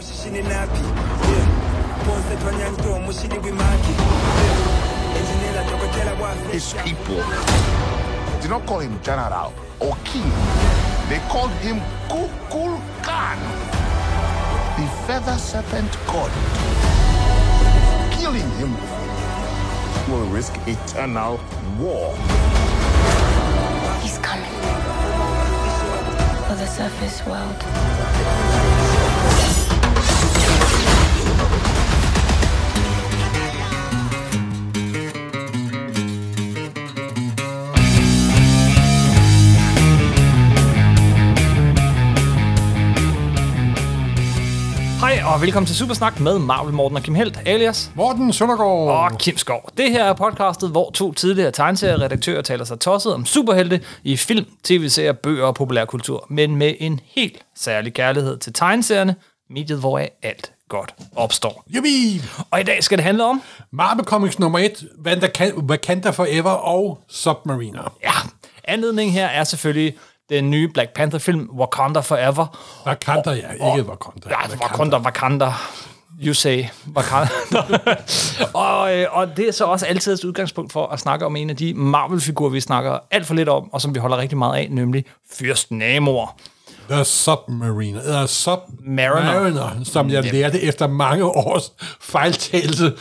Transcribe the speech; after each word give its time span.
mushishini 0.00 0.42
napi 0.42 0.80
Yeah. 1.30 1.46
ponse 2.06 2.36
twanyanto 2.42 2.98
mushini 3.00 3.38
wimaki 3.38 3.92
Yeah. 3.92 5.18
engineer 5.20 5.64
dokotela 5.70 6.12
wafe 6.22 6.52
His 6.52 6.74
people 6.84 7.22
did 8.40 8.50
not 8.50 8.66
call 8.66 8.80
him 8.80 8.98
general 9.02 9.52
or 9.80 9.96
king. 10.04 10.32
They 11.10 11.18
called 11.28 11.50
him 11.62 11.80
Kukul 12.08 12.80
Khan, 13.02 13.38
the 14.76 14.86
feather 15.06 15.38
serpent 15.38 15.92
god. 16.06 16.30
Killing 18.18 18.50
him 18.58 18.74
will 20.08 20.26
risk 20.36 20.54
eternal 20.66 21.38
war. 21.78 22.14
He's 24.02 24.18
coming 24.18 24.56
for 26.48 26.54
the 26.54 26.66
surface 26.66 27.26
world. 27.26 27.64
Og 45.34 45.40
velkommen 45.42 45.66
til 45.66 45.76
Supersnak 45.76 46.20
med 46.20 46.38
Marvel 46.38 46.74
Morten 46.74 46.96
og 46.96 47.02
Kim 47.02 47.14
Helt, 47.14 47.38
alias 47.46 47.90
Morten 47.94 48.32
Søndergaard. 48.32 49.12
og 49.12 49.18
Kim 49.18 49.36
Skov. 49.36 49.68
Det 49.76 49.90
her 49.90 50.04
er 50.04 50.12
podcastet, 50.12 50.70
hvor 50.70 50.90
to 50.90 51.12
tidligere 51.12 51.50
tegneserieredaktører 51.50 52.42
taler 52.42 52.64
sig 52.64 52.80
tosset 52.80 53.14
om 53.14 53.26
superhelte 53.26 53.80
i 54.04 54.16
film, 54.16 54.46
tv-serier, 54.64 55.12
bøger 55.12 55.44
og 55.44 55.54
populærkultur, 55.54 56.26
men 56.30 56.56
med 56.56 56.74
en 56.80 57.00
helt 57.04 57.38
særlig 57.56 57.94
kærlighed 57.94 58.38
til 58.38 58.52
tegneserierne, 58.52 59.16
mediet 59.50 59.78
hvor 59.80 59.98
alt 60.22 60.52
godt 60.68 60.94
opstår. 61.16 61.64
Jubi! 61.68 62.22
Og 62.50 62.60
i 62.60 62.62
dag 62.62 62.84
skal 62.84 62.98
det 62.98 63.04
handle 63.04 63.24
om, 63.24 63.42
Marvel 63.72 64.04
Comics 64.04 64.38
nummer 64.38 64.58
1, 64.58 64.84
Wakanda, 65.06 65.28
Wakanda 65.56 66.10
Forever 66.10 66.50
og 66.50 67.00
Submariner. 67.08 67.96
ja, 68.02 68.12
anledningen 68.64 69.14
her 69.14 69.26
er 69.26 69.44
selvfølgelig 69.44 69.94
den 70.30 70.50
nye 70.50 70.68
Black 70.68 70.94
Panther-film, 70.94 71.50
Wakanda 71.58 72.00
Forever. 72.00 72.46
Wakanda, 72.86 73.30
ja, 73.30 73.50
ikke 73.52 73.90
Wakanda. 73.90 74.28
Ja, 74.30 74.36
Wakanda, 74.62 74.96
Wakanda. 74.98 75.52
You 76.22 76.34
say 76.34 76.64
Wakanda. 76.96 77.30
og, 78.64 78.96
øh, 78.96 79.06
og 79.10 79.36
det 79.36 79.48
er 79.48 79.52
så 79.52 79.64
også 79.64 79.86
altid 79.86 80.12
et 80.12 80.24
udgangspunkt 80.24 80.72
for 80.72 80.86
at 80.86 81.00
snakke 81.00 81.26
om 81.26 81.36
en 81.36 81.50
af 81.50 81.56
de 81.56 81.74
Marvel-figurer, 81.74 82.50
vi 82.50 82.60
snakker 82.60 82.98
alt 83.10 83.26
for 83.26 83.34
lidt 83.34 83.48
om, 83.48 83.72
og 83.72 83.80
som 83.80 83.94
vi 83.94 84.00
holder 84.00 84.16
rigtig 84.16 84.38
meget 84.38 84.58
af, 84.58 84.68
nemlig 84.70 85.04
Fyrst 85.32 85.70
Namor. 85.70 86.36
The 86.90 87.04
Submariner, 87.04 88.00
eller 88.00 88.12
Mariner. 88.16 88.26
Submariner, 88.26 89.84
som 89.84 90.10
jeg 90.10 90.32
lærte 90.32 90.60
efter 90.60 90.86
mange 90.86 91.24
års 91.24 91.72
fejltagelse 92.00 92.92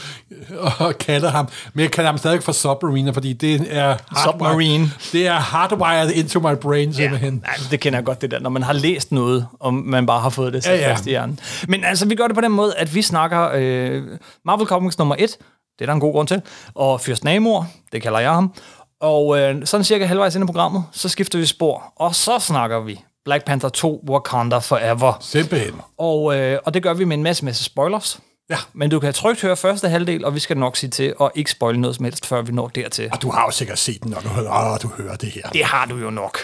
og 0.79 0.97
kalder 0.97 1.29
ham. 1.29 1.47
Men 1.73 1.83
jeg 1.83 1.91
kalder 1.91 2.09
ham 2.09 2.17
stadig 2.17 2.43
for 2.43 2.51
Submariner, 2.51 3.13
fordi 3.13 3.33
det 3.33 3.67
er 3.69 3.97
Submarine. 4.25 4.91
Det 5.11 5.27
er 5.27 5.33
hardwired 5.33 6.11
into 6.11 6.39
my 6.39 6.55
brain 6.61 6.93
simpelthen. 6.93 7.43
Ja, 7.47 7.63
det 7.71 7.79
kender 7.79 7.99
jeg 7.99 8.05
godt, 8.05 8.21
det 8.21 8.31
der, 8.31 8.39
når 8.39 8.49
man 8.49 8.63
har 8.63 8.73
læst 8.73 9.11
noget, 9.11 9.47
og 9.59 9.73
man 9.73 10.05
bare 10.05 10.19
har 10.21 10.29
fået 10.29 10.53
det 10.53 10.63
sat 10.63 10.79
Ja, 10.79 10.85
ja. 10.87 10.91
fast 10.91 11.05
i 11.05 11.09
hjernen. 11.09 11.39
Men 11.67 11.83
altså, 11.83 12.07
vi 12.07 12.15
gør 12.15 12.27
det 12.27 12.35
på 12.35 12.41
den 12.41 12.51
måde, 12.51 12.75
at 12.77 12.95
vi 12.95 13.01
snakker 13.01 13.49
øh, 13.55 14.03
Marvel 14.45 14.67
Comics 14.67 14.97
nummer 14.97 15.15
1, 15.19 15.29
det 15.29 15.37
er 15.81 15.85
der 15.85 15.93
en 15.93 15.99
god 15.99 16.13
grund 16.13 16.27
til, 16.27 16.41
og 16.75 17.01
Fyrst 17.01 17.23
Namor, 17.23 17.67
det 17.91 18.01
kalder 18.01 18.19
jeg 18.19 18.31
ham. 18.31 18.53
Og 19.01 19.39
øh, 19.39 19.55
sådan 19.65 19.83
cirka 19.83 20.05
halvvejs 20.05 20.35
ind 20.35 20.43
i 20.43 20.45
programmet, 20.45 20.83
så 20.91 21.09
skifter 21.09 21.39
vi 21.39 21.45
spor, 21.45 21.93
og 21.95 22.15
så 22.15 22.39
snakker 22.39 22.79
vi 22.79 22.99
Black 23.25 23.45
Panther 23.45 23.69
2, 23.69 24.03
Wakanda 24.09 24.57
Forever. 24.57 25.17
Simpelthen. 25.21 25.73
Og, 25.97 26.37
øh, 26.37 26.59
og 26.65 26.73
det 26.73 26.83
gør 26.83 26.93
vi 26.93 27.03
med 27.03 27.17
en 27.17 27.23
masse, 27.23 27.45
masse 27.45 27.63
spoilers. 27.63 28.19
Ja. 28.49 28.57
Men 28.73 28.89
du 28.89 28.99
kan 28.99 29.13
trygt 29.13 29.41
høre 29.41 29.57
første 29.57 29.89
halvdel, 29.89 30.25
og 30.25 30.35
vi 30.35 30.39
skal 30.39 30.57
nok 30.57 30.77
sige 30.77 30.89
til 30.89 31.13
at 31.21 31.31
ikke 31.35 31.51
spoile 31.51 31.81
noget 31.81 31.95
som 31.95 32.05
helst, 32.05 32.25
før 32.25 32.41
vi 32.41 32.51
når 32.51 32.67
dertil. 32.67 33.09
Og 33.11 33.21
du 33.21 33.31
har 33.31 33.45
jo 33.45 33.51
sikkert 33.51 33.79
set 33.79 34.03
den, 34.03 34.11
når 34.11 34.19
du 34.19 34.27
hører, 34.27 34.77
du 34.77 34.87
hører 34.87 35.15
det 35.15 35.31
her. 35.31 35.49
Det 35.49 35.63
har 35.63 35.85
du 35.85 35.97
jo 35.97 36.09
nok. 36.09 36.39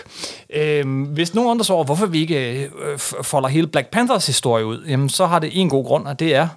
Øhm, 0.53 1.03
hvis 1.03 1.34
nogen 1.34 1.50
undrer 1.50 1.63
sig 1.63 1.75
over, 1.75 1.86
hvorfor 1.86 2.06
vi 2.06 2.22
ikke 2.22 2.63
øh, 2.63 3.00
folder 3.00 3.50
hele 3.50 3.68
Black 3.68 3.92
Panthers 3.92 4.28
historie 4.28 4.66
ud, 4.66 4.86
jamen, 4.88 5.09
så 5.09 5.25
har 5.25 5.40
det 5.40 5.50
en 5.53 5.69
god 5.69 5.86
grund, 5.86 6.07
og 6.07 6.19
det 6.19 6.36
er, 6.36 6.47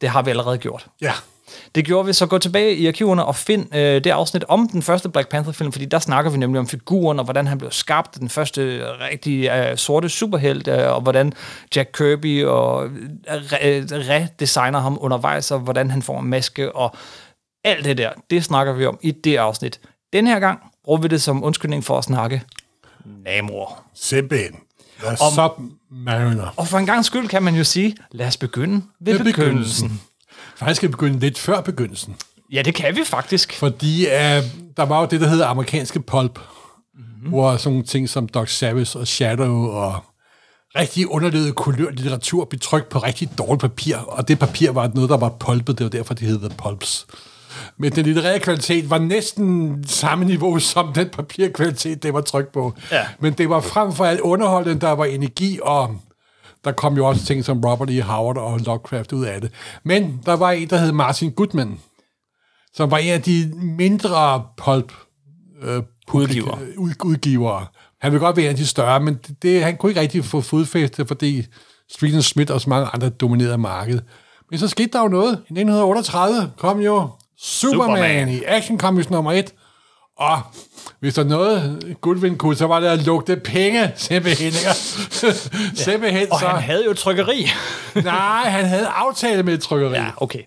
det 0.00 0.08
har 0.08 0.22
vi 0.22 0.30
allerede 0.30 0.58
gjort. 0.58 0.86
Ja. 1.00 1.12
Det 1.74 1.84
gjorde 1.84 2.06
vi, 2.06 2.12
så 2.12 2.26
gå 2.26 2.38
tilbage 2.38 2.74
i 2.74 2.86
arkiverne 2.86 3.24
og 3.24 3.36
find 3.36 3.74
øh, 3.74 3.80
det 4.04 4.06
afsnit 4.06 4.44
om 4.48 4.68
den 4.68 4.82
første 4.82 5.08
Black 5.08 5.28
Panther-film, 5.28 5.72
fordi 5.72 5.84
der 5.84 5.98
snakker 5.98 6.30
vi 6.30 6.38
nemlig 6.38 6.60
om 6.60 6.66
figuren, 6.68 7.18
og 7.18 7.24
hvordan 7.24 7.46
han 7.46 7.58
blev 7.58 7.70
skabt, 7.70 8.14
den 8.20 8.28
første 8.28 8.82
rigtig 9.10 9.48
øh, 9.50 9.76
sorte 9.76 10.08
superhelt, 10.08 10.68
øh, 10.68 10.94
og 10.94 11.00
hvordan 11.00 11.32
Jack 11.76 11.90
Kirby 11.96 12.44
og 12.44 12.86
øh, 12.86 12.90
re- 13.36 14.10
redesigner 14.10 14.78
ham 14.80 14.98
undervejs, 15.00 15.50
og 15.50 15.58
hvordan 15.60 15.90
han 15.90 16.02
får 16.02 16.20
en 16.20 16.26
maske, 16.28 16.76
og 16.76 16.94
alt 17.64 17.84
det 17.84 17.98
der, 17.98 18.10
det 18.30 18.44
snakker 18.44 18.72
vi 18.72 18.86
om 18.86 18.98
i 19.02 19.10
det 19.10 19.36
afsnit. 19.36 19.80
Den 20.12 20.26
her 20.26 20.38
gang 20.40 20.58
bruger 20.84 21.00
vi 21.00 21.08
det 21.08 21.22
som 21.22 21.44
undskyldning 21.44 21.84
for 21.84 21.98
at 21.98 22.04
snakke 22.04 22.42
Namor. 23.24 23.82
Simpelthen. 23.94 24.56
Submariner. 25.34 26.54
Og 26.56 26.66
for 26.68 26.78
en 26.78 26.86
gang 26.86 27.04
skyld 27.04 27.28
kan 27.28 27.42
man 27.42 27.54
jo 27.54 27.64
sige, 27.64 27.96
lad 28.10 28.26
os 28.26 28.36
begynde 28.36 28.82
ved, 29.00 29.12
Ved 29.18 29.24
begyndelsen. 29.24 29.88
begyndelsen. 29.88 30.00
Faktisk 30.60 30.76
skal 30.76 30.88
begynde 30.88 31.18
lidt 31.18 31.38
før 31.38 31.60
begyndelsen. 31.60 32.16
Ja, 32.52 32.62
det 32.62 32.74
kan 32.74 32.96
vi 32.96 33.00
faktisk. 33.06 33.58
Fordi 33.58 34.06
uh, 34.06 34.44
der 34.76 34.82
var 34.82 35.00
jo 35.00 35.06
det, 35.10 35.20
der 35.20 35.28
hedder 35.28 35.46
amerikanske 35.46 36.00
pulp, 36.00 36.38
mm-hmm. 36.38 37.28
hvor 37.28 37.56
sådan 37.56 37.72
nogle 37.72 37.86
ting 37.86 38.08
som 38.08 38.28
Doc 38.28 38.50
Savage 38.50 38.98
og 38.98 39.08
Shadow 39.08 39.66
og 39.66 40.04
rigtig 40.76 41.10
underlødet 41.10 41.54
kulør 41.54 41.90
litteratur 41.90 42.44
blev 42.44 42.60
trykt 42.60 42.88
på 42.88 42.98
rigtig 42.98 43.30
dårligt 43.38 43.60
papir, 43.60 43.96
og 43.96 44.28
det 44.28 44.38
papir 44.38 44.70
var 44.72 44.90
noget, 44.94 45.10
der 45.10 45.16
var 45.16 45.28
pulpet, 45.28 45.78
det 45.78 45.84
var 45.84 45.90
derfor, 45.90 46.14
det 46.14 46.28
hedder 46.28 46.48
pulps. 46.48 47.06
Men 47.78 47.92
den 47.92 48.04
litterære 48.04 48.38
kvalitet 48.38 48.90
var 48.90 48.98
næsten 48.98 49.84
samme 49.86 50.24
niveau 50.24 50.58
som 50.58 50.92
den 50.92 51.08
papirkvalitet, 51.08 52.02
det 52.02 52.14
var 52.14 52.20
trykt 52.20 52.52
på. 52.52 52.74
Ja. 52.92 53.06
Men 53.20 53.32
det 53.32 53.50
var 53.50 53.60
frem 53.60 53.92
for 53.92 54.04
alt 54.04 54.20
underholdende, 54.20 54.80
der 54.80 54.90
var 54.90 55.04
energi, 55.04 55.58
og 55.62 56.00
der 56.64 56.72
kom 56.72 56.96
jo 56.96 57.06
også 57.06 57.24
ting 57.24 57.44
som 57.44 57.64
Robert 57.64 57.90
E. 57.90 58.02
Howard 58.02 58.36
og 58.36 58.60
Lovecraft 58.60 59.12
ud 59.12 59.24
af 59.24 59.40
det. 59.40 59.52
Men 59.84 60.20
der 60.26 60.32
var 60.32 60.50
en, 60.50 60.70
der 60.70 60.76
hed 60.76 60.92
Martin 60.92 61.32
Goodman, 61.32 61.78
som 62.74 62.90
var 62.90 62.98
en 62.98 63.12
af 63.12 63.22
de 63.22 63.52
mindre 63.54 64.44
pulp 64.56 64.92
øh, 65.62 65.82
Udgiver. 66.12 66.58
udgivere. 67.04 67.66
Han 68.00 68.12
ville 68.12 68.26
godt 68.26 68.36
være 68.36 68.44
en 68.44 68.50
af 68.50 68.56
de 68.56 68.66
større, 68.66 69.00
men 69.00 69.14
det, 69.14 69.42
det, 69.42 69.64
han 69.64 69.76
kunne 69.76 69.90
ikke 69.90 70.00
rigtig 70.00 70.24
få 70.24 70.40
fodfæste, 70.40 71.06
fordi 71.06 71.46
Street 71.92 72.14
and 72.14 72.22
Smith 72.22 72.52
og 72.52 72.60
så 72.60 72.70
mange 72.70 72.88
andre 72.94 73.08
dominerede 73.08 73.58
markedet. 73.58 74.04
Men 74.50 74.58
så 74.58 74.68
skete 74.68 74.90
der 74.92 75.02
jo 75.02 75.08
noget. 75.08 75.32
I 75.32 75.52
1938 75.52 76.52
kom 76.58 76.80
jo 76.80 77.08
Superman, 77.38 77.86
Superman. 77.86 78.28
i 78.28 78.40
Action 78.46 78.78
Comics 78.78 79.10
nummer 79.10 79.32
1. 79.32 79.54
Og 80.20 80.40
hvis 81.00 81.14
der 81.14 81.22
er 81.24 81.26
noget 81.28 81.84
Goodwin 82.00 82.36
kunne, 82.38 82.56
så 82.56 82.66
var 82.66 82.80
det 82.80 82.86
at 82.86 83.06
lugte 83.06 83.36
penge, 83.36 83.92
simpelthen. 83.96 84.52
Simpelthen 85.74 86.32
Og 86.32 86.38
så. 86.40 86.46
han 86.46 86.62
havde 86.62 86.84
jo 86.84 86.90
et 86.90 86.96
trykkeri. 86.98 87.46
Nej, 87.94 88.42
han 88.50 88.64
havde 88.64 88.86
aftale 88.86 89.42
med 89.42 89.54
et 89.54 89.60
trykkeri. 89.62 89.92
ja, 89.94 90.06
okay. 90.16 90.42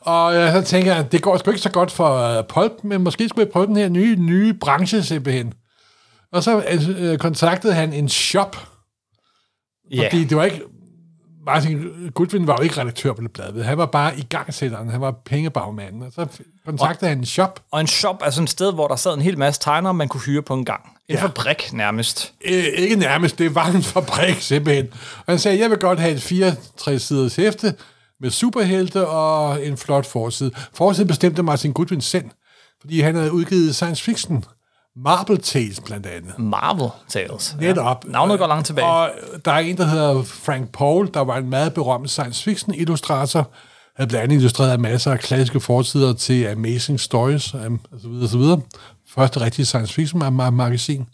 Og 0.00 0.34
øh, 0.36 0.52
så 0.52 0.62
tænker 0.62 0.94
jeg, 0.94 1.12
det 1.12 1.22
går 1.22 1.36
sgu 1.36 1.50
ikke 1.50 1.62
så 1.62 1.70
godt 1.70 1.90
for 1.90 2.38
uh, 2.38 2.44
Pulp, 2.48 2.72
men 2.84 3.02
måske 3.02 3.28
skulle 3.28 3.44
jeg 3.46 3.52
prøve 3.52 3.66
den 3.66 3.76
her 3.76 3.88
nye, 3.88 4.16
nye 4.16 4.54
branche 4.54 5.02
simpelthen. 5.02 5.52
Og 6.32 6.42
så 6.42 6.62
øh, 6.98 7.18
kontaktede 7.18 7.74
han 7.74 7.92
en 7.92 8.08
shop, 8.08 8.56
Ja. 9.92 10.04
fordi 10.06 10.24
det 10.24 10.36
var 10.36 10.44
ikke... 10.44 10.60
Martin 11.46 11.84
Goodwin 12.14 12.46
var 12.46 12.56
jo 12.58 12.62
ikke 12.62 12.80
redaktør 12.80 13.12
på 13.12 13.22
det 13.22 13.30
blad. 13.32 13.62
Han 13.62 13.78
var 13.78 13.86
bare 13.86 14.18
i 14.18 14.22
gangsætteren. 14.22 14.90
Han 14.90 15.00
var 15.00 15.10
pengebagmanden. 15.24 16.02
Og 16.02 16.12
så 16.12 16.26
kontaktede 16.66 17.08
han 17.08 17.18
en 17.18 17.26
shop. 17.26 17.60
Og 17.70 17.80
en 17.80 17.86
shop 17.86 18.16
er 18.24 18.30
sådan 18.30 18.44
et 18.44 18.50
sted, 18.50 18.72
hvor 18.72 18.88
der 18.88 18.96
sad 18.96 19.14
en 19.14 19.22
hel 19.22 19.38
masse 19.38 19.60
tegnere, 19.60 19.94
man 19.94 20.08
kunne 20.08 20.20
hyre 20.20 20.42
på 20.42 20.54
en 20.54 20.64
gang. 20.64 20.82
En 21.08 21.14
Ja. 21.16 21.22
fabrik 21.24 21.72
nærmest. 21.72 22.32
Øh, 22.44 22.64
ikke 22.64 22.96
nærmest, 22.96 23.38
det 23.38 23.54
var 23.54 23.66
en 23.66 23.82
fabrik 23.82 24.40
simpelthen. 24.40 24.88
Og 25.16 25.24
han 25.32 25.38
sagde, 25.38 25.58
jeg 25.58 25.70
vil 25.70 25.78
godt 25.78 26.00
have 26.00 26.12
et 26.14 26.20
64-siders 26.32 27.36
hæfte 27.36 27.74
med 28.20 28.30
superhelte 28.30 29.06
og 29.08 29.66
en 29.66 29.76
flot 29.76 30.06
forside. 30.06 30.50
Forsiden 30.74 31.08
bestemte 31.08 31.42
Martin 31.42 31.72
Goodwin 31.72 32.00
selv, 32.00 32.24
fordi 32.80 33.00
han 33.00 33.14
havde 33.14 33.32
udgivet 33.32 33.74
science 33.74 34.02
fiction. 34.04 34.44
Marble 34.96 35.36
Tales 35.38 35.80
blandt 35.80 36.06
andet. 36.06 36.38
Marvel 36.38 36.88
Tales. 37.08 37.56
Netop. 37.60 38.04
Navnet 38.08 38.38
går 38.38 38.46
langt 38.46 38.66
tilbage. 38.66 38.86
Og 38.86 39.10
der 39.44 39.52
er 39.52 39.58
en, 39.58 39.76
der 39.76 39.84
hedder 39.86 40.22
Frank 40.22 40.72
Paul, 40.72 41.10
der 41.14 41.20
var 41.20 41.36
en 41.36 41.50
meget 41.50 41.74
berømt 41.74 42.10
science 42.10 42.42
fiction 42.44 42.74
illustrator. 42.74 43.50
Han 43.96 44.08
blandt 44.08 44.24
andet 44.24 44.36
illustreret 44.36 44.80
masser 44.80 45.12
af 45.12 45.18
klassiske 45.18 45.60
forsider 45.60 46.12
til 46.14 46.44
Amazing 46.46 47.00
Stories, 47.00 47.54
um, 47.54 47.80
og 47.92 48.00
så 48.00 48.08
videre, 48.08 48.24
og 48.24 48.28
så 48.28 48.38
videre. 48.38 48.60
Første 49.14 49.40
rigtige 49.40 49.66
science 49.66 49.94
fiction 49.94 50.22
ma- 50.22 50.26
ma- 50.46 50.50
magasin. 50.50 51.04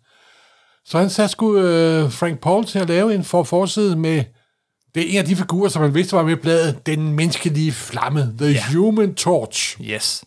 Så 0.85 0.99
han 0.99 1.11
satte 1.11 1.33
sgu 1.33 1.57
øh, 1.57 2.13
Frank 2.13 2.41
Paul 2.41 2.65
til 2.65 2.79
at 2.79 2.89
lave 2.89 3.15
en 3.15 3.25
for 3.25 3.43
forside 3.43 3.97
med 3.97 4.25
det 4.95 5.07
er 5.07 5.11
en 5.13 5.17
af 5.19 5.25
de 5.25 5.37
figurer, 5.37 5.69
som 5.69 5.83
man 5.83 5.95
vidste 5.95 6.17
var 6.17 6.23
med 6.23 6.33
i 6.33 6.41
bladet, 6.41 6.87
den 6.87 7.13
menneskelige 7.13 7.73
flamme, 7.73 8.35
The 8.39 8.51
Ja. 8.51 8.63
Human 8.73 9.15
Torch. 9.15 9.81
Yes. 9.81 10.25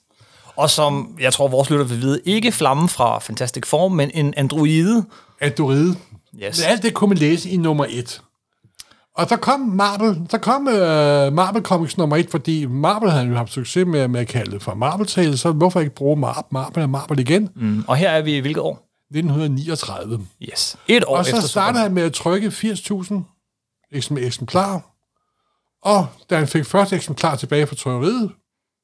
Og 0.56 0.70
som 0.70 1.18
jeg 1.20 1.34
tror, 1.34 1.48
vores 1.48 1.70
lytter 1.70 1.86
vil 1.86 2.02
vide, 2.02 2.22
ikke 2.26 2.52
flammen 2.52 2.90
fra 2.90 3.20
Fantastic 3.20 3.66
Four, 3.68 3.88
men 3.90 4.12
en 4.14 4.34
androide. 4.38 5.06
Android. 5.42 5.96
Yes. 6.44 6.62
Alt 6.62 6.84
det 6.84 6.94
kunne 6.94 7.08
man 7.08 7.18
læse 7.18 7.50
i 7.50 7.58
nummer 7.58 7.86
et. 7.90 8.22
Og 9.16 9.30
der 9.30 9.36
kom 9.36 9.60
Marvel, 9.60 10.28
der 10.32 10.38
kom 10.38 10.68
uh, 10.68 10.74
Marvel 11.34 11.64
Comics 11.64 11.98
nummer 11.98 12.18
et, 12.18 12.30
fordi 12.32 12.66
Marvel 12.66 13.12
havde 13.12 13.26
jo 13.28 13.36
haft 13.36 13.52
succes 13.52 13.88
med, 13.88 14.08
med 14.08 14.20
at 14.22 14.28
kalde 14.28 14.52
det 14.52 14.62
for 14.64 14.74
Marvel 14.76 15.08
Tales, 15.08 15.40
så 15.40 15.52
hvorfor 15.52 15.80
ikke 15.80 15.96
bruge 15.96 16.16
Mar- 16.30 16.48
Marvel 16.52 16.84
og 16.84 16.90
Marvel 16.90 17.20
igen? 17.20 17.50
Mm. 17.56 17.84
Og 17.88 17.96
her 17.96 18.10
er 18.10 18.22
vi 18.22 18.38
i 18.38 18.40
hvilket 18.40 18.64
år? 18.64 18.88
1939. 19.16 20.20
Yes. 20.42 20.78
Et 20.88 21.04
år 21.06 21.18
Og 21.18 21.26
så 21.26 21.36
efter 21.36 21.48
startede 21.48 21.84
han 21.84 21.94
med 21.94 22.04
at 22.04 22.14
trykke 22.14 22.48
80.000 22.48 23.14
eks- 23.96 24.20
eksemplarer. 24.20 24.80
Og 25.84 26.08
da 26.30 26.38
han 26.38 26.48
fik 26.48 26.66
første 26.66 26.96
eksemplar 26.96 27.36
tilbage 27.36 27.68
fra 27.68 27.76
trykkeriet, 27.76 28.32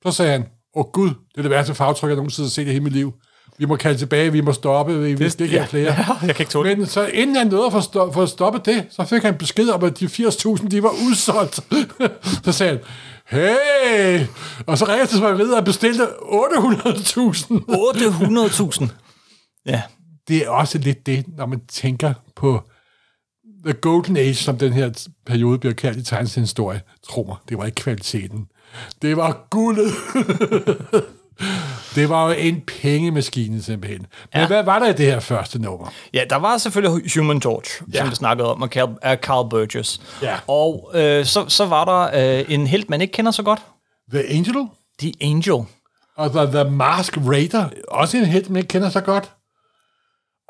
så 0.05 0.11
sagde 0.11 0.31
han, 0.31 0.45
åh 0.77 0.85
oh, 0.85 0.91
gud, 0.91 1.09
det 1.09 1.37
er 1.37 1.41
det 1.41 1.51
værste 1.51 1.75
fagtryk, 1.75 2.09
jeg 2.09 2.15
nogensinde 2.15 2.47
har 2.47 2.51
set 2.51 2.67
i 2.67 2.71
hele 2.71 2.83
mit 2.83 2.93
liv. 2.93 3.13
Vi 3.57 3.65
må 3.65 3.75
kalde 3.75 3.97
tilbage, 3.97 4.31
vi 4.31 4.41
må 4.41 4.53
stoppe, 4.53 4.99
vi, 4.99 5.13
vi 5.13 5.29
skal 5.29 5.45
ikke 5.45 5.57
have 5.57 5.67
flere. 5.67 5.85
Ja, 5.97 6.05
jeg 6.27 6.35
kan 6.35 6.43
ikke 6.43 6.51
tåle 6.51 6.69
det. 6.69 6.77
Men 6.77 6.87
så 6.87 7.05
inden 7.05 7.35
han 7.35 7.47
nåede 7.47 7.65
at 7.65 7.71
få, 7.71 7.81
stop, 7.81 8.13
få 8.13 8.25
stoppet 8.25 8.65
det, 8.65 8.85
så 8.89 9.05
fik 9.05 9.23
han 9.23 9.37
besked 9.37 9.69
om, 9.69 9.83
at 9.83 9.99
de 9.99 10.05
80.000, 10.05 10.67
de 10.67 10.83
var 10.83 10.91
udsolgt. 11.07 11.59
så 12.45 12.51
sagde 12.51 12.71
han, 12.71 12.81
hey! 13.25 14.25
Og 14.65 14.77
så 14.77 14.85
ringede 14.85 15.11
han 15.11 15.21
mig 15.21 15.37
ved 15.37 15.55
at 15.55 15.65
bestilte 15.65 16.03
800.000. 16.03 16.07
800.000. 18.81 18.87
Ja. 19.65 19.81
det 20.27 20.37
er 20.37 20.49
også 20.49 20.77
lidt 20.77 21.05
det, 21.05 21.25
når 21.37 21.45
man 21.45 21.61
tænker 21.67 22.13
på 22.35 22.61
The 23.65 23.73
Golden 23.73 24.17
Age, 24.17 24.35
som 24.35 24.57
den 24.57 24.73
her 24.73 25.07
periode 25.25 25.59
bliver 25.59 25.73
kaldt 25.73 25.97
i 25.97 26.03
tegneseriehistorie. 26.03 26.81
Tro 27.09 27.23
mig, 27.27 27.37
det 27.49 27.57
var 27.57 27.65
ikke 27.65 27.75
kvaliteten. 27.75 28.47
Det 29.01 29.17
var 29.17 29.47
guldet. 29.49 29.91
det 31.95 32.09
var 32.09 32.25
jo 32.27 32.31
en 32.37 32.61
pengemaskine 32.81 33.61
simpelthen. 33.63 33.99
Men 34.33 34.41
Ja. 34.41 34.47
hvad 34.47 34.63
var 34.63 34.79
der 34.79 34.87
i 34.87 34.93
det 34.93 35.05
her 35.05 35.19
første 35.19 35.59
nummer? 35.61 35.87
Ja, 36.13 36.23
der 36.29 36.35
var 36.35 36.57
selvfølgelig 36.57 37.11
Human 37.17 37.39
Torch, 37.41 37.81
ja. 37.93 37.99
Som 37.99 38.09
vi 38.09 38.15
snakkede 38.15 38.51
om, 38.51 38.63
af 38.63 38.69
Carl, 38.69 39.17
Carl 39.17 39.49
Burgess. 39.49 40.01
Ja. 40.21 40.35
Og 40.47 40.91
øh, 40.93 41.25
så, 41.25 41.45
så 41.47 41.65
var 41.65 41.85
der 41.85 42.39
øh, 42.39 42.45
en 42.53 42.67
helt, 42.67 42.89
man 42.89 43.01
ikke 43.01 43.11
kender 43.11 43.31
så 43.31 43.43
godt. 43.43 43.61
The 44.13 44.23
Angel 44.29 44.55
The 44.99 45.13
Angel. 45.21 45.65
og 46.17 46.31
The, 46.31 46.63
The 46.63 46.71
Mask 46.71 47.17
Raider. 47.17 47.69
Også 47.87 48.17
en 48.17 48.25
helt, 48.25 48.49
man 48.49 48.57
ikke 48.57 48.67
kender 48.67 48.89
så 48.89 49.01
godt. 49.01 49.31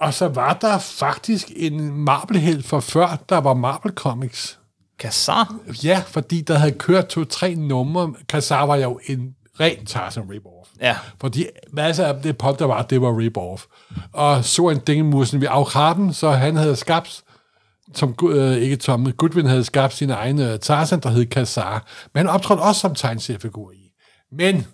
Og 0.02 0.14
så 0.14 0.28
var 0.28 0.54
der 0.54 0.78
faktisk 0.80 1.52
en 1.56 1.92
Marvel-helt 1.92 2.66
for 2.66 2.80
før, 2.80 3.18
der 3.30 3.38
var 3.38 3.54
Marvel 3.54 3.92
Comics. 3.94 4.57
Kassar. 5.00 5.56
Ja, 5.84 6.04
fordi 6.08 6.42
der 6.42 6.58
havde 6.58 6.72
kørt 6.72 7.08
to-tre 7.08 7.56
numre. 7.56 8.14
Kassar 8.30 8.66
var 8.66 8.76
jo 8.76 9.00
en 9.08 9.36
ren 9.60 9.86
Tarzan 9.86 10.24
rip-off. 10.24 10.74
Ja. 10.82 10.96
Fordi 11.22 11.46
masser 11.72 12.06
af 12.06 12.22
det 12.24 12.38
pop, 12.38 12.60
der 12.60 12.66
var, 12.66 12.82
det 12.82 13.02
var 13.02 13.20
rip-off. 13.22 13.68
Og 14.14 14.46
så 14.46 14.70
en 14.70 14.80
dingemusen 14.80 15.42
ved 15.42 15.48
Afkraben, 15.52 16.14
så 16.14 16.32
han 16.32 16.56
havde 16.56 16.76
skabt, 16.76 17.24
som, 17.94 18.16
øh, 18.30 18.56
ikke 18.56 18.76
Tom, 18.76 19.12
Goodwin 19.12 19.46
havde 19.46 19.64
skabt 19.64 19.94
sin 19.94 20.10
egen 20.10 20.42
øh, 20.42 20.60
Tarzan, 20.60 21.00
der 21.00 21.10
hed 21.10 21.26
Kassar. 21.26 21.86
Men 22.14 22.26
han 22.26 22.30
optrådte 22.36 22.62
også 22.62 22.82
som 22.82 22.96
tegneseriefigur 22.96 23.72
i. 23.72 23.92
Men 24.32 24.66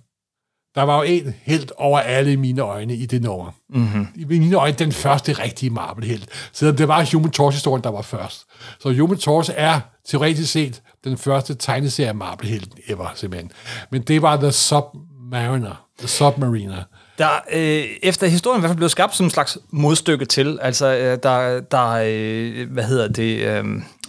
der 0.76 0.82
var 0.82 0.98
jo 0.98 1.04
en 1.04 1.34
helt 1.44 1.72
over 1.78 2.00
alle 2.00 2.32
i 2.32 2.36
mine 2.36 2.62
øjne 2.62 2.96
i 2.96 3.06
det 3.06 3.22
nummer. 3.22 3.52
Mm-hmm. 3.70 4.08
I 4.16 4.26
mine 4.26 4.56
øjne 4.56 4.76
den 4.76 4.92
første 4.92 5.34
rigtige 5.34 5.70
Marvel-helt. 5.70 6.30
Selvom 6.54 6.76
det 6.76 6.88
var 6.88 7.10
Human 7.14 7.32
Torch-historien, 7.32 7.84
der 7.84 7.92
var 7.92 8.02
først. 8.02 8.46
Så 8.80 8.94
Human 8.94 9.18
Torch 9.18 9.52
er 9.56 9.80
teoretisk 10.08 10.52
set 10.52 10.82
den 11.04 11.18
første 11.18 11.56
tegneserie 11.56 12.14
Marvel-helt 12.14 12.70
ever, 12.88 13.12
simpelthen. 13.16 13.52
Men 13.92 14.02
det 14.02 14.22
var 14.22 14.38
The 14.38 14.52
Submariner. 14.52 15.86
The 16.00 16.08
Submariner. 16.08 16.84
Der, 17.18 17.30
øh, 17.54 17.86
efter 18.04 18.28
historien 18.28 18.60
i 18.60 18.62
hvert 18.62 18.70
fald 18.70 18.78
blev 18.78 18.90
skabt 18.90 19.16
som 19.16 19.26
en 19.26 19.30
slags 19.30 19.58
modstykke 19.70 20.26
til, 20.26 20.60
altså 20.62 20.96
øh, 20.96 21.18
der, 21.24 21.60
der 21.60 22.04
øh, 22.06 22.72
hvad 22.72 22.84
hedder 22.84 23.08
det, 23.08 23.40
øh, 23.40 23.66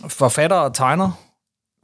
forfatter 0.09 0.57
og 0.57 0.75
tegner, 0.75 1.11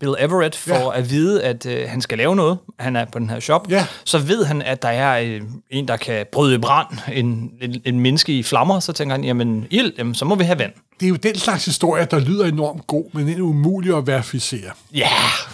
Bill 0.01 0.15
Everett, 0.19 0.57
får 0.57 0.75
ja. 0.93 0.99
At 0.99 1.11
vide, 1.11 1.43
at 1.45 1.67
øh, 1.67 1.89
han 1.89 2.01
skal 2.01 2.19
lave 2.19 2.37
noget, 2.37 2.59
han 2.79 2.97
er 2.97 3.05
på 3.05 3.19
den 3.19 3.31
her 3.31 3.41
shop, 3.41 3.71
Ja. 3.71 3.87
så 4.05 4.19
ved 4.19 4.45
han, 4.45 4.63
at 4.63 4.83
der 4.83 4.89
er 4.89 5.21
øh, 5.21 5.41
en, 5.71 5.89
der 5.89 5.97
kan 5.97 6.27
bryde 6.33 6.55
i 6.55 6.59
brand, 6.59 6.87
en, 7.13 7.51
en, 7.61 7.81
en 7.85 8.01
menneske 8.01 8.39
i 8.39 8.43
flammer, 8.43 8.81
så 8.81 8.93
tænker 8.93 9.15
han, 9.15 9.25
jamen 9.25 9.67
ild, 9.71 9.93
jamen, 9.99 10.15
så 10.15 10.25
må 10.25 10.35
vi 10.35 10.45
have 10.45 10.59
vand. 10.59 10.73
Det 11.01 11.07
er 11.07 11.11
jo 11.11 11.17
den 11.17 11.35
slags 11.39 11.65
historie, 11.65 12.05
der 12.11 12.19
lyder 12.19 12.45
enormt 12.47 12.87
god, 12.87 13.05
men 13.15 13.29
er 13.29 13.41
umulig 13.41 13.97
at 13.97 14.07
verificere. 14.07 14.71
Ja, 14.95 15.09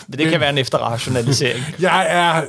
men 0.09 0.19
det 0.19 0.31
kan 0.31 0.41
være 0.41 0.51
en 0.51 0.59
efterrationalisering. 0.59 1.65
Jeg 1.81 2.07
er 2.11 2.45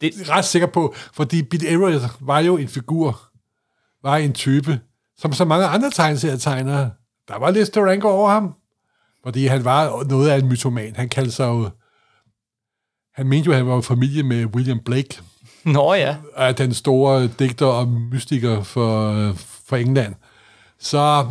Det- 0.00 0.30
ret 0.30 0.44
sikker 0.44 0.68
på, 0.68 0.94
fordi 1.12 1.42
Bill 1.42 1.64
Everett 1.66 2.02
var 2.20 2.40
jo 2.40 2.56
en 2.56 2.68
figur, 2.68 3.20
var 4.02 4.16
en 4.16 4.32
type, 4.32 4.80
som 5.18 5.32
så 5.32 5.44
mange 5.44 5.66
andre 5.66 5.90
tegneserietegnere. 5.90 6.90
Der 7.28 7.38
var 7.38 7.50
lidt 7.50 7.76
rank 7.76 8.04
over 8.04 8.30
ham, 8.30 8.54
fordi 9.24 9.46
han 9.46 9.64
var 9.64 10.04
noget 10.04 10.30
af 10.30 10.38
en 10.38 10.48
mytoman. 10.48 10.96
Han 10.96 11.08
kaldte 11.08 11.32
sig 11.32 11.46
jo... 11.46 11.70
Han 13.14 13.26
mente 13.26 13.46
jo, 13.46 13.52
at 13.52 13.58
han 13.58 13.66
var 13.66 13.80
familie 13.80 14.22
med 14.22 14.46
William 14.46 14.78
Blake, 14.84 15.20
Nå 15.64 15.94
ja, 15.94 16.16
er 16.36 16.52
den 16.52 16.74
store 16.74 17.28
digter 17.38 17.66
og 17.66 17.88
mystiker 17.88 18.62
for, 18.62 19.32
for 19.66 19.76
England. 19.76 20.14
Så 20.78 21.26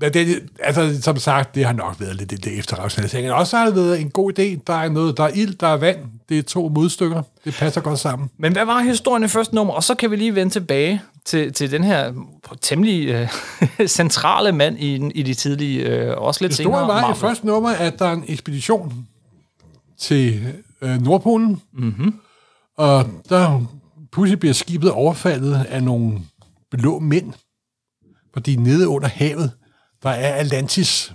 men 0.00 0.14
det, 0.14 0.42
altså, 0.58 1.02
som 1.02 1.16
sagt, 1.16 1.54
det 1.54 1.64
har 1.64 1.72
nok 1.72 2.00
været 2.00 2.16
lidt 2.16 2.30
det, 2.30 2.44
det 2.44 2.58
efterrationalisering. 2.58 3.32
Og 3.32 3.38
også 3.38 3.56
har 3.56 3.66
det 3.66 3.74
været 3.74 4.00
en 4.00 4.10
god 4.10 4.38
idé. 4.38 4.62
Der 4.66 4.74
er 4.74 4.88
noget, 4.88 5.16
der 5.16 5.24
er 5.24 5.30
ild, 5.34 5.54
der 5.54 5.66
er 5.66 5.76
vand. 5.76 5.98
Det 6.28 6.38
er 6.38 6.42
to 6.42 6.68
modstykker. 6.68 7.22
Det 7.44 7.54
passer 7.54 7.80
godt 7.80 7.98
sammen. 7.98 8.30
Men 8.38 8.52
hvad 8.52 8.64
var 8.64 8.80
historien 8.80 9.24
i 9.24 9.28
første 9.28 9.54
nummer? 9.54 9.74
Og 9.74 9.84
så 9.84 9.94
kan 9.94 10.10
vi 10.10 10.16
lige 10.16 10.34
vende 10.34 10.52
tilbage 10.52 11.02
til, 11.26 11.52
til 11.52 11.70
den 11.70 11.84
her 11.84 12.12
temmelig 12.60 13.08
øh, 13.08 13.28
centrale 13.88 14.52
mand 14.52 14.78
i, 14.78 15.10
i 15.14 15.22
de 15.22 15.34
tidlige, 15.34 15.80
øh, 15.88 16.16
også 16.18 16.44
lidt 16.44 16.50
Det 16.50 16.56
senere. 16.56 16.72
store 16.72 16.88
var 16.88 16.98
i 16.98 17.00
Marvel. 17.02 17.16
første 17.16 17.46
nummer, 17.46 17.70
at 17.70 17.98
der 17.98 18.04
er 18.06 18.12
en 18.12 18.24
ekspedition 18.28 19.06
til 19.98 20.54
øh, 20.82 21.02
Nordpolen. 21.02 21.62
Mm-hmm. 21.72 22.14
Og 22.76 23.06
der 23.28 23.60
pludselig 24.12 24.40
bliver 24.40 24.52
skibet 24.52 24.90
overfaldet 24.90 25.66
af 25.68 25.82
nogle 25.82 26.20
blå 26.70 26.98
mænd. 26.98 27.32
Fordi 28.32 28.56
nede 28.56 28.88
under 28.88 29.08
havet, 29.08 29.52
der 30.02 30.10
er 30.10 30.34
Atlantis. 30.34 31.12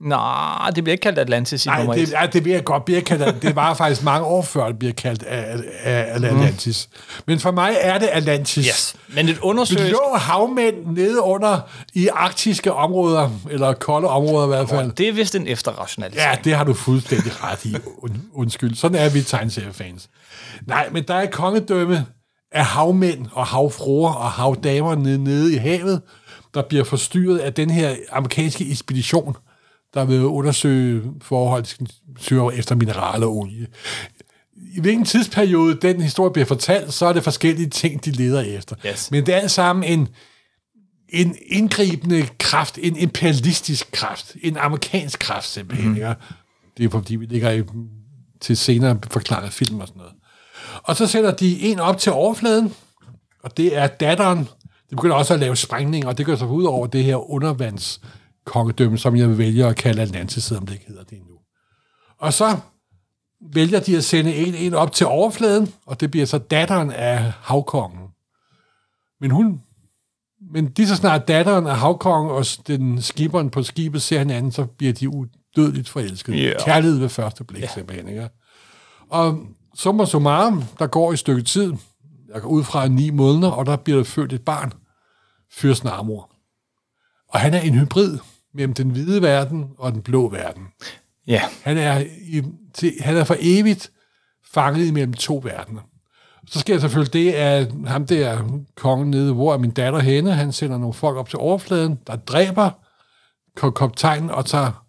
Nej, 0.00 0.70
det 0.74 0.84
bliver 0.84 0.92
ikke 0.92 1.02
kaldt 1.02 1.18
Atlantis 1.18 1.66
i 1.66 1.68
Nej, 1.68 1.78
nummer 1.78 1.94
det, 1.94 2.02
et. 2.02 2.12
ja, 2.12 2.26
det 2.32 2.42
bliver 2.42 2.60
godt 2.60 2.84
bliver 2.84 3.00
kaldt. 3.00 3.42
Det 3.42 3.56
var 3.56 3.74
faktisk 3.74 4.02
mange 4.02 4.26
år 4.26 4.42
før, 4.42 4.66
det 4.66 4.78
bliver 4.78 4.94
kaldt 4.94 5.22
af, 5.22 5.56
af, 5.82 6.00
af 6.00 6.14
Atlantis. 6.14 6.88
Mm. 6.92 7.22
Men 7.26 7.40
for 7.40 7.50
mig 7.50 7.76
er 7.80 7.98
det 7.98 8.06
Atlantis. 8.12 8.66
Yes. 8.66 8.96
Men 9.14 9.28
et 9.28 9.38
undersøgelsk... 9.38 9.90
Blå 9.90 10.16
havmænd 10.16 10.86
nede 10.86 11.22
under 11.22 11.60
i 11.94 12.08
arktiske 12.08 12.72
områder, 12.72 13.30
eller 13.50 13.72
kolde 13.72 14.08
områder 14.08 14.44
i 14.44 14.48
hvert 14.48 14.68
fald. 14.68 14.92
Det 14.92 15.08
er 15.08 15.12
vist 15.12 15.34
en 15.34 15.46
efterrationalisering. 15.46 16.30
Ja, 16.36 16.38
det 16.44 16.54
har 16.56 16.64
du 16.64 16.74
fuldstændig 16.74 17.44
ret 17.44 17.64
i. 17.64 17.76
Und, 17.98 18.16
undskyld. 18.34 18.74
Sådan 18.74 18.98
er 18.98 19.08
vi 19.08 19.22
tegneseriefans. 19.22 20.08
Nej, 20.66 20.88
men 20.92 21.04
der 21.08 21.14
er 21.14 21.22
et 21.22 21.30
kongedømme 21.30 22.06
af 22.52 22.64
havmænd 22.64 23.26
og 23.32 23.46
havfruer 23.46 24.12
og 24.12 24.30
havdamer 24.30 24.94
nede, 24.94 25.24
nede 25.24 25.54
i 25.54 25.56
havet, 25.56 26.02
der 26.54 26.62
bliver 26.62 26.84
forstyrret 26.84 27.38
af 27.38 27.54
den 27.54 27.70
her 27.70 27.94
amerikanske 28.12 28.70
ekspedition, 28.70 29.36
der 29.94 30.04
vil 30.04 30.24
undersøge 30.24 31.02
forhold 31.22 31.88
søger 32.18 32.50
efter 32.50 32.74
mineraler 32.74 33.26
og 33.26 33.36
olie. 33.36 33.66
I 34.76 34.80
hvilken 34.80 35.04
tidsperiode 35.04 35.74
den 35.74 36.00
historie 36.00 36.32
bliver 36.32 36.46
fortalt, 36.46 36.92
så 36.92 37.06
er 37.06 37.12
det 37.12 37.24
forskellige 37.24 37.70
ting, 37.70 38.04
de 38.04 38.10
leder 38.10 38.40
efter. 38.40 38.76
Yes. 38.86 39.10
Men 39.10 39.26
det 39.26 39.34
er 39.34 39.38
alt 39.38 39.50
sammen 39.50 39.84
en, 39.84 40.08
en 41.08 41.36
indgribende 41.46 42.28
kraft, 42.38 42.78
en 42.82 42.96
imperialistisk 42.96 43.92
kraft, 43.92 44.36
en 44.42 44.56
amerikansk 44.56 45.18
kraft 45.18 45.48
simpelthen. 45.48 45.90
Mm. 45.90 46.14
Det 46.76 46.84
er 46.84 46.90
fordi, 46.90 47.16
vi 47.16 47.26
ligger 47.26 47.50
i, 47.50 47.62
til 48.40 48.56
senere 48.56 48.98
forklaret 49.10 49.52
film 49.52 49.80
og 49.80 49.88
sådan 49.88 49.98
noget. 49.98 50.14
Og 50.82 50.96
så 50.96 51.06
sætter 51.06 51.30
de 51.30 51.60
en 51.60 51.78
op 51.78 51.98
til 51.98 52.12
overfladen, 52.12 52.74
og 53.42 53.56
det 53.56 53.76
er 53.76 53.86
datteren. 53.86 54.38
De 54.90 54.96
begynder 54.96 55.16
også 55.16 55.34
at 55.34 55.40
lave 55.40 55.56
sprængninger, 55.56 56.08
og 56.08 56.18
det 56.18 56.26
går 56.26 56.36
så 56.36 56.44
ud 56.44 56.64
over 56.64 56.86
det 56.86 57.04
her 57.04 57.16
undervandskongedømme, 58.56 58.98
som 58.98 59.16
jeg 59.16 59.28
vil 59.28 59.38
vælge 59.38 59.66
at 59.66 59.76
kalde 59.76 60.02
Atlantis, 60.02 60.44
selvom 60.44 60.66
det 60.66 60.74
ikke 60.74 60.86
hedder 60.86 61.04
det 61.04 61.18
endnu. 61.18 61.34
Og 62.18 62.32
så 62.32 62.58
vælger 63.52 63.80
de 63.80 63.96
at 63.96 64.04
sende 64.04 64.34
en, 64.34 64.54
en 64.54 64.74
op 64.74 64.92
til 64.92 65.06
overfladen, 65.06 65.74
og 65.86 66.00
det 66.00 66.10
bliver 66.10 66.26
så 66.26 66.38
datteren 66.38 66.90
af 66.90 67.32
havkongen. 67.40 68.08
Men 69.20 69.30
hun 69.30 69.60
men 70.52 70.72
lige 70.76 70.88
så 70.88 70.96
snart 70.96 71.28
datteren 71.28 71.66
af 71.66 71.76
havkongen 71.76 72.30
og 72.30 72.44
den 72.66 73.02
skiberen 73.02 73.50
på 73.50 73.62
skibet 73.62 74.02
ser 74.02 74.18
hinanden, 74.18 74.52
så 74.52 74.64
bliver 74.64 74.92
de 74.92 75.08
udødeligt 75.08 75.88
forelskede. 75.88 76.36
Ja. 76.36 76.64
Kærlighed 76.64 76.98
ved 76.98 77.08
første 77.08 77.44
blik, 77.44 77.62
yeah. 77.62 77.74
simpelthen. 77.74 78.08
Ikke? 78.08 78.28
Og 79.10 79.38
summa 79.74 80.04
summarum, 80.04 80.64
der 80.78 80.86
går 80.86 81.12
et 81.12 81.18
stykke 81.18 81.42
tid, 81.42 81.72
jeg 82.34 82.42
går 82.42 82.48
ud 82.48 82.64
fra 82.64 82.88
ni 82.88 83.10
måneder, 83.10 83.50
og 83.50 83.66
der 83.66 83.76
bliver 83.76 83.96
der 83.96 84.04
født 84.04 84.32
et 84.32 84.44
barn, 84.44 84.72
Fyrsten 85.52 85.88
Amor. 85.88 86.30
Og 87.28 87.40
han 87.40 87.54
er 87.54 87.60
en 87.60 87.74
hybrid 87.74 88.18
mellem 88.58 88.74
den 88.74 88.90
hvide 88.90 89.22
verden 89.22 89.64
og 89.78 89.92
den 89.92 90.02
blå 90.02 90.28
verden. 90.28 90.62
Ja. 91.26 91.42
Han 91.62 91.78
er, 91.78 92.04
i, 92.22 92.42
til, 92.74 92.92
han 93.00 93.16
er 93.16 93.24
for 93.24 93.36
evigt 93.40 93.90
fanget 94.52 94.86
imellem 94.86 95.12
to 95.12 95.40
verdener. 95.44 95.80
Så 96.46 96.60
sker 96.60 96.78
selvfølgelig 96.78 97.12
det, 97.12 97.32
at 97.32 97.72
ham 97.86 98.06
der 98.06 98.60
kongen 98.76 99.10
nede, 99.10 99.34
hvor 99.34 99.54
er 99.54 99.58
min 99.58 99.70
datter 99.70 99.98
henne, 99.98 100.34
han 100.34 100.52
sender 100.52 100.78
nogle 100.78 100.94
folk 100.94 101.16
op 101.16 101.28
til 101.28 101.38
overfladen, 101.38 101.98
der 102.06 102.16
dræber 102.16 102.70
kaptajnen 103.76 104.30
og 104.30 104.46
tager 104.46 104.84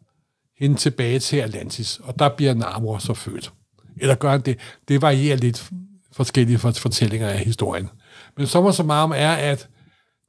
hende 0.60 0.76
tilbage 0.76 1.20
til 1.20 1.38
Atlantis, 1.38 2.00
og 2.04 2.20
der 2.20 2.30
bliver 2.30 2.54
Namor 2.54 2.98
så 2.98 3.14
født. 3.14 3.54
Eller 3.98 4.16
gør 4.16 4.32
han 4.32 4.42
det? 4.42 4.58
Det 4.88 5.02
varierer 5.02 5.38
lidt 5.38 5.70
forskellige 6.12 6.58
for- 6.58 6.72
fortællinger 6.72 7.28
af 7.28 7.40
historien. 7.40 7.90
Men 8.38 8.48
sommer 8.48 8.72
som 8.72 8.92
arm 8.92 9.12
er, 9.16 9.32
at 9.32 9.70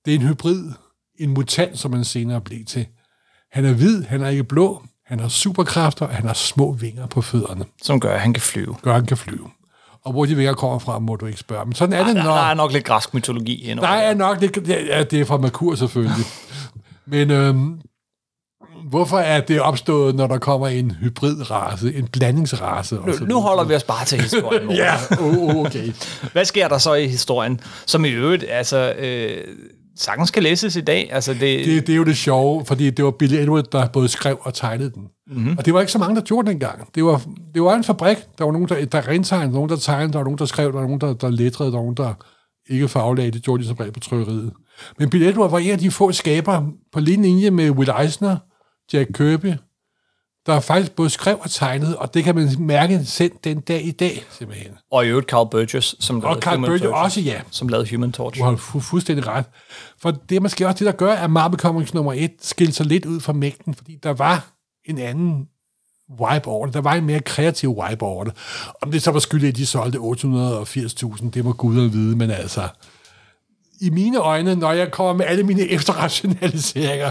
det 0.05 0.15
er 0.15 0.19
en 0.19 0.27
hybrid, 0.29 0.73
en 1.19 1.31
mutant, 1.31 1.79
som 1.79 1.93
han 1.93 2.05
senere 2.05 2.41
blev 2.41 2.65
til. 2.65 2.87
Han 3.53 3.65
er 3.65 3.73
hvid, 3.73 4.05
han 4.05 4.23
er 4.23 4.29
ikke 4.29 4.45
blå, 4.45 4.83
han 5.07 5.21
har 5.21 5.29
superkræfter, 5.29 6.07
og 6.07 6.15
han 6.15 6.27
har 6.27 6.35
små 6.35 6.73
vinger 6.73 7.07
på 7.07 7.23
fødderne, 7.23 7.65
Som 7.83 8.01
gør, 8.01 8.15
at 8.15 8.21
han 8.21 8.33
kan 8.33 8.43
flyve. 8.43 8.77
gør 8.83 8.93
han 8.93 9.07
kan 9.07 9.17
flyve. 9.17 9.51
Og 10.05 10.13
hvor 10.13 10.25
de 10.25 10.37
vinger 10.37 10.55
kommer 10.55 10.79
fra, 10.79 10.99
må 10.99 11.17
du 11.17 11.27
ikke 11.27 11.39
spørge. 11.39 11.65
Men 11.67 11.75
sådan 11.75 11.93
er 11.93 12.05
det, 12.05 12.15
når... 12.15 12.23
der 12.23 12.51
er 12.51 12.55
nok 12.55 12.73
lidt 12.73 12.85
græsk 12.85 13.15
mytologi 13.15 13.71
endnu. 13.71 13.83
Der 13.83 13.89
er 13.89 14.15
nok, 14.15 14.41
det, 14.41 14.55
det, 14.55 14.69
ja, 14.69 15.03
det 15.03 15.21
er 15.21 15.25
fra 15.25 15.37
Merkur 15.37 15.75
selvfølgelig. 15.75 16.25
Men 17.07 17.31
øhm, 17.31 17.81
hvorfor 18.89 19.19
er 19.19 19.41
det 19.41 19.61
opstået, 19.61 20.15
når 20.15 20.27
der 20.27 20.39
kommer 20.39 20.69
en 20.69 20.91
hybridrace, 20.91 21.95
en 21.95 22.09
blandingsrace? 22.09 22.95
Nu, 22.95 23.13
nu 23.27 23.41
holder 23.41 23.65
vi 23.65 23.75
os 23.75 23.85
bare 23.85 24.05
til 24.05 24.21
historien. 24.31 24.71
Ja, 24.71 24.95
oh, 25.21 25.57
okay. 25.57 25.93
Hvad 26.33 26.45
sker 26.45 26.69
der 26.69 26.79
så 26.79 26.95
i 26.95 27.09
historien, 27.09 27.61
som 27.87 28.05
i 28.05 28.09
øvrigt 28.09 28.45
altså, 28.49 28.93
øh, 28.93 29.45
sagtens 29.97 30.31
kan 30.31 30.43
læses 30.43 30.77
i 30.77 30.81
dag? 30.81 31.09
Altså, 31.13 31.33
det, 31.33 31.41
Det, 31.41 31.87
det 31.87 31.93
er 31.93 31.97
jo 31.97 32.05
det 32.05 32.17
sjove, 32.17 32.65
fordi 32.65 32.91
det 32.91 33.05
var 33.05 33.11
Billy 33.11 33.35
Edward, 33.35 33.65
der 33.73 33.89
både 33.89 34.09
skrev 34.09 34.39
og 34.43 34.55
tegnede 34.55 34.91
den. 34.91 35.03
Mm-hmm. 35.27 35.59
Og 35.59 35.65
det 35.65 35.75
var 35.75 35.81
ikke 35.81 35.93
så 35.93 35.99
mange, 35.99 36.17
der 36.17 36.23
gjorde 36.23 36.47
det 36.47 36.53
engang. 36.53 36.95
Det 36.95 37.05
var, 37.05 37.23
det 37.55 37.63
var 37.63 37.75
en 37.75 37.85
fabrik. 37.85 38.17
Der 38.39 38.45
var 38.45 38.53
nogen, 38.53 38.69
der, 38.69 38.85
der 38.85 39.09
rentegnede, 39.09 39.53
nogen, 39.53 39.71
der 39.71 39.77
tegnede, 39.77 40.13
der 40.13 40.19
var 40.19 40.25
nogen, 40.25 40.39
der 40.39 40.45
skrev, 40.45 40.67
der 40.67 40.79
var 40.79 40.87
nogen, 40.87 41.01
der, 41.01 41.13
der 41.13 41.31
lettrede, 41.31 41.71
der 41.71 41.77
var 41.77 41.83
nogen, 41.83 41.97
der 41.97 42.15
ikke 42.71 42.89
faglagde. 42.89 43.31
Det 43.31 43.43
gjorde 43.43 43.63
de 43.63 43.69
som 43.69 43.77
regel 43.77 43.93
på 43.93 44.01
trykkeriet. 44.01 44.53
Men 44.99 45.11
Billy 45.11 45.25
Edward 45.25 45.51
var 45.51 45.59
en 45.59 45.71
af 45.71 45.79
de 45.79 45.91
få 45.91 46.13
skabere 46.13 46.69
på 46.93 47.01
lige 47.01 47.23
linje 47.23 47.51
med 47.51 47.71
Will 47.71 47.91
Eisner, 48.01 48.37
Jack 48.93 49.11
Kirby, 49.15 49.53
der 50.47 50.61
faktisk 50.61 50.93
både 50.93 51.11
skrev 51.11 51.39
og 51.43 51.51
tegnede, 51.51 51.99
og 51.99 52.15
det 52.15 52.25
kan 52.25 52.35
man 52.35 52.49
mærke 52.59 53.05
selv 53.05 53.33
den 53.45 53.61
dag 53.61 53.85
i 53.87 53.91
dag, 53.91 54.25
simpelthen. 54.39 54.73
og 54.93 55.07
i 55.07 55.09
øvrigt 55.09 55.29
Carl 55.29 55.49
Burgess, 55.51 56.05
som 56.05 56.17
Og 56.17 56.23
lavede 56.23 56.41
Carl 56.41 56.55
Human 56.57 56.69
Burgess 56.69 56.85
Torch, 56.85 57.05
også, 57.05 57.21
ja. 57.21 57.41
som 57.51 57.69
lavede 57.69 57.91
Human 57.97 58.13
Torch. 58.13 58.39
Du 58.41 58.45
har 58.45 58.57
fu- 58.57 58.81
fuldstændig 58.81 59.27
ret. 59.27 59.45
For 60.03 60.11
det 60.11 60.37
er 60.37 60.41
måske 60.41 60.67
også 60.67 60.79
det, 60.79 60.87
der 60.87 60.93
gør, 60.93 61.13
at 61.13 61.31
Marvel 61.31 61.59
Comics 61.59 61.95
nummer 61.95 62.13
1 62.13 62.31
skilte 62.41 62.73
sig 62.73 62.87
lidt 62.87 63.07
ud 63.07 63.21
fra 63.21 63.33
mængden, 63.33 63.75
fordi 63.75 63.99
der 64.03 64.13
var 64.13 64.47
en 64.85 64.99
anden 64.99 65.47
vibe 66.09 66.47
over 66.47 66.67
det. 66.67 66.75
Der 66.75 66.81
var 66.81 66.95
en 66.95 67.05
mere 67.07 67.21
kreativ 67.21 67.71
vibe 67.91 68.03
over 68.05 68.25
det. 68.25 68.33
Om 68.83 68.91
det 68.91 69.03
så 69.03 69.11
var 69.11 69.19
skyld, 69.19 69.45
at 69.45 69.57
de 69.57 69.67
solgte 69.67 69.99
880.000, 69.99 71.31
det 71.31 71.45
må 71.45 71.53
guderne 71.53 71.93
vide, 71.93 72.17
men 72.17 72.31
altså... 72.31 72.69
I 73.81 73.91
mine 73.91 74.19
øjne, 74.19 74.55
når 74.55 74.73
jeg 74.73 74.91
kommer 74.91 75.13
med 75.13 75.25
alle 75.27 75.43
mine 75.43 75.69
efterrationaliseringer, 75.77 77.11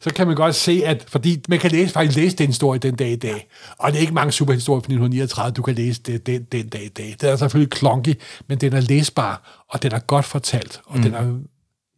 så 0.00 0.14
kan 0.14 0.26
man 0.26 0.36
godt 0.36 0.54
se, 0.54 0.82
at 0.84 1.04
fordi 1.08 1.44
man 1.48 1.58
kan 1.58 1.70
læse, 1.70 1.92
faktisk 1.92 2.16
læse 2.16 2.36
den 2.36 2.46
historie 2.46 2.78
den 2.78 2.96
dag 2.96 3.10
i 3.10 3.16
dag. 3.16 3.48
Og 3.78 3.92
det 3.92 3.96
er 3.96 4.00
ikke 4.00 4.14
mange 4.14 4.32
superhistorier 4.32 4.80
fra 4.80 4.84
1939, 4.84 5.52
du 5.52 5.62
kan 5.62 5.74
læse 5.74 6.02
det, 6.02 6.26
den, 6.26 6.42
den 6.52 6.68
dag 6.68 6.84
i 6.84 6.88
dag. 6.88 7.16
Det 7.20 7.30
er 7.30 7.36
selvfølgelig 7.36 7.70
klonky, 7.70 8.14
men 8.48 8.58
den 8.58 8.72
er 8.72 8.80
læsbar, 8.80 9.64
og 9.70 9.82
den 9.82 9.92
er 9.92 9.98
godt 9.98 10.24
fortalt, 10.24 10.80
og 10.84 10.96
mm. 10.96 11.02
den 11.02 11.14
er 11.14 11.38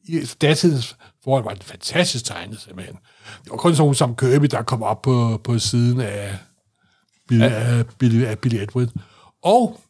i 0.09 0.21
datidens 0.41 0.97
forhold 1.25 1.45
var 1.45 1.55
den 1.55 1.63
fantastisk 1.63 2.25
tegnet, 2.25 2.61
simpelthen. 2.61 2.97
Det 3.45 3.51
var 3.51 3.57
kun 3.57 3.77
sådan 3.77 3.95
som 3.95 4.17
Kirby, 4.17 4.47
der 4.51 4.63
kom 4.63 4.83
op 4.83 5.03
på, 5.03 5.41
på 5.45 5.59
siden 5.59 6.01
af 6.01 6.39
Billy, 7.29 7.41
ja. 7.41 7.49
af, 7.49 7.87
Billy, 7.99 8.25
af 8.25 8.39
Billy 8.39 8.57
Edward. 8.63 8.89
Og 9.43 9.81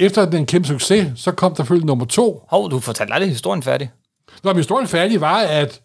efter 0.00 0.30
den 0.30 0.46
kæmpe 0.46 0.68
succes, 0.68 1.12
så 1.16 1.32
kom 1.32 1.54
der 1.54 1.64
følgende 1.64 1.86
nummer 1.86 2.04
to. 2.04 2.42
Hov, 2.48 2.70
du 2.70 2.80
fortalte 2.80 3.14
aldrig 3.14 3.30
historien 3.30 3.62
færdig. 3.62 3.90
Når 4.44 4.54
historien 4.54 4.88
færdig 4.88 5.20
var, 5.20 5.38
at 5.38 5.80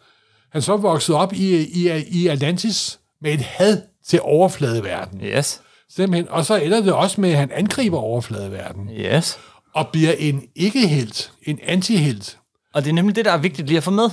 han 0.51 0.61
så 0.61 0.77
voksede 0.77 1.17
op 1.17 1.33
i, 1.33 1.55
i, 1.55 2.03
i 2.07 2.27
Atlantis 2.27 2.99
med 3.21 3.33
et 3.33 3.41
had 3.41 3.81
til 4.07 4.19
overfladeverden. 4.21 5.21
Yes. 5.23 5.61
Simpelthen. 5.89 6.29
Og 6.29 6.45
så 6.45 6.55
ender 6.55 6.81
det 6.81 6.93
også 6.93 7.21
med, 7.21 7.29
at 7.29 7.37
han 7.37 7.51
angriber 7.51 7.97
overfladeverden. 7.97 8.89
Yes. 8.89 9.39
Og 9.73 9.87
bliver 9.87 10.11
en 10.11 10.43
ikke-helt, 10.55 11.31
en 11.43 11.59
antihelt. 11.63 12.37
Og 12.73 12.83
det 12.83 12.89
er 12.89 12.93
nemlig 12.93 13.15
det, 13.15 13.25
der 13.25 13.31
er 13.31 13.37
vigtigt 13.37 13.67
lige 13.67 13.77
at 13.77 13.83
få 13.83 13.91
med. 13.91 14.09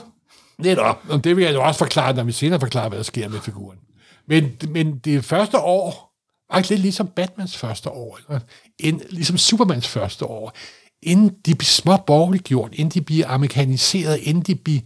Netop. 0.58 0.98
Og 1.08 1.24
det 1.24 1.36
vil 1.36 1.44
jeg 1.44 1.54
jo 1.54 1.62
også 1.62 1.78
forklare, 1.78 2.14
når 2.14 2.24
vi 2.24 2.32
senere 2.32 2.60
forklarer, 2.60 2.88
hvad 2.88 2.98
der 2.98 3.04
sker 3.04 3.28
med 3.28 3.40
figuren. 3.40 3.78
Men, 4.28 4.52
men 4.68 4.98
det 4.98 5.24
første 5.24 5.58
år, 5.58 6.11
faktisk 6.52 6.70
lidt 6.70 6.80
ligesom 6.80 7.06
Batmans 7.06 7.56
første 7.56 7.90
år, 7.90 8.18
ikke? 8.30 8.44
En, 8.78 9.00
ligesom 9.10 9.38
Supermans 9.38 9.88
første 9.88 10.24
år, 10.24 10.52
inden 11.02 11.28
de 11.46 11.54
bliver 11.54 11.64
små 11.68 11.96
borgerliggjort, 11.96 12.70
inden 12.74 12.90
de 12.90 13.00
bliver 13.00 13.28
amerikaniseret, 13.28 14.18
inden 14.22 14.42
de 14.42 14.54
bliver 14.54 14.80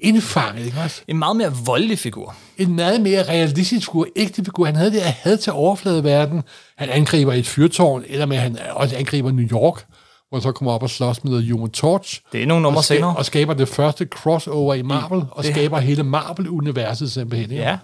indfanget, 0.00 0.66
ikke 0.66 0.80
også? 0.80 1.02
En 1.08 1.18
meget 1.18 1.36
mere 1.36 1.52
voldelig 1.64 1.98
figur. 1.98 2.34
En 2.58 2.74
meget 2.76 3.00
mere 3.00 3.22
realistisk 3.28 3.86
figur, 3.86 4.06
ægte 4.16 4.44
figur. 4.44 4.66
Han 4.66 4.76
havde 4.76 4.90
det 4.92 4.98
at 4.98 5.12
had 5.12 5.36
til 5.36 5.52
overfladeverden. 5.52 6.42
Han 6.78 6.88
angriber 6.90 7.32
et 7.32 7.46
fyrtårn, 7.46 8.04
eller 8.06 8.26
med 8.26 8.36
han 8.36 8.58
også 8.70 8.96
angriber 8.96 9.30
New 9.32 9.46
York, 9.52 9.86
hvor 10.28 10.38
han 10.38 10.42
så 10.42 10.52
kommer 10.52 10.72
op 10.72 10.82
og 10.82 10.90
slås 10.90 11.24
med 11.24 11.42
The 11.42 11.52
Human 11.52 11.70
Torch. 11.70 12.20
Det 12.32 12.42
er 12.42 12.46
nogle 12.46 12.62
numre 12.62 12.78
og, 12.80 12.84
senere. 12.84 13.16
og 13.16 13.24
skaber 13.26 13.54
det 13.54 13.68
første 13.68 14.04
crossover 14.04 14.74
i 14.74 14.82
Marvel, 14.82 15.24
og 15.30 15.44
det- 15.44 15.52
skaber 15.52 15.78
hele 15.78 16.02
Marvel-universet 16.02 17.12
simpelthen. 17.12 17.50
Ikke? 17.50 17.62
Ja. 17.62 17.78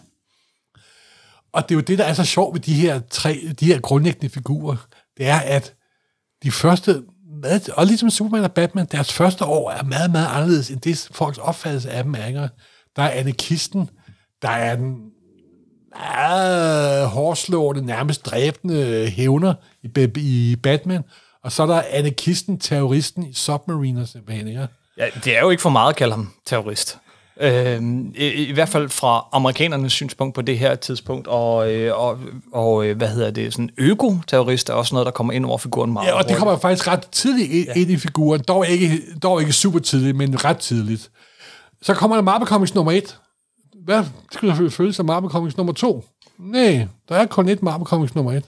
Og 1.57 1.63
det 1.63 1.71
er 1.71 1.77
jo 1.77 1.81
det, 1.81 1.99
der 1.99 2.05
er 2.05 2.13
så 2.13 2.25
sjovt 2.25 2.55
ved 2.55 2.61
de 2.61 2.75
her 2.75 3.01
tre, 3.11 3.41
de 3.61 3.67
her 3.67 3.81
grundlæggende 3.81 4.29
figurer, 4.29 4.77
det 5.17 5.27
er, 5.27 5.39
at 5.39 5.75
de 6.43 6.51
første, 6.51 7.03
meget- 7.43 7.69
og 7.69 7.87
ligesom 7.87 8.11
Superman 8.11 8.45
og 8.45 8.53
Batman, 8.53 8.87
deres 8.93 9.13
første 9.13 9.45
år 9.45 9.71
er 9.71 9.83
meget, 9.83 10.11
meget 10.11 10.29
anderledes 10.33 10.71
end 10.71 10.81
det, 10.81 11.09
folks 11.13 11.39
opfattelse 11.39 11.91
af 11.91 12.05
dem 12.05 12.15
er. 12.15 12.27
ikke? 12.27 12.49
Der 12.97 13.03
er 13.03 13.11
anarkisten, 13.11 13.91
der 14.43 14.49
er 14.49 14.77
den 14.77 14.97
meget 15.99 17.09
hårdslående, 17.09 17.87
nærmest 17.87 18.27
dræbende 18.27 19.07
hævner 19.07 19.55
i, 19.83 20.11
i 20.17 20.57
Batman, 20.63 21.03
og 21.45 21.53
så 21.53 21.63
er 21.63 21.67
der 21.67 21.83
anarkisten, 21.91 22.59
terroristen 22.59 23.27
i 23.27 23.33
Submariner 23.33 24.05
simpelthen. 24.05 24.49
Ikke? 24.49 24.69
ja. 24.99 25.09
Det 25.25 25.37
er 25.37 25.41
jo 25.41 25.51
ikke 25.51 25.63
for 25.63 25.71
meget 25.71 25.91
at 25.91 25.97
kalde 25.97 26.15
ham 26.15 26.33
terrorist. 26.47 26.99
Øhm, 27.41 28.15
i, 28.17 28.27
I 28.27 28.53
hvert 28.53 28.69
fald 28.69 28.89
fra 28.89 29.25
amerikanernes 29.33 29.93
synspunkt 29.93 30.35
på 30.35 30.43
det 30.43 30.59
her 30.59 30.75
tidspunkt, 30.75 31.27
og, 31.27 31.73
øh, 31.73 31.99
og, 31.99 32.19
og 32.53 32.87
øh, 32.87 32.97
hvad 32.97 33.09
hedder 33.09 33.31
det, 33.31 33.53
sådan 33.53 33.71
øko-terrorist 33.79 34.69
er 34.69 34.75
også 34.75 34.95
noget, 34.95 35.07
der 35.07 35.13
kommer 35.13 35.33
ind 35.33 35.47
over 35.47 35.59
figuren 35.59 35.93
meget 35.93 36.07
Ja, 36.07 36.13
og 36.13 36.29
det 36.29 36.37
kommer 36.37 36.59
faktisk 36.59 36.89
ret 36.89 37.09
tidligt 37.13 37.51
ind, 37.51 37.67
ja. 37.67 37.81
ind 37.81 37.91
i 37.91 37.97
figuren. 37.97 38.41
Dog 38.49 38.69
ikke, 38.69 39.03
dog 39.23 39.41
ikke 39.41 39.53
super 39.53 39.79
tidligt, 39.79 40.17
men 40.17 40.45
ret 40.45 40.59
tidligt. 40.59 41.11
Så 41.83 41.95
kommer 41.95 42.17
der 42.17 42.23
Marvel 42.23 42.49
Comics 42.49 42.75
nummer 42.75 42.93
1. 42.93 43.19
Hvad 43.85 44.05
skal 44.33 44.49
der 44.49 44.71
føles 44.71 44.99
af 44.99 45.05
Marvel 45.05 45.31
Comics 45.31 45.57
nummer 45.57 45.73
2? 45.73 46.05
Nej, 46.39 46.87
der 47.09 47.17
er 47.17 47.27
kun 47.27 47.49
et 47.49 47.63
Marvel 47.63 47.87
Comics 47.87 48.15
nummer 48.15 48.33
1. 48.33 48.45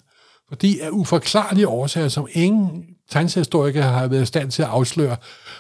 Fordi 0.49 0.78
af 0.80 0.88
uforklarlige 0.92 1.68
årsager, 1.68 2.09
som 2.09 2.26
ingen 2.33 2.85
tegneseriehistorikere 3.11 3.83
har 3.83 4.07
været 4.07 4.23
i 4.23 4.26
stand 4.26 4.50
til 4.50 4.62
at 4.62 4.68
afsløre, 4.68 5.16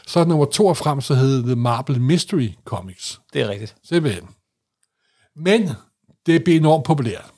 så 0.08 0.20
er 0.20 0.24
nummer 0.24 0.46
2 0.46 0.66
og 0.66 0.76
frem, 0.76 1.00
så 1.00 1.14
hedder 1.14 1.46
det 1.46 1.58
Marvel 1.58 2.00
Mystery 2.00 2.48
Comics. 2.64 3.20
Det 3.32 3.42
er 3.42 3.48
rigtigt. 3.48 3.76
Simpelthen. 3.84 4.28
Men 5.36 5.70
det 6.26 6.44
blev 6.44 6.56
enormt 6.56 6.84
populært. 6.84 7.30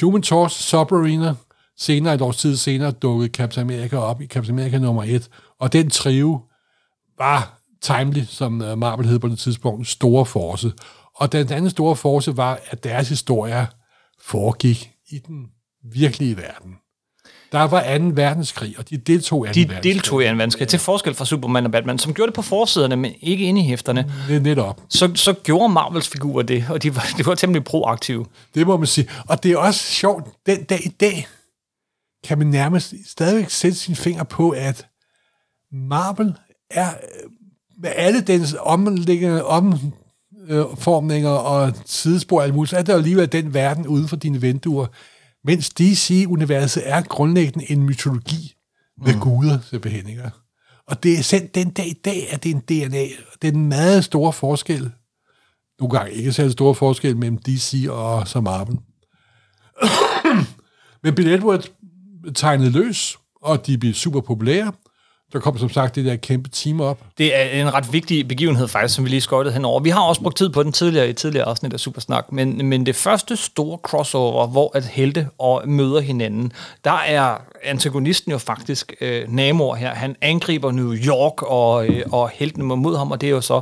Human 0.00 0.22
Torch, 0.22 0.60
Submariner, 0.60 1.34
senere 1.76 2.14
et 2.14 2.20
års 2.20 2.36
tid 2.36 2.56
senere 2.56 2.90
dukkede 2.90 3.28
Captain 3.28 3.70
America 3.70 3.96
op 3.96 4.20
i 4.20 4.26
Captain 4.26 4.58
America 4.58 4.78
nummer 4.78 5.04
1, 5.04 5.30
og 5.58 5.72
den 5.72 5.90
trio 5.90 6.40
var 7.18 7.60
Timely, 7.82 8.24
som 8.24 8.62
øh, 8.62 8.78
Marvel 8.78 9.06
hed 9.06 9.18
på 9.18 9.28
det 9.28 9.38
tidspunkt, 9.38 9.88
store 9.88 10.26
force. 10.26 10.72
Og 11.14 11.32
den 11.32 11.52
anden 11.52 11.70
store 11.70 11.96
force 11.96 12.36
var, 12.36 12.60
at 12.66 12.84
deres 12.84 13.08
historier 13.08 13.66
foregik 14.20 14.90
i 15.10 15.18
den 15.18 15.46
virkelige 15.92 16.36
verden. 16.36 16.76
Der 17.52 17.62
var 17.62 17.98
2. 17.98 18.04
verdenskrig, 18.14 18.74
og 18.78 18.90
de 18.90 18.96
deltog 18.96 19.46
i 19.46 19.48
2. 19.48 19.52
De 19.52 19.60
verdenskrig. 19.60 19.92
deltog 19.94 20.22
i 20.22 20.26
en 20.26 20.38
vanskelig, 20.38 20.68
til 20.68 20.78
forskel 20.78 21.14
fra 21.14 21.24
Superman 21.24 21.66
og 21.66 21.72
Batman, 21.72 21.98
som 21.98 22.14
gjorde 22.14 22.30
det 22.30 22.34
på 22.34 22.42
forsiderne, 22.42 22.96
men 22.96 23.12
ikke 23.20 23.44
inde 23.44 23.60
i 23.60 23.64
hæfterne. 23.64 24.12
Det 24.28 24.42
netop. 24.42 24.80
Så, 24.88 25.10
så 25.14 25.32
gjorde 25.32 25.72
Marvels 25.72 26.08
figurer 26.08 26.42
det, 26.42 26.64
og 26.68 26.82
de 26.82 26.96
var, 26.96 27.06
de 27.18 27.26
var 27.26 27.34
temmelig 27.34 27.64
proaktive. 27.64 28.26
Det 28.54 28.66
må 28.66 28.76
man 28.76 28.86
sige. 28.86 29.08
Og 29.28 29.42
det 29.42 29.52
er 29.52 29.56
også 29.56 29.80
sjovt, 29.80 30.24
den 30.46 30.64
dag 30.64 30.86
i 30.86 30.88
dag 30.88 31.26
kan 32.24 32.38
man 32.38 32.46
nærmest 32.46 32.94
stadigvæk 33.06 33.50
sætte 33.50 33.78
sin 33.78 33.96
finger 33.96 34.24
på, 34.24 34.50
at 34.50 34.86
Marvel 35.72 36.34
er 36.70 36.88
øh, 36.88 37.30
med 37.82 37.90
alle 37.96 38.20
dens 38.20 38.56
omliggende 38.60 39.44
omformninger 39.44 41.30
og 41.30 41.72
sidespor 41.86 42.38
og 42.38 42.44
alt 42.44 42.54
muligt, 42.54 42.70
så 42.70 42.76
er 42.76 42.82
der 42.82 42.94
alligevel 42.94 43.32
den 43.32 43.54
verden 43.54 43.86
uden 43.86 44.08
for 44.08 44.16
dine 44.16 44.40
vinduer, 44.40 44.86
mens 45.44 45.70
DC-universet 45.70 46.82
er 46.88 47.02
grundlæggende 47.02 47.70
en 47.70 47.82
mytologi 47.82 48.54
med 49.04 49.14
mm. 49.14 49.20
guder, 49.20 49.58
simpelthen. 49.70 50.08
Ikke? 50.08 50.30
Og 50.86 51.02
det 51.02 51.18
er 51.18 51.22
selv 51.22 51.48
den 51.48 51.70
dag 51.70 51.86
i 51.86 52.00
dag, 52.04 52.32
at 52.32 52.44
det 52.44 52.50
er 52.50 52.54
en 52.54 52.60
DNA. 52.60 53.04
Det 53.42 53.48
er 53.48 53.52
en 53.52 53.68
meget 53.68 54.04
store 54.04 54.32
forskel 54.32 54.92
nogle 55.80 55.98
gange 55.98 56.12
ikke 56.12 56.32
særlig 56.32 56.52
stor 56.52 56.72
forskel 56.72 57.16
mellem 57.16 57.38
DC 57.38 57.86
og 57.88 58.28
så 58.28 58.40
Marvel. 58.40 58.78
Men 61.02 61.14
Bill 61.14 61.28
Edward 61.28 61.64
tegnede 62.34 62.70
løs, 62.70 63.18
og 63.42 63.66
de 63.66 63.78
blev 63.78 63.94
super 63.94 64.20
populære. 64.20 64.72
Der 65.32 65.38
kom 65.40 65.58
som 65.58 65.68
sagt 65.68 65.94
det 65.94 66.04
der 66.04 66.16
kæmpe 66.16 66.48
team 66.48 66.80
op. 66.80 66.98
Det 67.18 67.36
er 67.36 67.62
en 67.62 67.74
ret 67.74 67.92
vigtig 67.92 68.28
begivenhed 68.28 68.68
faktisk, 68.68 68.94
som 68.94 69.04
vi 69.04 69.10
lige 69.10 69.20
skøjtede 69.20 69.54
henover. 69.54 69.80
Vi 69.80 69.90
har 69.90 70.00
også 70.00 70.20
brugt 70.20 70.36
tid 70.36 70.48
på 70.48 70.62
den 70.62 70.72
tidligere 70.72 71.08
i 71.08 71.12
tidligere 71.12 71.46
afsnit 71.46 71.72
af 71.72 71.80
Supersnak, 71.80 72.32
men, 72.32 72.66
men 72.66 72.86
det 72.86 72.96
første 72.96 73.36
store 73.36 73.78
crossover, 73.82 74.46
hvor 74.46 74.70
at 74.74 74.84
helte 74.84 75.28
og 75.38 75.62
møder 75.68 76.00
hinanden, 76.00 76.52
der 76.84 76.98
er 77.06 77.36
antagonisten 77.64 78.32
jo 78.32 78.38
faktisk 78.38 78.94
øh, 79.00 79.28
Namor 79.28 79.74
her. 79.74 79.94
Han 79.94 80.16
angriber 80.20 80.70
New 80.70 80.94
York, 80.94 81.42
og, 81.42 81.86
øh, 81.86 82.02
og 82.12 82.30
heltene 82.34 82.64
må 82.64 82.74
mod 82.74 82.96
ham, 82.96 83.10
og 83.10 83.20
det 83.20 83.26
er 83.26 83.30
jo 83.30 83.40
så 83.40 83.60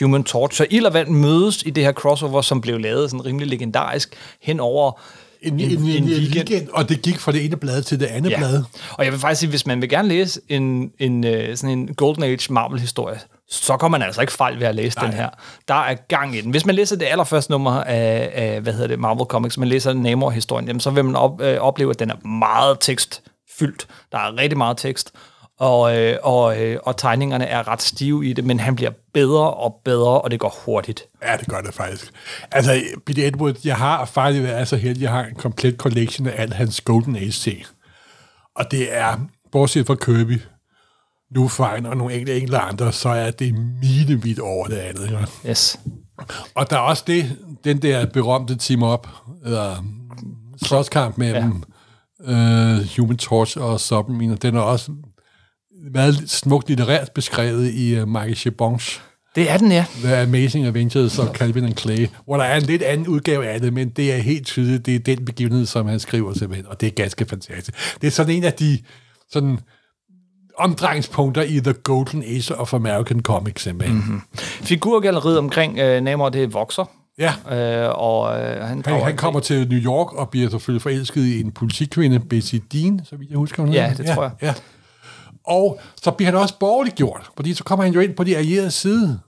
Human 0.00 0.24
Torch. 0.24 0.56
Så 0.56 0.66
ild 0.70 0.86
og 0.86 0.94
vand 0.94 1.08
mødes 1.08 1.62
i 1.66 1.70
det 1.70 1.84
her 1.84 1.92
crossover, 1.92 2.42
som 2.42 2.60
blev 2.60 2.80
lavet 2.80 3.10
sådan 3.10 3.26
rimelig 3.26 3.48
legendarisk 3.48 4.16
hen 4.40 4.60
over 4.60 5.00
en, 5.42 5.60
en, 5.60 5.70
en, 5.70 5.78
en, 5.78 6.02
en 6.02 6.32
weekend, 6.32 6.68
og 6.72 6.88
det 6.88 7.02
gik 7.02 7.18
fra 7.18 7.32
det 7.32 7.44
ene 7.44 7.56
blad 7.56 7.82
til 7.82 8.00
det 8.00 8.06
andet 8.06 8.30
ja. 8.30 8.36
blad. 8.38 8.62
Og 8.92 9.04
jeg 9.04 9.12
vil 9.12 9.20
faktisk 9.20 9.40
sige, 9.40 9.50
hvis 9.50 9.66
man 9.66 9.80
vil 9.80 9.88
gerne 9.88 10.08
læse 10.08 10.40
en, 10.48 10.90
en, 10.98 11.24
øh, 11.24 11.56
sådan 11.56 11.78
en 11.78 11.94
Golden 11.94 12.22
Age 12.22 12.52
Marvel-historie, 12.52 13.18
så 13.50 13.76
kommer 13.76 13.98
man 13.98 14.06
altså 14.06 14.20
ikke 14.20 14.32
fejl 14.32 14.60
ved 14.60 14.66
at 14.66 14.74
læse 14.74 14.98
Nej. 14.98 15.06
den 15.06 15.16
her. 15.16 15.28
Der 15.68 15.74
er 15.74 15.94
gang 15.94 16.36
i 16.36 16.40
den. 16.40 16.50
Hvis 16.50 16.66
man 16.66 16.74
læser 16.74 16.96
det 16.96 17.06
allerførste 17.06 17.50
nummer 17.50 17.70
af, 17.70 18.30
af 18.34 18.60
hvad 18.60 18.72
hedder 18.72 18.88
det, 18.88 18.98
Marvel 18.98 19.26
Comics, 19.26 19.58
man 19.58 19.68
læser 19.68 19.92
Namor-historien, 19.92 20.66
jamen, 20.66 20.80
så 20.80 20.90
vil 20.90 21.04
man 21.04 21.16
op, 21.16 21.40
øh, 21.40 21.58
opleve, 21.58 21.90
at 21.90 21.98
den 21.98 22.10
er 22.10 22.26
meget 22.26 22.76
tekstfyldt. 22.80 23.86
Der 24.12 24.18
er 24.18 24.36
rigtig 24.38 24.58
meget 24.58 24.76
tekst. 24.76 25.12
Og, 25.58 25.98
øh, 25.98 26.18
og, 26.22 26.62
øh, 26.62 26.78
og 26.82 26.96
tegningerne 26.96 27.44
er 27.46 27.68
ret 27.68 27.82
stive 27.82 28.26
i 28.26 28.32
det, 28.32 28.44
men 28.44 28.60
han 28.60 28.76
bliver 28.76 28.90
bedre 29.14 29.54
og 29.54 29.80
bedre, 29.84 30.20
og 30.20 30.30
det 30.30 30.40
går 30.40 30.56
hurtigt. 30.64 31.04
Ja, 31.22 31.36
det 31.36 31.48
gør 31.48 31.60
det 31.60 31.74
faktisk. 31.74 32.12
Altså, 32.52 32.82
Billy 33.06 33.20
Edward, 33.20 33.54
jeg 33.64 33.76
har 33.76 34.04
faktisk 34.04 34.42
været 34.42 34.68
så 34.68 34.76
heldig, 34.76 35.02
jeg 35.02 35.10
har 35.10 35.24
en 35.24 35.34
komplet 35.34 35.76
collection 35.76 36.26
af 36.26 36.42
alt 36.42 36.54
hans 36.54 36.80
Golden 36.80 37.16
Age. 37.16 37.64
Og 38.56 38.70
det 38.70 38.96
er, 38.96 39.16
bortset 39.52 39.86
fra 39.86 39.94
Kirby, 39.94 40.40
nu 41.34 41.48
Fine 41.48 41.88
og 41.88 41.96
nogle 41.96 42.14
enkelte, 42.14 42.34
enkelte 42.34 42.58
andre, 42.58 42.92
så 42.92 43.08
er 43.08 43.30
det 43.30 43.54
milevidt 43.54 44.38
over 44.38 44.66
det 44.66 44.76
andet. 44.76 45.10
Ja. 45.44 45.50
Yes. 45.50 45.80
Og 46.54 46.70
der 46.70 46.76
er 46.76 46.80
også 46.80 47.04
det, 47.06 47.36
den 47.64 47.82
der 47.82 48.06
berømte 48.06 48.56
team-up, 48.56 49.08
eller 49.44 49.84
slåskamp 50.62 51.18
mellem 51.18 51.62
ja. 52.26 52.32
øh, 52.32 52.88
Human 52.96 53.16
Torch 53.16 53.58
og 53.60 53.80
Submarine, 53.80 54.36
den 54.36 54.56
er 54.56 54.60
også 54.60 54.92
meget 55.94 56.30
smukt 56.30 56.68
litterært 56.68 57.12
beskrevet 57.14 57.70
i 57.74 58.00
uh, 58.00 58.08
Michael 58.08 58.36
Chabons 58.36 59.02
Det 59.34 59.50
er 59.50 59.56
den, 59.56 59.72
ja. 59.72 59.84
The 60.02 60.16
Amazing 60.16 60.66
Adventures 60.66 61.18
of 61.18 61.28
Calvin 61.28 61.64
and 61.64 61.76
Clay, 61.76 62.08
hvor 62.24 62.36
der 62.36 62.44
er 62.44 62.56
en 62.56 62.62
lidt 62.62 62.82
anden 62.82 63.06
udgave 63.06 63.46
af 63.46 63.60
det, 63.60 63.72
men 63.72 63.88
det 63.88 64.12
er 64.12 64.18
helt 64.18 64.46
tydeligt, 64.46 64.86
det 64.86 64.94
er 64.94 64.98
den 64.98 65.24
begivenhed, 65.24 65.66
som 65.66 65.86
han 65.86 66.00
skriver 66.00 66.32
simpelthen, 66.34 66.66
og 66.66 66.80
det 66.80 66.86
er 66.86 66.90
ganske 66.90 67.24
fantastisk. 67.24 68.00
Det 68.00 68.06
er 68.06 68.10
sådan 68.10 68.34
en 68.34 68.44
af 68.44 68.52
de 68.52 68.78
sådan 69.32 69.58
omdrejningspunkter 70.58 71.42
i 71.42 71.60
The 71.60 71.72
Golden 71.72 72.22
Age 72.22 72.54
of 72.54 72.74
American 72.74 73.20
Comics, 73.20 73.62
simpelthen. 73.62 73.96
Mm-hmm. 73.98 74.22
Figurgalleriet 74.38 75.38
omkring 75.38 75.78
øh, 75.78 76.02
Namor, 76.02 76.28
det 76.28 76.54
vokser. 76.54 76.84
Ja. 77.18 77.32
Øh, 77.50 77.92
og 77.94 78.40
øh, 78.40 78.62
han, 78.64 78.82
Han, 78.86 79.02
han 79.02 79.16
kommer 79.16 79.40
til 79.40 79.68
New 79.68 79.78
York 79.78 80.12
og 80.12 80.30
bliver 80.30 80.50
selvfølgelig 80.50 80.82
forelsket 80.82 81.22
i 81.22 81.40
en 81.40 81.52
politikvinde, 81.52 82.20
Bessie 82.20 82.60
Dean, 82.72 83.00
så 83.04 83.16
vidt 83.16 83.30
jeg 83.30 83.38
husker. 83.38 83.62
hun 83.62 83.72
Ja, 83.72 83.94
det 83.96 84.06
tror 84.06 84.22
jeg. 84.22 84.32
Ja. 84.42 84.54
Og 85.46 85.80
så 86.02 86.10
bliver 86.10 86.30
han 86.30 86.40
også 86.40 86.54
borgerligt 86.60 86.96
gjort, 86.96 87.30
fordi 87.36 87.54
så 87.54 87.64
kommer 87.64 87.84
han 87.84 87.92
jo 87.94 88.00
ind 88.00 88.14
på 88.14 88.24
de 88.24 88.36
allierede 88.36 88.70
side. 88.70 89.18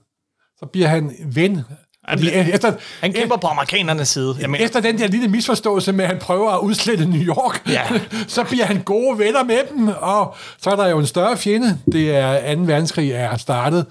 Så 0.59 0.65
bliver 0.65 0.87
han 0.87 1.11
ven. 1.25 1.61
Han 2.07 2.19
bliver- 2.19 2.43
efter, 2.53 2.73
han 3.01 3.13
kæmper 3.13 3.37
på 3.37 3.47
amerikanernes 3.47 4.07
side. 4.09 4.35
Jeg 4.41 4.49
mener, 4.49 4.65
efter 4.65 4.79
den 4.79 4.97
der 4.99 5.07
lille 5.07 5.27
misforståelse 5.27 5.91
med, 5.91 6.03
at 6.05 6.09
han 6.11 6.19
prøver 6.19 6.51
at 6.51 6.59
udslette 6.59 7.05
New 7.05 7.21
York, 7.21 7.61
Ja. 7.69 7.83
så 8.27 8.43
bliver 8.43 8.65
han 8.65 8.81
gode 8.83 9.19
venner 9.19 9.43
med 9.43 9.59
dem, 9.71 9.87
og 9.87 10.35
så 10.61 10.69
er 10.69 10.75
der 10.75 10.87
jo 10.87 10.99
en 10.99 11.05
større 11.05 11.37
fjende. 11.37 11.79
Det 11.91 12.15
er 12.15 12.55
2. 12.55 12.61
verdenskrig 12.61 13.11
er 13.11 13.37
startet. 13.37 13.85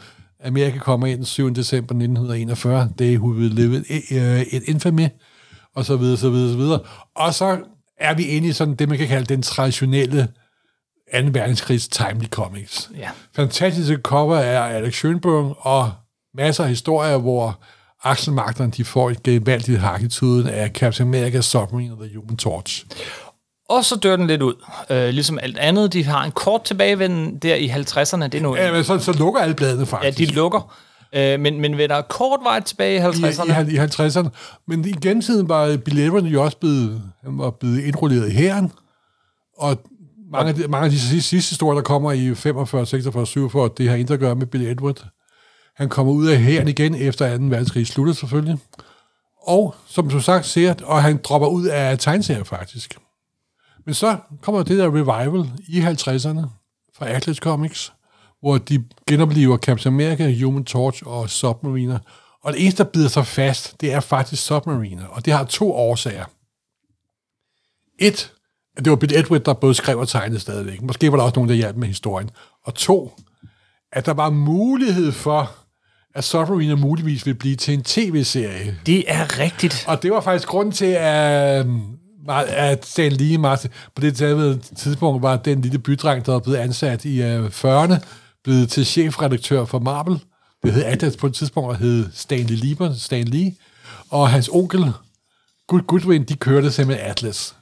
Amerika 0.45 0.79
kommer 0.79 1.07
ind 1.07 1.17
den 1.17 1.25
7. 1.25 1.51
december 1.55 1.95
1941. 1.95 2.91
Det 2.99 3.15
er 3.15 3.19
will 3.19 3.51
live 3.55 3.77
uh, 4.11 4.41
it 4.41 4.63
infamy, 4.67 5.07
og 5.77 5.85
så 5.85 5.97
videre, 5.97 6.17
så 6.17 6.31
videre, 6.31 6.51
så 6.53 6.57
videre. 6.59 6.81
Og 7.17 7.35
så 7.35 7.59
er 8.01 8.15
vi 8.15 8.23
inde 8.25 8.49
i 8.49 8.53
sådan 8.53 8.75
det, 8.75 8.89
man 8.89 8.99
kan 8.99 9.09
kalde 9.09 9.27
den 9.27 9.43
traditionelle 9.43 10.29
2. 11.15 11.19
verdenskrigs 11.33 11.89
timely 11.89 12.27
comics. 12.29 12.91
Ja. 12.99 13.09
Fantastiske 13.37 13.99
cover 14.03 14.37
af 14.37 14.75
Alex 14.75 15.05
Schönberg, 15.05 15.67
og 15.67 15.91
masser 16.35 16.65
af 16.65 16.71
historier, 16.71 17.17
hvor 17.17 17.61
akselmagterne 18.05 18.71
de 18.71 18.85
får 18.85 19.11
et 19.11 19.23
gevaldigt 19.23 19.79
hak 19.79 20.03
i 20.03 20.09
tuden 20.09 20.47
af 20.49 20.71
Captain 20.71 21.09
America, 21.09 21.41
Submarine 21.41 21.93
og 21.93 21.99
The 21.99 22.17
Human 22.17 22.37
Torch. 22.37 22.85
Og 23.69 23.85
så 23.85 23.97
dør 23.97 24.17
den 24.17 24.27
lidt 24.27 24.43
ud. 24.43 24.55
Øh, 24.91 25.09
ligesom 25.09 25.39
alt 25.43 25.59
andet. 25.59 25.93
De 25.93 26.05
har 26.05 26.25
en 26.25 26.33
kort 26.33 26.65
tilbagevenden 26.65 27.39
der 27.39 27.55
i 27.55 27.69
50'erne. 27.69 28.23
Det 28.25 28.35
er 28.35 28.41
nu, 28.41 28.57
Ja, 28.57 28.73
men 28.73 28.85
så, 28.85 28.99
så 28.99 29.13
lukker 29.13 29.41
alle 29.41 29.55
bladene 29.55 29.81
ja, 29.81 29.97
faktisk. 29.97 30.19
de 30.19 30.35
lukker. 30.35 30.75
Øh, 31.15 31.41
men, 31.41 31.61
men 31.61 31.79
vender 31.79 32.03
kort 32.03 32.41
vej 32.43 32.61
tilbage 32.61 32.97
i 32.97 33.01
50'erne. 33.01 33.69
I, 33.69 33.71
i, 33.71 33.75
i 33.75 33.79
50'erne. 33.79 34.29
Men 34.69 34.85
i 34.85 34.93
gennemtiden 34.93 35.49
var 35.49 35.77
Bill 35.77 35.99
Evans 35.99 36.33
jo 36.33 36.43
også 36.45 36.57
blevet, 36.57 37.03
han 37.25 37.39
var 37.39 37.51
blevet 37.51 37.81
indrulleret 37.81 38.29
i 38.29 38.35
hæren, 38.35 38.73
og 39.59 39.81
mange 40.33 40.49
af 40.49 40.55
de, 40.55 40.69
mange 40.69 40.85
af 40.85 40.91
de 40.91 41.01
sidste, 41.01 41.23
sidste 41.23 41.51
historier, 41.51 41.75
der 41.75 41.83
kommer 41.83 42.13
i 42.13 42.35
45, 42.35 42.87
46, 42.87 43.27
47, 43.27 43.71
det 43.79 43.89
har 43.89 43.97
intet 43.97 44.15
at 44.15 44.21
gøre 44.21 44.35
med 44.35 44.47
Bill 44.47 44.67
Edward. 44.67 45.05
Han 45.77 45.89
kommer 45.89 46.13
ud 46.13 46.27
af 46.27 46.39
hæren 46.39 46.69
igen, 46.69 46.95
efter 46.95 47.39
2. 47.39 47.45
verdenskrig 47.45 47.87
slutter 47.87 48.13
selvfølgelig. 48.13 48.59
Og, 49.43 49.75
som 49.87 50.09
du 50.09 50.21
sagt, 50.21 50.47
ser, 50.47 50.75
og 50.85 51.03
han 51.03 51.21
dropper 51.25 51.49
ud 51.49 51.67
af 51.67 51.99
tegneserier 51.99 52.45
faktisk. 52.45 52.99
Men 53.87 53.95
så 53.95 54.17
kommer 54.43 54.63
det 54.63 54.79
der 54.79 54.87
revival 54.87 55.51
i 55.69 55.81
50'erne 55.81 56.47
fra 56.95 57.09
Atlas 57.09 57.37
Comics, 57.37 57.93
hvor 58.41 58.59
de 58.59 58.85
genoplever 59.09 59.57
Captain 59.57 59.95
America, 59.95 60.45
Human 60.45 60.65
Torch 60.65 61.03
og 61.07 61.31
Submariner. 61.31 61.99
Og 62.43 62.53
det 62.53 62.63
eneste, 62.63 62.85
der 62.85 62.91
bider 62.91 63.09
sig 63.09 63.27
fast, 63.27 63.81
det 63.81 63.93
er 63.93 64.01
faktisk 64.01 64.47
Submariner, 64.47 65.07
og 65.07 65.25
det 65.25 65.33
har 65.33 65.45
to 65.45 65.73
årsager. 65.73 66.25
Et, 67.99 68.33
det 68.85 68.91
var 68.91 68.97
Bill 68.97 69.17
Edward, 69.17 69.41
der 69.41 69.53
både 69.53 69.75
skrev 69.75 69.99
og 69.99 70.09
tegnede 70.09 70.41
stadigvæk. 70.41 70.83
Måske 70.83 71.11
var 71.11 71.17
der 71.17 71.25
også 71.25 71.37
nogen, 71.37 71.49
der 71.49 71.55
hjalp 71.55 71.77
med 71.77 71.89
historien. 71.89 72.31
Og 72.65 72.75
to, 72.75 73.13
at 73.93 74.07
der 74.07 74.15
var 74.15 74.31
mulighed 74.31 75.13
for, 75.13 75.51
at 76.15 76.25
Submariner 76.25 76.77
muligvis 76.77 77.27
ville 77.27 77.39
blive 77.39 77.57
til 77.57 77.75
en 77.75 77.83
tv-serie. 77.83 78.79
Det 78.87 79.05
er 79.07 79.39
rigtigt. 79.39 79.85
Og 79.89 80.03
det 80.03 80.13
var 80.13 80.21
faktisk 80.21 80.49
grunden 80.49 80.73
til, 80.73 80.97
at, 80.99 81.67
at 82.49 82.87
Stan 82.87 83.13
Lee 83.13 83.39
Martin, 83.39 83.71
på 83.95 84.01
det 84.01 84.17
tidspunkt 84.77 85.23
var 85.23 85.37
den 85.37 85.61
lille 85.61 85.79
bydreng, 85.79 86.27
der 86.27 86.33
var 86.33 86.39
blevet 86.39 86.57
ansat 86.57 87.05
i 87.05 87.21
uh, 87.21 87.47
40'erne, 87.47 87.97
blevet 88.45 88.71
til 88.71 88.87
chefredaktør 88.87 89.65
for 89.65 89.79
Marvel. 89.79 90.21
Det 90.63 90.73
hed 90.73 90.85
Atlas 90.85 91.17
på 91.17 91.27
et 91.27 91.35
tidspunkt, 91.35 91.69
og 91.69 91.77
hed 91.77 92.07
Stanley 92.15 92.57
Lieber, 92.57 92.95
Stan 92.95 93.25
Lee. 93.25 93.55
Og 94.11 94.29
hans 94.29 94.49
onkel, 94.53 94.93
Good 95.67 95.83
Goodwin, 95.83 96.25
de 96.25 96.35
kørte 96.35 96.73
simpelthen 96.73 97.11
Atlas. 97.11 97.55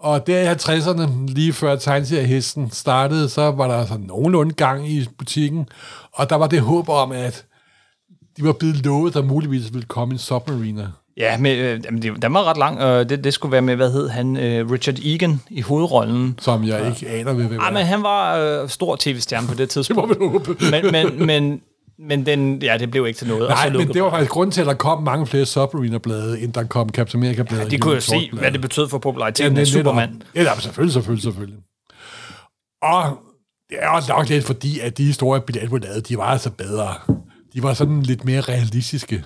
Og 0.00 0.26
der 0.26 0.40
i 0.42 0.46
50'erne, 0.54 1.10
lige 1.34 1.52
før 1.52 1.76
tegneseriehesten 1.76 2.70
startede, 2.70 3.28
så 3.28 3.50
var 3.50 3.68
der 3.68 3.86
sådan 3.86 4.04
nogenlunde 4.06 4.54
gang 4.54 4.88
i 4.88 5.06
butikken, 5.18 5.68
og 6.12 6.30
der 6.30 6.36
var 6.36 6.46
det 6.46 6.60
håb 6.60 6.88
om, 6.88 7.12
at 7.12 7.44
de 8.36 8.44
var 8.44 8.52
blevet 8.52 8.84
lovet, 8.84 9.14
der 9.14 9.22
muligvis 9.22 9.72
ville 9.72 9.86
komme 9.86 10.12
en 10.12 10.18
Submariner. 10.18 10.86
Ja, 11.16 11.38
men, 11.38 11.58
øh, 11.58 11.80
det, 12.02 12.22
den 12.22 12.34
var 12.34 12.44
ret 12.44 12.56
lang. 12.56 12.80
Øh, 12.80 13.08
det, 13.08 13.24
det 13.24 13.34
skulle 13.34 13.52
være 13.52 13.62
med, 13.62 13.76
hvad 13.76 13.92
hed 13.92 14.08
han? 14.08 14.36
Øh, 14.36 14.70
Richard 14.70 14.98
Egan 15.04 15.40
i 15.50 15.60
hovedrollen. 15.60 16.38
som 16.40 16.64
jeg 16.64 16.88
ikke 16.88 17.08
aner 17.08 17.32
ved, 17.32 17.44
hvem 17.44 17.60
Ej, 17.60 17.68
er. 17.68 17.72
men 17.72 17.86
han 17.86 18.02
var 18.02 18.36
øh, 18.36 18.68
stor 18.68 18.96
tv-stjerne 19.00 19.46
på 19.46 19.52
det 19.52 19.58
Det 19.58 19.70
tidspunkt. 19.70 20.18
må 20.20 20.26
vi 20.26 20.32
håbe. 20.32 20.56
men, 20.70 20.92
men, 20.92 21.26
men, 21.26 21.60
men 21.98 22.26
den, 22.26 22.62
ja, 22.62 22.76
det 22.78 22.90
blev 22.90 23.06
ikke 23.06 23.18
til 23.18 23.28
noget. 23.28 23.46
og 23.48 23.56
så 23.58 23.68
Nej, 23.68 23.78
men 23.78 23.88
det 23.94 24.02
var 24.02 24.10
faktisk 24.10 24.30
grunden 24.30 24.52
til, 24.52 24.60
at 24.60 24.66
der 24.66 24.74
kom 24.74 25.02
mange 25.02 25.26
flere 25.26 25.46
Submariner-blade, 25.46 26.40
end 26.40 26.52
der 26.52 26.64
kom 26.64 26.88
Captain 26.88 27.22
America-blade. 27.22 27.62
Ja, 27.62 27.68
de 27.68 27.78
kunne 27.78 27.94
jo 27.94 28.00
se, 28.00 28.30
hvad 28.32 28.52
det 28.52 28.60
betød 28.60 28.88
for 28.88 28.98
populariteten 28.98 29.54
Ja, 29.54 29.60
af. 29.60 29.66
Superman. 29.66 30.22
Ja, 30.34 30.42
ja, 30.42 30.60
selvfølgelig, 30.60 30.92
selvfølgelig, 30.92 31.22
selvfølgelig. 31.22 31.58
Og 32.82 33.18
det 33.70 33.78
er 33.80 33.88
også 33.88 34.12
nok 34.12 34.28
lidt 34.28 34.44
fordi, 34.44 34.80
at 34.80 34.98
de 34.98 35.04
historier, 35.04 35.42
Bill 35.42 35.64
Edward 35.64 35.80
lavede, 35.80 36.00
de 36.00 36.18
var 36.18 36.24
altså 36.24 36.50
bedre. 36.50 36.94
De 37.54 37.62
var 37.62 37.74
sådan 37.74 38.02
lidt 38.02 38.24
mere 38.24 38.40
realistiske. 38.40 39.24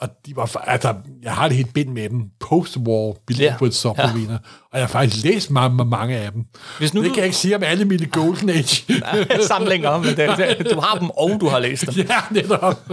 Og 0.00 0.08
de 0.26 0.36
var, 0.36 0.56
altså, 0.66 0.94
jeg 1.22 1.32
har 1.32 1.48
det 1.48 1.56
helt 1.56 1.74
bind 1.74 1.88
med 1.88 2.08
dem. 2.08 2.20
Post-war 2.44 3.24
Bill 3.26 3.40
Ja. 3.40 3.54
Submariner. 3.70 4.38
Og 4.72 4.78
jeg 4.78 4.80
har 4.82 4.86
faktisk 4.88 5.24
læst 5.24 5.50
mange, 5.50 5.84
mange 5.84 6.16
af 6.16 6.32
dem. 6.32 6.44
Hvis 6.78 6.94
nu 6.94 7.00
det 7.02 7.08
du- 7.08 7.14
kan 7.14 7.18
jeg 7.18 7.26
ikke 7.26 7.36
sige 7.36 7.56
om 7.56 7.62
alle 7.62 7.84
mine 7.84 8.06
Golden 8.06 8.50
Age. 8.50 8.84
Samlinger, 9.42 9.98
men 9.98 10.16
det, 10.16 10.58
det, 10.58 10.70
du 10.74 10.80
har 10.80 10.98
dem, 10.98 11.10
og 11.10 11.30
du 11.40 11.48
har 11.48 11.58
læst 11.58 11.86
dem. 11.86 11.94
ja, 12.10 12.20
netop. 12.30 12.88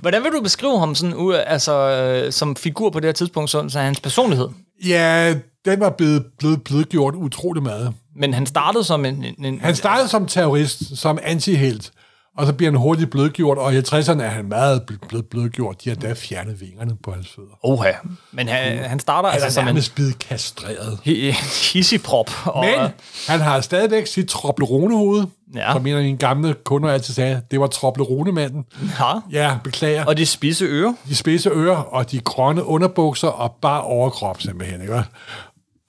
Hvordan 0.00 0.22
vil 0.24 0.32
du 0.32 0.40
beskrive 0.42 0.78
ham 0.78 0.94
sådan, 0.94 1.32
altså, 1.46 1.72
øh, 1.90 2.32
som 2.32 2.56
figur 2.56 2.90
på 2.90 3.00
det 3.00 3.08
her 3.08 3.12
tidspunkt, 3.12 3.50
så, 3.50 3.68
så 3.68 3.78
hans 3.80 4.00
personlighed? 4.00 4.48
Ja, 4.86 5.34
den 5.64 5.80
var 5.80 5.90
blevet, 5.90 6.24
blevet, 6.38 6.62
blevet 6.62 6.88
gjort 6.88 7.14
utrolig 7.14 7.62
meget. 7.62 7.94
Men 8.16 8.34
han 8.34 8.46
startede 8.46 8.84
som 8.84 9.04
en... 9.04 9.24
en, 9.24 9.44
en 9.44 9.60
Han 9.60 9.76
startede 9.76 10.08
som 10.08 10.26
terrorist, 10.26 10.96
som 10.98 11.18
antihelt, 11.22 11.90
Og 12.36 12.46
så 12.46 12.52
bliver 12.52 12.70
han 12.72 12.80
hurtigt 12.80 13.10
blødgjort, 13.10 13.58
og 13.58 13.74
i 13.74 13.78
50'erne 13.78 14.22
er 14.22 14.28
han 14.28 14.44
meget 14.44 14.82
bl- 14.90 15.06
blevet 15.08 15.26
blødgjort. 15.26 15.84
De 15.84 15.88
har 15.88 15.96
da 15.96 16.12
fjernet 16.12 16.60
vingerne 16.60 16.96
på 17.04 17.12
hans 17.12 17.28
fødder. 17.36 17.50
Oha. 17.62 17.92
Men 18.32 18.48
han, 18.48 18.78
han 18.78 18.98
starter 19.00 19.28
Han 19.28 19.34
altså 19.34 19.46
er 19.46 19.50
som 19.50 19.62
en 19.62 19.66
nærmest 19.66 19.94
blevet 19.94 20.18
kastreret. 20.18 20.98
hi- 21.04 21.30
hissigprop. 21.72 22.30
Og, 22.44 22.64
Men 22.64 22.90
han 23.28 23.40
har 23.40 23.60
stadigvæk 23.60 24.06
sit 24.06 24.26
Toblerone-hoved, 24.28 25.24
Ja. 25.54 25.72
som 25.72 25.86
en 25.86 25.96
af 25.96 26.02
mine 26.02 26.18
gamle 26.18 26.54
kunder 26.64 26.90
altid 26.90 27.14
sagde, 27.14 27.42
det 27.50 27.60
var 27.60 27.66
Toblerone-manden. 27.66 28.64
ja, 29.00 29.12
Ja, 29.32 29.58
beklager. 29.64 30.04
og 30.04 30.16
de 30.16 30.26
spidse 30.26 30.64
ører. 30.64 30.94
de 31.08 31.16
spidse 31.16 31.50
ører 31.50 31.76
og 31.76 32.10
de 32.10 32.20
grønne 32.20 32.64
underbukser 32.64 33.28
og 33.28 33.54
bare 33.62 33.82
overkrop 33.82 34.42
simpelthen. 34.42 34.80
Ikke? 34.80 35.02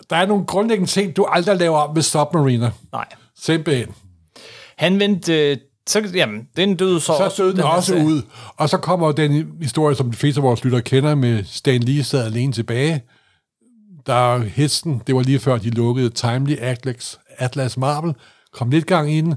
Der 0.10 0.16
er 0.16 0.26
nogle 0.26 0.46
grundlæggende 0.46 0.92
ting, 0.92 1.16
du 1.18 1.26
aldrig 1.32 1.58
laver 1.58 1.78
om 1.78 1.96
med 1.96 2.02
Submariner. 2.02 2.70
Nej. 2.92 3.06
Simpelthen. 3.40 3.88
Han 4.78 5.00
vendte... 5.00 5.60
Så, 5.88 6.12
jamen, 6.14 6.48
den 6.58 6.76
døde 6.76 7.00
så... 7.00 7.32
Så 7.36 7.44
døde 7.44 7.52
den 7.52 7.62
her 7.62 7.66
også 7.66 7.92
serie. 7.92 8.06
ud. 8.06 8.22
Og 8.58 8.70
så 8.70 8.78
kommer 8.78 9.12
den 9.12 9.58
historie, 9.62 9.96
som 9.96 10.12
de 10.12 10.18
fleste 10.18 10.40
af 10.40 10.44
vores 10.44 10.64
lyttere 10.64 10.82
kender, 10.82 11.16
med 11.16 11.44
Stan 11.44 11.84
Lee 11.84 12.04
sad 12.04 12.26
alene 12.26 12.54
tilbage. 12.54 13.04
Der 14.06 14.14
er 14.14 14.40
hesten, 14.40 15.02
det 15.08 15.16
var 15.16 15.22
lige 15.22 15.40
før 15.40 15.58
de 15.58 15.70
lukkede 15.70 16.10
Timely 16.10 16.56
Atlas, 16.60 17.20
Atlas 17.38 17.78
Marvel, 17.78 18.14
kom 18.54 18.70
lidt 18.70 18.86
gang 18.86 19.14
i 19.14 19.22
den. 19.22 19.36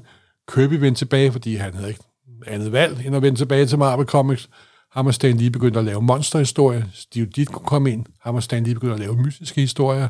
Kirby 0.53 0.75
vendte 0.75 0.99
tilbage, 0.99 1.33
fordi 1.33 1.57
han 1.57 1.75
havde 1.75 1.89
ikke 1.89 2.03
andet 2.47 2.73
valg, 2.73 3.07
end 3.07 3.17
at 3.17 3.23
vende 3.23 3.39
tilbage 3.39 3.67
til 3.67 3.79
Marvel 3.79 4.07
Comics. 4.07 4.49
Ham 4.93 5.07
og 5.07 5.15
Stan 5.15 5.37
Lee 5.37 5.51
begyndte 5.51 5.79
at 5.79 5.85
lave 5.85 6.03
monsterhistorier. 6.03 6.83
Steve 6.95 7.27
Ditko 7.27 7.59
kom 7.59 7.87
ind. 7.87 8.07
Ham 8.23 8.35
og 8.35 8.43
Stan 8.43 8.65
Lee 8.65 8.75
begyndte 8.75 8.95
at 8.95 9.01
lave 9.01 9.17
mystiske 9.17 9.61
historier. 9.61 10.09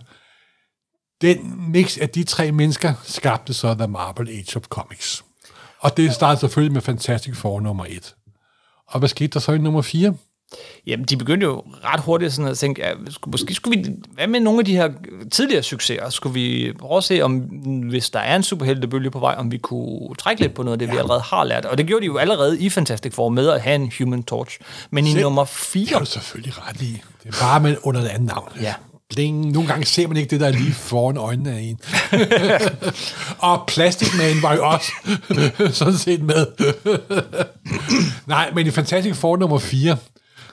Den 1.22 1.70
mix 1.70 1.98
af 1.98 2.08
de 2.08 2.24
tre 2.24 2.52
mennesker 2.52 2.94
skabte 3.04 3.54
så 3.54 3.74
The 3.74 3.86
Marvel 3.88 4.28
Age 4.28 4.56
of 4.56 4.62
Comics. 4.62 5.24
Og 5.80 5.96
det 5.96 6.14
startede 6.14 6.40
selvfølgelig 6.40 6.72
med 6.72 6.80
Fantastic 6.82 7.36
Four 7.36 7.60
nummer 7.60 7.84
1. 7.88 8.14
Og 8.88 8.98
hvad 8.98 9.08
skete 9.08 9.28
der 9.28 9.40
så 9.40 9.52
i 9.52 9.58
nummer 9.58 9.82
4? 9.82 10.14
Jamen, 10.86 11.06
de 11.06 11.16
begyndte 11.16 11.44
jo 11.44 11.62
ret 11.84 12.00
hurtigt 12.00 12.32
sådan 12.32 12.50
at 12.50 12.58
tænke, 12.58 12.82
ja, 12.82 12.92
skulle- 13.08 13.30
måske 13.32 13.54
skulle 13.54 13.80
vi... 13.82 13.90
Hvad 14.14 14.26
med 14.26 14.40
nogle 14.40 14.58
af 14.58 14.64
de 14.64 14.76
her 14.76 14.88
tidligere 15.32 15.62
succeser? 15.62 16.08
Skulle 16.10 16.34
vi 16.34 16.72
prøve 16.78 16.96
at 16.96 17.04
se, 17.04 17.20
om 17.22 17.38
hvis 17.88 18.10
der 18.10 18.18
er 18.20 18.36
en 18.36 18.42
superheltebølge 18.42 19.10
på 19.10 19.18
vej, 19.18 19.34
om 19.38 19.50
vi 19.52 19.58
kunne 19.58 20.14
trække 20.18 20.42
lidt 20.42 20.54
på 20.54 20.62
noget 20.62 20.72
af 20.74 20.78
det, 20.78 20.86
ja. 20.86 20.92
vi 20.92 20.98
allerede 20.98 21.20
har 21.20 21.44
lært? 21.44 21.64
Og 21.64 21.78
det 21.78 21.86
gjorde 21.86 22.00
de 22.00 22.06
jo 22.06 22.16
allerede 22.16 22.60
i 22.60 22.70
Fantastic 22.70 23.14
Four 23.14 23.28
med 23.28 23.48
at 23.48 23.60
have 23.60 23.74
en 23.74 23.92
Human 23.98 24.22
Torch. 24.22 24.58
Men 24.90 25.06
i 25.06 25.12
Se- 25.12 25.20
nummer 25.20 25.42
Det 25.44 25.50
har 25.50 25.56
4... 25.96 25.98
du 26.00 26.04
selvfølgelig 26.04 26.68
ret 26.68 26.80
i. 26.82 27.02
Det 27.24 27.28
er 27.34 27.38
bare 27.40 27.60
med 27.60 27.76
under 27.82 28.00
et 28.00 28.06
andet 28.08 28.28
navn. 28.28 28.48
Ja. 28.60 28.74
Bling. 29.10 29.50
Nogle 29.52 29.68
gange 29.68 29.86
ser 29.86 30.08
man 30.08 30.16
ikke 30.16 30.30
det, 30.30 30.40
der 30.40 30.46
er 30.46 30.50
lige 30.52 30.72
foran 30.72 31.16
øjnene 31.16 31.50
af 31.50 31.60
en. 31.60 31.78
og 33.50 33.64
Plastic 33.66 34.14
Man 34.18 34.42
var 34.42 34.54
jo 34.54 34.68
også 34.68 34.92
sådan 35.78 35.94
set 35.98 36.22
med. 36.22 36.46
Nej, 38.26 38.50
men 38.54 38.66
i 38.66 38.70
Fantastic 38.70 39.16
Four 39.16 39.36
nummer 39.36 39.58
4, 39.58 39.96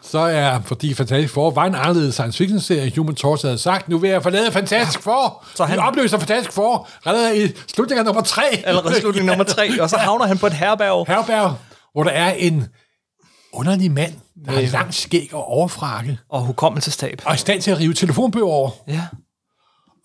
så 0.01 0.19
er, 0.19 0.59
fordi 0.65 0.93
Fantastic 0.93 1.31
Four 1.31 1.51
var 1.51 1.65
en 1.65 1.75
anderledes 1.75 2.13
science 2.13 2.37
fiction 2.37 2.59
serie, 2.59 2.91
Human 2.97 3.15
Torch 3.15 3.45
havde 3.45 3.57
sagt, 3.57 3.89
nu 3.89 3.97
vil 3.97 4.09
jeg 4.09 4.23
forlade 4.23 4.51
Fantastic 4.51 5.01
Four. 5.03 5.45
Så 5.55 5.65
han- 5.65 5.79
opløser 5.79 6.19
Fantastic 6.19 6.53
Four 6.53 6.87
allerede 7.05 7.43
i 7.45 7.51
slutningen 7.75 7.99
af 7.99 8.05
nummer 8.05 8.21
3. 8.21 8.41
Allerede 8.65 8.99
slutning 8.99 9.25
nummer 9.25 9.43
3, 9.43 9.81
og 9.81 9.89
så 9.89 9.97
havner 9.97 10.27
han 10.27 10.37
på 10.37 10.47
et 10.47 10.53
herberg. 10.53 11.05
Herberg, 11.07 11.55
hvor 11.93 12.03
der 12.03 12.11
er 12.11 12.33
en 12.33 12.65
underlig 13.59 13.91
mand, 13.91 14.13
der 14.45 14.51
har 14.51 14.61
langt 14.61 14.95
skæg 14.95 15.29
og 15.33 15.45
overfrakke, 15.47 16.19
Og 16.29 16.41
hukommelsestab. 16.41 17.21
og 17.25 17.31
er 17.31 17.35
i 17.35 17.37
stand 17.37 17.61
til 17.61 17.71
at 17.71 17.79
rive 17.79 17.93
telefonbøger 17.93 18.45
over. 18.47 18.69
Ja. 18.87 19.01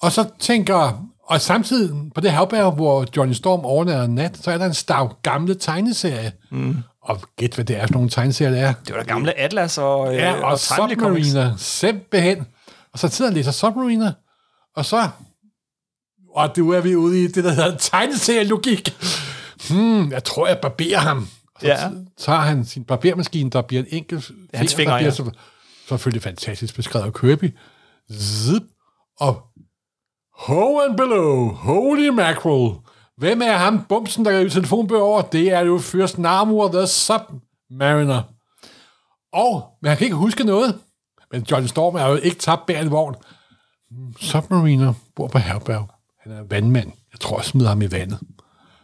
Og 0.03 0.13
så 0.13 0.29
tænker, 0.41 1.07
og 1.27 1.41
samtidig 1.41 2.13
på 2.15 2.21
det 2.21 2.33
herberg, 2.33 2.73
hvor 2.73 3.07
Johnny 3.17 3.35
Storm 3.35 3.61
overnatter 3.65 4.07
nat, 4.07 4.39
så 4.43 4.51
er 4.51 4.59
der 4.59 4.67
en 4.67 4.75
stav 4.75 5.17
gamle 5.23 5.55
tegneserie. 5.55 6.33
Mm. 6.51 6.77
Og 7.03 7.21
gæt, 7.37 7.55
hvad 7.55 7.65
det 7.65 7.77
er 7.77 7.87
for 7.87 7.95
nogle 7.95 8.11
tegneserier, 8.11 8.51
det 8.51 8.61
er. 8.61 8.73
Det 8.87 8.95
var 8.95 9.01
der 9.01 9.07
gamle 9.07 9.39
Atlas 9.39 9.79
og, 9.79 10.15
Ja, 10.15 10.37
øh, 10.37 10.43
og, 10.43 10.51
og 10.53 10.59
Comics. 10.59 10.97
Submariner, 10.99 11.57
simpelthen. 11.57 12.47
Og 12.93 12.99
så 12.99 13.09
sidder 13.09 13.31
han 13.31 13.33
og 13.33 13.37
læser 13.37 13.51
Submariner, 13.53 14.13
og 14.77 14.85
så... 14.85 15.09
Og 16.35 16.57
du 16.57 16.71
er 16.73 16.81
vi 16.81 16.97
ude 16.97 17.25
i 17.25 17.27
det, 17.27 17.45
der 17.45 17.51
hedder 17.51 17.77
tegneserielogik. 17.79 18.97
Hmm, 19.71 20.13
jeg 20.13 20.25
tror, 20.25 20.47
jeg 20.47 20.59
barberer 20.59 20.99
ham. 20.99 21.29
Så 21.63 21.69
Ja. 21.69 21.91
tager 22.19 22.39
han 22.39 22.65
sin 22.65 22.85
barbermaskine, 22.85 23.51
der 23.51 23.63
bliver 23.63 23.83
en 23.83 23.89
enkelt 23.91 24.25
finger, 24.25 24.43
hans 24.55 24.75
fingre, 24.75 24.93
der 24.93 24.99
bliver 24.99 25.11
ja. 25.11 25.15
så, 25.15 25.31
selvfølgelig 25.89 26.23
fantastisk 26.23 26.75
beskrevet 26.77 27.07
af 27.07 27.15
Kirby. 27.15 27.55
Zip, 28.13 28.63
og 29.21 29.43
Ho 30.35 30.79
and 30.81 30.97
below, 30.97 31.49
holy 31.53 32.09
mackerel. 32.09 32.75
Hvem 33.17 33.43
er 33.43 33.53
ham, 33.57 33.85
bumsen, 33.89 34.25
der 34.25 34.39
river 34.39 34.51
telefonbøger 34.51 35.03
over? 35.03 35.23
Det 35.23 35.53
er 35.53 35.61
jo 35.61 35.79
Fyrst 35.79 36.19
Namur, 36.19 36.69
the 36.69 36.87
Submariner. 36.87 38.23
Og, 39.33 39.65
men 39.83 39.89
han 39.89 39.97
kan 39.99 40.05
ikke 40.05 40.17
huske 40.17 40.45
noget. 40.45 40.79
Men 41.33 41.43
John 41.51 41.69
Storm 41.69 41.95
er 41.95 42.07
jo 42.07 42.15
ikke 42.17 42.39
tabt 42.39 42.67
bag 42.67 42.81
en 42.81 42.91
vogn. 42.91 43.15
Submariner 44.21 44.95
bor 45.17 45.27
på 45.29 45.39
herberg. 45.39 45.89
Han 46.23 46.33
er 46.33 46.43
vandmand. 46.43 46.93
Jeg 47.13 47.21
tror, 47.21 47.37
jeg 47.39 47.45
smider 47.45 47.69
ham 47.69 47.83
i 47.83 47.91
vandet. 47.91 48.19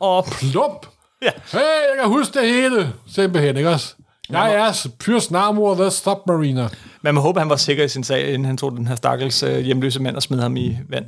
Og 0.01 0.25
Plump! 0.25 0.87
Ja. 1.23 1.31
Hey, 1.53 1.59
jeg 1.61 1.97
kan 2.01 2.09
huske 2.09 2.41
det 2.41 2.49
hele. 2.49 2.93
Simpelthen, 3.15 3.57
ikke 3.57 3.71
også? 3.71 3.95
Jeg 4.31 4.55
er 4.55 4.89
Fyrst 5.03 5.31
Namur, 5.31 5.75
the 5.75 5.91
Submariner. 5.91 6.69
man 7.03 7.15
må 7.15 7.21
håbe, 7.21 7.41
han 7.41 7.49
var 7.49 7.57
sikker 7.57 7.85
i 7.85 7.89
sin 7.89 8.05
sag, 8.05 8.29
inden 8.29 8.45
han 8.45 8.57
tog 8.57 8.77
den 8.77 8.87
her 8.87 8.97
stakkels 8.97 9.43
øh, 9.43 9.59
hjemløse 9.59 10.03
mand 10.03 10.17
og 10.17 10.23
smed 10.23 10.41
ham 10.41 10.57
i 10.57 10.79
vand. 10.89 11.07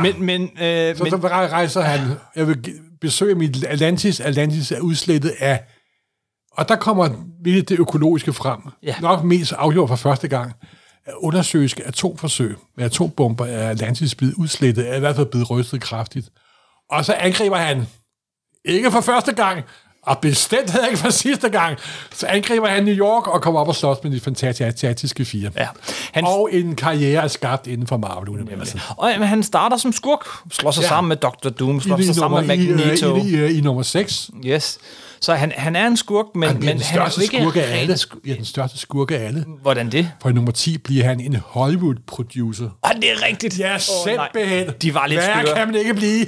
Men, 0.00 0.22
men, 0.24 0.42
øh, 0.42 0.96
Så, 0.96 1.02
men 1.02 1.10
så 1.10 1.16
rejser 1.28 1.80
han, 1.80 2.00
jeg 2.36 2.48
vil 2.48 2.74
besøge 3.00 3.34
mit 3.34 3.64
Atlantis. 3.64 4.20
Atlantis 4.20 4.72
er 4.72 4.80
udslettet 4.80 5.32
af... 5.38 5.60
Og 6.52 6.68
der 6.68 6.76
kommer 6.76 7.08
virkelig 7.44 7.68
det 7.68 7.78
økologiske 7.80 8.32
frem. 8.32 8.60
Ja. 8.82 8.94
Nok 9.00 9.24
mest 9.24 9.52
afgjort 9.52 9.88
for 9.88 9.96
første 9.96 10.28
gang. 10.28 10.52
Undersøgelske 11.16 11.86
atomforsøg 11.86 12.56
med 12.76 12.84
atombomber 12.84 13.46
er 13.46 13.70
Atlantis 13.70 14.14
blevet 14.14 14.34
udslettet, 14.34 14.90
er 14.90 14.96
i 14.96 15.00
hvert 15.00 15.16
fald 15.16 15.26
blevet 15.26 15.50
rystet 15.50 15.80
kraftigt. 15.80 16.28
Og 16.90 17.04
så 17.04 17.12
angriber 17.12 17.56
han, 17.56 17.86
ikke 18.64 18.90
for 18.90 19.00
første 19.00 19.32
gang, 19.32 19.62
og 20.02 20.18
bestemt 20.18 20.70
heller 20.70 20.86
ikke 20.86 20.98
for 20.98 21.10
sidste 21.10 21.48
gang, 21.48 21.78
så 22.14 22.26
angriber 22.26 22.66
han 22.68 22.84
New 22.84 22.94
York 22.94 23.26
og 23.26 23.42
kommer 23.42 23.60
op 23.60 23.68
og 23.68 23.74
slås 23.74 23.96
med 24.02 24.10
de 24.12 24.20
fantastiske 24.20 25.24
fire. 25.24 25.50
ja, 25.56 25.66
han, 26.12 26.24
Og 26.24 26.48
en 26.52 26.74
karriere 26.76 27.22
er 27.24 27.28
skabt 27.28 27.66
inden 27.66 27.86
for 27.86 27.96
Marvel-universet. 27.96 28.80
og, 28.96 29.12
men 29.18 29.28
han 29.28 29.42
starter 29.42 29.76
som 29.76 29.92
skurk, 29.92 30.26
slår 30.52 30.70
sig 30.70 30.80
ja. 30.82 30.84
Ja. 30.84 30.88
sammen 30.88 31.08
med 31.08 31.16
Dr. 31.16 31.48
Doom, 31.48 31.80
slår 31.80 31.96
sig 31.96 32.10
i, 32.10 32.14
sammen 32.14 32.48
nummer, 32.48 32.54
med 32.56 32.76
Magneto. 32.76 33.16
i, 33.16 33.20
i, 33.20 33.46
i, 33.54 33.58
i 33.58 33.60
nummer 33.60 33.82
6. 33.82 34.30
Yes. 34.46 34.78
Så 35.20 35.34
han, 35.34 35.52
han 35.56 35.76
er 35.76 35.86
en 35.86 35.96
skurk, 35.96 36.26
men, 36.34 36.42
Han 36.48 36.54
men 36.58 36.68
den 36.68 36.80
han 36.80 36.98
er 37.00 37.14
jo 37.16 37.22
ikke 37.22 37.36
skurk 37.40 37.56
af 37.56 37.80
alle. 37.80 37.96
Bliver 38.22 38.36
den 38.36 38.44
største 38.44 38.78
skurk 38.78 39.10
af 39.10 39.16
alle. 39.16 39.44
Hvordan 39.62 39.90
det? 39.92 40.10
For 40.22 40.28
i 40.28 40.32
nummer 40.32 40.52
10 40.52 40.78
bliver 40.78 41.04
han 41.04 41.20
en 41.20 41.36
Hollywood-producer. 41.46 42.68
Og 42.82 42.90
det 42.96 43.04
er 43.10 43.26
rigtigt. 43.26 43.58
Ja, 43.58 43.74
Åh, 43.74 43.80
simpelthen. 43.80 44.68
De 44.82 44.94
var 44.94 45.06
lidt 45.06 45.20
Hvad 45.20 45.44
skøre. 45.44 45.56
kan 45.56 45.66
man 45.66 45.74
ikke 45.76 45.94
blive? 45.94 46.26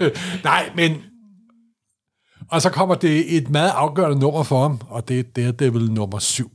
nej, 0.44 0.70
men... 0.76 0.96
Og 2.50 2.62
så 2.62 2.70
kommer 2.70 2.94
det 2.94 3.36
et 3.36 3.50
meget 3.50 3.70
afgørende 3.70 4.18
nummer 4.18 4.42
for 4.42 4.62
ham, 4.62 4.80
og 4.88 5.08
det 5.08 5.18
er 5.18 5.22
Daredevil 5.22 5.92
nummer 5.92 6.18
7. 6.18 6.50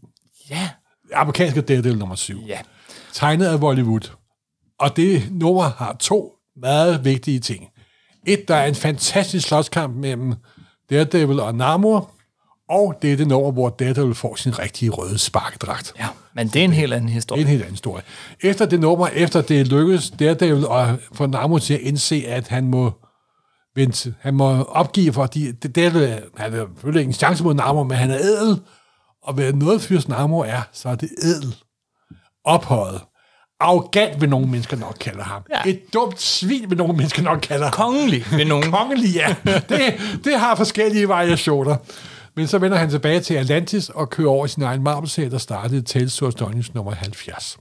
Ja. 0.49 0.69
Amerikanske 1.13 1.61
Daredevil 1.61 1.97
nummer 1.97 2.15
7. 2.15 2.41
Ja. 2.47 2.57
tegnet 3.13 3.45
af 3.45 3.59
Bollywood. 3.59 4.11
Og 4.79 4.95
det 4.95 5.23
nummer 5.31 5.63
har 5.63 5.95
to 5.99 6.33
meget 6.61 7.05
vigtige 7.05 7.39
ting. 7.39 7.67
Et, 8.27 8.47
der 8.47 8.55
er 8.55 8.65
en 8.67 8.75
fantastisk 8.75 9.47
slåskamp 9.47 9.95
mellem 9.95 10.33
Daredevil 10.89 11.39
og 11.39 11.55
Namor, 11.55 12.11
og 12.69 12.95
det 13.01 13.13
er 13.13 13.17
det 13.17 13.27
nummer, 13.27 13.51
hvor 13.51 13.69
Daredevil 13.69 14.15
får 14.15 14.35
sin 14.35 14.59
rigtige 14.59 14.89
røde 14.89 15.17
sparkedragt. 15.17 15.93
ja. 15.99 16.07
Men 16.33 16.47
det 16.47 16.59
er 16.59 16.63
en 16.65 16.73
helt 16.73 16.93
anden 16.93 17.07
Det 17.07 17.11
er 17.11 17.13
historie. 17.15 17.41
en 17.41 17.47
helt 17.47 17.61
anden 17.61 17.73
historie. 17.73 18.03
Efter 18.41 18.65
det 18.65 18.79
nummer, 18.79 19.07
efter 19.07 19.41
det 19.41 19.67
lykkedes 19.67 20.09
Daredevil 20.09 20.65
at 20.71 20.87
få 21.13 21.25
Namor 21.25 21.57
til 21.59 21.73
at 21.73 21.79
indse, 21.79 22.23
at 22.27 22.47
han 22.47 22.67
må 22.67 22.91
vente, 23.77 24.13
han 24.19 24.33
må 24.33 24.63
opgive, 24.63 25.13
fordi 25.13 25.51
det, 25.51 25.75
Daredevil, 25.75 26.07
han 26.37 26.53
har 26.53 26.67
selvfølgelig 26.75 26.99
ikke 26.99 27.09
en 27.09 27.13
chance 27.13 27.43
mod 27.43 27.53
Namor, 27.53 27.83
men 27.83 27.97
han 27.97 28.11
er 28.11 28.17
ædel, 28.17 28.61
og 29.23 29.33
hvad 29.33 29.53
noget 29.53 29.81
fyrs 29.81 30.07
Namor 30.07 30.45
er, 30.45 30.61
så 30.73 30.89
er 30.89 30.95
det 30.95 31.09
ædel. 31.23 31.55
Ophøjet. 32.45 33.01
Arrogant 33.59 34.21
vil 34.21 34.29
nogle 34.29 34.47
mennesker 34.47 34.77
nok 34.77 34.97
kalde 34.99 35.23
ham. 35.23 35.41
Ja. 35.49 35.61
Ja. 35.65 35.69
Et 35.69 35.93
dumt 35.93 36.21
svin 36.21 36.69
vil 36.69 36.77
nogle 36.77 36.93
mennesker 36.93 37.21
nok 37.21 37.39
kalde 37.39 37.63
ham. 37.63 37.71
Kongelig 37.71 38.25
ved 38.31 38.45
nogen. 38.53 38.71
Kongelig, 38.71 39.15
ja. 39.15 39.35
Det, 39.45 39.93
det 40.23 40.39
har 40.39 40.55
forskellige 40.55 41.07
variationer. 41.07 41.75
Men 42.35 42.47
så 42.47 42.57
vender 42.57 42.77
han 42.77 42.89
tilbage 42.89 43.19
til 43.19 43.33
Atlantis 43.33 43.89
og 43.89 44.09
kører 44.09 44.29
over 44.29 44.45
i 44.45 44.49
sin 44.49 44.63
egen 44.63 44.83
marvel 44.83 45.31
der 45.31 45.37
startede 45.37 45.81
Tales 45.81 46.15
to 46.15 46.27
Astonish 46.27 46.75
nummer 46.75 46.91
70. 46.91 47.57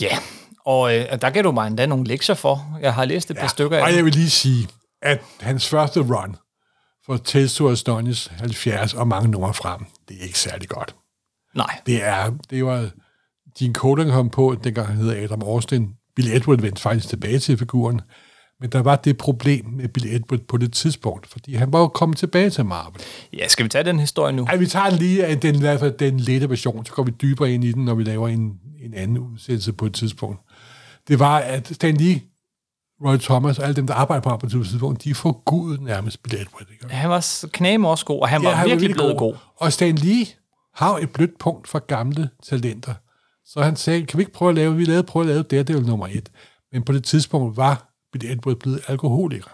Ja. 0.00 0.18
Og 0.66 0.96
øh, 0.96 1.04
der 1.20 1.30
gav 1.30 1.42
du 1.42 1.52
mig 1.52 1.66
endda 1.66 1.86
nogle 1.86 2.04
lektier 2.04 2.34
for. 2.34 2.78
Jeg 2.82 2.94
har 2.94 3.04
læst 3.04 3.30
et 3.30 3.36
par 3.36 3.46
stykker 3.46 3.78
af 3.78 3.82
og 3.82 3.94
jeg 3.94 4.04
vil 4.04 4.12
lige 4.12 4.30
sige, 4.30 4.68
at 5.04 5.20
hans 5.40 5.68
første 5.68 6.00
run 6.00 6.36
for 7.06 7.16
Tales 7.16 7.54
to 7.54 7.70
Astonish 7.70 8.32
70 8.32 8.94
og 8.94 9.08
mange 9.08 9.30
numre 9.30 9.54
frem, 9.54 9.80
det 10.08 10.16
er 10.20 10.24
ikke 10.24 10.38
særlig 10.38 10.68
godt. 10.68 10.96
Nej. 11.54 11.80
Det 11.86 12.04
er, 12.04 12.32
det 12.50 12.64
var 12.64 12.90
Gene 13.58 13.74
Colan 13.74 14.10
kom 14.10 14.30
på, 14.30 14.56
dengang 14.64 14.86
han 14.86 14.96
hedder 14.96 15.24
Adam 15.24 15.42
Austin. 15.42 15.88
Bill 16.16 16.36
Edward 16.36 16.60
vendte 16.60 16.82
faktisk 16.82 17.08
tilbage 17.08 17.38
til 17.38 17.58
figuren. 17.58 18.00
Men 18.60 18.70
der 18.70 18.82
var 18.82 18.96
det 18.96 19.18
problem 19.18 19.66
med 19.66 19.88
Bill 19.88 20.16
Edward 20.16 20.40
på 20.40 20.56
det 20.56 20.72
tidspunkt, 20.72 21.26
fordi 21.26 21.54
han 21.54 21.72
var 21.72 21.78
jo 21.78 21.88
kommet 21.88 22.18
tilbage 22.18 22.50
til 22.50 22.64
Marvel. 22.64 23.00
Ja, 23.32 23.48
skal 23.48 23.64
vi 23.64 23.68
tage 23.68 23.84
den 23.84 24.00
historie 24.00 24.32
nu? 24.32 24.44
Ej, 24.44 24.56
vi 24.56 24.66
tager 24.66 24.90
lige 24.90 25.34
den, 25.34 25.54
i 25.54 25.58
hvert 25.58 25.80
fald 25.80 25.98
den 25.98 26.20
lette 26.20 26.50
version, 26.50 26.86
så 26.86 26.92
går 26.92 27.02
vi 27.02 27.10
dybere 27.10 27.52
ind 27.52 27.64
i 27.64 27.72
den, 27.72 27.84
når 27.84 27.94
vi 27.94 28.04
laver 28.04 28.28
en, 28.28 28.52
en 28.80 28.94
anden 28.94 29.18
udsendelse 29.18 29.72
på 29.72 29.86
et 29.86 29.94
tidspunkt. 29.94 30.40
Det 31.08 31.18
var, 31.18 31.38
at 31.38 31.68
Stan 31.74 31.96
Lee, 31.96 32.20
Roy 33.04 33.16
Thomas 33.16 33.58
og 33.58 33.64
alle 33.64 33.76
dem, 33.76 33.86
der 33.86 33.94
arbejder 33.94 34.36
på 34.36 34.46
det 34.46 34.50
tidspunkt, 34.50 35.04
de 35.04 35.14
får 35.14 35.42
Gud 35.44 35.78
nærmest 35.78 36.20
Edward. 36.26 36.66
Ikke? 36.72 36.94
Han 36.94 37.10
var 37.10 37.44
knæme 37.52 37.88
også 37.88 38.04
god, 38.04 38.20
og 38.20 38.28
han 38.28 38.44
var 38.44 38.50
han 38.50 38.66
virkelig 38.66 38.90
blevet 38.90 39.18
god. 39.18 39.34
Og 39.56 39.72
Stan 39.72 39.94
Lee 39.94 40.26
har 40.74 40.96
et 40.96 41.10
blødt 41.10 41.38
punkt 41.38 41.68
for 41.68 41.78
gamle 41.78 42.28
talenter. 42.42 42.94
Så 43.46 43.62
han 43.62 43.76
sagde, 43.76 44.06
kan 44.06 44.18
vi 44.18 44.22
ikke 44.22 44.32
prøve 44.32 44.48
at 44.48 44.54
lave, 44.54 44.76
vi 44.76 44.84
lavede, 44.84 45.02
prøve 45.02 45.22
at 45.22 45.28
lave 45.28 45.42
Daredevil 45.42 45.86
nummer 45.86 46.06
et. 46.06 46.30
Men 46.72 46.82
på 46.82 46.92
det 46.92 47.04
tidspunkt 47.04 47.56
var 47.56 47.94
Bill 48.12 48.32
Edward 48.32 48.56
blevet 48.56 48.80
alkoholiker. 48.88 49.50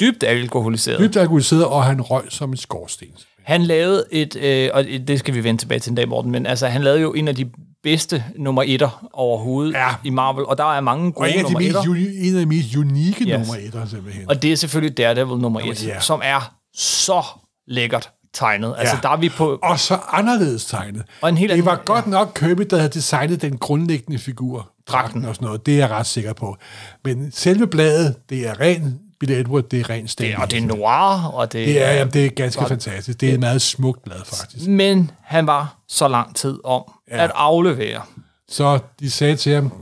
Dybt 0.00 0.24
alkoholiseret. 0.24 1.00
Dybt 1.00 1.16
alkoholiseret, 1.16 1.64
og 1.64 1.84
han 1.84 2.00
røg 2.00 2.24
som 2.28 2.50
en 2.50 2.56
skorsten. 2.56 3.08
Han 3.42 3.62
lavede 3.62 4.04
et, 4.10 4.36
øh, 4.36 4.70
og 4.74 4.84
det 4.84 5.18
skal 5.18 5.34
vi 5.34 5.44
vende 5.44 5.60
tilbage 5.60 5.78
til 5.78 5.90
en 5.90 5.96
dag, 5.96 6.08
Morten, 6.08 6.30
men 6.30 6.46
altså, 6.46 6.66
han 6.66 6.82
lavede 6.82 7.00
jo 7.00 7.12
en 7.12 7.28
af 7.28 7.34
de 7.34 7.50
bedste 7.82 8.24
nummer 8.38 8.62
etter 8.62 9.08
overhovedet 9.12 9.72
Ja. 9.72 9.88
i 10.04 10.10
Marvel, 10.10 10.44
og 10.46 10.58
der 10.58 10.74
er 10.76 10.80
mange 10.80 11.06
Og 11.06 11.14
gode 11.14 11.30
en 11.30 11.38
af, 11.38 11.44
de 11.44 11.52
nummer 11.52 11.68
etter. 11.68 11.80
uni- 11.80 12.28
en 12.28 12.34
af 12.34 12.40
de 12.40 12.46
mest 12.46 12.76
unikke 12.76 13.24
Yes. 13.24 13.38
nummer 13.38 13.54
etter, 13.66 13.86
simpelthen. 13.86 14.28
Og 14.28 14.42
det 14.42 14.52
er 14.52 14.56
selvfølgelig 14.56 14.96
Daredevil 14.98 15.38
nummer 15.38 15.60
et, 15.60 15.86
ja. 15.86 16.00
som 16.00 16.20
er 16.24 16.54
så 16.74 17.22
lækkert 17.66 18.10
tegnet. 18.34 18.74
Altså, 18.78 18.94
Ja. 18.96 19.00
der 19.02 19.08
er 19.08 19.16
vi 19.16 19.28
på... 19.28 19.58
og 19.62 19.78
så 19.80 19.98
anderledes 20.12 20.64
tegnet. 20.66 21.02
Og 21.20 21.28
en 21.28 21.36
helt 21.36 21.48
det 21.50 21.52
anden- 21.54 21.66
var 21.66 21.82
godt 21.84 22.06
nok 22.06 22.32
Kirby, 22.34 22.62
der 22.70 22.76
havde 22.76 22.90
designet 22.92 23.42
den 23.42 23.58
grundlæggende 23.58 24.18
figur. 24.18 24.70
Dragten. 24.88 25.24
og 25.24 25.34
sådan 25.34 25.46
noget. 25.46 25.66
Det 25.66 25.74
er 25.74 25.78
jeg 25.78 25.90
ret 25.90 26.06
sikker 26.06 26.32
på. 26.32 26.56
Men 27.04 27.32
selve 27.32 27.66
bladet, 27.66 28.16
det 28.30 28.48
er 28.48 28.60
ren 28.60 28.98
Bill 29.20 29.32
Edward, 29.32 29.62
det 29.62 29.80
er 29.80 29.90
ren 29.90 30.08
Stan 30.08 30.26
Det, 30.26 30.36
og 30.36 30.50
det 30.50 30.58
er 30.58 30.66
noir, 30.66 31.30
og 31.34 31.52
det, 31.52 31.66
Det 31.66 31.82
er, 31.82 31.92
jamen, 31.92 32.12
det 32.12 32.26
er 32.26 32.30
ganske 32.30 32.64
fantastisk. 32.68 33.20
Det 33.20 33.28
er 33.28 33.34
et 33.34 33.40
meget 33.40 33.62
smukt 33.62 34.04
blad, 34.04 34.16
faktisk. 34.24 34.66
Men 34.68 35.10
han 35.22 35.46
var 35.46 35.76
så 35.88 36.08
lang 36.08 36.36
tid 36.36 36.58
om 36.64 36.82
ja. 37.10 37.24
At 37.24 37.30
aflevere. 37.34 38.02
Så 38.48 38.78
de 39.00 39.10
sagde 39.10 39.36
til 39.36 39.54
ham, 39.54 39.72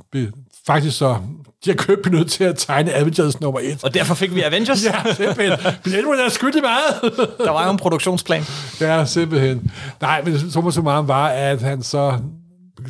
faktisk 0.66 0.98
så, 0.98 1.16
de 1.64 1.70
har 1.70 1.76
købt 1.76 2.12
nødt 2.12 2.30
til 2.30 2.44
at 2.44 2.54
tegne 2.58 2.94
Avengers 2.94 3.40
nummer 3.40 3.60
et. 3.60 3.84
Og 3.84 3.94
derfor 3.94 4.14
fik 4.14 4.34
vi 4.34 4.42
Avengers. 4.42 4.84
Ja, 4.86 5.14
simpelthen. 5.14 5.74
Bill 5.84 5.96
Edward 5.96 6.18
er 6.18 6.28
skyldig 6.28 6.62
meget. 6.62 7.14
Der 7.46 7.50
var 7.50 7.64
jo 7.64 7.70
en 7.70 7.76
produktionsplan. 7.76 8.42
Ja, 8.80 9.04
simpelthen. 9.04 9.70
Nej, 10.00 10.22
men 10.24 10.50
summa 10.50 10.70
summarum 10.70 11.08
var, 11.08 11.28
at 11.28 11.62
han 11.62 11.82
så 11.82 12.18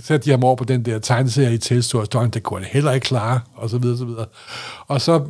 satte 0.05 0.25
de 0.25 0.31
ham 0.31 0.45
over 0.45 0.57
på 0.57 0.65
den 0.65 0.85
der 0.85 0.99
tegneserie 0.99 1.55
i 1.55 1.59
Telstor, 1.59 2.07
og 2.15 2.35
det 2.35 2.43
kunne 2.43 2.61
han 2.61 2.69
heller 2.73 2.93
ikke 2.93 3.05
klare, 3.05 3.41
og 3.55 3.71
så 3.71 3.79
videre, 3.79 3.99
så 3.99 4.05
videre. 4.05 4.27
Og 4.89 5.01
så 5.01 5.21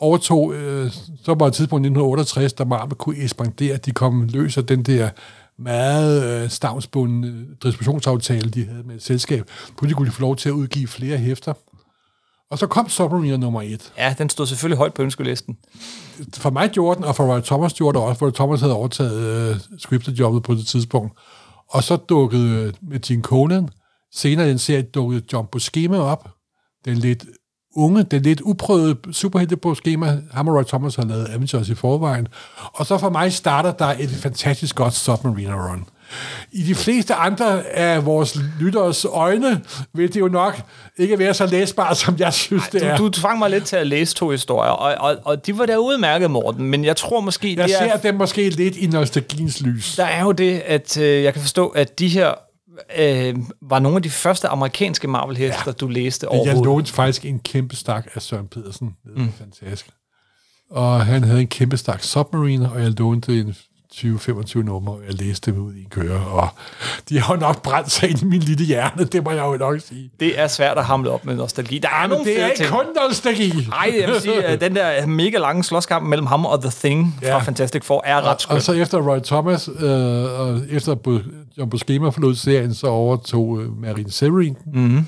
overtog, 0.00 0.54
øh, 0.54 0.90
så 1.24 1.34
var 1.34 1.46
det 1.46 1.54
tidspunkt 1.54 1.86
i 1.86 1.90
1968, 1.90 2.52
da 2.52 2.64
Marvel 2.64 2.94
kunne 2.94 3.16
ekspandere, 3.16 3.76
de 3.76 3.92
kom 3.92 4.28
løs 4.32 4.56
af 4.56 4.66
den 4.66 4.82
der 4.82 5.10
meget 5.58 6.42
øh, 6.42 6.50
stavnsbundne 6.50 7.46
distributionsaftale, 7.62 8.50
de 8.50 8.66
havde 8.66 8.82
med 8.82 8.94
et 8.94 9.02
selskab. 9.02 9.50
Pludselig 9.66 9.96
kunne 9.96 10.06
de 10.06 10.12
få 10.12 10.20
lov 10.20 10.36
til 10.36 10.48
at 10.48 10.52
udgive 10.52 10.86
flere 10.86 11.18
hæfter. 11.18 11.52
Og 12.50 12.58
så 12.58 12.66
kom 12.66 12.88
Submariner 12.88 13.36
nummer 13.36 13.62
et. 13.62 13.92
Ja, 13.98 14.14
den 14.18 14.28
stod 14.28 14.46
selvfølgelig 14.46 14.78
højt 14.78 14.94
på 14.94 15.02
ønskelisten. 15.02 15.56
For 16.34 16.50
mig 16.50 16.70
gjorde 16.70 16.96
den, 16.96 17.04
og 17.04 17.16
for 17.16 17.34
Roy 17.34 17.40
Thomas 17.40 17.74
gjorde 17.74 17.98
det 17.98 18.06
også, 18.06 18.18
hvor 18.18 18.30
Thomas 18.30 18.60
havde 18.60 18.74
overtaget 18.74 19.50
øh, 19.50 19.56
scripterjobbet 19.78 20.42
på 20.42 20.54
det 20.54 20.66
tidspunkt. 20.66 21.18
Og 21.68 21.82
så 21.84 21.96
dukkede 21.96 22.50
øh, 22.50 22.72
med 22.82 23.00
Gene 23.00 23.22
Conan, 23.22 23.68
senere 24.12 24.46
i 24.46 24.50
den 24.50 24.58
serie 24.58 24.82
dukkede 24.82 25.22
John 25.32 25.46
Buscema 25.52 25.98
op, 25.98 26.28
den 26.84 26.96
lidt 26.96 27.24
unge, 27.76 28.02
den 28.02 28.22
lidt 28.22 28.40
uprøvede 28.40 28.96
superhelte 29.12 29.56
på 29.56 29.74
schema. 29.74 30.18
Ham 30.32 30.48
og 30.48 30.54
Roy 30.54 30.62
Thomas 30.64 30.94
har 30.94 31.04
lavet 31.04 31.28
Avengers 31.28 31.68
i 31.68 31.74
forvejen. 31.74 32.28
Og 32.72 32.86
så 32.86 32.98
for 32.98 33.10
mig 33.10 33.32
starter 33.32 33.72
der 33.72 33.94
et 33.98 34.10
fantastisk 34.10 34.76
godt 34.76 34.94
Submariner 34.94 35.70
run. 35.70 35.84
I 36.52 36.62
de 36.62 36.74
fleste 36.74 37.14
andre 37.14 37.66
af 37.66 38.06
vores 38.06 38.38
lytteres 38.60 39.04
øjne 39.04 39.60
vil 39.92 40.14
det 40.14 40.20
jo 40.20 40.28
nok 40.28 40.62
ikke 40.96 41.18
være 41.18 41.34
så 41.34 41.46
læsbart, 41.46 41.96
som 41.96 42.16
jeg 42.18 42.32
synes, 42.32 42.68
det 42.68 42.86
er. 42.86 42.96
Du, 42.96 43.04
du 43.04 43.10
tvang 43.10 43.38
mig 43.38 43.50
lidt 43.50 43.64
til 43.64 43.76
at 43.76 43.86
læse 43.86 44.14
to 44.14 44.30
historier, 44.30 44.70
og, 44.70 44.94
og, 45.10 45.16
og 45.24 45.46
de 45.46 45.58
var 45.58 45.66
da 45.66 45.76
udmærket, 45.76 46.30
Morten, 46.30 46.66
men 46.66 46.84
jeg 46.84 46.96
tror 46.96 47.20
måske, 47.20 47.54
Jeg 47.56 47.68
det 47.68 47.74
er, 47.74 47.78
ser 47.78 47.96
dem 47.96 48.14
måske 48.14 48.50
lidt 48.50 48.76
i 48.76 48.86
nostalgiens 48.86 49.60
lys. 49.60 49.96
der 49.96 50.04
er 50.04 50.22
jo 50.22 50.32
det, 50.32 50.62
at 50.66 50.98
øh, 50.98 51.22
jeg 51.22 51.32
kan 51.32 51.42
forstå, 51.42 51.68
at 51.68 51.98
de 51.98 52.08
her 52.08 52.34
øh, 52.98 53.36
var 53.62 53.78
nogle 53.78 53.96
af 53.96 54.02
de 54.02 54.10
første 54.10 54.48
amerikanske 54.48 55.08
Marvel-hæfter, 55.08 55.62
ja. 55.66 55.72
du 55.72 55.88
læste 55.88 56.24
Jeg 56.24 56.30
overhovedet. 56.30 56.64
lånte 56.64 56.92
faktisk 56.92 57.24
en 57.24 57.40
kæmpe 57.40 57.76
stak 57.76 58.06
af 58.14 58.22
Søren 58.22 58.48
Pedersen. 58.48 58.96
Det 59.04 59.12
er 59.16 59.20
mm. 59.20 59.32
fantastisk. 59.32 59.90
Og 60.70 61.06
han 61.06 61.24
havde 61.24 61.40
en 61.40 61.48
kæmpe 61.48 61.76
stak 61.76 62.02
Submariner, 62.02 62.70
og 62.70 62.82
jeg 62.82 62.90
lånte 62.90 63.40
en 63.40 63.54
20-25 63.94 64.62
nummer, 64.62 64.92
og 64.92 65.00
jeg 65.06 65.14
læste 65.14 65.50
dem 65.52 65.60
ud 65.62 65.74
i 65.74 65.80
en 65.80 65.86
køre, 65.90 66.20
og 66.26 66.48
de 67.08 67.20
har 67.20 67.34
jo 67.34 67.40
nok 67.40 67.62
brændt 67.62 67.90
sig 67.90 68.10
ind 68.10 68.22
i 68.22 68.24
min 68.24 68.40
lille 68.40 68.64
hjerne, 68.64 69.04
det 69.04 69.24
må 69.24 69.30
jeg 69.30 69.44
jo 69.44 69.56
nok 69.56 69.80
sige. 69.80 70.10
Det 70.20 70.40
er 70.40 70.46
svært 70.46 70.78
at 70.78 70.84
hamle 70.84 71.10
op 71.10 71.24
med 71.24 71.36
nostalgi. 71.36 71.78
Der 71.78 71.88
er 71.88 72.06
nogle 72.06 72.24
det 72.24 72.40
er 72.40 72.46
ikke 72.46 72.56
ting. 72.58 72.70
kun 72.70 72.84
nostalgi. 73.08 73.52
Nej, 73.68 73.94
jeg 74.00 74.08
vil 74.08 74.20
sige, 74.20 74.56
den 74.56 74.74
der 74.76 75.06
mega 75.06 75.38
lange 75.38 75.64
slåskamp 75.64 76.06
mellem 76.08 76.26
ham 76.26 76.46
og 76.46 76.60
The 76.62 76.70
Thing 76.70 77.14
fra 77.22 77.26
Ja. 77.28 77.38
Fantastic 77.38 77.84
Four 77.84 78.02
er 78.06 78.16
ret 78.20 78.24
Og 78.34 78.40
skønt. 78.40 78.62
så 78.62 78.72
efter 78.72 78.98
Roy 78.98 79.18
Thomas, 79.24 79.68
øh, 79.78 80.40
og 80.40 80.60
efter 80.70 80.96
John 81.58 81.70
Buscema 81.70 82.08
forlod 82.08 82.34
serien, 82.34 82.74
så 82.74 82.86
overtog 82.86 83.60
øh, 83.62 83.80
Marine 83.80 84.10
Severin. 84.10 84.56
Mm-hmm. 84.74 85.06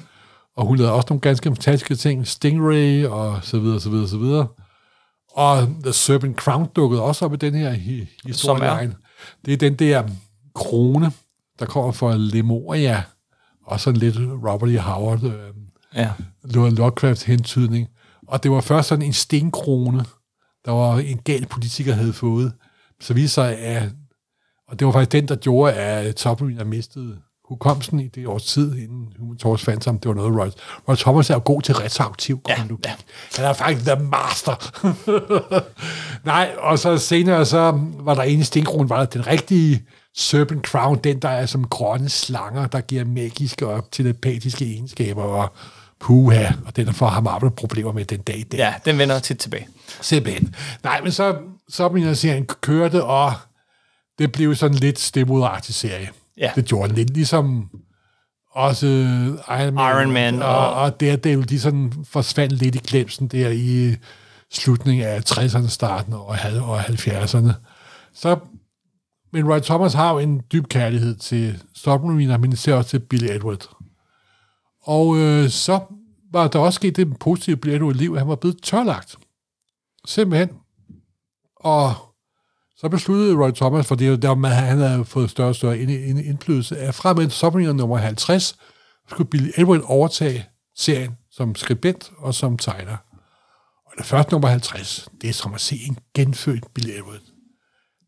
Og 0.56 0.66
hun 0.66 0.76
lavede 0.76 0.92
også 0.94 1.06
nogle 1.10 1.20
ganske 1.20 1.48
fantastiske 1.50 1.94
ting. 1.94 2.26
Stingray 2.28 3.04
og 3.06 3.38
så 3.42 3.58
videre, 3.58 3.80
så 3.80 3.90
videre, 3.90 4.08
så 4.08 4.16
videre. 4.16 4.46
Og 5.34 5.68
The 5.82 5.92
Serpent 5.92 6.36
Crown 6.36 6.68
dukkede 6.76 7.02
også 7.02 7.24
op 7.24 7.34
i 7.34 7.36
den 7.36 7.54
her 7.54 7.72
hi- 7.74 8.18
historieline. 8.26 8.94
Det 9.44 9.52
er 9.52 9.56
den 9.56 9.74
der 9.74 10.08
krone, 10.54 11.12
der 11.58 11.66
kommer 11.66 11.92
fra 11.92 12.16
Lemuria, 12.16 13.02
og 13.66 13.80
sådan 13.80 14.00
lidt 14.00 14.16
Robert 14.18 14.70
E. 14.70 14.78
Howard, 14.78 15.22
øh, 15.24 15.32
Ja. 15.94 16.12
Lovecraft 16.70 17.24
hentydning. 17.24 17.88
Og 18.28 18.42
det 18.42 18.50
var 18.50 18.60
først 18.60 18.88
sådan 18.88 19.04
en 19.04 19.12
stenkrone, 19.12 20.04
der 20.64 20.70
var 20.72 20.98
en 20.98 21.18
gal 21.18 21.46
politiker 21.46 21.92
havde 21.94 22.12
fået. 22.12 22.52
Så 23.00 23.14
viste 23.14 23.34
sig, 23.34 23.58
at 23.58 23.90
og 24.68 24.78
det 24.78 24.86
var 24.86 24.92
faktisk 24.92 25.12
den, 25.12 25.28
der 25.28 25.36
gjorde, 25.36 25.72
at 25.72 26.20
Submariner 26.20 26.64
mistede 26.64 27.18
hukommelsen 27.52 28.00
i 28.00 28.08
det 28.08 28.26
års 28.26 28.44
tid, 28.44 28.76
inden 28.76 29.08
Human 29.18 29.36
Torch 29.36 29.64
fandt 29.64 29.84
ham. 29.84 29.98
Det 29.98 30.08
var 30.08 30.14
noget, 30.14 30.36
Roy, 30.36 30.48
Roy 30.88 30.94
Thomas 30.94 31.30
er 31.30 31.34
jo 31.34 31.42
god 31.44 31.62
til 31.62 31.74
retroaktiv 31.74 32.40
kronologi. 32.44 32.88
ja. 32.88 32.94
Han 33.36 33.44
er 33.44 33.52
faktisk 33.52 33.86
the 33.86 34.04
master. 34.04 34.54
Nej, 36.32 36.50
og 36.58 36.78
så 36.78 36.98
senere, 36.98 37.46
så 37.46 37.80
var 38.00 38.14
der 38.14 38.22
en 38.22 38.40
i 38.40 38.44
stenkronen, 38.44 38.88
var 38.90 38.98
der 38.98 39.04
den 39.04 39.26
rigtige 39.26 39.82
Serpent 40.16 40.66
Crown, 40.66 40.98
den 41.04 41.18
der 41.18 41.28
er 41.28 41.46
som 41.46 41.64
grønne 41.68 42.08
slanger, 42.08 42.66
der 42.66 42.80
giver 42.80 43.04
magiske 43.04 43.66
og 43.66 43.90
telepatiske 43.90 44.64
egenskaber, 44.64 45.22
og 45.22 45.52
puha, 46.00 46.52
og 46.66 46.76
den 46.76 46.94
får 46.94 47.06
har 47.08 47.20
Marvel 47.20 47.50
problemer 47.50 47.92
med 47.92 48.04
den 48.04 48.20
dag 48.20 48.38
i 48.38 48.42
dag. 48.42 48.58
ja, 48.58 48.74
den 48.84 48.98
vender 48.98 49.18
tit 49.18 49.38
tilbage. 49.38 49.68
Simpelthen. 50.00 50.54
Nej, 50.82 51.00
men 51.02 51.12
så, 51.12 51.36
så 51.68 51.88
min 51.88 52.16
serien 52.16 52.46
kørte, 52.46 53.04
og 53.04 53.32
det 54.18 54.32
blev 54.32 54.54
sådan 54.54 54.76
lidt 54.76 54.98
stemodagtig 54.98 55.74
serie. 55.74 56.10
Ja. 56.36 56.52
Det 56.54 56.64
gjorde 56.64 56.88
den 56.88 56.96
lidt, 56.96 57.10
ligesom 57.10 57.70
også 58.50 58.86
Iron 59.48 59.74
Man, 59.74 59.96
Iron 59.96 60.12
Man 60.12 60.42
og, 60.42 60.56
og- 60.56 60.74
og 60.74 61.00
Daredevil, 61.00 61.48
de 61.48 61.60
sådan 61.60 61.92
forsvandt 62.04 62.52
lidt 62.52 62.74
i 62.74 62.78
glemsen 62.78 63.28
der 63.28 63.48
i 63.50 63.96
slutningen 64.52 65.04
af 65.06 65.20
60'erne, 65.30 65.68
starten 65.68 66.12
og, 66.12 66.36
halv- 66.36 66.62
og 66.62 66.80
70'erne. 66.80 67.52
Så, 68.14 68.38
men 69.32 69.52
Roy 69.52 69.58
Thomas 69.60 69.92
har 69.94 70.12
jo 70.12 70.18
en 70.18 70.42
dyb 70.52 70.68
kærlighed 70.68 71.16
til 71.16 71.62
Submariner, 71.74 72.36
men 72.38 72.52
især 72.52 72.74
også 72.74 72.90
til 72.90 72.98
Billy 72.98 73.26
Edward. 73.30 73.68
Og 74.82 75.16
øh, 75.18 75.48
så 75.48 75.80
var 76.32 76.48
der 76.48 76.58
også 76.58 76.76
sket 76.76 76.96
det 76.96 77.18
positive 77.18 77.52
i 77.56 77.56
Billy 77.56 77.74
Edwards 77.74 77.96
liv, 77.96 78.12
at 78.12 78.18
han 78.18 78.28
var 78.28 78.34
blevet 78.36 78.62
tørlagt. 78.62 79.16
Simpelthen. 80.06 80.50
Og 81.56 81.94
så 82.82 82.88
besluttede 82.88 83.34
Roy 83.36 83.50
Thomas, 83.50 83.86
for 83.86 83.94
det 83.94 84.04
er 84.04 84.10
jo 84.10 84.16
der, 84.16 84.48
han 84.48 84.78
havde 84.78 85.04
fået 85.04 85.30
større 85.30 85.48
og 85.48 85.54
større 85.54 85.78
ind- 85.78 85.90
ind- 85.90 86.18
indflydelse, 86.26 86.78
at 86.78 86.94
fra 86.94 87.12
med 87.14 87.30
Submariner 87.30 87.72
nummer 87.72 87.96
50, 87.98 88.56
skulle 89.10 89.30
Billy 89.30 89.50
Edward 89.56 89.80
overtage 89.84 90.46
serien 90.76 91.10
som 91.30 91.54
skribent 91.54 92.10
og 92.18 92.34
som 92.34 92.58
tegner. 92.58 92.96
Og 93.86 93.92
det 93.98 94.06
første 94.06 94.32
nummer 94.32 94.48
50, 94.48 95.08
det 95.20 95.30
er 95.30 95.34
som 95.34 95.54
at 95.54 95.60
se 95.60 95.76
en 95.86 95.98
genfødt 96.14 96.64
Billy 96.74 96.90
Edward. 96.90 97.20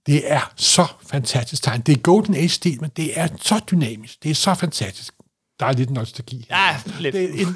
Det 0.07 0.33
er 0.33 0.53
så 0.57 0.87
fantastisk 1.07 1.63
tegn. 1.63 1.81
Det 1.81 1.97
er 1.97 2.01
Golden 2.01 2.35
Age-stil, 2.35 2.79
men 2.81 2.91
det 2.97 3.21
er 3.21 3.29
så 3.43 3.61
dynamisk. 3.71 4.23
Det 4.23 4.31
er 4.31 4.35
så 4.35 4.55
fantastisk. 4.55 5.15
Der 5.61 5.67
er 5.67 5.73
lidt 5.73 5.91
nostalgi. 5.91 6.47
Ja, 6.51 6.77
lidt. 6.99 7.13
Det 7.15 7.25
er 7.25 7.29
en, 7.29 7.49
en, 7.49 7.55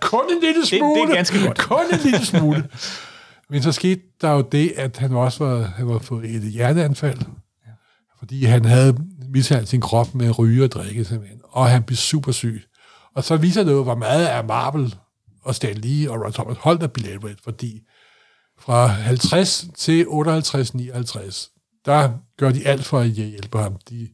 kun 0.00 0.24
en 0.36 0.40
lille 0.42 0.62
det 0.62 0.72
er 0.72 0.78
smule. 0.78 1.14
ganske 1.14 1.46
godt. 1.46 1.58
Kun 1.58 1.84
en 1.92 2.00
lille 2.04 2.26
smule. 2.26 2.68
Men 3.50 3.62
så 3.62 3.72
skete 3.72 4.02
der 4.20 4.30
jo 4.30 4.40
det, 4.40 4.72
at 4.76 4.96
han 4.96 5.12
også 5.12 5.44
var, 5.44 5.62
han 5.62 5.88
var 5.88 5.98
fået 5.98 6.34
et 6.34 6.42
hjerteanfald, 6.42 7.18
ja. 7.66 7.72
fordi 8.18 8.44
han 8.44 8.64
havde 8.64 8.96
mishandlet 9.28 9.68
sin 9.68 9.80
krop 9.80 10.14
med 10.14 10.38
ryge 10.38 10.64
og 10.64 10.72
drikke, 10.72 11.04
simpelthen. 11.04 11.40
og 11.44 11.70
han 11.70 11.82
blev 11.82 11.96
super 11.96 12.32
syg. 12.32 12.62
Og 13.14 13.24
så 13.24 13.36
viser 13.36 13.64
det 13.64 13.72
jo, 13.72 13.82
hvor 13.82 13.94
meget 13.94 14.26
af 14.26 14.44
Marvel 14.44 14.94
og 15.42 15.54
Stan 15.54 15.76
Lee 15.76 16.10
og 16.10 16.24
Ron 16.24 16.32
Thomas 16.32 16.56
holdt 16.56 16.82
af 16.82 16.92
Bill 16.92 17.08
Edward, 17.08 17.36
fordi 17.44 17.80
Fra 18.60 18.86
50 18.86 19.66
til 19.76 20.04
58-59, 20.04 21.82
der 21.84 22.12
gør 22.36 22.50
de 22.52 22.66
alt 22.66 22.84
for 22.84 22.98
at 22.98 23.08
hjælpe 23.08 23.58
ham. 23.58 23.76
De 23.90 24.08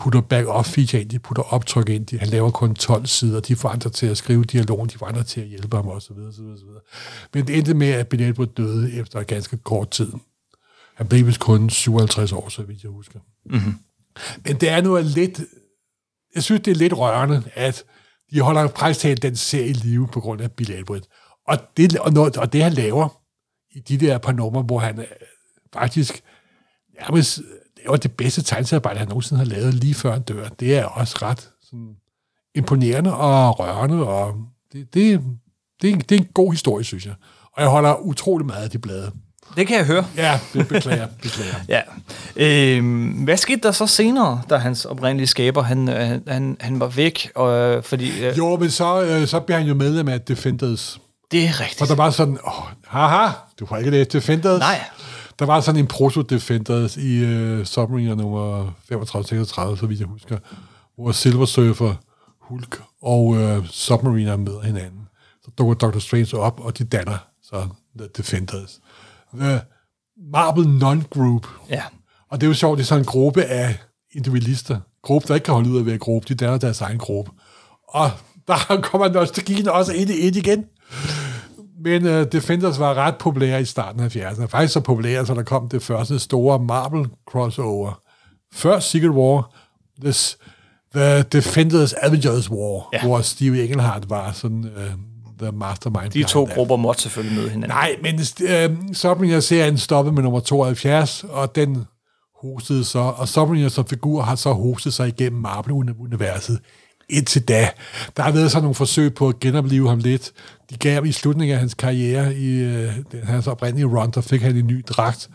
putter 0.00 0.20
back-up 0.20 0.66
feature 0.66 1.02
ind, 1.02 1.10
de 1.10 1.18
putter 1.18 1.42
optryk 1.42 1.88
ind, 1.88 2.06
de, 2.06 2.18
han 2.18 2.28
laver 2.28 2.50
kun 2.50 2.74
12 2.74 3.06
sider, 3.06 3.40
de 3.40 3.56
får 3.56 3.68
andre 3.68 3.90
til 3.90 4.06
at 4.06 4.16
skrive 4.16 4.44
dialogen, 4.44 4.88
de 4.88 4.98
får 4.98 5.06
andre 5.06 5.22
til 5.22 5.40
at 5.40 5.46
hjælpe 5.46 5.76
ham 5.76 5.88
osv. 5.88 6.12
osv., 6.12 6.42
osv. 6.42 6.68
Men 7.34 7.46
det 7.46 7.56
endte 7.56 7.74
med, 7.74 7.88
at 7.88 8.14
Edward 8.14 8.48
døde 8.48 8.92
efter 8.92 9.22
ganske 9.22 9.56
kort 9.56 9.90
tid. 9.90 10.12
Han 10.94 11.08
blev 11.08 11.26
vist 11.26 11.40
kun 11.40 11.70
57 11.70 12.32
år, 12.32 12.48
så 12.48 12.62
vidt 12.62 12.82
jeg 12.82 12.90
husker. 12.90 13.20
Mm-hmm. 13.46 13.74
Men 14.44 14.56
det 14.56 14.68
er 14.68 14.80
nu 14.80 14.98
lidt... 15.02 15.40
Jeg 16.34 16.42
synes, 16.42 16.60
det 16.60 16.70
er 16.70 16.74
lidt 16.74 16.98
rørende, 16.98 17.42
at 17.54 17.84
de 18.32 18.40
holder 18.40 18.68
faktisk 18.68 19.00
talt 19.00 19.22
den 19.22 19.36
serie 19.36 19.68
i 19.68 19.72
live 19.72 20.08
på 20.08 20.20
grund 20.20 20.40
af 20.40 20.52
Bill 20.52 20.72
Edward. 20.72 21.02
Og 21.46 21.58
det, 21.76 21.98
og, 21.98 22.12
noget, 22.12 22.36
og 22.36 22.52
det 22.52 22.62
han 22.62 22.72
laver 22.72 23.22
i 23.72 23.80
de 23.80 23.98
der 23.98 24.18
par 24.18 24.32
numre, 24.32 24.62
hvor 24.62 24.78
han 24.78 24.98
øh, 24.98 25.06
faktisk 25.72 26.22
nærmest 27.00 27.40
laver 27.86 27.96
det 27.96 28.12
bedste 28.12 28.42
tegneseriearbejde, 28.42 28.98
han 28.98 29.08
nogensinde 29.08 29.38
har 29.38 29.46
lavet 29.46 29.74
lige 29.74 29.94
før 29.94 30.12
han 30.12 30.22
dør. 30.22 30.48
Det 30.48 30.78
er 30.78 30.84
også 30.84 31.18
ret 31.22 31.48
sådan, 31.70 31.88
imponerende 32.54 33.16
og 33.16 33.60
rørende, 33.60 34.06
og 34.08 34.34
det, 34.72 34.94
det, 34.94 35.20
det, 35.82 35.90
er 35.90 35.94
en, 35.94 36.00
det 36.00 36.12
er 36.12 36.18
en 36.18 36.28
god 36.34 36.52
historie, 36.52 36.84
synes 36.84 37.06
jeg. 37.06 37.14
Og 37.56 37.62
jeg 37.62 37.70
holder 37.70 37.94
utrolig 37.96 38.46
meget 38.46 38.64
af 38.64 38.70
de 38.70 38.78
blade. 38.78 39.10
Det 39.56 39.66
kan 39.66 39.76
jeg 39.76 39.86
høre. 39.86 40.06
Ja, 40.16 40.40
det 40.52 40.68
beklager, 40.68 41.06
beklager. 41.22 41.54
Ja. 41.68 41.80
Øhm, 42.36 43.08
hvad 43.10 43.36
skete 43.36 43.60
der 43.62 43.72
så 43.72 43.86
senere, 43.86 44.42
da 44.50 44.56
hans 44.56 44.84
oprindelige 44.84 45.26
skaber, 45.26 45.62
han, 45.62 45.88
øh, 45.88 46.20
han, 46.28 46.56
han 46.60 46.80
var 46.80 46.86
væk? 46.86 47.30
Og, 47.34 47.52
øh, 47.76 47.82
fordi, 47.82 48.24
øh, 48.24 48.38
Jo, 48.38 48.56
men 48.56 48.70
så, 48.70 49.02
øh, 49.02 49.26
så 49.26 49.40
bliver 49.40 49.58
han 49.58 49.66
jo 49.68 49.74
medlem 49.74 50.08
af 50.08 50.20
Defenders. 50.20 51.00
det 51.30 51.44
er 51.44 51.48
Og 51.48 51.60
rigtigt. 51.60 51.88
der 51.88 51.94
var 51.94 52.10
sådan, 52.10 52.38
åh, 52.46 52.52
haha, 52.86 53.32
du 53.60 53.66
har 53.66 53.78
ikke 53.78 53.90
det 53.90 54.12
Defenders. 54.12 54.58
Nej. 54.60 54.80
Der 55.40 55.46
var 55.46 55.60
sådan 55.60 55.80
en 55.80 55.86
proto-Defenders 55.86 56.96
i 56.96 57.24
uh, 57.24 57.64
Submariner 57.64 58.14
nummer 58.14 58.70
35-36, 58.92 59.80
så 59.80 59.86
vidt 59.88 60.00
jeg 60.00 60.08
husker, 60.08 60.38
hvor 60.96 61.12
Silver 61.12 61.44
Surfer, 61.44 61.94
Hulk 62.40 62.82
og 63.02 63.24
uh, 63.26 63.66
Submariner 63.66 64.36
møder 64.36 64.60
hinanden. 64.60 65.00
Så 65.44 65.50
dukker 65.58 65.74
Dr. 65.74 65.98
Strange 65.98 66.38
op, 66.38 66.60
og 66.60 66.78
de 66.78 66.84
danner 66.84 67.18
så 67.42 67.68
The 67.98 68.08
Defenders. 68.16 68.80
The 69.34 69.60
Marvel 70.32 70.66
Non-Group. 70.66 71.46
Ja. 71.70 71.82
Og 72.30 72.40
det 72.40 72.46
er 72.46 72.50
jo 72.50 72.54
sjovt, 72.54 72.78
det 72.78 72.84
er 72.84 72.86
sådan 72.86 73.02
en 73.02 73.06
gruppe 73.06 73.44
af 73.44 73.78
individualister. 74.12 74.80
Gruppe, 75.02 75.28
der 75.28 75.34
ikke 75.34 75.44
kan 75.44 75.54
holde 75.54 75.70
ud 75.70 75.76
af 75.76 75.80
at 75.80 75.86
være 75.86 75.98
gruppe, 75.98 76.28
de 76.28 76.34
danner 76.34 76.58
deres 76.58 76.80
egen 76.80 76.98
gruppe. 76.98 77.30
Og 77.88 78.10
der 78.48 78.80
kommer 78.90 79.08
nostalgien 79.08 79.68
også 79.68 79.92
ind, 79.92 80.10
ind 80.10 80.36
igen. 80.36 80.64
Men 81.84 82.04
uh, 82.06 82.10
Defenders 82.32 82.78
var 82.78 82.94
ret 82.94 83.14
populære 83.16 83.60
i 83.60 83.64
starten 83.64 84.00
af 84.00 84.16
70'erne. 84.16 84.46
Faktisk 84.46 84.72
så 84.72 84.80
populære, 84.80 85.26
så 85.26 85.34
der 85.34 85.42
kom 85.42 85.68
det 85.68 85.82
første 85.82 86.18
store 86.18 86.58
Marvel 86.58 87.06
crossover. 87.30 88.00
Før 88.54 88.78
Secret 88.78 89.10
War, 89.10 89.54
this, 90.04 90.38
The 90.94 91.22
Defenders 91.22 91.92
Avengers 91.92 92.50
War, 92.50 92.88
Ja. 92.92 93.02
hvor 93.06 93.20
Steve 93.20 93.64
Englehart 93.64 94.10
var 94.10 94.32
sådan 94.32 94.64
uh, 94.64 94.82
the 95.42 95.52
mastermind. 95.52 96.10
De 96.10 96.22
to 96.24 96.48
grupper 96.54 96.76
måtte 96.76 97.02
selvfølgelig 97.02 97.36
møde 97.38 97.50
hinanden. 97.50 97.76
Nej, 97.76 97.96
men 98.02 98.14
øh, 98.48 98.94
Submariner-serien 98.94 99.78
stoppede 99.78 100.14
med 100.14 100.22
nummer 100.22 100.40
72, 100.40 101.24
og 101.28 101.54
den 101.54 101.84
hostede 102.42 102.84
så, 102.84 102.98
og 102.98 103.28
Submariner 103.28 103.68
som 103.68 103.86
figur 103.86 104.22
har 104.22 104.34
så 104.34 104.52
hostet 104.52 104.94
sig 104.94 105.08
igennem 105.08 105.40
Marvel-universet 105.42 106.58
indtil 107.10 107.42
da. 107.48 107.70
Der 108.16 108.22
har 108.22 108.32
været 108.32 108.50
sådan 108.50 108.62
nogle 108.62 108.74
forsøg 108.74 109.14
på 109.14 109.28
at 109.28 109.40
genopleve 109.40 109.88
ham 109.88 109.98
lidt. 109.98 110.32
De 110.70 110.76
gav 110.78 111.06
i 111.06 111.12
slutningen 111.12 111.54
af 111.54 111.60
hans 111.60 111.74
karriere, 111.74 112.34
i 112.34 112.58
øh, 112.58 112.92
den, 113.12 113.22
hans 113.24 113.46
oprindelige 113.46 113.86
run, 113.86 114.10
der 114.10 114.20
fik 114.20 114.42
han 114.42 114.56
en 114.56 114.66
ny 114.66 114.84
dragt, 114.88 115.30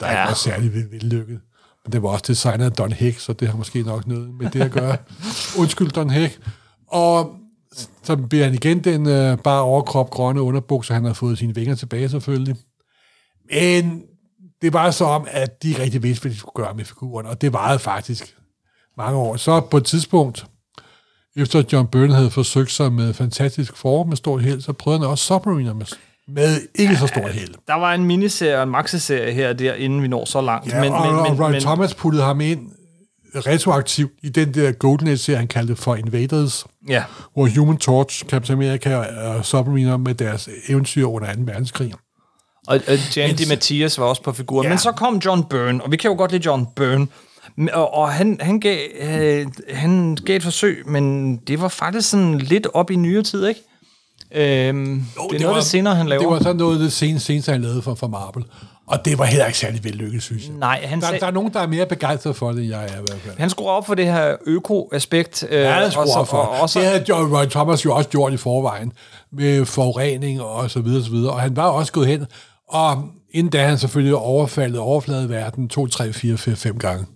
der 0.00 0.06
ja. 0.06 0.12
Ikke 0.12 0.28
var 0.28 0.34
særlig 0.34 0.74
vel- 0.74 0.90
vellykket. 0.90 1.40
Men 1.84 1.92
det 1.92 2.02
var 2.02 2.08
også 2.08 2.24
designet 2.28 2.64
af 2.64 2.72
Don 2.72 2.92
Heck, 2.92 3.18
så 3.18 3.32
det 3.32 3.48
har 3.48 3.56
måske 3.56 3.82
nok 3.82 4.06
noget 4.06 4.34
med 4.40 4.50
det 4.50 4.60
at 4.60 4.70
gøre. 4.70 4.96
Undskyld, 5.60 5.90
Don 5.90 6.10
Heck. 6.10 6.40
Og 6.88 7.36
så 8.02 8.16
bliver 8.16 8.44
han 8.44 8.54
igen 8.54 8.84
den 8.84 9.06
øh, 9.08 9.38
bare 9.38 9.62
overkrop 9.62 10.10
grønne 10.10 10.42
underbukser, 10.42 10.94
han 10.94 11.04
har 11.04 11.12
fået 11.12 11.38
sine 11.38 11.54
vinger 11.54 11.74
tilbage 11.74 12.08
selvfølgelig. 12.08 12.56
Men 13.52 14.02
det 14.62 14.72
var 14.72 14.90
så 14.90 15.04
om, 15.04 15.26
at 15.30 15.62
de 15.62 15.74
rigtig 15.78 16.02
vidste, 16.02 16.22
hvad 16.22 16.32
de 16.32 16.36
skulle 16.38 16.64
gøre 16.64 16.74
med 16.74 16.84
figuren, 16.84 17.26
og 17.26 17.40
det 17.40 17.52
varede 17.52 17.78
faktisk 17.78 18.36
mange 18.96 19.18
år. 19.18 19.36
Så 19.36 19.60
på 19.60 19.76
et 19.76 19.84
tidspunkt, 19.84 20.46
efter 21.38 21.62
John 21.72 21.86
Byrne 21.86 22.14
havde 22.14 22.30
forsøgt 22.30 22.70
sig 22.72 22.92
med 22.92 23.14
Fantastisk 23.14 23.76
Four 23.76 24.04
med 24.04 24.16
stort 24.16 24.42
held, 24.42 24.60
så 24.60 24.72
prøvede 24.72 25.00
han 25.00 25.08
også 25.08 25.24
Submariner 25.24 25.74
med, 25.74 25.86
med 26.28 26.60
ikke 26.74 26.96
så 26.96 27.06
stort 27.06 27.32
held. 27.32 27.54
Der 27.68 27.74
var 27.74 27.94
en 27.94 28.04
miniserie 28.04 28.56
og 28.56 28.62
en 28.62 28.68
maxiserie 28.68 29.32
her 29.32 29.52
der, 29.52 29.74
inden 29.74 30.02
vi 30.02 30.08
når 30.08 30.24
så 30.24 30.40
langt. 30.40 30.72
Ja, 30.72 30.80
men, 30.80 30.92
og, 30.92 31.06
men, 31.06 31.40
og 31.40 31.40
Roy 31.40 31.60
Thomas 31.60 31.94
puttede 31.94 32.24
ham 32.24 32.40
ind 32.40 32.60
retroaktivt 33.34 34.12
i 34.22 34.28
den 34.28 34.54
der 34.54 34.72
Golden 34.72 35.08
Age-serie, 35.08 35.38
han 35.38 35.48
kaldte 35.48 35.76
for 35.76 35.94
Invaders, 35.94 36.66
Ja, 36.88 37.04
hvor 37.34 37.48
Human 37.58 37.76
Torch, 37.76 38.24
Captain 38.24 38.58
America 38.58 38.96
og 38.96 39.44
Submariner 39.44 39.96
med 39.96 40.14
deres 40.14 40.48
eventyr 40.68 41.06
under 41.06 41.34
2. 41.34 41.40
verdenskrig. 41.44 41.92
og, 42.66 42.80
og 42.88 43.38
Di 43.38 43.48
Mathias 43.48 43.98
var 43.98 44.04
også 44.04 44.22
på 44.22 44.32
figuren. 44.32 44.64
Ja. 44.64 44.68
Ja. 44.68 44.72
Men 44.72 44.78
så 44.78 44.92
kom 44.92 45.20
John 45.24 45.44
Byrne, 45.44 45.84
og 45.84 45.90
vi 45.90 45.96
kan 45.96 46.10
jo 46.10 46.16
godt 46.16 46.32
lide 46.32 46.46
John 46.46 46.66
Byrne. 46.76 47.06
Og, 47.72 47.94
og 47.94 48.12
han, 48.12 48.38
han, 48.40 48.60
gav, 48.60 48.78
øh, 49.00 49.46
han 49.74 50.16
gav 50.26 50.36
et 50.36 50.42
forsøg, 50.42 50.82
men 50.86 51.36
det 51.36 51.60
var 51.60 51.68
faktisk 51.68 52.10
sådan 52.10 52.38
lidt 52.38 52.66
op 52.74 52.90
i 52.90 52.96
nyere 52.96 53.22
tid, 53.22 53.46
ikke? 53.46 53.60
Øhm, 54.34 54.94
jo, 54.94 55.28
det 55.30 55.36
er 55.36 55.42
noget 55.42 55.56
det 55.56 55.64
senere, 55.64 55.94
han 55.94 56.06
laver. 56.08 56.20
Det 56.22 56.30
var 56.30 56.40
så 56.42 56.52
noget 56.52 56.80
det 56.80 56.92
seneste, 56.92 57.26
seneste 57.26 57.52
han 57.52 57.62
lavede 57.62 57.82
for, 57.82 57.94
for 57.94 58.06
Marvel. 58.06 58.44
Og 58.86 59.04
det 59.04 59.18
var 59.18 59.24
heller 59.24 59.46
ikke 59.46 59.58
særlig 59.58 59.84
vellykket, 59.84 60.22
synes 60.22 60.46
jeg. 60.46 60.54
Nej, 60.54 60.80
han, 60.86 61.00
Der, 61.00 61.06
sag, 61.06 61.20
der 61.20 61.26
er 61.26 61.30
nogen, 61.30 61.52
der 61.52 61.60
er 61.60 61.66
mere 61.66 61.86
begejstret 61.86 62.36
for 62.36 62.48
det, 62.52 62.58
end 62.58 62.68
jeg 62.68 62.82
er 62.82 62.86
i 62.86 62.90
hvert 63.06 63.20
fald. 63.24 63.34
han 63.38 63.50
skruer 63.50 63.70
op 63.70 63.86
for 63.86 63.94
det 63.94 64.04
her 64.04 64.36
øko-aspekt. 64.46 65.44
Øh, 65.50 65.60
Ja, 65.60 65.84
og 65.84 65.92
skruer 65.92 66.06
så- 66.06 66.18
op 66.18 66.28
for. 66.28 66.36
Og, 66.36 66.60
og 66.60 66.70
så, 66.70 66.78
det 66.80 66.88
havde 66.88 67.04
Roy 67.38 67.44
Thomas 67.44 67.84
jo 67.84 67.94
også 67.94 68.08
gjort 68.10 68.32
i 68.32 68.36
forvejen, 68.36 68.92
med 69.32 69.64
forurening 69.64 70.42
og 70.42 70.70
så 70.70 70.80
videre, 70.80 71.04
så 71.04 71.10
videre. 71.10 71.32
Og 71.32 71.40
han 71.40 71.56
var 71.56 71.66
også 71.66 71.92
gået 71.92 72.06
hen, 72.06 72.26
og 72.68 73.04
inden 73.30 73.50
da 73.50 73.66
han 73.66 73.78
selvfølgelig 73.78 74.14
overfaldet 74.16 74.78
overfladeverden 74.78 75.68
2, 75.68 75.86
3, 75.86 76.12
4, 76.12 76.36
5, 76.36 76.56
5 76.56 76.78
gange. 76.78 77.06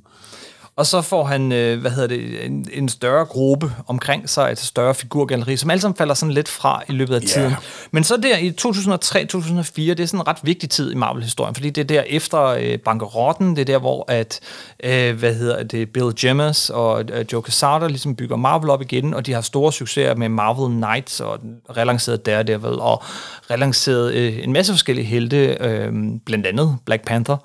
Og 0.77 0.87
så 0.87 1.03
får 1.03 1.25
han, 1.25 1.53
øh, 1.53 1.81
hvad 1.81 1.91
hedder 1.91 2.09
det, 2.09 2.47
en, 2.47 2.67
en 2.73 2.89
større 2.89 3.25
gruppe 3.25 3.73
omkring 3.87 4.31
sig, 4.31 4.53
et 4.53 4.59
større 4.59 4.95
figurgalleri, 4.95 5.57
som 5.57 5.71
alle 5.71 5.81
sammen 5.81 5.97
falder 5.97 6.15
sådan 6.15 6.33
lidt 6.33 6.49
fra 6.49 6.83
i 6.89 6.93
løbet 6.93 7.15
af 7.15 7.21
Ja. 7.21 7.27
tiden. 7.27 7.55
Men 7.91 8.05
så 8.05 8.17
der 8.17 8.37
i 8.39 8.51
2003-2004, 8.61 9.95
det 9.95 10.01
er 10.01 10.07
sådan 10.07 10.21
en 10.21 10.27
ret 10.29 10.37
vigtig 10.43 10.71
tid 10.71 10.93
i 10.93 10.95
Marvel-historien, 10.95 11.55
fordi 11.55 11.71
det 11.71 11.81
er 11.81 11.85
der 11.87 12.03
efter 12.07 12.43
øh, 12.45 12.79
bankerotten, 12.79 13.51
det 13.57 13.61
er 13.61 13.65
der, 13.65 13.79
hvor 13.79 14.05
at, 14.09 14.41
øh, 14.85 15.19
hvad 15.19 15.35
hedder 15.35 15.63
det, 15.63 15.89
Bill 15.93 16.13
Gemmers 16.21 16.71
og 16.71 17.05
øh, 17.13 17.25
Joe 17.33 17.43
Quesada 17.43 17.87
ligesom 17.87 18.17
bygger 18.17 18.37
Marvel 18.37 18.71
op 18.71 18.83
igen, 18.83 19.15
og 19.15 19.27
de 19.27 19.33
har 19.33 19.41
store 19.41 19.73
succeser 19.73 20.15
med 20.15 20.29
Marvel 20.29 20.77
Knights 20.77 21.21
og 21.21 21.39
relanceret 21.77 22.27
Daredevil, 22.27 22.79
og 22.81 23.03
relanceret 23.51 24.13
øh, 24.15 24.39
en 24.45 24.53
masse 24.53 24.73
forskellige 24.73 25.07
helte, 25.07 25.57
øh, 25.61 25.93
blandt 26.27 26.47
andet 26.47 26.77
Black 26.87 27.07
Panther. 27.07 27.37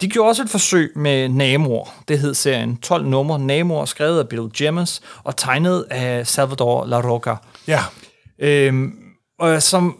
De 0.00 0.08
gjorde 0.08 0.28
også 0.28 0.42
et 0.42 0.50
forsøg 0.50 0.92
med 0.96 1.28
Namor. 1.28 1.92
Det 2.08 2.18
hed 2.18 2.34
serien 2.34 2.76
12 2.76 3.06
numre. 3.06 3.38
Namor 3.38 3.84
skrevet 3.84 4.18
af 4.18 4.28
Bill 4.28 4.48
Gemmers 4.56 5.00
og 5.24 5.36
tegnet 5.36 5.84
af 5.90 6.26
Salvador 6.26 6.84
La 6.86 7.00
Roca. 7.00 7.34
Ja, 7.68 7.80
Øhm, 8.38 8.92
og 9.38 9.62
som, 9.62 9.96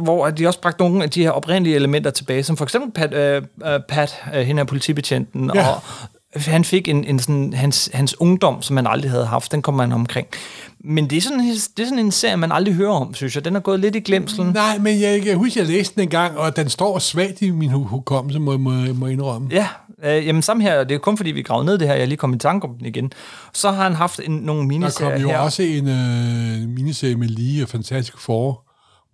hvor 0.00 0.30
de 0.30 0.46
også 0.46 0.60
bragte 0.60 0.82
nogle 0.82 1.02
af 1.04 1.10
de 1.10 1.22
her 1.22 1.30
oprindelige 1.30 1.76
elementer 1.76 2.10
tilbage, 2.10 2.42
som 2.42 2.56
for 2.56 2.64
eksempel 2.64 2.92
Pat, 2.92 3.14
øh, 3.14 3.42
øh, 3.66 3.80
Pat 3.88 4.22
øh, 4.34 4.40
hende 4.42 4.60
er 4.60 4.64
politibetjenten, 4.64 5.50
Ja. 5.54 5.68
og 5.68 5.80
han 6.36 6.64
fik 6.64 6.88
en, 6.88 7.04
en 7.04 7.18
sådan, 7.18 7.52
hans, 7.52 7.90
hans 7.94 8.20
ungdom, 8.20 8.62
som 8.62 8.74
man 8.74 8.86
aldrig 8.86 9.10
havde 9.10 9.26
haft, 9.26 9.52
den 9.52 9.62
kom 9.62 9.74
man 9.74 9.92
omkring. 9.92 10.26
Men 10.84 11.10
det 11.10 11.16
er, 11.16 11.20
sådan, 11.20 11.40
det 11.40 11.78
er 11.82 11.84
sådan 11.84 11.98
en 11.98 12.12
serie, 12.12 12.36
man 12.36 12.52
aldrig 12.52 12.74
hører 12.74 12.92
om, 12.92 13.14
synes 13.14 13.34
jeg. 13.34 13.44
Den 13.44 13.56
er 13.56 13.60
gået 13.60 13.80
lidt 13.80 13.96
i 13.96 14.00
glemselen. 14.00 14.52
nej, 14.52 14.78
men 14.78 15.00
jeg, 15.00 15.26
jeg 15.26 15.36
husker, 15.36 15.60
jeg 15.60 15.70
læste 15.70 15.94
den 15.94 16.02
en 16.02 16.08
gang, 16.08 16.38
og 16.38 16.56
den 16.56 16.68
står 16.68 16.98
svagt 16.98 17.42
i 17.42 17.50
min 17.50 17.70
hu- 17.70 17.84
hukommelse, 17.84 18.38
må, 18.40 18.56
må, 18.56 18.70
må 18.94 19.06
indrømme. 19.06 19.48
Ja, 19.50 19.68
øh, 20.04 20.26
jamen 20.26 20.42
sammen 20.42 20.66
her, 20.66 20.84
det 20.84 20.94
er 20.94 20.98
kun 20.98 21.16
fordi, 21.16 21.30
vi 21.30 21.42
gravede 21.42 21.66
ned 21.66 21.78
det 21.78 21.88
her, 21.88 21.94
jeg 21.94 22.08
lige 22.08 22.16
kom 22.18 22.34
i 22.34 22.38
tanke 22.38 22.68
om 22.68 22.74
den 22.78 22.86
igen. 22.86 23.12
Så 23.52 23.70
har 23.70 23.82
han 23.82 23.94
haft 23.94 24.20
en, 24.24 24.32
nogle 24.32 24.60
Der 24.62 24.66
miniserier 24.66 25.12
kom 25.12 25.20
jo 25.22 25.28
her. 25.28 25.38
også 25.38 25.62
en 25.62 25.88
øh, 25.88 26.68
miniserie 26.68 27.16
med 27.16 27.28
lige 27.28 27.62
og 27.62 27.68
fantastisk 27.68 28.18
for, 28.18 28.62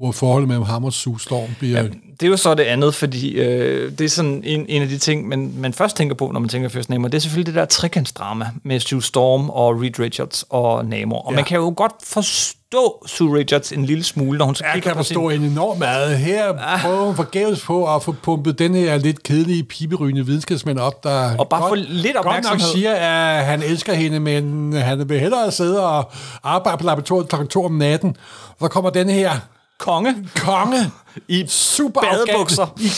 hvor 0.01 0.13
forholdet 0.13 0.49
mellem 0.49 0.65
ham 0.65 0.85
og 0.85 0.93
Sue 0.93 1.21
Storm 1.21 1.49
bliver... 1.59 1.83
Ja. 1.83 1.89
Det 2.21 2.27
er 2.27 2.31
jo 2.31 2.37
så 2.37 2.55
det 2.55 2.63
andet, 2.65 2.95
fordi 2.95 3.31
øh, 3.31 3.93
det 3.99 4.01
er 4.05 4.09
sådan 4.09 4.43
en, 4.45 4.67
en 4.69 4.83
af 4.83 4.89
de 4.89 4.99
ting, 4.99 5.29
man, 5.29 5.53
man 5.57 5.73
først 5.73 5.97
tænker 5.97 6.15
på, 6.15 6.31
når 6.33 6.41
man 6.41 6.49
tænker 6.49 6.69
First 6.69 6.91
Namor. 6.91 7.09
Det 7.09 7.17
er 7.17 7.21
selvfølgelig 7.21 7.55
det 7.55 7.61
der 7.61 7.65
trekantsdrama 7.65 8.47
med 8.65 8.81
Sue 8.81 9.03
Storm 9.03 9.51
og 9.51 9.81
Reed 9.83 9.99
Richards 10.01 10.45
og 10.51 10.85
Namor. 10.87 11.19
Og 11.23 11.33
Ja. 11.33 11.35
man 11.37 11.45
kan 11.45 11.57
jo 11.57 11.73
godt 11.77 11.93
forstå 12.05 13.05
Sue 13.07 13.39
Richards 13.39 13.73
en 13.73 13.85
lille 13.85 14.05
smule, 14.05 14.39
når 14.39 14.45
hun 14.45 14.55
så 14.55 14.65
Jeg 14.75 14.83
kan 14.83 14.97
på 14.97 15.03
sin... 15.03 15.15
forstå 15.15 15.29
en 15.29 15.43
enorm 15.43 15.79
meget. 15.79 16.19
Her 16.19 16.53
prøver 16.83 17.05
hun 17.05 17.17
forgæves 17.17 17.65
på 17.65 17.95
at 17.95 18.03
få 18.03 18.13
pumpet 18.23 18.59
den 18.59 18.75
her 18.75 18.97
lidt 18.99 19.23
kedelige, 19.23 19.63
piberygende 19.65 20.27
videnskabsmand 20.27 20.79
op, 20.79 21.05
der 21.05 21.37
Og 21.37 21.49
bare 21.49 21.61
godt, 21.61 21.71
få 21.71 21.75
lidt 21.89 22.15
godt 22.15 22.15
nok 22.15 22.27
opmærksomhed. 22.27 22.67
siger, 22.75 22.95
at 22.95 23.45
han 23.45 23.63
elsker 23.63 23.95
hende, 23.95 24.21
men 24.21 24.73
han 24.73 25.09
vil 25.09 25.21
hellere 25.21 25.53
sidde 25.53 25.87
og 25.87 26.11
arbejde 26.43 26.79
på 26.79 26.85
laboratoriet 26.85 27.29
kl. 27.29 27.47
2 27.47 27.65
om 27.65 27.73
natten. 27.73 28.17
Og 28.49 28.57
så 28.61 28.69
kommer 28.69 28.91
den 28.91 29.09
her 29.09 29.31
Konge. 29.81 30.15
konge 30.45 30.91
i 31.29 31.45
super 31.49 32.01
badebukser. 32.01 32.75
i 32.81 32.89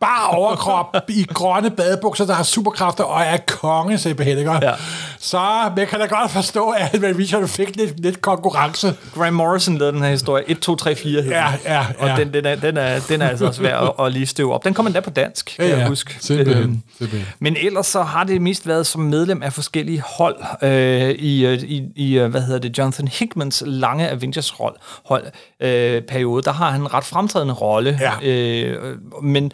bare 0.00 0.30
overkrop, 0.30 0.96
i 1.08 1.24
grønne 1.34 1.70
badebukser, 1.70 2.26
der 2.26 2.34
har 2.34 2.42
superkræfter, 2.42 3.04
og 3.04 3.22
er 3.22 3.36
konge, 3.46 3.98
simpelthen, 3.98 4.38
ikke? 4.38 4.52
Ja. 4.52 4.72
Så 5.18 5.40
man 5.76 5.86
kan 5.86 6.00
da 6.00 6.06
godt 6.06 6.30
forstå, 6.30 6.70
at 6.70 6.90
Richard 7.02 7.48
fik 7.48 7.76
lidt, 7.76 8.00
lidt 8.00 8.22
konkurrence. 8.22 8.94
Graham 9.14 9.34
Morrison 9.34 9.78
lavede 9.78 9.92
den 9.96 10.02
her 10.02 10.10
historie. 10.10 10.44
1, 10.50 10.58
2, 10.60 10.76
3, 10.76 10.94
4 10.96 11.22
hedder 11.22 11.36
Ja, 11.38 11.46
den. 11.52 11.58
ja, 11.64 11.86
Og 11.98 12.08
ja. 12.08 12.16
den, 12.16 12.32
den, 12.34 12.46
er, 12.46 12.54
den, 12.54 12.76
er, 12.76 13.00
den 13.08 13.22
er 13.22 13.28
altså 13.28 13.52
svær 13.52 13.78
at, 13.78 14.06
at 14.06 14.12
lige 14.12 14.26
støve 14.26 14.54
op. 14.54 14.64
Den 14.64 14.74
kommer 14.74 14.88
endda 14.88 15.00
på 15.00 15.10
dansk, 15.10 15.54
kan 15.56 15.64
Ja, 15.64 15.70
jeg 15.70 15.78
ja, 15.82 15.88
huske. 15.88 16.16
simpelthen, 16.20 16.56
Øhm, 16.62 16.82
simpelthen. 16.98 17.28
Men 17.38 17.56
ellers 17.56 17.86
så 17.86 18.02
har 18.02 18.24
det 18.24 18.42
mest 18.42 18.66
været 18.66 18.86
som 18.86 19.00
medlem 19.02 19.42
af 19.42 19.52
forskellige 19.52 20.02
hold 20.06 20.36
øh, 20.62 21.10
i, 21.10 21.46
øh, 21.46 21.62
i, 21.62 21.82
i, 21.96 22.18
øh, 22.18 22.30
hvad 22.30 22.40
hedder 22.40 22.58
det, 22.60 22.78
Jonathan 22.78 23.08
Hickmans 23.08 23.62
lange 23.66 24.08
Avengers-hold 24.10 24.74
hold, 25.06 25.24
øh, 25.60 26.02
periode. 26.02 26.42
Der 26.42 26.52
har 26.52 26.70
han 26.70 26.80
en 26.80 26.94
ret 26.94 27.04
fremtrædende 27.04 27.54
rolle. 27.60 27.98
Ja. 28.00 28.28
Øh, 28.28 28.96
men 29.22 29.52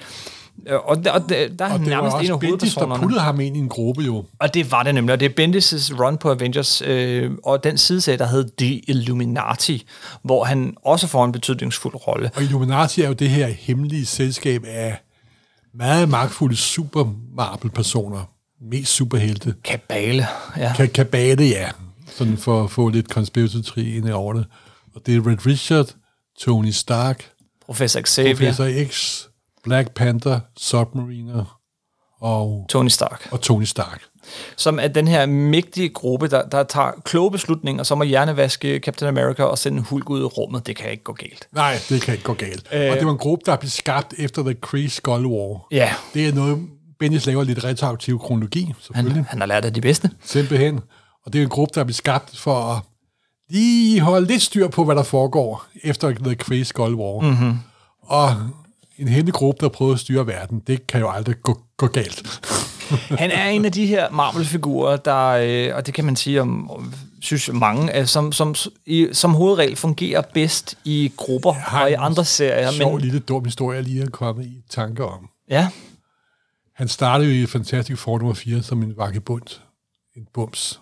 øh, 0.67 0.79
og, 0.85 1.05
der, 1.05 1.11
og 1.11 1.29
der, 1.29 1.49
der 1.49 1.65
er 1.65 1.73
Og 1.73 1.79
det 1.79 1.87
var 1.87 1.91
nærmest 1.91 2.17
en 2.17 2.31
af 2.31 2.41
Bendis, 2.41 2.75
der 2.75 2.97
puttede 2.97 3.21
ham 3.21 3.41
ind 3.41 3.57
i 3.57 3.61
en 3.61 3.69
gruppe, 3.69 4.03
jo. 4.03 4.25
Og 4.39 4.55
det 4.55 4.71
var 4.71 4.83
det 4.83 4.95
nemlig, 4.95 5.13
og 5.13 5.21
det 5.21 5.39
er 5.39 5.47
Bendis' 5.47 6.03
run 6.03 6.17
på 6.17 6.31
Avengers, 6.31 6.83
øh, 6.87 7.31
og 7.45 7.65
den 7.65 7.79
sideserie, 7.79 8.19
der 8.19 8.27
hed 8.27 8.51
The 8.59 8.79
Illuminati, 8.79 9.87
hvor 10.23 10.45
han 10.45 10.75
også 10.85 11.07
får 11.07 11.25
en 11.25 11.33
betydningsfuld 11.33 11.95
rolle. 12.07 12.31
Og 12.35 12.43
Illuminati 12.43 13.03
er 13.03 13.09
jo 13.09 13.15
det 13.15 13.31
her 13.31 13.47
hemmelige 13.47 14.07
selskab 14.07 14.65
af 14.67 15.03
meget 15.75 16.09
magtfulde 16.09 16.57
super 16.57 17.05
Marvel-personer. 17.37 18.25
Mest 18.71 18.93
superhelte. 18.93 19.55
Kabale, 19.65 20.27
ja. 20.57 20.73
Ka- 20.73 20.87
kabale, 20.87 21.45
ja. 21.45 21.69
Sådan 22.07 22.37
for 22.37 22.65
at 22.65 22.71
få 22.71 22.89
lidt 22.89 23.07
conspiracy 23.07 23.79
ind 23.79 24.11
over 24.11 24.33
det. 24.33 24.45
Og 24.95 25.01
det 25.07 25.17
er 25.17 25.27
Red 25.27 25.47
Richard, 25.47 25.95
Tony 26.39 26.71
Stark, 26.71 27.31
Professor 27.73 28.01
Xavier, 28.01 28.35
Professor 28.35 28.85
X, 28.91 29.23
Black 29.65 29.91
Panther, 29.95 30.41
Submariner 30.59 31.59
og, 32.21 32.67
Tony 32.69 32.89
Stark, 32.89 33.29
og 33.31 33.41
Tony 33.41 33.65
Stark. 33.65 34.03
som 34.57 34.79
er 34.79 34.89
den 34.89 35.09
her 35.09 35.27
mægtige 35.27 35.89
gruppe, 35.89 36.29
der, 36.29 36.49
der 36.49 36.63
tager 36.63 36.91
kloge 37.05 37.31
beslutninger, 37.31 37.83
som 37.83 38.03
at 38.03 38.09
hjernevaske 38.09 38.79
Captain 38.79 39.09
America 39.09 39.43
og 39.43 39.59
sende 39.59 39.83
Hulk 39.83 40.11
ud 40.11 40.21
i 40.21 40.25
rummet. 40.25 40.67
Det 40.67 40.77
kan 40.77 40.91
ikke 40.91 41.05
gå 41.05 41.13
galt. 41.13 41.49
Nej, 41.53 41.79
det 41.89 42.03
kan 42.03 42.15
ikke 42.15 42.25
gå 42.25 42.35
galt. 42.35 42.69
Øh, 42.73 42.91
og 42.91 42.97
det 42.97 43.07
var 43.07 43.13
en 43.13 43.19
gruppe, 43.19 43.43
der 43.47 43.57
blev 43.57 43.71
skabt 43.71 44.15
efter 44.19 44.43
The 44.43 44.55
Kree 44.55 44.91
Skull 44.91 45.27
War. 45.27 45.67
Ja, 45.71 45.93
Det 46.15 46.29
er 46.29 46.33
noget, 46.33 46.69
Bendis 46.99 47.27
laver 47.27 47.45
lidt 47.45 47.65
retroaktiv 47.65 48.19
kronologi, 48.19 48.75
selvfølgelig. 48.81 49.15
han, 49.15 49.25
han 49.25 49.41
har 49.41 49.47
lært 49.47 49.65
af 49.65 49.75
de 49.75 49.81
bedste. 49.81 50.11
Simpelthen. 50.25 50.81
Og 51.27 51.33
det 51.33 51.39
er 51.39 51.43
en 51.43 51.49
gruppe, 51.49 51.73
der 51.75 51.81
er 51.81 51.85
blevet 51.85 51.97
skabt 51.97 52.39
for 52.39 52.55
at 52.65 52.83
lige 53.53 54.01
holde 54.01 54.27
lidt 54.27 54.43
styr 54.43 54.69
på, 54.69 54.85
hvad 54.85 54.97
der 54.97 55.03
foregår 55.03 55.65
efter 55.83 56.11
The 56.11 56.35
Kree 56.35 56.65
Skull 56.65 56.95
War. 56.95 57.21
Mm-hmm. 57.21 57.59
Og 58.03 58.29
en 58.99 59.09
hemmelig 59.09 59.35
gruppe, 59.35 59.65
der 59.65 59.69
prøver 59.69 59.93
at 59.93 60.01
styre 60.01 60.27
verden, 60.27 60.63
det 60.67 60.87
kan 60.87 61.01
jo 61.01 61.11
aldrig 61.11 61.37
gå, 61.43 61.61
gå 61.77 61.87
galt. 61.87 62.23
Han 63.21 63.31
er 63.31 63.49
en 63.49 63.65
af 63.65 63.73
de 63.73 63.87
her 63.87 64.11
Marvel-figurer, 64.11 64.97
der, 64.97 65.27
øh, 65.29 65.77
og 65.77 65.87
det 65.87 65.95
kan 65.95 66.05
man 66.05 66.17
sige 66.17 66.41
om, 66.41 66.71
synes 67.21 67.51
mange, 67.53 67.99
øh, 67.99 68.07
som, 68.07 68.33
som, 68.33 68.55
i, 68.87 69.09
som 69.13 69.35
hovedregel 69.35 69.77
fungerer 69.77 70.23
bedst 70.35 70.79
i 70.85 71.13
grupper 71.17 71.55
og 71.83 71.91
i 71.91 71.93
en 71.93 71.99
andre 72.01 72.25
serier. 72.25 72.71
Sjov 72.71 72.93
Men, 72.93 73.01
lille 73.01 73.19
dum 73.19 73.45
historie, 73.45 73.77
jeg 73.77 73.85
lige 73.85 74.03
er 74.03 74.11
kommet 74.11 74.47
i 74.47 74.63
tanke 74.71 75.05
om. 75.05 75.29
ja, 75.51 75.69
Han 76.75 76.89
startede 76.89 77.31
jo 77.31 77.43
i 77.43 77.47
Fantastic 77.47 77.99
Four 77.99 78.19
nummer 78.19 78.35
4 78.35 78.63
som 78.63 78.83
en 78.83 78.97
vakkebund. 78.97 79.61
En 80.17 80.27
bums. 80.35 80.81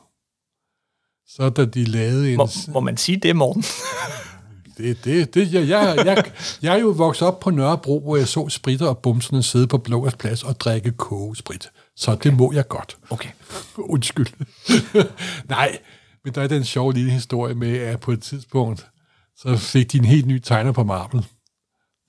Så 1.37 1.51
da 1.51 1.65
de 1.65 1.85
lavede 1.85 2.33
en... 2.33 2.37
må, 2.37 2.49
må 2.69 2.81
man 2.81 2.97
sige 2.97 3.17
det, 3.17 3.37
Morten? 3.37 3.65
Det, 4.77 5.05
det, 5.05 5.35
det, 5.35 5.53
jeg, 5.53 5.69
jeg, 5.69 6.03
jeg, 6.07 6.33
jeg 6.63 6.75
er 6.75 6.79
jo 6.81 6.89
vokset 6.89 7.29
op 7.29 7.41
på 7.41 7.51
Nørrebro, 7.51 8.01
hvor 8.01 8.17
jeg 8.17 8.29
så 8.29 8.49
spritter 8.49 8.87
og 8.87 8.99
bumsene 8.99 9.43
sidde 9.43 9.67
på 9.67 9.79
Blågers 9.79 10.15
Plads 10.15 10.43
og 10.43 10.61
drikke 10.61 10.93
kogesprit. 10.93 11.71
Så 11.97 12.15
det 12.15 12.35
må 12.35 12.53
jeg 12.53 12.69
godt. 12.69 12.97
Okay. 13.11 13.29
Undskyld. 13.95 14.27
Nej, 15.49 15.79
men 16.25 16.35
der 16.35 16.43
er 16.43 16.47
den 16.47 16.65
sjove 16.65 16.93
lille 16.93 17.11
historie 17.11 17.55
med, 17.55 17.79
at 17.79 18.01
på 18.01 18.13
et 18.13 18.23
tidspunkt, 18.23 18.87
så 19.37 19.57
fik 19.57 19.93
de 19.93 19.99
en 19.99 20.05
helt 20.05 20.27
ny 20.27 20.39
tegner 20.39 20.73
på 20.73 20.85
Marvel, 20.85 21.27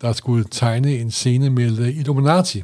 der 0.01 0.13
skulle 0.13 0.45
tegne 0.51 0.97
en 0.97 1.11
scene 1.11 1.49
med 1.49 1.88
Illuminati. 1.88 2.63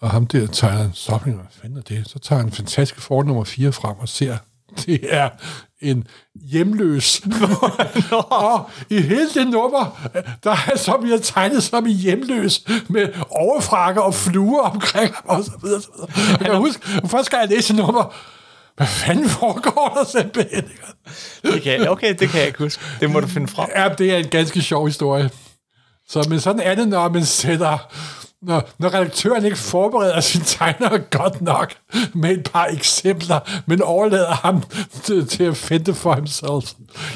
Og 0.00 0.10
ham 0.10 0.26
der 0.26 0.46
tegner 0.46 0.92
Sopping, 0.92 1.36
hvad 1.36 1.46
fanden 1.50 1.78
er 1.78 1.82
det? 1.82 2.08
Så 2.08 2.18
tager 2.18 2.42
han 2.42 2.52
fantastisk 2.52 3.00
for 3.00 3.22
nummer 3.22 3.44
4 3.44 3.72
frem 3.72 3.96
og 3.98 4.08
ser, 4.08 4.38
det 4.86 5.00
er 5.02 5.28
en 5.80 6.06
hjemløs. 6.34 7.22
og 8.30 8.70
i 8.90 9.00
hele 9.00 9.30
det 9.34 9.46
nummer, 9.48 10.08
der 10.44 10.50
er 10.50 10.76
så 10.76 10.98
bliver 11.02 11.18
tegnet 11.18 11.62
som 11.62 11.86
en 11.86 11.92
hjemløs, 11.92 12.64
med 12.88 13.08
overfrakker 13.30 14.00
og 14.00 14.14
fluer 14.14 14.62
omkring 14.62 15.14
ham, 15.14 15.24
og 15.24 15.44
så 15.44 15.52
videre. 15.62 15.80
Så 15.80 15.88
videre. 15.96 16.36
Jeg 16.40 16.50
kan 16.50 16.56
huske, 16.56 16.82
første 17.06 17.30
gang 17.30 17.50
jeg 17.50 17.56
læste 17.56 17.76
nummer, 17.76 18.14
hvad 18.76 18.86
fanden 18.86 19.28
foregår 19.28 19.92
der 19.94 20.20
simpelthen? 20.20 20.64
Det 21.42 21.62
kan, 21.62 21.88
okay, 21.88 22.14
det 22.18 22.28
kan 22.28 22.38
jeg 22.38 22.46
ikke 22.46 22.58
huske. 22.58 22.82
Det 23.00 23.10
må 23.10 23.20
du 23.20 23.26
finde 23.26 23.48
frem. 23.48 23.68
Ja, 23.76 23.88
det 23.88 24.12
er 24.12 24.16
en 24.16 24.28
ganske 24.28 24.62
sjov 24.62 24.86
historie. 24.86 25.30
Så, 26.08 26.26
men 26.28 26.40
sådan 26.40 26.60
er 26.60 26.74
det, 26.74 26.88
når 26.88 27.08
man 27.08 27.24
sætter... 27.24 27.92
Når, 28.42 28.68
når 28.78 28.94
redaktøren 28.94 29.44
ikke 29.44 29.56
forbereder 29.56 30.20
sin 30.20 30.40
tegner 30.40 30.98
godt 31.10 31.42
nok 31.42 31.72
med 32.14 32.30
et 32.30 32.50
par 32.52 32.66
eksempler, 32.72 33.38
men 33.66 33.82
overlader 33.82 34.30
ham 34.34 34.62
til, 35.02 35.26
til 35.26 35.44
at 35.44 35.56
finde 35.56 35.94
for 35.94 36.14
himself. 36.14 36.72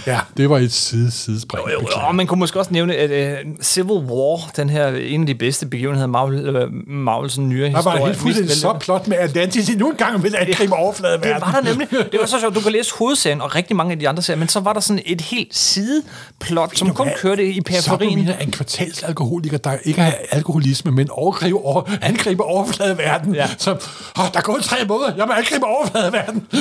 Ja, 0.06 0.20
det 0.36 0.50
var 0.50 0.58
et 0.58 0.72
side, 0.72 1.10
sidespring. 1.10 1.64
Jo, 1.72 1.80
jo, 1.80 1.86
og 2.06 2.14
man 2.14 2.26
kunne 2.26 2.40
måske 2.40 2.58
også 2.58 2.72
nævne, 2.72 2.96
at 2.96 3.40
uh, 3.44 3.50
Civil 3.62 3.90
War, 3.92 4.50
den 4.56 4.70
her 4.70 4.88
en 4.88 5.20
af 5.20 5.26
de 5.26 5.34
bedste 5.34 5.66
begivenheder, 5.66 6.06
Marvel, 6.06 6.56
uh, 6.56 6.72
Marvels 6.88 7.38
nyere 7.38 7.66
Der 7.66 7.72
var 7.72 7.80
historie. 7.80 8.06
helt 8.06 8.18
fuldstændig 8.18 8.56
så 8.56 8.72
plot 8.80 9.08
med 9.08 9.16
Atlantis 9.16 9.68
endnu 9.68 9.90
en 9.90 9.96
gang 9.96 10.22
vil 10.22 10.36
angribe 10.36 10.74
overfladeverden. 10.74 11.34
Det 11.34 11.40
var 11.40 11.52
der 11.52 11.62
nemlig. 11.62 11.88
Det 11.90 12.20
var 12.20 12.26
så 12.26 12.40
sjovt. 12.40 12.54
Du 12.54 12.60
kan 12.60 12.72
læse 12.72 12.92
hovedserien 12.98 13.40
og 13.40 13.54
rigtig 13.54 13.76
mange 13.76 13.92
af 13.92 13.98
de 13.98 14.08
andre 14.08 14.22
serier, 14.22 14.38
men 14.38 14.48
så 14.48 14.60
var 14.60 14.72
der 14.72 14.80
sådan 14.80 15.02
et 15.06 15.20
helt 15.20 15.56
sideplot, 15.56 16.76
som 16.78 16.94
kun 16.94 17.08
kørte 17.16 17.46
i 17.52 17.60
periferien. 17.60 18.26
Så 18.26 18.32
er 18.32 18.38
en 18.38 18.50
kvartalsalkoholiker, 18.50 19.58
der 19.58 19.76
ikke 19.84 20.00
har 20.00 20.14
alkoholisme, 20.30 20.90
men 20.90 21.10
overgriber, 21.18 21.66
over, 21.66 21.82
angriber 22.02 22.44
overfladeverden. 22.44 23.34
Ja. 23.34 23.48
Så, 23.58 23.70
oh, 24.18 24.24
der 24.32 24.38
er 24.38 24.42
gået 24.42 24.64
tre 24.64 24.76
måneder, 24.88 25.14
jeg 25.16 25.26
må 25.26 25.32
angribe 25.32 25.66
overfladeverden. 25.66 26.48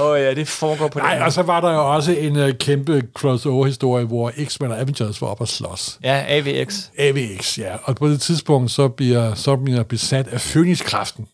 Åh 0.00 0.06
oh, 0.06 0.20
ja, 0.20 0.34
det 0.34 0.48
foregår 0.48 0.88
på 0.88 0.98
Nej, 0.98 1.14
den 1.14 1.22
og 1.22 1.32
så 1.32 1.42
var 1.42 1.60
der 1.60 1.72
jo 1.72 1.94
også 1.94 2.12
en 2.12 2.36
uh, 2.36 2.50
kæmpe 2.50 3.02
crossover-historie, 3.14 4.04
hvor 4.04 4.32
X-Men 4.44 4.70
og 4.70 4.80
Avengers 4.80 5.22
var 5.22 5.28
op 5.28 5.42
at 5.42 5.48
slås. 5.48 5.98
Ja, 6.02 6.24
AVX. 6.28 6.84
AVX, 6.98 7.58
ja. 7.58 7.76
Og 7.84 7.96
på 7.96 8.08
det 8.08 8.20
tidspunkt, 8.20 8.70
så 8.70 8.88
bliver 8.88 9.34
Submariner 9.34 9.82
besat 9.82 10.28
af 10.28 10.40
Phoenix-kraften. 10.40 11.26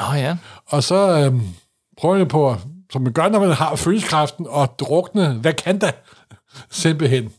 Åh 0.00 0.10
oh, 0.10 0.18
ja. 0.18 0.36
Og 0.66 0.82
så 0.82 1.18
øhm, 1.18 1.42
prøver 2.00 2.16
jeg 2.16 2.28
på, 2.28 2.56
som 2.92 3.02
man 3.02 3.12
gør, 3.12 3.28
når 3.28 3.40
man 3.40 3.52
har 3.52 3.76
Phoenix-kraften, 3.76 4.46
at 4.56 4.68
drukne 4.78 5.40
Wakanda 5.44 5.90
simpelthen. 6.70 7.30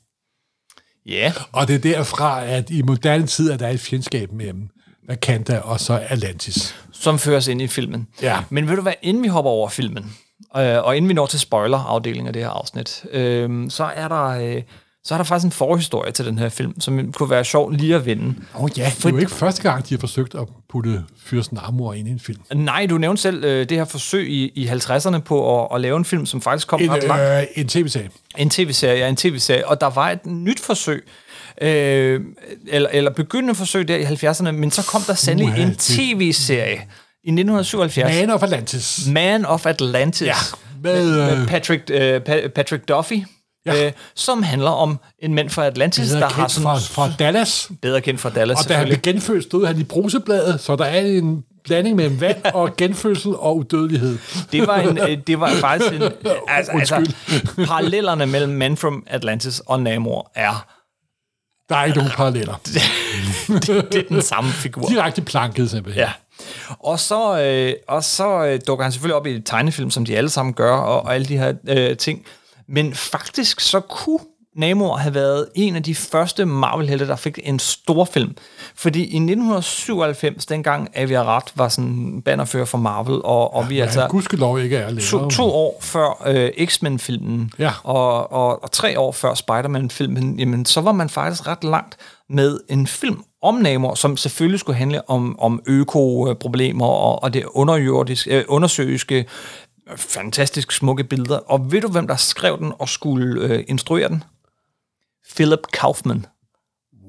Ja. 1.09 1.33
Og 1.51 1.67
det 1.67 1.75
er 1.75 1.79
derfra, 1.79 2.45
at 2.45 2.69
i 2.69 2.81
moderne 2.81 3.27
tid, 3.27 3.51
at 3.51 3.59
der 3.59 3.67
er 3.67 3.71
et 3.71 3.79
fjendskab 3.79 4.31
mellem 4.31 4.69
Wakanda 5.09 5.59
og 5.59 5.79
så 5.79 6.05
Atlantis. 6.09 6.75
Som 6.91 7.19
føres 7.19 7.47
ind 7.47 7.61
i 7.61 7.67
filmen. 7.67 8.07
Ja. 8.21 8.43
Men 8.49 8.69
ved 8.69 8.75
du 8.75 8.81
hvad, 8.81 8.93
inden 9.01 9.23
vi 9.23 9.27
hopper 9.27 9.51
over 9.51 9.69
filmen, 9.69 10.15
øh, 10.57 10.83
og 10.83 10.97
inden 10.97 11.09
vi 11.09 11.13
når 11.13 11.25
til 11.25 11.39
spoiler-afdelingen 11.39 12.27
af 12.27 12.33
det 12.33 12.41
her 12.41 12.49
afsnit, 12.49 13.05
øh, 13.11 13.69
så 13.69 13.83
er 13.83 14.07
der... 14.07 14.25
Øh, 14.25 14.61
så 15.03 15.13
er 15.13 15.17
der 15.17 15.23
faktisk 15.23 15.45
en 15.45 15.51
forhistorie 15.51 16.11
til 16.11 16.25
den 16.25 16.37
her 16.39 16.49
film, 16.49 16.81
som 16.81 17.11
kunne 17.11 17.29
være 17.29 17.45
sjov 17.45 17.71
lige 17.71 17.95
at 17.95 18.05
vinde. 18.05 18.35
Åh 18.55 18.63
oh, 18.63 18.69
ja, 18.77 18.91
det 18.97 19.05
er 19.05 19.09
jo 19.09 19.17
ikke 19.17 19.31
første 19.31 19.61
gang, 19.61 19.89
de 19.89 19.93
har 19.93 19.99
forsøgt 19.99 20.35
at 20.35 20.47
putte 20.69 21.03
Fyrsten 21.25 21.57
Amor 21.61 21.93
ind 21.93 22.07
i 22.07 22.11
en 22.11 22.19
film. 22.19 22.39
Nej, 22.53 22.85
du 22.85 22.97
nævnte 22.97 23.21
selv 23.21 23.43
øh, 23.43 23.69
det 23.69 23.77
her 23.77 23.85
forsøg 23.85 24.29
i, 24.29 24.51
i 24.55 24.67
50'erne 24.67 25.17
på 25.19 25.61
at, 25.63 25.67
at 25.75 25.81
lave 25.81 25.97
en 25.97 26.05
film, 26.05 26.25
som 26.25 26.41
faktisk 26.41 26.67
kom 26.67 26.81
En, 26.81 26.91
ret 26.91 27.03
langt. 27.03 27.23
øh, 27.23 27.43
en 27.55 27.67
tv-serie. 27.67 28.09
En 28.37 28.49
tv-serie, 28.49 28.99
ja, 28.99 29.07
en 29.09 29.15
tv-serie. 29.15 29.67
Og 29.67 29.81
der 29.81 29.87
var 29.89 30.09
et 30.09 30.25
nyt 30.25 30.59
forsøg, 30.59 31.07
øh, 31.61 32.21
eller, 32.67 32.89
eller 32.93 33.11
begyndende 33.11 33.55
forsøg 33.55 33.87
der 33.87 33.95
i 33.95 34.03
70'erne, 34.03 34.51
men 34.51 34.71
så 34.71 34.85
kom 34.85 35.01
der 35.01 35.13
sandelig 35.13 35.63
en 35.63 35.75
tv-serie 35.75 36.81
i 37.23 37.31
1977. 37.31 38.15
Man 38.15 38.29
of 38.29 38.43
Atlantis. 38.43 39.07
Man 39.07 39.45
of 39.45 39.65
Atlantis. 39.65 40.27
Ja, 40.27 40.33
med, 40.83 41.31
øh, 41.31 41.37
med 41.37 41.47
Patrick, 41.47 41.83
øh, 41.93 42.21
Pa- 42.29 42.47
Patrick 42.47 42.87
Duffy. 42.87 43.13
Ja. 43.65 43.85
Øh, 43.85 43.91
som 44.15 44.43
handler 44.43 44.69
om 44.69 44.99
en 45.19 45.33
mand 45.33 45.49
fra 45.49 45.65
Atlantis, 45.65 46.09
Det 46.09 46.21
der 46.21 46.25
er 46.27 46.31
har 46.31 46.47
sådan 46.47 46.63
fra, 46.63 46.77
fra 46.77 47.11
Dallas. 47.19 47.71
bedre 47.81 48.01
kendt 48.01 48.19
fra 48.19 48.29
Dallas, 48.29 48.63
Og 48.63 48.69
da 48.69 48.73
han 48.73 48.85
blev 48.85 48.97
genfødt, 48.97 49.43
stod 49.43 49.65
han 49.67 49.79
i 49.79 49.83
brusebladet, 49.83 50.61
så 50.61 50.75
der 50.75 50.85
er 50.85 51.01
en 51.01 51.43
blanding 51.63 51.95
mellem 51.95 52.21
vand 52.21 52.45
og 52.53 52.77
genfødsel 52.77 53.35
og 53.35 53.57
udødelighed. 53.57 54.17
Det 54.51 54.67
var, 54.67 54.77
en, 54.77 54.97
øh, 54.97 55.17
det 55.27 55.39
var 55.39 55.49
faktisk 55.49 55.93
en... 55.93 56.01
Altså, 56.47 56.71
altså, 56.71 57.13
parallellerne 57.65 58.25
mellem 58.25 58.53
Man 58.53 58.77
from 58.77 59.03
Atlantis 59.07 59.59
og 59.65 59.81
Namor 59.81 60.31
er, 60.35 60.65
Der 61.69 61.75
er 61.75 61.85
ikke 61.85 61.97
nogen 61.97 62.11
paralleller. 62.15 62.55
det, 63.47 63.67
det 63.91 63.95
er 63.95 64.07
den 64.09 64.21
samme 64.21 64.49
figur. 64.51 64.87
Direkte 64.87 65.21
planket 65.21 65.69
simpelthen. 65.69 66.01
Ja. 66.03 66.11
Og 66.79 66.99
så, 66.99 67.41
øh, 67.41 67.73
og 67.87 68.03
så 68.03 68.45
øh, 68.45 68.59
dukker 68.67 68.83
han 68.83 68.91
selvfølgelig 68.91 69.15
op 69.15 69.27
i 69.27 69.31
et 69.35 69.45
tegnefilm, 69.45 69.91
som 69.91 70.05
de 70.05 70.17
alle 70.17 70.29
sammen 70.29 70.53
gør, 70.53 70.73
og, 70.73 71.01
og 71.01 71.15
alle 71.15 71.27
de 71.27 71.37
her 71.37 71.53
øh, 71.67 71.97
ting. 71.97 72.25
Men 72.69 72.93
faktisk 72.93 73.59
så 73.59 73.79
kunne 73.79 74.19
Namor 74.55 74.97
havde 74.97 75.15
været 75.15 75.47
en 75.55 75.75
af 75.75 75.83
de 75.83 75.95
første 75.95 76.45
Marvel-helte, 76.45 77.07
der 77.07 77.15
fik 77.15 77.39
en 77.43 77.59
stor 77.59 78.05
film. 78.05 78.35
Fordi 78.75 78.99
i 78.99 79.03
1997, 79.17 80.45
dengang 80.45 80.89
Avi 80.95 81.13
Arad 81.13 81.41
var 81.55 81.67
sådan 81.69 82.21
bannerfører 82.25 82.65
for 82.65 82.77
Marvel, 82.77 83.21
og, 83.23 83.53
og 83.53 83.69
vi 83.69 83.75
Ja, 83.77 83.83
altså 83.83 84.07
gudskelov 84.09 84.59
ikke 84.59 84.77
er 84.77 84.87
længere. 84.89 85.05
to, 85.05 85.29
to 85.29 85.43
år 85.43 85.77
før 85.81 86.23
øh, 86.27 86.67
X-Men-filmen, 86.67 87.51
Ja. 87.59 87.71
og, 87.83 88.31
og, 88.31 88.63
og 88.63 88.71
tre 88.71 88.99
år 88.99 89.11
før 89.11 89.33
Spider-Man-filmen, 89.33 90.39
jamen, 90.39 90.65
så 90.65 90.81
var 90.81 90.91
man 90.91 91.09
faktisk 91.09 91.47
ret 91.47 91.63
langt 91.63 91.97
med 92.29 92.59
en 92.69 92.87
film 92.87 93.23
om 93.43 93.55
Namor, 93.55 93.95
som 93.95 94.17
selvfølgelig 94.17 94.59
skulle 94.59 94.77
handle 94.77 95.09
om, 95.09 95.39
om 95.39 95.61
økoproblemer 95.67 96.85
og, 96.85 97.23
og 97.23 97.33
det 97.33 97.43
underjordiske, 97.45 98.37
øh, 98.37 98.43
undersøiske, 98.47 99.15
øh, 99.15 99.23
fantastisk 99.95 100.71
smukke 100.71 101.03
billeder. 101.03 101.37
Og 101.37 101.71
ved 101.71 101.81
du, 101.81 101.87
hvem 101.87 102.07
der 102.07 102.15
skrev 102.15 102.57
den 102.57 102.73
og 102.79 102.89
skulle 102.89 103.41
øh, 103.41 103.63
instruere 103.67 104.09
den? 104.09 104.23
Philip 105.35 105.59
Kaufman. 105.73 106.25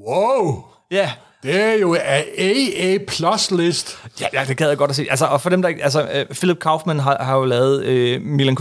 Wow! 0.09 0.65
Ja, 0.91 1.13
Det 1.43 1.61
er 1.61 1.73
jo 1.73 1.95
af 1.95 2.25
AA 2.39 2.99
plus 3.09 3.51
list. 3.51 3.99
Ja, 4.21 4.27
ja, 4.33 4.45
det 4.49 4.57
gad 4.57 4.69
jeg 4.69 4.79
godt 4.79 4.91
at 4.91 4.97
se. 4.97 5.07
Altså, 5.11 5.27
og 5.27 5.41
for 5.41 5.51
dem, 5.51 5.63
der 5.63 5.69
ikke... 5.69 5.85
Altså, 5.85 6.09
øh, 6.13 6.27
Philip 6.27 6.59
Kaufman 6.59 6.99
har, 7.01 7.23
har 7.25 7.37
jo 7.37 7.45
lavet 7.45 7.85
øh, 7.85 8.23
Milan 8.23 8.57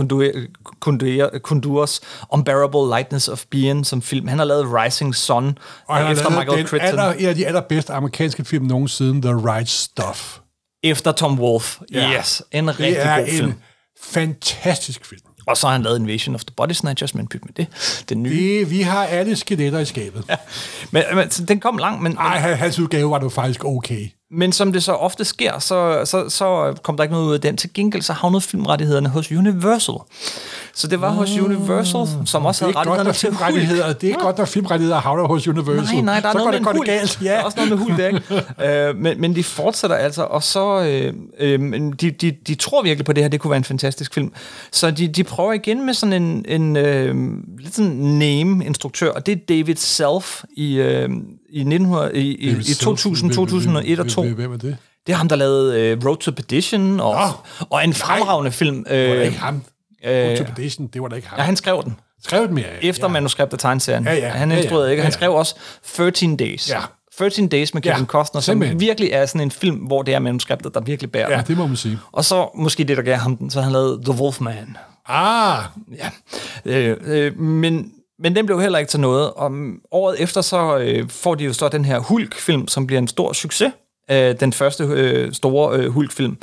Kunduras 1.41 2.01
Unbearable 2.32 2.95
Lightness 2.97 3.28
of 3.28 3.43
Being 3.51 3.86
som 3.86 4.01
film. 4.01 4.28
Han 4.28 4.38
har 4.38 4.45
lavet 4.45 4.65
Rising 4.74 5.15
Sun 5.15 5.57
Og 5.88 5.95
han 5.95 6.05
har 6.05 6.11
efter 6.11 6.30
lavet 6.30 6.39
Michael 6.39 6.57
den 6.59 6.67
Crichton. 6.67 6.99
aller, 6.99 7.13
en 7.13 7.26
af 7.26 7.36
de 7.36 7.47
allerbedste 7.47 7.93
amerikanske 7.93 8.45
film 8.45 8.65
nogensinde, 8.65 9.22
The 9.22 9.34
Right 9.36 9.70
Stuff. 9.70 10.38
Efter 10.84 11.11
Tom 11.11 11.39
Wolfe. 11.39 11.80
Ja. 11.93 12.11
Yes, 12.20 12.43
en 12.51 12.80
rigtig 12.80 12.95
god 13.17 13.28
film. 13.28 13.47
en 13.49 13.55
fantastisk 14.03 15.05
film. 15.05 15.21
Og 15.47 15.57
så 15.57 15.67
har 15.67 15.71
han 15.73 15.81
lavet 15.83 15.99
Invasion 15.99 16.35
of 16.35 16.43
the 16.43 16.53
Body 16.57 16.71
Snatchers, 16.71 17.15
men 17.15 17.27
pyt 17.27 17.45
med 17.45 17.53
det. 17.53 17.67
Den 18.09 18.23
nye. 18.23 18.59
Det, 18.59 18.69
vi 18.71 18.81
har 18.81 19.05
alle 19.05 19.35
skeletter 19.35 19.79
i 19.79 19.85
skabet. 19.85 20.23
Ja. 20.29 20.35
Men, 20.91 21.03
men, 21.13 21.27
den 21.29 21.59
kom 21.59 21.77
langt, 21.77 22.01
men, 22.01 22.17
Ej, 22.17 22.37
han- 22.39 22.57
hans 22.57 22.79
udgave 22.79 23.09
var 23.11 23.19
det 23.19 23.31
faktisk 23.31 23.65
okay. 23.65 24.07
Men 24.32 24.51
som 24.51 24.73
det 24.73 24.84
så 24.84 24.91
ofte 24.93 25.25
sker, 25.25 25.59
så, 25.59 26.01
så, 26.05 26.30
så 26.30 26.75
kom 26.84 26.97
der 26.97 27.03
ikke 27.03 27.13
noget 27.13 27.27
ud 27.27 27.34
af 27.34 27.41
den. 27.41 27.57
Til 27.57 27.73
gengæld 27.73 28.03
så 28.03 28.13
havnede 28.13 28.41
filmrettighederne 28.41 29.09
hos 29.09 29.32
Universal. 29.32 29.95
Så 30.75 30.88
det 30.88 31.01
var 31.01 31.09
hos 31.09 31.38
Universal, 31.38 32.07
som 32.25 32.45
også 32.45 32.65
Det 32.65 32.75
havde 32.75 32.89
rettighederne 32.89 33.13
til 33.13 33.27
filmrettigheder, 33.30 33.93
det 33.93 34.03
er 34.03 34.07
ikke 34.07 34.19
godt, 34.19 34.38
når 34.38 34.45
filmrettigheder 34.45 34.99
havner 34.99 35.27
hos 35.27 35.47
Universal. 35.47 35.95
Nej, 35.95 36.01
nej, 36.01 36.19
der 36.19 36.27
er 36.27 36.32
så 36.32 36.38
noget 36.38 36.63
går 36.63 36.73
med 36.73 36.80
det, 36.80 36.88
det 36.88 36.99
galt. 36.99 37.19
Der 37.23 37.30
er 37.32 37.36
Ja. 37.38 37.43
også 37.43 37.57
noget 37.57 37.69
med 37.69 37.77
hul 37.77 37.97
der, 37.97 38.07
ikke? 38.07 38.88
øh, 38.89 38.95
men, 38.95 39.21
men 39.21 39.36
de 39.36 39.43
fortsætter 39.43 39.95
altså, 39.95 40.23
og 40.23 40.43
så... 40.43 40.84
Øh, 40.84 41.13
øh, 41.39 41.59
de, 42.01 42.11
de, 42.11 42.32
de 42.47 42.55
tror 42.55 42.84
virkelig 42.84 43.05
på 43.05 43.13
det 43.13 43.23
her, 43.23 43.30
det 43.30 43.39
kunne 43.39 43.51
være 43.51 43.57
en 43.57 43.63
fantastisk 43.63 44.13
film. 44.13 44.32
Så 44.71 44.91
de, 44.91 45.07
de 45.07 45.23
prøver 45.23 45.53
igen 45.53 45.86
med 45.86 45.93
sådan 45.93 46.21
en, 46.23 46.45
en 46.47 46.77
øh, 46.77 47.15
lidt 47.59 47.75
sådan 47.75 47.91
name-instruktør, 47.91 49.11
og 49.11 49.25
det 49.25 49.32
er 49.32 49.38
David 49.49 49.75
Self 49.75 50.43
i, 50.57 50.75
øh, 50.75 51.09
i, 51.51 51.59
1900, 51.59 52.15
i, 52.15 52.35
i, 52.35 52.49
i 52.49 52.73
2000, 52.73 53.31
2001 53.33 53.99
og 53.99 54.07
2002. 54.07 54.35
Hvem 54.35 54.53
er 54.53 54.57
det? 54.57 54.77
Det 55.07 55.13
er 55.13 55.17
ham, 55.17 55.27
der 55.29 55.35
lavede 55.35 55.79
øh, 55.81 56.05
Road 56.05 56.17
to 56.17 56.31
Perdition, 56.31 56.99
og, 56.99 57.15
Nå. 57.15 57.65
og 57.69 57.83
en 57.83 57.93
fremragende 57.93 58.51
film. 58.51 58.83
Det 58.89 59.09
var 59.09 59.15
Øh, 59.15 59.25
ikke 59.25 59.39
ham. 59.39 59.61
øh, 60.05 60.31
Interpretation, 60.31 60.87
det 60.87 61.01
var 61.01 61.07
da 61.07 61.15
ikke 61.15 61.27
ham. 61.27 61.37
ja, 61.39 61.43
han 61.43 61.55
skrev 61.55 61.81
den. 61.83 61.95
skrev 62.23 62.41
det 62.41 62.51
mere. 62.51 62.65
Efter 62.83 63.07
ja. 63.07 63.13
manuskript 63.13 63.53
af 63.53 63.59
tegneserien. 63.59 64.03
Ja, 64.03 64.13
ja. 64.13 64.29
Han 64.29 64.49
Ja, 64.49 64.55
ja. 64.55 64.61
instruerede 64.61 64.91
ikke. 64.91 65.01
Han 65.03 65.11
Ja, 65.11 65.13
ja. 65.13 65.17
skrev 65.17 65.33
også 65.33 65.55
13 65.95 66.37
Days. 66.37 66.69
Ja. 66.69 66.79
13 67.17 67.47
Days 67.47 67.73
med 67.73 67.81
Kevin 67.81 67.99
Ja, 67.99 68.05
Costner, 68.05 68.41
som 68.41 68.51
simpelthen. 68.51 68.79
virkelig 68.79 69.09
er 69.11 69.25
sådan 69.25 69.41
en 69.41 69.51
film, 69.51 69.75
hvor 69.77 70.01
det 70.01 70.13
er 70.13 70.19
manuskriptet, 70.19 70.73
der 70.73 70.81
virkelig 70.81 71.11
bærer 71.11 71.31
Ja, 71.31 71.37
den. 71.37 71.45
det 71.47 71.57
må 71.57 71.67
man 71.67 71.75
sige. 71.77 71.99
Og 72.11 72.25
så 72.25 72.47
måske 72.55 72.83
det, 72.83 72.97
der 72.97 73.03
gav 73.03 73.15
ham 73.17 73.37
den, 73.37 73.49
så 73.49 73.61
han 73.61 73.71
lavede 73.71 74.01
The 74.05 74.21
Wolfman. 74.21 74.77
Ah, 75.07 75.63
Ja. 75.97 76.09
Øh, 76.65 76.97
øh, 77.05 77.39
men, 77.39 77.91
men 78.20 78.36
den 78.36 78.45
blev 78.45 78.61
heller 78.61 78.80
ikke 78.80 78.89
til 78.89 78.99
noget. 78.99 79.32
Og 79.32 79.51
året 79.91 80.22
efter, 80.22 80.41
så 80.41 80.78
øh, 80.78 81.09
får 81.09 81.36
de 81.36 81.43
jo 81.43 81.53
så 81.53 81.70
den 81.70 81.86
her 81.86 81.99
Hulk-film, 81.99 82.67
som 82.67 82.88
bliver 82.88 82.99
en 82.99 83.07
stor 83.07 83.34
succes. 83.34 83.74
Øh, 84.11 84.39
den 84.39 84.53
første 84.53 84.84
øh, 84.84 85.34
store 85.34 85.78
øh, 85.78 85.89
Hulk-film. 85.89 86.38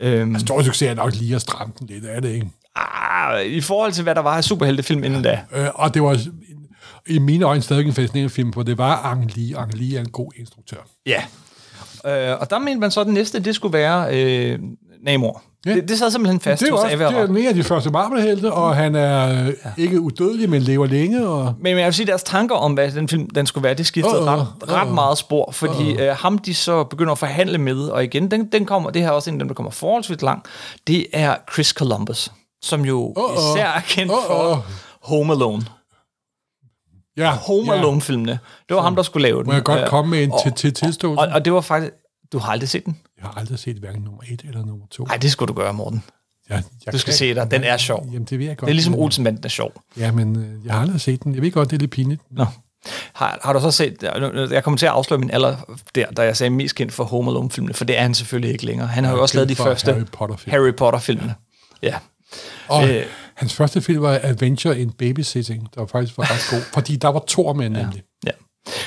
Øhm, 0.00 0.38
stor 0.38 0.62
succes 0.62 0.88
er 0.88 0.94
nok 0.94 1.14
lige 1.14 1.34
at 1.34 1.40
stramme 1.40 1.72
den 1.78 1.86
lidt, 1.86 2.04
er 2.04 2.20
det 2.20 2.28
ikke? 2.28 2.50
ah, 2.76 3.46
I 3.46 3.60
forhold 3.60 3.92
til, 3.92 4.02
hvad 4.02 4.14
der 4.14 4.20
var 4.20 4.36
af 4.36 4.44
superheltefilm 4.44 5.04
inden 5.04 5.22
da. 5.22 5.40
Øh, 5.52 5.68
og 5.74 5.94
det 5.94 6.02
var 6.02 6.18
i 7.06 7.18
mine 7.18 7.44
øjne 7.44 7.62
stadig 7.62 7.86
en 7.86 7.92
fascinerende 7.92 8.30
film, 8.30 8.52
for 8.52 8.62
det 8.62 8.78
var 8.78 8.96
Ang 8.96 9.36
Lee. 9.36 9.58
Ang 9.58 9.74
Lee 9.74 9.96
er 9.96 10.00
en 10.00 10.10
god 10.10 10.32
instruktør. 10.36 10.76
Ja. 11.06 11.22
Øh, 12.06 12.40
og 12.40 12.50
der 12.50 12.58
mente 12.58 12.80
man 12.80 12.90
så, 12.90 13.00
at 13.00 13.06
den 13.06 13.14
næste, 13.14 13.40
det 13.40 13.54
skulle 13.54 13.72
være 13.72 14.16
øh, 14.16 14.58
Namor. 15.02 15.42
Ja. 15.66 15.70
Ja. 15.70 15.76
Det, 15.76 15.88
det 15.88 15.98
sad 15.98 16.10
simpelthen 16.10 16.40
fast 16.40 16.60
Det 16.60 16.68
er, 16.68 16.72
hos 16.72 16.80
også, 16.84 16.96
det 16.96 17.16
er 17.16 17.24
en 17.24 17.46
af 17.46 17.54
de 17.54 17.64
første 17.64 17.90
Marvel-helte, 17.90 18.52
og 18.52 18.76
han 18.76 18.94
er 18.94 19.46
øh, 19.46 19.52
ikke 19.76 20.00
udødelig, 20.00 20.50
men 20.50 20.62
lever 20.62 20.86
længe. 20.86 21.28
Og, 21.28 21.54
Men 21.60 21.78
jeg 21.78 21.86
vil 21.86 21.94
sige, 21.94 22.06
deres 22.06 22.22
tanker 22.22 22.54
om, 22.54 22.72
hvad 22.72 22.90
den 22.90 23.08
film 23.08 23.30
den 23.30 23.46
skulle 23.46 23.64
være, 23.64 23.74
det 23.74 23.86
skiftede 23.86 24.18
Uh-uh, 24.18 24.26
ret, 24.26 24.46
ret 24.68 24.86
uh-uh. 24.88 24.90
meget 24.90 25.18
spor, 25.18 25.50
fordi 25.52 25.94
uh-uh. 25.94 26.02
øh, 26.02 26.16
ham 26.16 26.38
de 26.38 26.54
så 26.54 26.84
begynder 26.84 27.12
at 27.12 27.18
forhandle 27.18 27.58
med, 27.58 27.88
og 27.88 28.04
igen, 28.04 28.30
den, 28.30 28.46
den 28.52 28.66
kommer, 28.66 28.90
det 28.90 29.02
her 29.02 29.08
er 29.08 29.12
også 29.12 29.30
en 29.30 29.34
af 29.36 29.38
dem, 29.38 29.48
der 29.48 29.54
kommer 29.54 29.70
forholdsvis 29.70 30.22
langt, 30.22 30.46
det 30.86 31.06
er 31.12 31.36
Chris 31.52 31.68
Columbus, 31.68 32.32
som 32.62 32.84
jo 32.84 33.14
Uh-uh. 33.18 33.38
især 33.38 33.66
er 33.66 33.80
kendt 33.80 34.12
Uh-uh. 34.12 34.26
for 34.26 34.64
Home 35.02 35.32
Alone. 35.32 35.62
ja, 37.16 37.30
Home 37.30 37.72
ja. 37.72 37.78
Alone-filmene. 37.78 38.38
Det 38.68 38.76
var 38.76 38.82
ham, 38.82 38.96
der 38.96 39.02
skulle 39.02 39.22
lave 39.28 39.38
den. 39.38 39.46
Må 39.46 39.52
jeg 39.52 39.64
godt 39.64 39.80
Øh, 39.80 39.86
komme 39.86 40.10
med 40.10 40.22
en 40.22 40.32
til 40.60 40.74
tilståelse? 40.74 41.20
Og, 41.22 41.28
og 41.34 41.44
det 41.44 41.52
var 41.52 41.60
faktisk... 41.60 41.92
Du 42.32 42.38
har 42.38 42.52
aldrig 42.52 42.68
set 42.68 42.84
den? 42.84 42.96
Jeg 43.22 43.30
har 43.30 43.40
aldrig 43.40 43.58
set 43.58 43.76
hverken 43.76 44.02
nummer 44.02 44.20
et 44.32 44.40
eller 44.44 44.64
nummer 44.64 44.86
to. 44.90 45.04
Nej, 45.04 45.16
det 45.16 45.32
skulle 45.32 45.48
du 45.48 45.52
gøre, 45.52 45.74
Morten. 45.74 46.02
Jeg, 46.48 46.62
jeg 46.86 46.92
Du 46.92 46.98
skal 46.98 47.10
kan- 47.12 47.18
se 47.18 47.34
den. 47.34 47.50
Den 47.50 47.64
er 47.64 47.76
sjov. 47.76 48.06
Jamen, 48.12 48.24
det 48.24 48.38
ved 48.38 48.46
jeg 48.46 48.56
godt. 48.56 48.66
Det 48.66 48.72
er 48.72 48.74
ligesom 48.74 48.92
men- 48.92 49.00
Olsenbanden 49.02 49.44
er 49.44 49.48
sjov. 49.48 49.72
Ja, 49.98 50.12
men 50.12 50.36
øh, 50.36 50.66
jeg 50.66 50.74
har 50.74 50.80
aldrig 50.80 51.00
set 51.00 51.22
den. 51.24 51.34
Jeg 51.34 51.42
ved 51.42 51.50
godt, 51.52 51.70
det 51.70 51.76
er 51.76 51.80
lidt 51.80 51.90
pinligt. 51.90 52.20
Nå. 52.30 52.44
Har, 53.14 53.38
har 53.44 53.52
du 53.52 53.60
så 53.60 53.70
set, 53.70 54.02
jeg 54.50 54.64
kommer 54.64 54.78
til 54.78 54.86
at 54.86 54.92
afsløre 54.92 55.20
min 55.20 55.30
alder 55.30 55.56
der, 55.94 56.10
da 56.10 56.22
jeg 56.22 56.36
sagde 56.36 56.50
mest 56.50 56.74
kendt 56.74 56.92
for 56.92 57.04
Home 57.04 57.30
Alone-filmene, 57.30 57.74
for 57.74 57.84
det 57.84 57.98
er 57.98 58.02
han 58.02 58.14
selvfølgelig 58.14 58.52
ikke 58.52 58.66
længere. 58.66 58.86
Han 58.88 59.04
har 59.04 59.12
jo 59.12 59.22
også 59.22 59.36
lavet 59.36 59.48
de 59.48 59.56
første 59.56 59.92
Harry 59.92 60.04
Potter-film. 60.12 60.50
Harry 60.50 60.74
Potter-filmene. 60.76 61.34
Ja. 61.82 61.94
Og 62.68 62.88
Øh. 62.88 62.96
øh, 62.96 63.02
hans 63.34 63.54
første 63.54 63.80
film 63.80 64.02
var 64.02 64.20
Adventure 64.22 64.80
in 64.80 64.90
Babysitting, 64.90 65.68
der 65.74 65.86
faktisk 65.86 66.18
var 66.18 66.24
ret 66.30 66.46
god, 66.50 66.60
fordi 66.74 66.96
der 66.96 67.08
var 67.08 67.24
to 67.26 67.52
med 67.52 67.68
nemlig. 67.70 68.02
ja. 68.26 68.30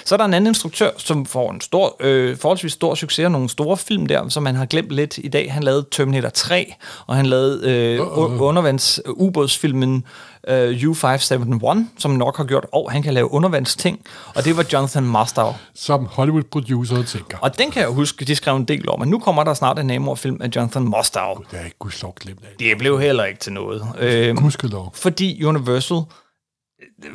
Så 0.06 0.16
er 0.16 0.18
der 0.18 0.26
en 0.26 0.34
anden 0.34 0.48
instruktør, 0.48 0.92
som 0.98 1.26
får 1.26 1.52
en 1.52 1.62
stor, 1.62 1.96
øh, 2.00 2.38
forholdsvis 2.38 2.72
stor 2.72 2.96
succes 2.96 3.26
og 3.26 3.32
nogle 3.32 3.50
store 3.50 3.78
film 3.78 4.06
der, 4.06 4.30
som 4.30 4.44
man 4.44 4.56
har 4.56 4.66
glemt 4.66 4.92
lidt 4.92 5.18
i 5.18 5.28
dag. 5.28 5.54
Han 5.54 5.64
lavede 5.64 5.86
Terminator 5.92 6.30
3, 6.30 6.74
og 7.08 7.16
han 7.16 7.26
lavede 7.26 7.72
øh, 7.72 8.02
uh, 8.02 8.18
uh. 8.18 8.42
undervands 8.42 9.00
øh, 9.06 9.12
ubådsfilmen 9.16 10.04
øh, 10.48 10.72
U571, 10.72 11.78
som 11.98 12.12
nok 12.12 12.38
har 12.38 12.44
gjort, 12.44 12.66
og 12.72 12.92
han 12.92 13.04
kan 13.04 13.14
lave 13.14 13.32
undervandsting, 13.32 14.00
og 14.36 14.46
det 14.46 14.58
var 14.58 14.66
Jonathan 14.74 15.04
Mastow. 15.04 15.54
Som 15.76 16.06
Hollywood-producer 16.06 17.04
tænker. 17.04 17.38
Og 17.38 17.58
den 17.58 17.72
kan 17.72 17.82
jeg 17.82 17.90
huske, 17.90 18.26
de 18.26 18.36
skrev 18.36 18.56
en 18.56 18.66
del 18.66 18.90
om, 18.90 19.00
men 19.00 19.10
nu 19.10 19.20
kommer 19.20 19.44
der 19.44 19.54
snart 19.54 19.80
en 19.80 19.88
Namor-film 19.88 20.38
af 20.42 20.50
Jonathan 20.56 20.84
Mostow. 20.84 21.36
Det 21.52 21.60
er 21.60 21.66
ikke 21.66 21.78
gudslov 21.80 22.16
glemt 22.20 22.40
af. 22.44 22.50
Det 22.60 22.78
blev 22.78 23.00
heller 23.00 23.26
ikke 23.26 23.40
til 23.40 23.54
noget. 23.54 23.88
Øh, 24.00 24.36
Gudskelov. 24.36 24.92
fordi 24.96 25.44
Universal 25.44 25.98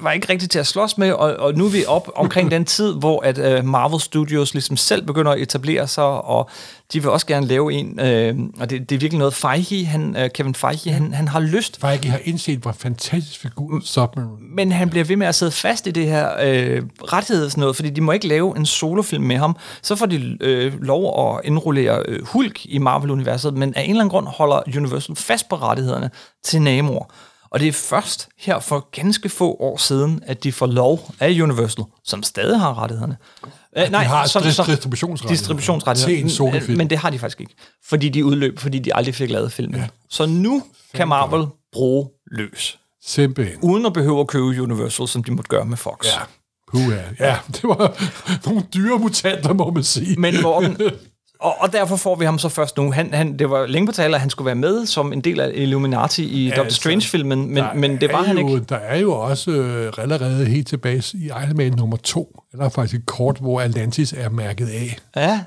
var 0.03 0.13
ikke 0.13 0.29
rigtig 0.29 0.51
til 0.51 0.59
at 0.59 0.67
slås 0.67 0.99
med, 0.99 1.13
og, 1.13 1.37
og 1.37 1.55
nu 1.55 1.67
er 1.67 1.71
vi 1.71 1.85
op 1.89 2.11
omkring 2.15 2.51
den 2.51 2.65
tid, 2.65 2.95
hvor 2.95 3.21
at 3.25 3.59
uh, 3.59 3.65
Marvel 3.65 4.01
Studios 4.01 4.55
ligesom 4.55 4.77
selv 4.77 5.07
begynder 5.07 5.33
at 5.33 5.41
etablere 5.41 5.89
sig, 5.89 6.05
og 6.05 6.51
de 6.93 7.01
vil 7.03 7.11
også 7.11 7.27
gerne 7.27 7.47
lave 7.47 7.73
en, 7.73 8.01
øh, 8.01 8.39
og 8.61 8.71
det, 8.71 8.91
det 8.91 8.97
er 8.97 9.01
virkelig 9.01 9.19
noget, 9.19 9.35
Feige, 9.35 9.87
han, 9.87 10.17
uh, 10.17 10.29
Kevin 10.35 10.55
Feige, 10.55 10.93
han, 10.93 11.15
han 11.15 11.29
har 11.29 11.41
lyst, 11.41 11.81
Feige 11.81 12.11
har 12.11 12.21
indset, 12.25 12.59
hvor 12.59 12.73
fantastisk 12.73 13.41
figur 13.41 13.81
Submarine. 13.85 14.31
men 14.55 14.73
han 14.73 14.91
bliver 14.91 15.05
ved 15.05 15.17
med 15.17 15.27
at 15.27 15.35
sidde 15.35 15.53
fast 15.53 15.87
i 15.87 15.91
det 15.91 16.07
her 16.07 16.31
øh, 16.43 16.83
noget, 17.57 17.77
fordi 17.77 17.91
de 17.91 18.01
må 18.01 18.13
ikke 18.13 18.29
lave 18.29 18.57
en 18.57 18.67
solofilm 18.67 19.25
med 19.25 19.37
ham. 19.37 19.57
Så 19.83 19.97
får 19.97 20.07
de 20.07 20.37
øh, 20.41 20.83
lov 20.83 21.35
at 21.37 21.41
indrullere 21.45 22.03
øh, 22.09 22.27
Hulk 22.27 22.67
i 22.67 22.79
Marvel-universet, 22.79 23.55
men 23.55 23.75
af 23.75 23.83
en 23.83 23.91
eller 23.91 24.01
anden 24.01 24.11
grund 24.11 24.27
holder 24.27 24.63
Universal 24.77 25.17
fast 25.17 25.49
på 25.49 25.57
rettighederne 25.57 26.11
til 26.45 26.63
Namor. 26.63 27.11
Og 27.53 27.61
det 27.61 27.68
er 27.68 27.72
først 27.72 28.28
her 28.38 28.59
for 28.61 28.88
ganske 29.01 29.28
få 29.28 29.57
år 29.61 29.76
siden, 29.76 30.20
at 30.26 30.44
de 30.44 30.53
får 30.53 30.66
lov 30.66 31.14
af 31.20 31.40
Universal, 31.40 31.84
som 32.05 32.22
stadig 32.22 32.61
har 32.61 32.82
rettighederne. 32.82 33.16
Øh, 33.76 33.86
de 33.90 33.94
har 33.94 34.24
dist- 34.24 34.66
distributionsrettigheder 34.66 35.28
distributionsrettigheder. 35.28 36.28
til 36.28 36.70
en 36.70 36.76
men 36.78 36.90
det 36.90 36.98
har 36.98 37.11
de 37.11 37.18
faktisk 37.18 37.40
ikke, 37.40 37.55
fordi 37.88 38.09
de 38.09 38.24
udløb, 38.24 38.59
fordi 38.59 38.78
de 38.78 38.94
aldrig 38.94 39.14
fik 39.14 39.30
lavet 39.30 39.53
filmen. 39.53 39.80
Ja. 39.80 39.86
Så 40.11 40.26
nu 40.26 40.62
kan 40.94 41.09
Marvel 41.09 41.46
bruge 41.72 42.09
løs 42.30 42.78
Simpelthen. 43.05 43.59
uden 43.62 43.86
at 43.86 43.92
behøve 43.92 44.20
at 44.20 44.26
købe 44.26 44.44
Universal, 44.44 45.09
som 45.09 45.24
de 45.24 45.30
måtte 45.32 45.48
gøre 45.48 45.64
med 45.64 45.76
Fox. 45.76 46.07
Ja. 46.07 46.11
Puha. 46.72 47.01
Ja, 47.20 47.36
det 47.55 47.62
var 47.64 47.94
nogle 48.46 48.62
dyre 48.74 48.98
mutanter, 48.98 49.53
må 49.53 49.70
man 49.70 49.84
sige. 49.84 50.16
Men 50.20 50.42
Morten, 50.42 50.76
og, 51.41 51.57
og 51.61 51.72
derfor 51.72 51.97
får 51.97 52.14
vi 52.16 52.24
ham 52.24 52.38
så 52.38 52.49
først 52.49 52.76
nu. 52.76 52.93
Han, 52.93 53.14
han, 53.14 53.38
det 53.38 53.51
var 53.51 53.66
længe 53.66 53.86
på 53.86 53.93
tale, 53.93 54.14
at 54.14 54.20
han 54.20 54.30
skulle 54.30 54.47
være 54.47 54.55
med 54.55 54.86
som 54.86 55.12
en 55.12 55.20
del 55.20 55.41
af 55.41 55.51
Illuminati 55.55 56.24
i 56.24 56.45
ja, 56.45 56.51
Doctor 56.51 56.62
altså, 56.62 56.76
Strange-filmen, 56.76 57.55
men, 57.55 57.64
men 57.74 58.01
det 58.01 58.12
var 58.12 58.22
han 58.22 58.38
jo, 58.38 58.49
ikke. 58.49 58.66
Der 58.68 58.76
er 58.76 58.99
jo 58.99 59.12
også 59.12 59.51
øh, 59.51 59.93
allerede 59.99 60.47
helt 60.47 60.68
tilbage 60.68 61.18
i 61.18 61.26
Iron 61.26 61.57
Man 61.57 61.72
nummer 61.72 61.97
to, 61.97 62.43
der 62.53 62.64
er 62.64 62.68
faktisk 62.68 63.01
et 63.01 63.07
kort, 63.07 63.38
hvor 63.38 63.61
Atlantis 63.61 64.12
er 64.12 64.28
mærket 64.28 64.66
af. 64.68 64.99
Ja, 65.16 65.41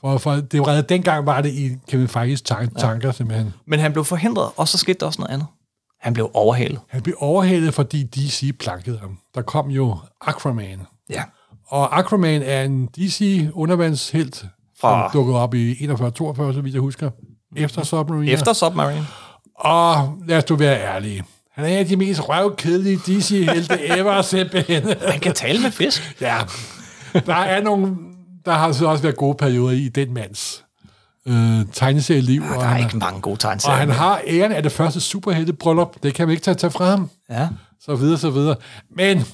For, 0.00 0.18
for 0.18 0.30
det 0.32 0.60
var 0.60 0.66
allerede 0.66 0.86
dengang 0.88 1.26
var 1.26 1.40
det 1.40 1.52
i 1.52 1.70
Kevin 1.88 2.08
Feiges 2.08 2.42
tan- 2.42 2.78
tanker, 2.78 3.12
simpelthen. 3.12 3.54
men 3.66 3.80
han 3.80 3.92
blev 3.92 4.04
forhindret, 4.04 4.50
og 4.56 4.68
så 4.68 4.78
skete 4.78 4.98
der 5.00 5.06
også 5.06 5.20
noget 5.20 5.32
andet. 5.32 5.46
Han 6.00 6.12
blev 6.14 6.30
overhalet. 6.34 6.78
Han 6.88 7.02
blev 7.02 7.14
overhalet, 7.18 7.74
fordi 7.74 8.02
DC 8.02 8.58
plankede 8.58 8.98
ham. 8.98 9.18
Der 9.34 9.42
kom 9.42 9.70
jo 9.70 9.96
Aquaman. 10.20 10.80
Ja. 11.10 11.22
Og 11.66 11.98
Aquaman 11.98 12.42
er 12.42 12.62
en 12.62 12.86
DC-undervandshelt, 12.86 14.44
Fra- 14.80 15.02
som 15.04 15.10
dukkede 15.12 15.38
op 15.38 15.54
i 15.54 15.72
41-42, 15.74 15.76
så 16.54 16.60
vidt 16.62 16.74
jeg 16.74 16.80
husker, 16.80 17.10
efter 17.56 17.82
Submarine. 17.82 18.30
Efter 18.30 18.52
Submarine. 18.52 19.06
Og 19.54 20.14
lad 20.26 20.36
os 20.36 20.44
du 20.44 20.56
være 20.56 20.80
ærlige. 20.80 21.24
Han 21.52 21.64
er 21.64 21.68
en 21.68 21.76
af 21.78 21.86
de 21.86 21.96
mest 21.96 22.28
røvkedelige 22.28 22.96
DC-helte 22.96 23.86
ever, 23.98 24.22
simpelthen. 24.36 24.82
Han 25.08 25.20
kan 25.20 25.34
tale 25.34 25.62
med 25.62 25.70
fisk. 25.70 26.16
ja. 26.20 26.38
Der 27.26 27.34
er 27.34 27.62
nogle... 27.62 27.96
Der 28.44 28.52
har 28.52 28.72
så 28.72 28.86
også 28.86 29.02
været 29.02 29.16
gode 29.16 29.34
perioder 29.34 29.70
i 29.72 29.88
den 29.88 30.14
mands 30.14 30.64
øh, 31.26 31.60
tegneserieliv. 31.72 32.42
Der 32.42 32.56
og, 32.56 32.62
er 32.62 32.66
han, 32.66 32.84
ikke 32.84 32.96
mange 32.96 33.20
gode 33.20 33.34
og 33.34 33.38
tegneserier. 33.38 33.76
han 33.78 33.90
har 33.90 34.20
æren 34.26 34.52
af 34.52 34.62
det 34.62 34.72
første 34.72 35.00
superheltebryllup. 35.00 35.96
Det 36.02 36.14
kan 36.14 36.26
man 36.26 36.30
ikke 36.32 36.42
tage, 36.44 36.54
tage 36.54 36.70
fra 36.70 36.84
ham. 36.84 37.10
Ja. 37.30 37.48
Så 37.80 37.94
videre, 37.94 38.18
så 38.18 38.30
videre. 38.30 38.56
Men, 38.96 39.24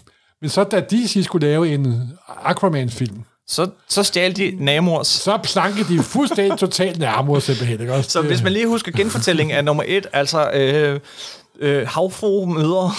men 0.40 0.50
så 0.50 0.64
da 0.64 0.80
DC 0.80 1.24
skulle 1.24 1.46
lave 1.46 1.74
en 1.74 2.12
Aquaman-film, 2.44 3.24
Så, 3.48 3.70
så 3.88 4.02
stjal 4.02 4.36
de 4.36 4.56
Namors. 4.60 5.06
så 5.06 5.38
plankede 5.44 5.94
de 5.96 6.02
fuldstændig 6.02 6.58
totalt 6.66 6.98
nærmere 6.98 7.40
simpelthen. 7.40 7.80
Ikke? 7.80 7.94
Også 7.94 8.10
Så 8.10 8.18
det- 8.20 8.28
hvis 8.28 8.42
man 8.42 8.52
lige 8.52 8.66
husker 8.66 8.92
genfortællingen 8.92 9.56
af 9.56 9.64
nummer 9.64 9.82
et, 9.86 10.06
altså 10.12 10.50
øh, 10.50 11.00
øh, 11.60 11.86
havfru 11.88 12.46
møder 12.46 12.90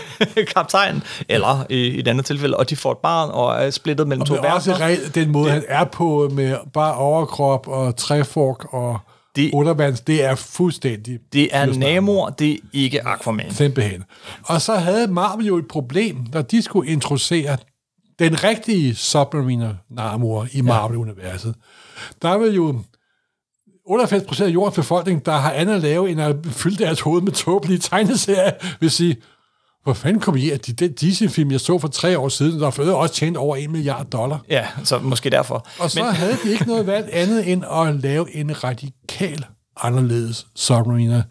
kaptajn, 0.54 1.02
eller 1.28 1.66
i, 1.70 1.74
i 1.76 1.98
et 1.98 2.08
andet 2.08 2.26
tilfælde, 2.26 2.56
og 2.56 2.70
de 2.70 2.76
får 2.76 2.92
et 2.92 2.98
barn 2.98 3.30
og 3.30 3.64
er 3.64 3.70
splittet 3.70 4.08
mellem 4.08 4.26
to 4.26 4.34
Men 4.34 4.44
også 4.44 4.70
verdener. 4.70 4.96
re- 4.96 5.10
den 5.10 5.30
måde, 5.32 5.50
han 5.50 5.64
er 5.68 5.84
på 5.84 6.28
med 6.32 6.56
bare 6.72 6.94
overkrop 6.94 7.68
og 7.68 7.96
træfork 7.96 8.72
og 8.74 8.98
Det- 9.36 9.50
undervands, 9.54 10.00
det 10.00 10.24
er 10.24 10.34
fuldstændig 10.34 11.18
Det 11.32 11.48
er. 11.52 11.66
Namor, 11.66 12.28
det 12.28 12.50
er 12.52 12.56
ikke 12.72 13.06
Aquaman. 13.06 13.54
Simpelthen. 13.54 14.04
Og 14.44 14.62
så 14.62 14.74
havde 14.74 15.06
Marvel 15.08 15.46
jo 15.46 15.56
et 15.58 15.68
problem, 15.68 16.26
da 16.32 16.42
de 16.42 16.62
skulle 16.62 16.90
introducere 16.92 17.56
den 18.28 18.44
rigtige 18.44 18.94
Submariner 18.94 19.74
Namor 19.90 20.46
i 20.52 20.60
Marvel-universet. 20.60 21.54
Der 22.22 22.28
var 22.28 22.46
jo 22.46 22.80
98% 23.88 24.42
af 24.42 24.48
jordens 24.48 24.76
befolkning, 24.76 25.26
der 25.26 25.32
har 25.32 25.52
andet 25.52 25.74
at 25.74 25.80
lave, 25.80 26.10
end 26.10 26.20
at 26.20 26.36
fylde 26.46 26.84
deres 26.84 27.00
hoved 27.00 27.22
med 27.22 27.32
tåbelige 27.32 27.78
tegneserier, 27.78 28.52
vil 28.80 28.90
sige, 28.90 29.16
hvor 29.82 29.92
fanden 29.92 30.20
kom 30.20 30.36
I 30.36 30.50
af 30.50 30.60
de, 30.60 30.72
den 30.72 30.92
Disney-film, 30.92 31.50
jeg 31.50 31.60
så 31.60 31.78
for 31.78 31.88
tre 31.88 32.18
år 32.18 32.28
siden, 32.28 32.60
der 32.60 32.80
øvrigt 32.80 32.96
også 32.96 33.14
tjent 33.14 33.36
over 33.36 33.56
1 33.56 33.70
milliard 33.70 34.06
dollar. 34.06 34.44
Ja, 34.48 34.66
så 34.84 34.98
måske 34.98 35.30
derfor. 35.30 35.66
Og 35.78 35.90
så 35.90 36.04
Men... 36.04 36.12
havde 36.12 36.36
de 36.44 36.52
ikke 36.52 36.66
noget 36.66 36.86
valg 36.86 37.08
andet 37.12 37.52
end 37.52 37.64
at 37.64 37.94
lave 37.94 38.34
en 38.34 38.64
radikal 38.64 39.44
anderledes 39.76 40.46
Submariner 40.56 41.22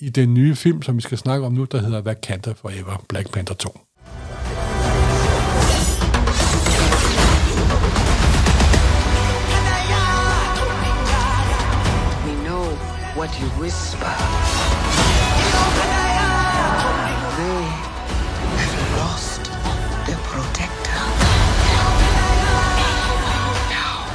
i 0.00 0.08
den 0.08 0.34
nye 0.34 0.56
film, 0.56 0.82
som 0.82 0.96
vi 0.96 1.02
skal 1.02 1.18
snakke 1.18 1.46
om 1.46 1.52
nu, 1.52 1.64
der 1.64 1.80
hedder 1.80 2.02
Wakanda 2.02 2.52
Forever, 2.52 3.04
Black 3.08 3.32
Panther 3.32 3.56
2. 3.56 3.80
What 13.18 13.40
you 13.40 13.46
whisper. 13.58 14.14
They 17.38 17.58
have 18.62 18.96
lost 18.96 19.42
their 20.06 20.20
protector. 20.22 21.02
Now 23.74 24.06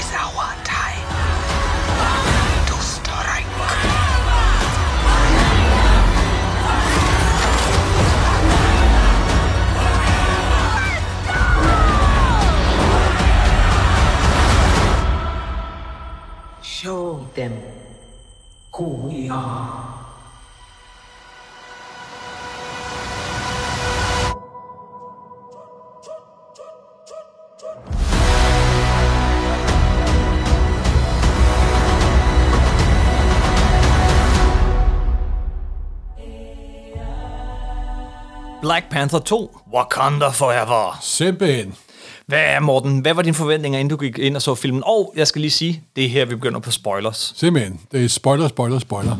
is 0.00 0.10
our 0.16 0.48
time 0.64 1.08
to 2.68 2.76
strike. 2.80 3.44
Show 16.62 17.26
them 17.34 17.69
who 18.72 18.84
we 18.84 19.28
are. 19.28 19.96
Black 38.62 38.90
Panther 38.90 39.20
2, 39.20 39.50
Wakanda 39.72 40.32
Forever. 40.32 40.92
Simpelthen. 41.00 41.72
Hvad 42.30 42.44
er, 42.44 42.60
Morten? 42.60 42.98
Hvad 42.98 43.14
var 43.14 43.22
dine 43.22 43.34
forventninger, 43.34 43.78
inden 43.78 43.90
du 43.90 43.96
gik 43.96 44.18
ind 44.18 44.36
og 44.36 44.42
så 44.42 44.54
filmen? 44.54 44.82
Og 44.86 45.14
jeg 45.16 45.26
skal 45.26 45.40
lige 45.40 45.50
sige, 45.50 45.82
det 45.96 46.04
er 46.04 46.08
her, 46.08 46.24
vi 46.24 46.34
begynder 46.34 46.60
på 46.60 46.70
spoilers. 46.70 47.32
Simpelthen. 47.36 47.80
Det 47.92 48.04
er 48.04 48.08
spoiler, 48.08 48.48
spoiler, 48.48 48.78
spoiler. 48.78 49.16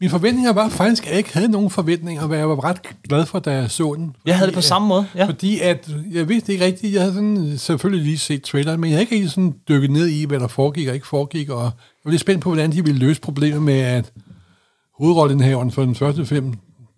Mine 0.00 0.10
forventninger 0.10 0.52
var 0.52 0.68
faktisk, 0.68 1.04
at 1.04 1.10
jeg 1.10 1.18
ikke 1.18 1.32
havde 1.32 1.48
nogen 1.48 1.70
forventninger, 1.70 2.22
og 2.22 2.36
jeg 2.36 2.48
var 2.48 2.64
ret 2.64 2.78
glad 3.08 3.26
for, 3.26 3.38
da 3.38 3.52
jeg 3.52 3.70
så 3.70 3.94
den. 3.96 4.16
Jeg 4.26 4.36
havde 4.36 4.46
det 4.46 4.54
på 4.54 4.60
Fordi, 4.60 4.68
samme 4.68 4.88
måde, 4.88 5.06
ja. 5.14 5.26
Fordi 5.26 5.60
at, 5.60 5.90
jeg 6.12 6.28
vidste 6.28 6.52
ikke 6.52 6.64
rigtigt, 6.64 6.92
jeg 6.92 7.02
havde 7.02 7.14
sådan, 7.14 7.58
selvfølgelig 7.58 8.04
lige 8.04 8.18
set 8.18 8.42
traileren, 8.42 8.80
men 8.80 8.90
jeg 8.90 8.94
havde 8.94 9.02
ikke 9.02 9.14
rigtig 9.14 9.30
sådan 9.30 9.54
dykket 9.68 9.90
ned 9.90 10.06
i, 10.06 10.24
hvad 10.24 10.40
der 10.40 10.48
foregik 10.48 10.88
og 10.88 10.94
ikke 10.94 11.06
foregik, 11.06 11.50
og 11.50 11.62
jeg 11.62 11.70
var 12.04 12.10
lidt 12.10 12.20
spændt 12.20 12.42
på, 12.42 12.50
hvordan 12.50 12.72
de 12.72 12.84
ville 12.84 12.98
løse 12.98 13.20
problemet 13.20 13.62
med, 13.62 13.80
at 13.80 14.12
hovedrollenhaveren 14.98 15.70
for 15.72 15.84
den 15.84 15.94
første 15.94 16.26
film 16.26 16.54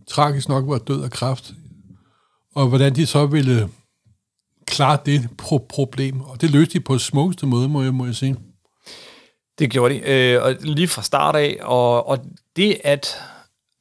tragisk 0.09 0.49
nok 0.49 0.65
var 0.67 0.79
død 0.79 1.03
af 1.03 1.11
kræft, 1.11 1.53
og 2.55 2.67
hvordan 2.67 2.97
de 2.97 3.07
så 3.07 3.27
ville 3.27 3.69
klare 4.71 4.99
det 5.07 5.29
pro- 5.43 5.67
problem, 5.69 6.21
og 6.21 6.41
det 6.41 6.51
løste 6.51 6.79
de 6.79 6.81
på 6.81 6.99
smukkeste 6.99 7.47
måde, 7.47 7.69
må 7.69 7.83
jeg, 7.83 7.95
må 7.95 8.07
jeg 8.07 8.15
sige. 8.15 8.37
Det 9.59 9.71
gjorde 9.71 9.95
de, 9.95 10.01
øh, 10.01 10.43
og 10.43 10.55
lige 10.61 10.89
fra 10.89 11.03
start 11.03 11.37
af, 11.37 11.57
og, 11.63 12.09
og 12.09 12.19
det 12.57 12.81
at 12.85 13.21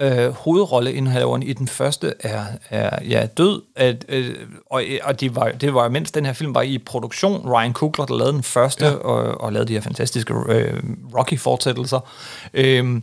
øh, 0.01 0.29
hovedrolleindhaveren 0.29 1.43
i 1.43 1.53
den 1.53 1.67
første 1.67 2.13
er, 2.19 2.45
er 2.69 3.03
ja, 3.03 3.25
død, 3.37 3.61
at, 3.75 4.05
øh, 4.09 4.35
og, 4.65 4.83
og 5.03 5.19
det, 5.19 5.35
var, 5.35 5.51
det 5.51 5.73
var 5.73 5.89
mens 5.89 6.11
den 6.11 6.25
her 6.25 6.33
film 6.33 6.55
var 6.55 6.61
i 6.61 6.77
produktion, 6.77 7.49
Ryan 7.49 7.73
Coogler, 7.73 8.05
der 8.05 8.17
lavede 8.17 8.33
den 8.33 8.43
første, 8.43 8.85
ja. 8.85 8.91
og, 8.91 9.41
og 9.41 9.53
lavede 9.53 9.67
de 9.67 9.73
her 9.73 9.81
fantastiske 9.81 10.33
øh, 10.49 10.83
Rocky-fortsættelser, 11.17 12.09
øh, 12.53 13.01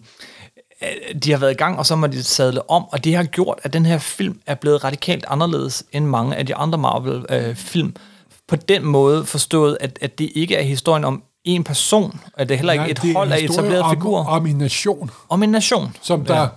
de 1.25 1.31
har 1.31 1.39
været 1.39 1.51
i 1.51 1.55
gang, 1.55 1.79
og 1.79 1.87
så 1.87 1.97
må 1.97 2.07
de 2.07 2.23
sadle 2.23 2.71
om, 2.71 2.85
og 2.85 3.05
det 3.05 3.17
har 3.17 3.25
gjort, 3.25 3.59
at 3.63 3.73
den 3.73 3.87
her 3.87 3.99
film 3.99 4.41
er 4.47 4.55
blevet 4.55 4.85
radikalt 4.85 5.25
anderledes 5.29 5.85
end 5.93 6.05
mange 6.05 6.37
af 6.37 6.47
de 6.47 6.55
andre 6.55 6.79
Marvel-film. 6.79 7.97
på 8.49 8.57
den 8.57 8.85
måde 8.85 9.25
forstået, 9.25 9.79
at, 9.81 9.99
at 10.03 10.19
det 10.19 10.31
ikke 10.35 10.57
er 10.57 10.63
historien 10.63 11.05
om 11.05 11.23
en 11.45 11.65
person, 11.65 12.21
at 12.37 12.49
det 12.49 12.55
er 12.55 12.59
heller 12.59 12.73
ikke 12.73 12.83
Nej, 13.03 13.11
et 13.11 13.17
hold 13.17 13.33
af 13.33 13.39
etablerede 13.39 13.83
om, 13.83 13.97
figurer, 13.97 14.25
om, 14.25 14.47
en 14.47 14.57
nation, 14.57 15.11
om 15.29 15.43
en 15.43 15.49
nation. 15.49 15.97
som 16.03 16.25
der 16.25 16.41
ja. 16.41 16.49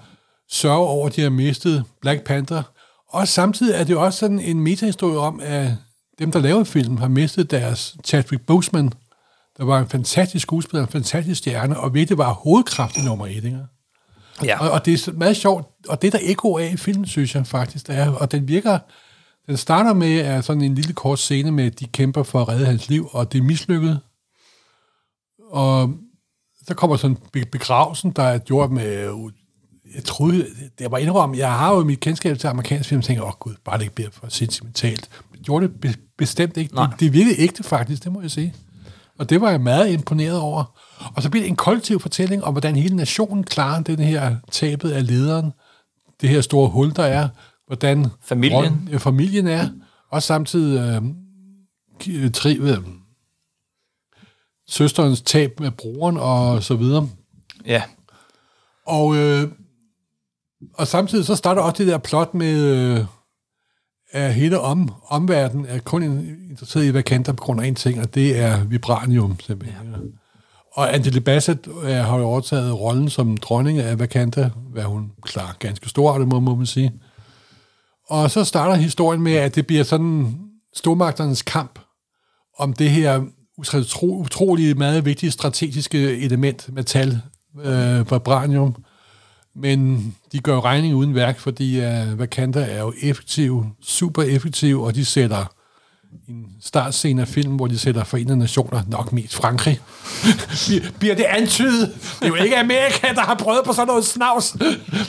sørger 0.51 0.88
over, 0.88 1.07
at 1.07 1.15
de 1.15 1.21
har 1.21 1.30
mistet 1.30 1.84
Black 2.01 2.23
Panther. 2.23 2.63
Og 3.09 3.27
samtidig 3.27 3.80
er 3.80 3.84
det 3.84 3.93
jo 3.93 4.01
også 4.01 4.19
sådan 4.19 4.39
en 4.39 4.59
metahistorie 4.59 5.19
om, 5.19 5.39
at 5.43 5.71
dem, 6.19 6.32
der 6.32 6.39
laver 6.39 6.63
filmen, 6.63 6.97
har 6.97 7.07
mistet 7.07 7.51
deres 7.51 7.95
Chadwick 8.05 8.45
Boseman, 8.45 8.91
der 9.57 9.65
var 9.65 9.80
en 9.80 9.88
fantastisk 9.88 10.43
skuespiller, 10.43 10.86
en 10.86 10.91
fantastisk 10.91 11.38
stjerne, 11.38 11.80
og 11.80 11.93
det 11.93 12.17
var 12.17 12.34
hovedkraft 12.34 12.97
i 12.97 13.01
nummer 13.01 13.27
et, 13.27 13.36
ikke? 13.36 13.59
Ja. 14.44 14.60
Og, 14.60 14.72
og 14.72 14.86
det 14.86 15.08
er 15.08 15.12
meget 15.12 15.38
sjovt, 15.38 15.68
og 15.88 16.02
det 16.02 16.14
der 16.14 16.20
ekko 16.22 16.58
af 16.58 16.72
i 16.74 16.78
filmen, 16.78 17.06
synes 17.06 17.36
jeg 17.36 17.48
faktisk, 17.48 17.88
det 17.88 17.98
er, 17.98 18.12
og 18.12 18.32
den 18.32 18.48
virker, 18.48 18.80
den 19.48 19.58
starter 19.58 19.94
med 19.94 20.18
at 20.20 20.46
sådan 20.46 20.62
en 20.62 20.76
lille 20.76 20.94
kort 20.94 21.20
scene 21.20 21.52
med, 21.52 21.66
at 21.66 21.80
de 21.80 21.86
kæmper 21.86 22.24
for 22.24 22.42
at 22.42 22.48
redde 22.48 22.66
hans 22.66 22.90
liv, 22.90 23.10
og 23.12 23.34
det 23.34 23.40
er 23.40 23.44
mislykket. 23.44 24.00
Og 25.52 25.94
så 26.68 26.74
kommer 26.74 26.96
sådan 26.98 27.18
en 27.36 27.46
begravelsen, 27.52 28.12
der 28.12 28.24
er 28.24 28.38
gjort 28.38 28.72
med, 28.72 29.32
jeg 29.96 30.04
troede, 30.04 30.46
det 30.80 30.92
var 30.92 30.98
indrømme, 30.98 31.38
jeg 31.38 31.54
har 31.54 31.76
jo 31.76 31.84
mit 31.84 32.00
kendskab 32.00 32.40
til 32.40 32.48
amerikansk 32.48 32.90
film, 32.90 33.00
og 33.00 33.04
tænker, 33.06 33.24
åh 33.24 33.30
oh, 33.30 33.34
gud, 33.40 33.54
bare 33.66 33.78
det 33.78 33.84
ikke 33.84 33.96
bliver 33.96 34.10
for 34.14 34.28
sentimentalt. 34.30 35.10
Men 35.32 35.42
gjorde 35.44 35.68
det 35.68 35.82
be- 35.82 36.02
bestemt 36.18 36.58
ikke. 36.58 36.76
Nej. 36.76 36.88
Det, 36.92 37.00
det 37.00 37.14
virkede 37.14 37.40
ægte 37.40 37.64
faktisk, 37.64 38.04
det 38.04 38.12
må 38.12 38.22
jeg 38.22 38.32
sige. 38.32 38.54
Og 39.20 39.30
det 39.30 39.41
var 39.41 39.49
jeg 39.49 39.61
meget 39.61 39.91
imponeret 39.91 40.39
over. 40.39 40.80
Og 41.15 41.24
så 41.24 41.30
bliver 41.30 41.43
det 41.43 41.49
en 41.49 41.55
kollektiv 41.55 41.99
fortælling 41.99 42.43
om, 42.43 42.53
hvordan 42.53 42.76
hele 42.76 42.95
nationen 42.95 43.43
klarer 43.43 43.84
den 43.84 43.99
her 43.99 44.36
tabet 44.51 44.91
af 44.91 45.07
lederen, 45.07 45.53
det 46.22 46.30
her 46.30 46.41
store 46.41 46.70
hul, 46.70 46.95
der 46.95 47.03
er, 47.03 47.30
hvordan 47.67 48.07
Familien. 48.22 48.89
ja, 48.91 48.97
familien 48.97 49.47
er, 49.47 49.70
og 50.11 50.24
samtidig 50.24 51.01
øh, 52.07 52.32
tri, 52.32 52.57
øh, 52.57 52.78
søsterens 54.67 55.22
tab 55.22 55.59
med 55.59 55.72
broren 55.72 56.17
og 56.17 56.63
så 56.63 56.76
videre. 56.76 57.09
Ja. 57.65 57.84
Og, 58.86 59.15
øh, 59.15 59.51
og 60.74 60.88
samtidig 60.88 61.26
så 61.26 61.36
starter 61.36 61.61
også 61.61 61.84
det 61.84 61.88
der 61.88 61.97
plot 61.97 62.34
med, 62.34 62.63
øh, 62.63 63.05
at 64.12 64.34
hele 64.34 64.60
om, 64.60 64.93
omverdenen 65.07 65.66
er 65.66 65.80
kun 65.80 66.03
interesseret 66.49 66.86
i 66.86 66.91
på 67.34 67.43
grund 67.43 67.62
af 67.62 67.68
en 67.68 67.76
ting, 67.76 68.01
og 68.01 68.16
det 68.16 68.39
er 68.39 68.64
vibranium 68.64 69.39
simpelthen. 69.39 69.88
Ja. 69.91 69.97
Og 70.74 70.93
Angela 70.93 71.20
Bassett 71.20 71.68
øh, 71.84 71.89
har 71.89 72.18
jo 72.18 72.24
overtaget 72.24 72.80
rollen 72.80 73.10
som 73.10 73.38
dronning 73.38 73.80
af 73.80 73.95
Wakanda, 73.95 74.49
hvad 74.72 74.84
hun 74.84 75.12
klarer 75.22 75.53
ganske 75.60 75.89
stor, 75.89 76.18
det 76.18 76.28
må, 76.28 76.39
må 76.39 76.55
man 76.55 76.66
sige. 76.66 76.93
Og 78.10 78.32
så 78.32 78.43
starter 78.43 78.76
historien 78.76 79.22
med, 79.22 79.34
at 79.34 79.55
det 79.55 79.68
bliver 79.68 79.84
sådan 79.84 80.36
stormagternes 80.76 81.41
kamp 81.41 81.80
om 82.60 82.74
det 82.74 82.89
her 82.89 83.22
utro, 83.57 84.20
utrolig 84.20 84.78
meget 84.78 85.05
vigtige 85.05 85.32
strategiske 85.32 86.18
element, 86.18 86.74
metal, 86.74 87.22
øh, 87.64 88.12
vibranium. 88.12 88.76
Men 89.60 90.14
de 90.32 90.39
gør 90.39 90.62
regning 90.62 90.95
uden 90.95 91.16
værk, 91.16 91.39
fordi 91.39 91.80
uh, 91.80 92.14
Wakanda 92.20 92.60
er 92.70 92.80
jo 92.80 92.93
effektiv, 93.01 93.66
super 93.82 94.24
effektiv, 94.24 94.82
og 94.82 94.95
de 94.95 95.05
sætter 95.05 95.45
en 96.30 96.45
startscene 96.62 97.22
af 97.22 97.28
film, 97.28 97.55
hvor 97.55 97.68
de 97.68 97.80
sætter 97.80 98.03
forenede 98.03 98.38
nationer, 98.38 98.82
nok 98.88 99.14
mest 99.14 99.36
Frankrig. 99.36 99.80
Bliver- 100.99 101.16
det 101.16 101.24
antydet? 101.24 101.95
Det 102.20 102.26
er 102.26 102.28
jo 102.28 102.36
ikke 102.36 102.57
Amerika, 102.57 103.07
der 103.16 103.22
har 103.22 103.36
prøvet 103.36 103.62
på 103.66 103.74
sådan 103.74 103.88
noget 103.88 104.05
snavs. 104.05 104.51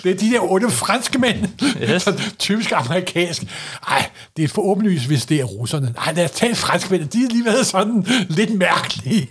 Det 0.03 0.11
er 0.11 0.15
de 0.17 0.31
der 0.31 0.53
onde 0.53 0.71
franske 0.71 1.19
mænd. 1.19 1.49
Yes. 1.95 2.09
Typisk 2.39 2.73
amerikansk. 2.75 3.43
Ej, 3.89 4.11
det 4.37 4.45
er 4.45 4.49
for 4.49 4.63
åbenlyst, 4.63 5.07
hvis 5.07 5.27
det 5.27 5.41
er 5.41 5.45
russerne. 5.45 5.93
Nej, 5.97 6.13
lad 6.13 6.25
os 6.25 6.31
tage 6.31 6.55
franskmænd. 6.55 7.09
De 7.09 7.25
er 7.25 7.29
lige 7.31 7.45
været 7.45 7.67
sådan 7.67 8.07
lidt 8.29 8.55
mærkelige. 8.59 9.29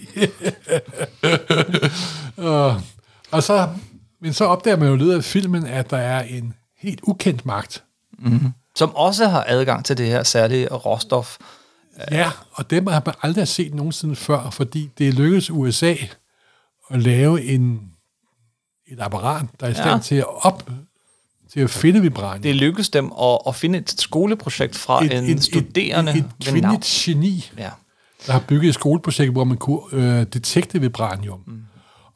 og, 2.37 2.81
og 3.31 3.43
så, 3.43 3.67
men 4.21 4.33
så 4.33 4.45
opdager 4.45 4.77
man 4.77 4.87
jo 4.87 4.93
i 4.93 4.97
løbet 4.97 5.13
af 5.13 5.23
filmen, 5.23 5.65
at 5.65 5.89
der 5.89 5.97
er 5.97 6.23
en 6.23 6.53
helt 6.77 6.99
ukendt 7.03 7.45
magt. 7.45 7.83
Som 8.75 8.95
også 8.95 9.27
har 9.27 9.45
adgang 9.47 9.85
til 9.85 9.97
det 9.97 10.05
her 10.07 10.23
særlige 10.23 10.67
råstof. 10.67 11.37
Ja, 12.11 12.31
og 12.51 12.69
dem 12.69 12.87
har 12.87 13.01
man 13.05 13.15
aldrig 13.23 13.47
set 13.47 13.73
nogensinde 13.73 14.15
før, 14.15 14.49
fordi 14.49 14.89
det 14.97 15.13
lykkedes 15.13 15.49
USA 15.51 15.95
at 16.91 17.01
lave 17.01 17.43
en, 17.43 17.81
et 18.87 18.97
apparat, 18.99 19.45
der 19.59 19.65
er 19.67 19.71
i 19.71 19.73
stand 19.73 19.89
Ja. 19.89 19.99
til 19.99 20.15
at 20.15 20.25
op 20.45 20.69
til 21.53 21.59
at 21.59 21.69
finde 21.69 22.01
vibranium. 22.01 22.41
Det 22.41 22.55
lykkedes 22.55 22.89
dem 22.89 23.11
at, 23.21 23.37
at 23.47 23.55
finde 23.55 23.79
et 23.79 23.89
skoleprojekt 24.01 24.75
fra 24.75 25.05
et, 25.05 25.29
en 25.29 25.41
studerende 25.41 26.11
et, 26.11 26.17
et, 26.17 26.25
et 26.39 26.47
kvindeligt 26.51 26.83
geni, 26.85 27.51
Ja. 27.57 27.69
der 28.27 28.31
har 28.33 28.43
bygget 28.47 28.69
et 28.69 28.75
skoleprojekt, 28.75 29.31
hvor 29.31 29.43
man 29.43 29.57
kunne 29.57 29.81
øh, 29.91 30.25
detekte 30.33 30.81
vibranium. 30.81 31.43
Mm. 31.47 31.61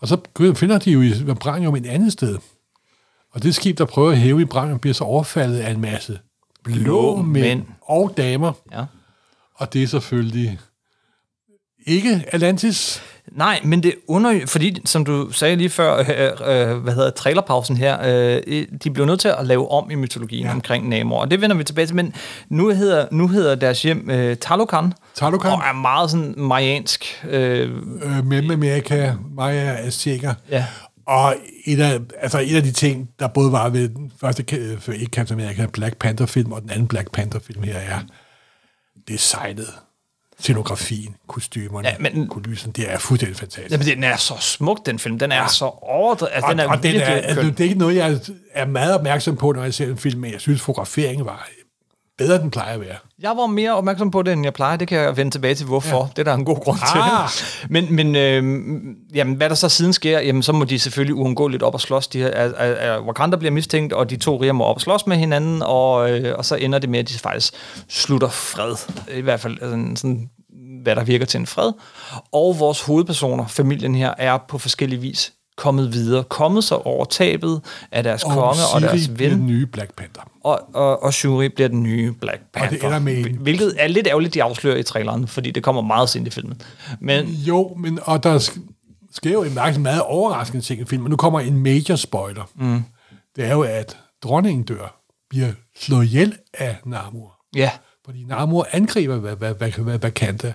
Og 0.03 0.09
så 0.09 0.17
finder 0.55 0.77
de 0.77 0.91
jo 0.91 0.99
vibranium 1.25 1.75
et 1.75 1.85
andet 1.85 2.13
sted. 2.13 2.37
Og 3.31 3.43
det 3.43 3.55
skib, 3.55 3.77
der 3.77 3.85
prøver 3.85 4.11
at 4.11 4.17
hæve 4.17 4.37
vibranium, 4.37 4.79
bliver 4.79 4.93
så 4.93 5.03
overfaldet 5.03 5.59
af 5.59 5.71
en 5.71 5.81
masse 5.81 6.19
blå, 6.63 6.83
Blå 6.83 7.15
mænd, 7.15 7.27
mænd. 7.27 7.59
mænd 7.59 7.65
og 7.81 8.13
damer. 8.17 8.53
ja. 8.71 8.85
Og 9.55 9.73
det 9.73 9.83
er 9.83 9.87
selvfølgelig 9.87 10.59
ikke 11.85 12.23
Atlantis. 12.27 13.01
Nej, 13.35 13.61
men 13.63 13.83
det 13.83 13.95
under, 14.07 14.45
fordi 14.47 14.81
som 14.85 15.05
du 15.05 15.31
sagde 15.31 15.55
lige 15.55 15.69
før, 15.69 15.97
øh, 15.99 16.71
øh, 16.71 16.77
hvad 16.77 16.93
hedder 16.93 17.09
trailerpausen 17.09 17.77
her, 17.77 17.97
øh, 18.47 18.65
de 18.83 18.91
blev 18.91 19.05
nødt 19.05 19.19
til 19.19 19.27
at 19.27 19.45
lave 19.47 19.71
om 19.71 19.91
i 19.91 19.95
mytologien 19.95 20.45
ja. 20.45 20.51
Omkring 20.51 20.89
Namor, 20.89 21.21
og 21.21 21.31
det 21.31 21.41
vender 21.41 21.55
vi 21.55 21.63
tilbage 21.63 21.87
til, 21.87 21.95
men 21.95 22.13
nu 22.49 22.69
hedder, 22.69 23.05
nu 23.11 23.27
hedder 23.27 23.55
deres 23.55 23.81
hjem 23.81 24.09
øh, 24.09 24.37
Talokan, 24.37 24.93
Talokan. 25.15 25.51
og 25.51 25.57
er 25.57 25.73
meget 25.73 26.11
sådan 26.11 26.33
mayansk. 26.37 27.25
Øh, 27.29 27.69
øh, 28.03 28.25
Mellemamerika, 28.25 29.13
Maya, 29.35 29.75
Azteker. 29.85 30.33
Ja. 30.51 30.65
Og 31.05 31.35
et 31.65 31.79
af, 31.79 31.99
altså 32.21 32.39
et 32.39 32.55
af 32.55 32.63
de 32.63 32.71
ting, 32.71 33.09
der 33.19 33.27
både 33.27 33.51
var 33.51 33.69
ved 33.69 33.89
den 33.89 34.11
første, 34.21 34.43
for 34.79 34.91
ikke 34.91 35.05
Captain 35.05 35.39
America, 35.39 35.65
Black 35.65 35.97
Panther-film, 35.97 36.51
og 36.51 36.61
den 36.61 36.69
anden 36.69 36.87
Black 36.87 37.11
Panther-film 37.11 37.63
her, 37.63 37.77
er 37.77 37.99
designet, 39.07 39.67
scenografien, 40.39 41.15
kostymerne, 41.27 41.87
Ja, 41.87 41.95
men- 41.99 42.27
kulissen, 42.27 42.71
det 42.71 42.91
er 42.91 42.97
fuldstændig 42.97 43.37
fantastisk. 43.37 43.71
jamen, 43.71 43.87
den 43.87 44.03
er 44.03 44.17
så 44.17 44.33
smuk, 44.39 44.85
den 44.85 44.99
film. 44.99 45.19
Den 45.19 45.31
er 45.31 45.35
ja. 45.35 45.47
så 45.47 45.65
overdrevet. 45.65 46.31
Altså, 46.35 46.51
den 46.51 46.59
er 46.59 46.67
og, 46.69 46.83
den 46.83 46.95
er, 46.95 47.05
altså, 47.05 47.41
det 47.43 47.59
er 47.59 47.63
ikke 47.63 47.79
noget, 47.79 47.95
jeg 47.95 48.19
er 48.53 48.65
meget 48.65 48.95
opmærksom 48.95 49.35
på, 49.37 49.51
når 49.51 49.63
jeg 49.63 49.73
ser 49.73 49.87
en 49.87 49.97
film, 49.97 50.21
men 50.21 50.31
jeg 50.31 50.41
synes, 50.41 50.61
fotograferingen 50.61 51.25
var 51.25 51.47
bedre, 52.25 52.37
den 52.41 52.51
plejer 52.51 52.73
at 52.73 52.81
være. 52.81 52.95
Jeg 53.19 53.29
var 53.37 53.45
mere 53.47 53.75
opmærksom 53.75 54.11
på 54.11 54.21
det, 54.21 54.33
end 54.33 54.43
jeg 54.43 54.53
plejer. 54.53 54.77
Det 54.77 54.87
kan 54.87 54.97
jeg 54.99 55.17
vende 55.17 55.31
tilbage 55.31 55.55
til, 55.55 55.65
hvorfor. 55.65 55.97
Ja. 55.97 56.07
Det 56.09 56.19
er 56.19 56.23
der 56.23 56.33
en 56.33 56.45
god 56.45 56.59
grund 56.63 56.79
Ah. 56.81 57.29
til. 57.29 57.45
Men, 57.73 57.95
men 57.95 58.15
øh, 58.15 58.43
jamen, 59.15 59.35
hvad 59.35 59.49
der 59.49 59.55
så 59.55 59.69
siden 59.69 59.93
sker, 59.93 60.19
jamen, 60.19 60.43
så 60.43 60.51
må 60.53 60.65
de 60.65 60.79
selvfølgelig 60.79 61.15
uundgåeligt 61.15 61.63
op 61.63 61.73
og 61.73 61.81
slås. 61.81 62.07
De, 62.07 62.17
her- 62.19 62.27
er, 62.27 62.49
er, 62.57 63.01
Wakanda 63.01 63.37
bliver 63.37 63.51
mistænkt, 63.51 63.93
og 63.93 64.09
de 64.09 64.15
to 64.17 64.41
riger 64.41 64.53
må 64.53 64.63
op 64.63 64.75
og 64.75 64.81
slås 64.81 65.07
med 65.07 65.17
hinanden, 65.17 65.61
og, 65.61 66.11
øh, 66.11 66.35
og 66.37 66.45
så 66.45 66.55
ender 66.55 66.79
det 66.79 66.89
med, 66.89 66.99
at 66.99 67.09
de 67.09 67.13
faktisk 67.13 67.53
slutter 67.89 68.29
fred. 68.29 68.75
I 69.17 69.21
hvert 69.21 69.39
fald 69.39 69.57
sådan, 69.59 69.95
sådan 69.95 70.29
hvad 70.83 70.95
der 70.95 71.03
virker 71.03 71.25
til 71.25 71.39
en 71.39 71.45
fred. 71.47 71.71
Og 72.33 72.59
vores 72.59 72.81
hovedpersoner, 72.81 73.47
familien 73.47 73.95
her, 73.95 74.13
er 74.17 74.37
på 74.49 74.57
forskellige 74.57 75.01
vis 75.01 75.33
kommet 75.57 75.93
videre, 75.93 76.23
kommet 76.23 76.63
sig 76.63 76.77
over 76.77 77.05
tabet 77.05 77.61
af 77.91 78.03
deres 78.03 78.23
konge 78.23 78.41
og 78.43 78.55
Siri 78.55 78.81
deres 78.81 79.07
bliver 79.07 79.29
ven 79.29 79.39
den 79.39 79.47
nye 79.47 79.65
Black 79.65 79.95
Panther. 79.95 80.23
og, 80.43 80.61
og, 80.73 81.03
og 81.03 81.13
Shuri 81.13 81.49
bliver 81.49 81.67
den 81.67 81.83
nye 81.83 82.11
Black 82.11 82.41
Panther. 82.53 82.77
det 82.77 82.85
ender 82.85 82.99
med 82.99 83.17
en- 83.17 83.37
Hvilket 83.37 83.73
er 83.79 83.87
lidt 83.87 84.07
ærgerligt, 84.07 84.33
de 84.33 84.43
afslører 84.43 84.77
i 84.77 84.83
traileren, 84.83 85.27
fordi 85.27 85.51
det 85.51 85.63
kommer 85.63 85.81
meget 85.81 86.09
sent 86.09 86.27
i 86.27 86.29
filmen. 86.31 86.61
Men 86.99 87.25
Jo, 87.27 87.73
men 87.79 87.99
og 88.03 88.23
der 88.23 88.39
sk- 88.39 88.59
sker 89.13 89.31
jo 89.31 89.43
en 89.43 89.53
meget, 89.53 89.81
meget 89.81 90.01
overraskende 90.01 90.61
ting 90.65 90.81
i 90.81 90.85
filmen. 90.85 91.09
Nu 91.09 91.15
kommer 91.15 91.39
en 91.39 91.57
major 91.57 91.95
spoiler. 91.95 92.43
Mm. 92.55 92.83
Det 93.35 93.45
er 93.45 93.51
jo, 93.51 93.61
at 93.61 93.97
dronningen 94.23 94.63
dør, 94.63 94.99
bliver 95.29 95.49
slået 95.79 96.05
ihjel 96.05 96.37
af 96.53 96.77
Namor. 96.85 97.35
ja, 97.55 97.71
Fordi 98.05 98.23
Namor 98.23 98.67
angriber 98.71 99.15
hvad, 99.15 99.35
hvad, 99.35 99.53
hvad, 99.53 99.71
hvad, 99.71 100.03
Wakanda. 100.03 100.53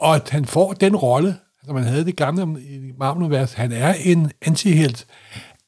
Og 0.00 0.14
at 0.14 0.30
han 0.30 0.44
får 0.44 0.72
den 0.72 0.96
rolle, 0.96 1.36
som 1.68 1.74
man 1.74 1.84
havde 1.84 2.04
det 2.04 2.16
gamle 2.16 2.42
i 2.62 2.92
Marvel-univers. 2.98 3.52
Han 3.52 3.72
er 3.72 3.94
en 3.94 4.32
antihelt, 4.42 5.06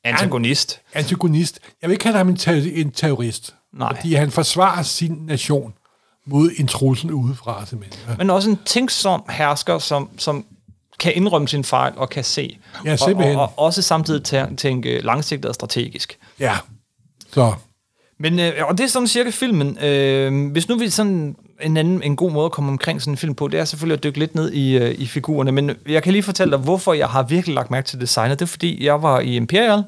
antagonist. 0.05 0.81
antagonist. 0.95 1.61
Jeg 1.83 1.89
vil 1.89 1.95
ikke 1.95 2.03
kalde 2.03 2.19
ham 2.19 2.29
en, 2.29 2.37
ter- 2.37 2.73
en 2.81 2.91
terrorist. 2.91 3.55
Nej. 3.73 3.95
Fordi 3.97 4.15
han 4.15 4.31
forsvarer 4.31 4.83
sin 4.83 5.13
nation 5.27 5.75
mod 6.27 6.51
en 6.59 6.67
trussel 6.67 7.11
udefra, 7.13 7.67
simpelthen. 7.67 8.15
Men 8.19 8.31
også 8.31 8.51
en 8.51 8.59
tænksom 8.67 9.23
hersker, 9.31 9.79
som, 9.79 10.11
som 10.19 10.45
kan 10.99 11.13
indrømme 11.15 11.49
sin 11.49 11.65
fejl 11.65 11.93
og 11.97 12.11
kan 12.11 12.25
se. 12.25 12.59
Ja, 12.85 12.97
simpelthen. 12.97 13.37
Og, 13.37 13.43
og, 13.43 13.53
og 13.57 13.65
også 13.65 13.83
samtidig 13.83 14.43
tæ- 14.43 14.55
tænke 14.57 15.01
langsigtet 15.01 15.49
og 15.49 15.55
strategisk. 15.55 16.19
Ja. 16.39 16.57
Så 17.33 17.53
Men, 18.21 18.41
øh, 18.41 18.53
og 18.69 18.79
det 18.79 18.85
er 18.85 18.89
sådan 18.89 19.09
cirka 19.09 19.31
filmen. 19.31 19.79
Øh, 19.85 20.53
hvis 20.53 20.69
nu 20.69 20.79
vi 20.79 20.91
sådan 20.91 21.37
en 21.61 21.77
anden 21.77 22.03
en 22.03 22.17
god 22.17 22.31
måde 22.31 22.45
at 22.45 22.53
komme 22.53 22.71
omkring 22.71 23.03
sådan 23.03 23.13
en 23.13 23.19
film 23.19 23.35
på, 23.35 23.49
det 23.49 23.61
er 23.61 23.65
selvfølgelig 23.65 23.97
at 23.97 24.05
dykke 24.05 24.19
lidt 24.19 24.35
ned 24.35 24.53
i, 24.53 24.79
øh, 24.79 24.95
i 24.99 25.07
figurerne. 25.07 25.53
Men 25.53 25.71
jeg 25.89 26.03
kan 26.03 26.13
lige 26.13 26.23
fortælle 26.23 26.51
dig, 26.51 26.59
hvorfor 26.61 26.93
jeg 26.93 27.09
har 27.09 27.23
virkelig 27.23 27.55
lagt 27.55 27.71
mærke 27.71 27.87
til 27.87 28.01
designet. 28.01 28.39
Det 28.39 28.45
er 28.45 28.49
fordi, 28.49 28.85
jeg 28.85 29.03
var 29.03 29.21
i 29.21 29.37
Imperial 29.37 29.85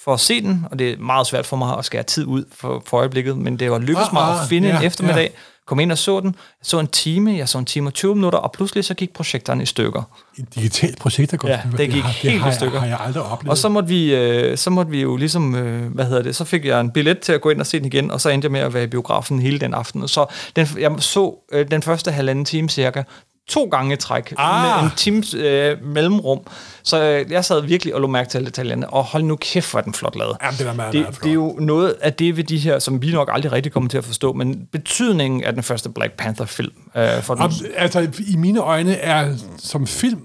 for 0.00 0.14
at 0.14 0.20
se 0.20 0.42
den, 0.42 0.66
og 0.70 0.78
det 0.78 0.90
er 0.90 0.96
meget 0.98 1.26
svært 1.26 1.46
for 1.46 1.56
mig 1.56 1.78
at 1.78 1.84
skære 1.84 2.02
tid 2.02 2.26
ud 2.26 2.44
for, 2.52 2.82
for 2.86 2.96
øjeblikket, 2.96 3.38
men 3.38 3.58
det 3.58 3.70
var 3.70 3.78
lykkedes 3.78 4.08
Ah, 4.08 4.14
mig 4.14 4.22
at 4.22 4.40
ah, 4.40 4.48
finde 4.48 4.68
ja, 4.68 4.78
en 4.78 4.86
eftermiddag, 4.86 5.22
ja. 5.22 5.28
Kom 5.66 5.80
ind 5.80 5.92
og 5.92 5.98
så 5.98 6.20
den. 6.20 6.28
Jeg 6.28 6.66
så 6.66 6.78
en 6.78 6.86
time, 6.86 7.36
jeg 7.36 7.48
så 7.48 7.58
en 7.58 7.64
time 7.64 7.88
og 7.88 7.94
20 7.94 8.14
minutter, 8.14 8.38
og 8.38 8.52
pludselig 8.52 8.84
så 8.84 8.94
gik 8.94 9.12
projektoren 9.12 9.60
i 9.60 9.66
stykker. 9.66 10.02
et 10.38 10.54
digitalt 10.54 10.98
projekt, 10.98 11.30
der 11.30 11.36
går 11.36 11.48
Ja, 11.48 11.60
det 11.78 11.90
gik 11.90 12.02
har, 12.02 12.10
helt 12.10 12.42
har, 12.42 12.50
i 12.50 12.54
stykker. 12.54 12.72
Jeg, 12.72 12.80
har 12.80 12.88
jeg 12.88 13.06
aldrig 13.06 13.22
oplevet. 13.22 13.50
Og 13.50 13.58
så 13.58 13.68
måtte 13.68 13.88
vi, 13.88 14.14
øh, 14.14 14.58
så 14.58 14.70
måtte 14.70 14.90
vi 14.90 15.02
jo 15.02 15.16
ligesom, 15.16 15.54
øh, 15.54 15.92
hvad 15.92 16.04
hedder 16.04 16.22
det, 16.22 16.36
så 16.36 16.44
fik 16.44 16.64
jeg 16.64 16.80
en 16.80 16.90
billet 16.90 17.20
til 17.20 17.32
at 17.32 17.40
gå 17.40 17.50
ind 17.50 17.60
og 17.60 17.66
se 17.66 17.78
den 17.78 17.86
igen, 17.86 18.10
og 18.10 18.20
så 18.20 18.28
endte 18.28 18.46
jeg 18.46 18.52
med 18.52 18.60
at 18.60 18.74
være 18.74 18.84
i 18.84 18.86
biografen 18.86 19.38
hele 19.38 19.58
den 19.58 19.74
aften. 19.74 20.08
Så 20.08 20.26
den, 20.56 20.68
jeg 20.78 20.92
så 20.98 21.34
øh, 21.52 21.70
den 21.70 21.82
første 21.82 22.10
halvanden 22.10 22.44
time 22.44 22.68
cirka, 22.68 23.02
to 23.48 23.64
gange 23.64 23.92
i 23.94 23.96
træk, 23.96 24.34
Ah. 24.38 24.82
med 24.82 24.90
en 24.90 24.96
times 24.96 25.34
øh, 25.34 25.84
mellemrum. 25.84 26.40
Så 26.82 27.02
øh, 27.02 27.32
jeg 27.32 27.44
sad 27.44 27.62
virkelig 27.62 27.94
og 27.94 28.00
lå 28.00 28.06
mærke 28.06 28.30
til 28.30 28.38
alle 28.38 28.46
detaljerne, 28.46 28.90
og 28.90 29.04
hold 29.04 29.22
nu 29.22 29.36
kæft, 29.36 29.70
hvor 29.70 29.80
er 29.80 29.84
den 29.84 29.94
flot 29.94 30.16
lavet. 30.16 30.36
Jamen, 30.42 30.58
den 30.58 30.66
er 30.66 30.72
meget, 30.72 30.92
det, 30.92 31.00
meget 31.00 31.14
flot. 31.14 31.24
det 31.24 31.30
er 31.30 31.34
jo 31.34 31.56
noget 31.60 31.94
af 32.00 32.12
det 32.12 32.36
ved 32.36 32.44
de 32.44 32.58
her, 32.58 32.78
som 32.78 33.02
vi 33.02 33.12
nok 33.12 33.30
aldrig 33.32 33.52
rigtig 33.52 33.72
kommer 33.72 33.88
til 33.88 33.98
at 33.98 34.04
forstå, 34.04 34.32
men 34.32 34.66
betydningen 34.72 35.44
af 35.44 35.52
den 35.52 35.62
første 35.62 35.88
Black 35.88 36.12
Panther-film 36.12 36.72
øh, 36.96 37.22
for 37.22 37.34
den, 37.34 37.42
Om, 37.42 37.52
altså, 37.76 38.08
i 38.28 38.36
mine 38.36 38.60
øjne 38.60 38.94
er, 38.96 39.36
som 39.58 39.86
film, 39.86 40.20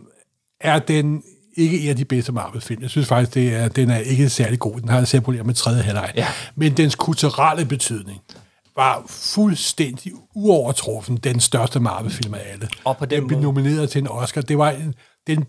er 0.61 0.79
den 0.79 1.23
ikke 1.57 1.79
en 1.81 1.89
af 1.89 1.95
de 1.95 2.05
bedste 2.05 2.31
Marvel-film. 2.31 2.81
Jeg 2.81 2.89
synes 2.89 3.07
faktisk, 3.07 3.33
det 3.33 3.55
er, 3.55 3.67
den 3.67 3.89
er 3.89 3.97
ikke 3.97 4.29
særlig 4.29 4.59
god. 4.59 4.79
Den 4.79 4.89
har 4.89 5.05
selv 5.05 5.21
problemer 5.21 5.45
med 5.45 5.53
tredje 5.53 5.81
halvleg. 5.81 6.11
Ja. 6.15 6.27
Men 6.55 6.77
dens 6.77 6.95
kulturelle 6.95 7.65
betydning 7.65 8.19
var 8.79 9.03
fuldstændig 9.07 10.11
uovertruffen 10.35 11.17
den 11.17 11.39
største 11.39 11.79
Marvel-film 11.79 12.33
af 12.33 12.41
alle. 12.51 12.69
Og 12.83 12.97
på 12.97 13.05
den 13.05 13.19
den 13.19 13.27
blev 13.27 13.39
nomineret 13.39 13.89
til 13.89 14.01
en 14.01 14.07
Oscar. 14.07 14.41
Det 14.41 14.57
var 14.57 14.69
en, 14.69 14.93
den 15.27 15.45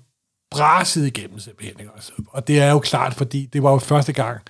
brasede 0.50 1.06
igennem 1.06 1.38
simpelthen. 1.38 1.88
også? 1.96 2.12
Og 2.28 2.48
det 2.48 2.60
er 2.60 2.70
jo 2.70 2.78
klart, 2.78 3.14
fordi 3.14 3.46
det 3.46 3.62
var 3.62 3.70
jo 3.70 3.78
første 3.78 4.12
gang, 4.12 4.40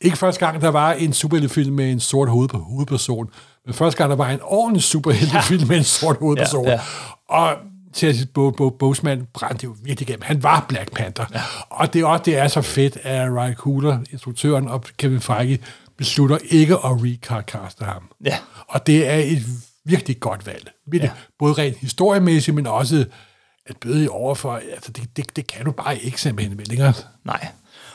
ikke 0.00 0.18
første 0.18 0.46
gang, 0.46 0.60
der 0.60 0.68
var 0.68 0.92
en 0.92 1.12
superheltefilm 1.12 1.74
med 1.74 1.92
en 1.92 2.00
sort 2.00 2.28
hoved, 2.28 2.48
hovedperson, 2.54 3.30
men 3.66 3.74
første 3.74 3.98
gang, 3.98 4.10
der 4.10 4.16
var 4.16 4.30
en 4.30 4.40
ordentlig 4.42 4.82
superheltefilm 4.82 5.68
med 5.68 5.76
en 5.76 5.84
sort 5.84 6.16
hovedperson. 6.16 6.64
Ja, 6.64 6.70
ja. 6.70 6.80
Og 7.28 7.56
Chelsea 7.94 8.26
Bo, 8.34 8.50
Bo, 8.50 8.70
Boseman 8.70 9.26
brændte 9.34 9.64
jo 9.64 9.76
virkelig 9.82 10.08
igennem. 10.08 10.22
Han 10.24 10.42
var 10.42 10.66
Black 10.68 10.92
Panther. 10.92 11.24
Ja. 11.34 11.40
Og 11.70 11.92
det 11.92 12.00
er 12.00 12.06
også 12.06 12.22
det 12.24 12.38
er 12.38 12.48
så 12.48 12.62
fedt, 12.62 12.98
at 13.02 13.30
Ryan 13.30 13.54
Coogler, 13.54 13.98
instruktøren, 14.12 14.68
og 14.68 14.84
Kevin 14.96 15.20
Feige 15.20 15.58
beslutter 15.98 16.38
ikke 16.50 16.74
at 16.74 16.80
recastcaste 16.84 17.84
ham. 17.84 18.02
Ja. 18.24 18.38
Og 18.68 18.86
det 18.86 19.08
er 19.08 19.14
et 19.16 19.42
virkelig 19.84 20.20
godt 20.20 20.46
valg. 20.46 20.70
Ja. 20.92 21.10
Både 21.38 21.52
rent 21.52 21.76
historiemæssigt, 21.76 22.54
men 22.54 22.66
også 22.66 23.04
at 23.66 23.76
bøde 23.76 24.04
i 24.04 24.08
overfor, 24.08 24.60
altså 24.72 24.92
det, 24.92 25.16
det, 25.16 25.36
det 25.36 25.46
kan 25.46 25.64
du 25.64 25.70
bare 25.72 25.98
ikke 25.98 26.20
simpelthen 26.20 26.56
med 26.56 26.64
længere. 26.64 26.92
Nej. 27.24 27.46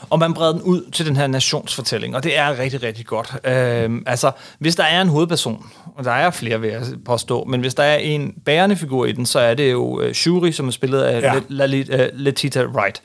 Og 0.10 0.20
man 0.20 0.34
breder 0.34 0.52
den 0.52 0.62
ud 0.62 0.92
til 0.92 1.06
den 1.06 1.16
her 1.16 1.28
nationsfortælling, 1.28 2.16
og 2.16 2.24
det 2.24 2.38
er 2.38 2.60
rigtig, 2.60 2.84
rigtig 2.84 3.06
godt. 3.06 3.36
Øhm, 3.44 4.04
altså, 4.06 4.32
hvis 4.60 4.76
der 4.76 4.84
er 4.84 5.02
en 5.02 5.08
hovedperson, 5.08 5.66
og 5.96 6.04
der 6.04 6.12
er 6.12 6.30
flere, 6.32 6.62
vil 6.62 6.70
jeg 6.70 6.84
påstå, 7.06 7.44
men 7.44 7.60
hvis 7.60 7.74
der 7.76 7.84
er 7.84 7.98
en 7.98 8.34
bærende 8.46 8.76
figur 8.76 9.06
i 9.06 9.12
den, 9.12 9.26
så 9.26 9.40
er 9.40 9.54
det 9.54 9.72
jo 9.72 10.06
uh, 10.06 10.12
Shuri, 10.12 10.52
som 10.52 10.68
er 10.68 10.72
spillet 10.72 11.02
af 11.02 11.42
Ja. 11.50 12.10
Letita 12.14 12.66
Wright. 12.66 13.02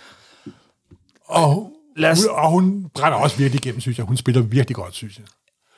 Og, 1.24 1.70
Lad 1.96 2.10
os- 2.10 2.18
hun, 2.22 2.28
og 2.30 2.50
hun 2.50 2.86
brænder 2.94 3.18
også 3.18 3.36
virkelig 3.36 3.64
igennem, 3.64 3.80
synes 3.80 3.98
jeg. 3.98 4.06
Hun 4.06 4.16
spiller 4.16 4.42
virkelig 4.42 4.76
godt, 4.76 4.94
synes 4.94 5.16
jeg. 5.18 5.24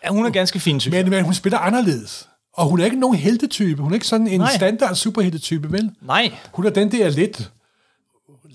Ja, 0.04 0.08
hun 0.10 0.26
er 0.26 0.30
ganske 0.30 0.60
fin, 0.60 0.80
synes 0.80 0.94
jeg. 0.94 1.04
Men, 1.04 1.10
men 1.10 1.24
hun 1.24 1.34
spiller 1.34 1.58
anderledes. 1.58 2.28
Og 2.54 2.66
hun 2.68 2.80
er 2.80 2.84
ikke 2.84 3.00
nogen 3.00 3.16
heltetype. 3.16 3.82
Hun 3.82 3.92
er 3.92 3.94
ikke 3.94 4.06
sådan 4.06 4.26
en 4.28 4.40
Nej. 4.40 4.56
Standard 4.56 4.94
superheltetype, 4.94 5.72
vel? 5.72 5.90
Nej. 6.02 6.32
Hun 6.52 6.66
er 6.66 6.70
den 6.70 6.92
der 6.92 7.08
lidt, 7.10 7.50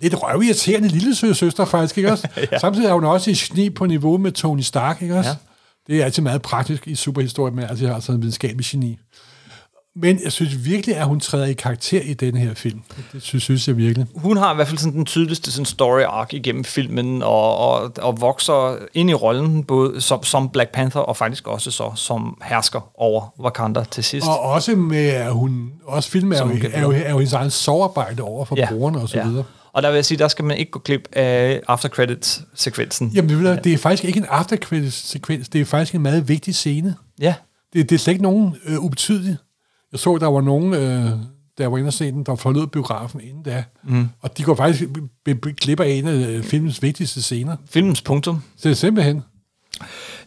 lidt 0.01 0.23
røvirriterende 0.23 0.87
lille 0.87 1.15
sø- 1.15 1.33
søster, 1.33 1.65
faktisk, 1.65 1.97
ikke 1.97 2.11
også? 2.11 2.27
ja. 2.51 2.59
Samtidig 2.59 2.87
er 2.87 2.93
hun 2.93 3.03
også 3.03 3.31
i 3.31 3.35
sni 3.35 3.69
på 3.69 3.85
niveau 3.85 4.17
med 4.17 4.31
Tony 4.31 4.61
Stark, 4.61 5.01
ikke 5.01 5.15
også? 5.17 5.29
Ja. 5.29 5.35
Det 5.87 6.01
er 6.01 6.05
altid 6.05 6.23
meget 6.23 6.41
praktisk 6.41 6.87
i 6.87 6.95
superhistorie, 6.95 7.53
men 7.53 7.65
altid 7.65 7.87
har 7.87 7.99
sådan 7.99 8.15
en 8.15 8.21
videnskabelig 8.21 8.65
geni. 8.65 8.97
Men 10.01 10.19
jeg 10.23 10.31
synes 10.31 10.65
virkelig, 10.65 10.95
at 10.95 11.05
hun 11.05 11.19
træder 11.19 11.45
i 11.45 11.53
karakter 11.53 12.01
i 12.01 12.13
denne 12.13 12.39
her 12.39 12.53
film. 12.53 12.81
Det 13.13 13.23
synes, 13.23 13.43
synes 13.43 13.67
jeg 13.67 13.77
virkelig. 13.77 14.07
Hun 14.15 14.37
har 14.37 14.51
i 14.51 14.55
hvert 14.55 14.67
fald 14.67 14.77
sådan 14.77 14.93
den 14.93 15.05
tydeligste 15.05 15.51
sådan 15.51 15.65
story 15.65 16.01
arc 16.01 16.33
igennem 16.33 16.63
filmen, 16.63 17.23
og, 17.23 17.57
og, 17.57 17.91
og 18.01 18.21
vokser 18.21 18.77
ind 18.93 19.09
i 19.09 19.13
rollen, 19.13 19.63
både 19.63 20.01
som, 20.01 20.23
som 20.23 20.49
Black 20.49 20.71
Panther, 20.71 21.01
og 21.01 21.17
faktisk 21.17 21.47
også 21.47 21.71
så 21.71 21.91
som 21.95 22.41
hersker 22.43 22.91
over 22.95 23.33
Wakanda 23.39 23.83
til 23.91 24.03
sidst. 24.03 24.27
Og 24.27 24.39
også 24.39 24.75
med, 24.75 25.07
at 25.07 25.33
hun... 25.33 25.71
Også 25.85 26.09
filmen 26.09 26.33
er 26.33 26.45
jo, 26.45 26.51
er, 26.73 26.81
jo, 26.81 26.91
er 26.91 27.09
jo 27.09 27.17
hendes 27.17 27.33
egen 27.33 27.51
sovearbejde 27.51 28.23
over 28.23 28.45
for 28.45 28.55
ja. 28.57 28.67
brugerne 28.69 29.01
og 29.01 29.09
så 29.09 29.23
videre. 29.23 29.43
Og 29.73 29.83
der 29.83 29.89
vil 29.89 29.95
jeg 29.95 30.05
sige, 30.05 30.17
der 30.17 30.27
skal 30.27 30.45
man 30.45 30.57
ikke 30.57 30.71
gå 30.71 30.79
glip 30.79 31.07
af 31.13 31.61
after 31.67 31.89
credits 31.89 32.41
sekvensen. 32.55 33.11
Jamen, 33.15 33.43
du, 33.43 33.55
det 33.63 33.73
er 33.73 33.77
faktisk 33.77 34.05
ikke 34.05 34.17
en 34.17 34.25
after 34.29 34.89
sekvens 34.89 35.49
det 35.49 35.61
er 35.61 35.65
faktisk 35.65 35.95
en 35.95 36.01
meget 36.01 36.27
vigtig 36.27 36.55
scene. 36.55 36.95
Ja. 37.21 37.33
Det, 37.73 37.89
det 37.89 37.95
er 37.95 37.99
slet 37.99 38.13
ikke 38.13 38.23
nogen 38.23 38.55
øh, 38.65 38.79
ubetydelig. 38.79 39.37
Jeg 39.91 39.99
så, 39.99 40.17
der 40.17 40.27
var 40.27 40.41
nogen, 40.41 40.73
øh, 40.73 41.11
der 41.57 41.67
var 41.67 41.77
inde 41.77 41.87
og 41.87 41.93
se 41.93 42.11
den, 42.11 42.23
der 42.23 42.35
forlod 42.35 42.67
biografen 42.67 43.21
inden 43.21 43.43
da. 43.43 43.63
Mm. 43.83 44.09
Og 44.21 44.37
de 44.37 44.43
går 44.43 44.55
faktisk 44.55 44.83
glip 45.57 45.79
af 45.79 45.89
en 45.89 46.07
af 46.07 46.13
øh, 46.13 46.43
filmens 46.43 46.81
vigtigste 46.83 47.21
scener. 47.21 47.55
Filmens 47.69 48.01
punktum. 48.01 48.43
Så 48.57 48.69
det 48.69 48.71
er 48.71 48.75
simpelthen... 48.75 49.21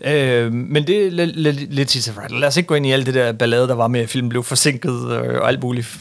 Øh, 0.05 0.53
men 0.53 0.87
det 0.87 1.07
er 1.07 1.27
Letizia 1.71 2.13
Wright. 2.17 2.41
Lad 2.41 2.49
os 2.49 2.57
ikke 2.57 2.67
gå 2.67 2.75
ind 2.75 2.87
i 2.87 2.91
alt 2.91 3.07
det 3.07 3.15
der 3.15 3.33
ballade, 3.33 3.69
der 3.69 3.75
var 3.75 3.89
med, 3.89 4.01
at 4.01 4.09
filmen 4.09 4.29
blev 4.29 4.43
forsinket 4.43 5.11
øh, 5.11 5.41
og 5.41 5.49
alt 5.49 5.63
muligt. 5.63 6.01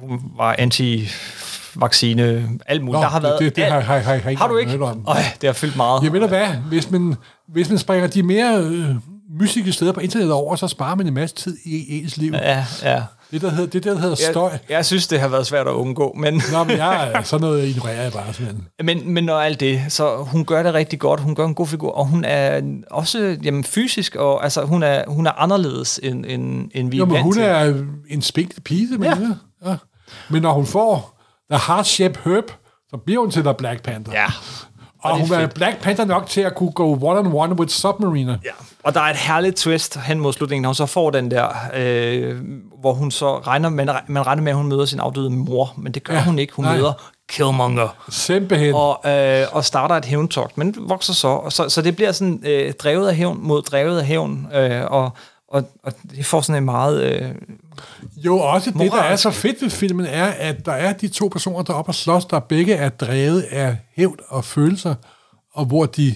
Hun 0.00 0.20
var 0.36 0.56
anti-vaccine, 0.58 2.22
alt 2.66 2.82
muligt. 2.82 2.98
Nå, 2.98 3.02
der 3.02 3.08
har 3.08 3.20
været 3.20 3.38
det, 3.40 3.56
det, 3.56 3.62
alt. 3.62 3.72
har, 3.72 3.80
har, 3.80 3.98
har, 3.98 4.16
har, 4.16 4.36
har 4.36 4.48
du 4.48 4.56
ikke? 4.56 4.78
Øj, 4.78 5.22
det 5.40 5.46
har 5.48 5.52
fyldt 5.52 5.76
meget. 5.76 6.02
Jeg 6.02 6.12
ved 6.12 6.28
hvad, 6.28 6.48
hvis 6.48 6.90
man, 6.90 7.14
hvis 7.48 7.68
man 7.68 7.78
springer 7.78 8.06
de 8.06 8.22
mere 8.22 8.64
øh, 8.64 8.94
mystiske 9.40 9.72
steder 9.72 9.92
på 9.92 10.00
internettet 10.00 10.32
over, 10.34 10.56
så 10.56 10.68
sparer 10.68 10.94
man 10.94 11.06
en 11.06 11.14
masse 11.14 11.36
tid 11.36 11.56
i 11.64 12.02
ens 12.02 12.16
liv. 12.16 12.32
Ja, 12.32 12.66
ja. 12.82 13.02
Det, 13.30 13.42
der 13.42 13.50
hedder, 13.50 13.66
det 13.70 13.84
der 13.84 13.98
hedder 13.98 14.14
støj. 14.14 14.50
Jeg, 14.50 14.60
jeg 14.68 14.86
synes, 14.86 15.06
det 15.06 15.20
har 15.20 15.28
været 15.28 15.46
svært 15.46 15.66
at 15.66 15.72
undgå, 15.72 16.12
men... 16.18 16.42
Nå, 16.52 16.64
men 16.64 16.76
jeg, 16.76 17.20
sådan 17.24 17.40
noget 17.40 17.68
ignorerer 17.68 18.02
jeg 18.02 18.12
bare 18.12 18.32
simpelthen. 18.34 18.66
Men, 18.84 19.12
men 19.14 19.24
når 19.24 19.38
alt 19.38 19.60
det, 19.60 19.82
så 19.88 20.16
hun 20.16 20.44
gør 20.44 20.62
det 20.62 20.74
rigtig 20.74 20.98
godt, 20.98 21.20
hun 21.20 21.34
gør 21.34 21.46
en 21.46 21.54
god 21.54 21.66
figur, 21.66 21.92
og 21.92 22.06
hun 22.06 22.24
er 22.24 22.60
også 22.90 23.36
jamen, 23.44 23.64
fysisk, 23.64 24.16
og 24.16 24.44
altså, 24.44 24.64
hun, 24.64 24.82
er, 24.82 25.04
hun 25.08 25.26
er 25.26 25.32
anderledes, 25.32 26.00
end, 26.02 26.24
end, 26.26 26.70
end 26.74 26.90
vi 26.90 26.96
Jo, 26.96 27.04
er 27.04 27.08
men 27.08 27.22
hun 27.22 27.32
til. 27.32 27.42
er 27.42 27.84
en 28.10 28.22
spinkel 28.22 28.60
pige, 28.60 28.88
men, 28.98 29.02
Ja. 29.04 29.16
ja. 29.70 29.76
Men 30.30 30.42
når 30.42 30.52
hun 30.52 30.66
får 30.66 31.20
The 31.50 31.60
Heart 31.66 31.86
Shape 31.86 32.18
Herb, 32.24 32.44
så 32.90 32.96
bliver 33.06 33.20
hun 33.20 33.30
til 33.30 33.42
The 33.42 33.54
Black 33.58 33.82
Panther. 33.82 34.14
Ja. 34.14 34.26
Og, 35.04 35.10
er 35.10 35.14
hun 35.22 35.32
er 35.32 35.38
fedt. 35.40 35.54
Black 35.54 35.82
Panther 35.82 36.04
nok 36.04 36.26
til 36.26 36.40
at 36.40 36.54
kunne 36.54 36.70
gå 36.72 36.98
one-on-one 37.02 37.52
with 37.52 37.70
Submariner. 37.72 38.36
Ja. 38.44 38.50
Og 38.82 38.94
der 38.94 39.00
er 39.00 39.10
et 39.10 39.16
herligt 39.16 39.56
twist 39.56 39.96
hen 40.00 40.20
mod 40.20 40.32
slutningen, 40.32 40.62
når 40.62 40.68
hun 40.68 40.74
så 40.74 40.86
får 40.86 41.10
den 41.10 41.30
der, 41.30 41.48
øh, 41.74 42.36
hvor 42.80 42.92
hun 42.92 43.10
så 43.10 43.38
regner, 43.38 43.68
man, 43.68 43.90
man 44.06 44.26
regner 44.26 44.42
med, 44.42 44.52
at 44.52 44.56
hun 44.56 44.66
møder 44.68 44.84
sin 44.84 45.00
afdøde 45.00 45.30
mor, 45.30 45.72
men 45.76 45.94
det 45.94 46.04
gør 46.04 46.14
Ja, 46.14 46.24
hun 46.24 46.38
ikke. 46.38 46.52
Hun 46.56 46.64
nej. 46.64 46.76
møder 46.76 46.92
Killmonger. 47.28 47.88
Simpelthen. 48.10 48.74
og, 48.74 49.00
øh, 49.10 49.46
og 49.52 49.64
starter 49.64 49.94
et 49.94 50.04
hævntogt, 50.04 50.58
men 50.58 50.74
vokser 50.78 51.12
så. 51.12 51.28
Og 51.28 51.52
så, 51.52 51.68
så 51.68 51.82
det 51.82 51.96
bliver 51.96 52.12
sådan 52.12 52.40
øh, 52.46 52.72
drevet 52.72 53.08
af 53.08 53.16
hævn 53.16 53.38
mod 53.42 53.62
drevet 53.62 53.98
af 53.98 54.06
hævn, 54.06 54.46
øh, 54.54 54.82
og, 54.84 55.10
og, 55.48 55.68
og 55.82 55.92
det 56.10 56.26
får 56.26 56.40
sådan 56.40 56.62
en 56.62 56.64
meget... 56.64 57.02
Øh, 57.22 57.30
Jo, 58.16 58.38
også 58.38 58.70
det, 58.70 58.92
der 58.92 59.02
er 59.02 59.16
så 59.16 59.30
fedt 59.30 59.62
ved 59.62 59.70
filmen, 59.70 60.06
er, 60.06 60.24
at 60.26 60.66
der 60.66 60.72
er 60.72 60.92
de 60.92 61.08
to 61.08 61.28
personer, 61.28 61.62
der 61.62 61.72
er 61.72 61.76
oppe 61.78 61.88
og 61.90 61.94
slås, 61.94 62.24
der 62.24 62.38
begge 62.40 62.74
er 62.74 62.88
drevet 62.88 63.42
af 63.42 63.76
hævn 63.96 64.16
og 64.28 64.44
følelser, 64.44 64.94
og 65.54 65.64
hvor 65.64 65.86
de 65.86 66.14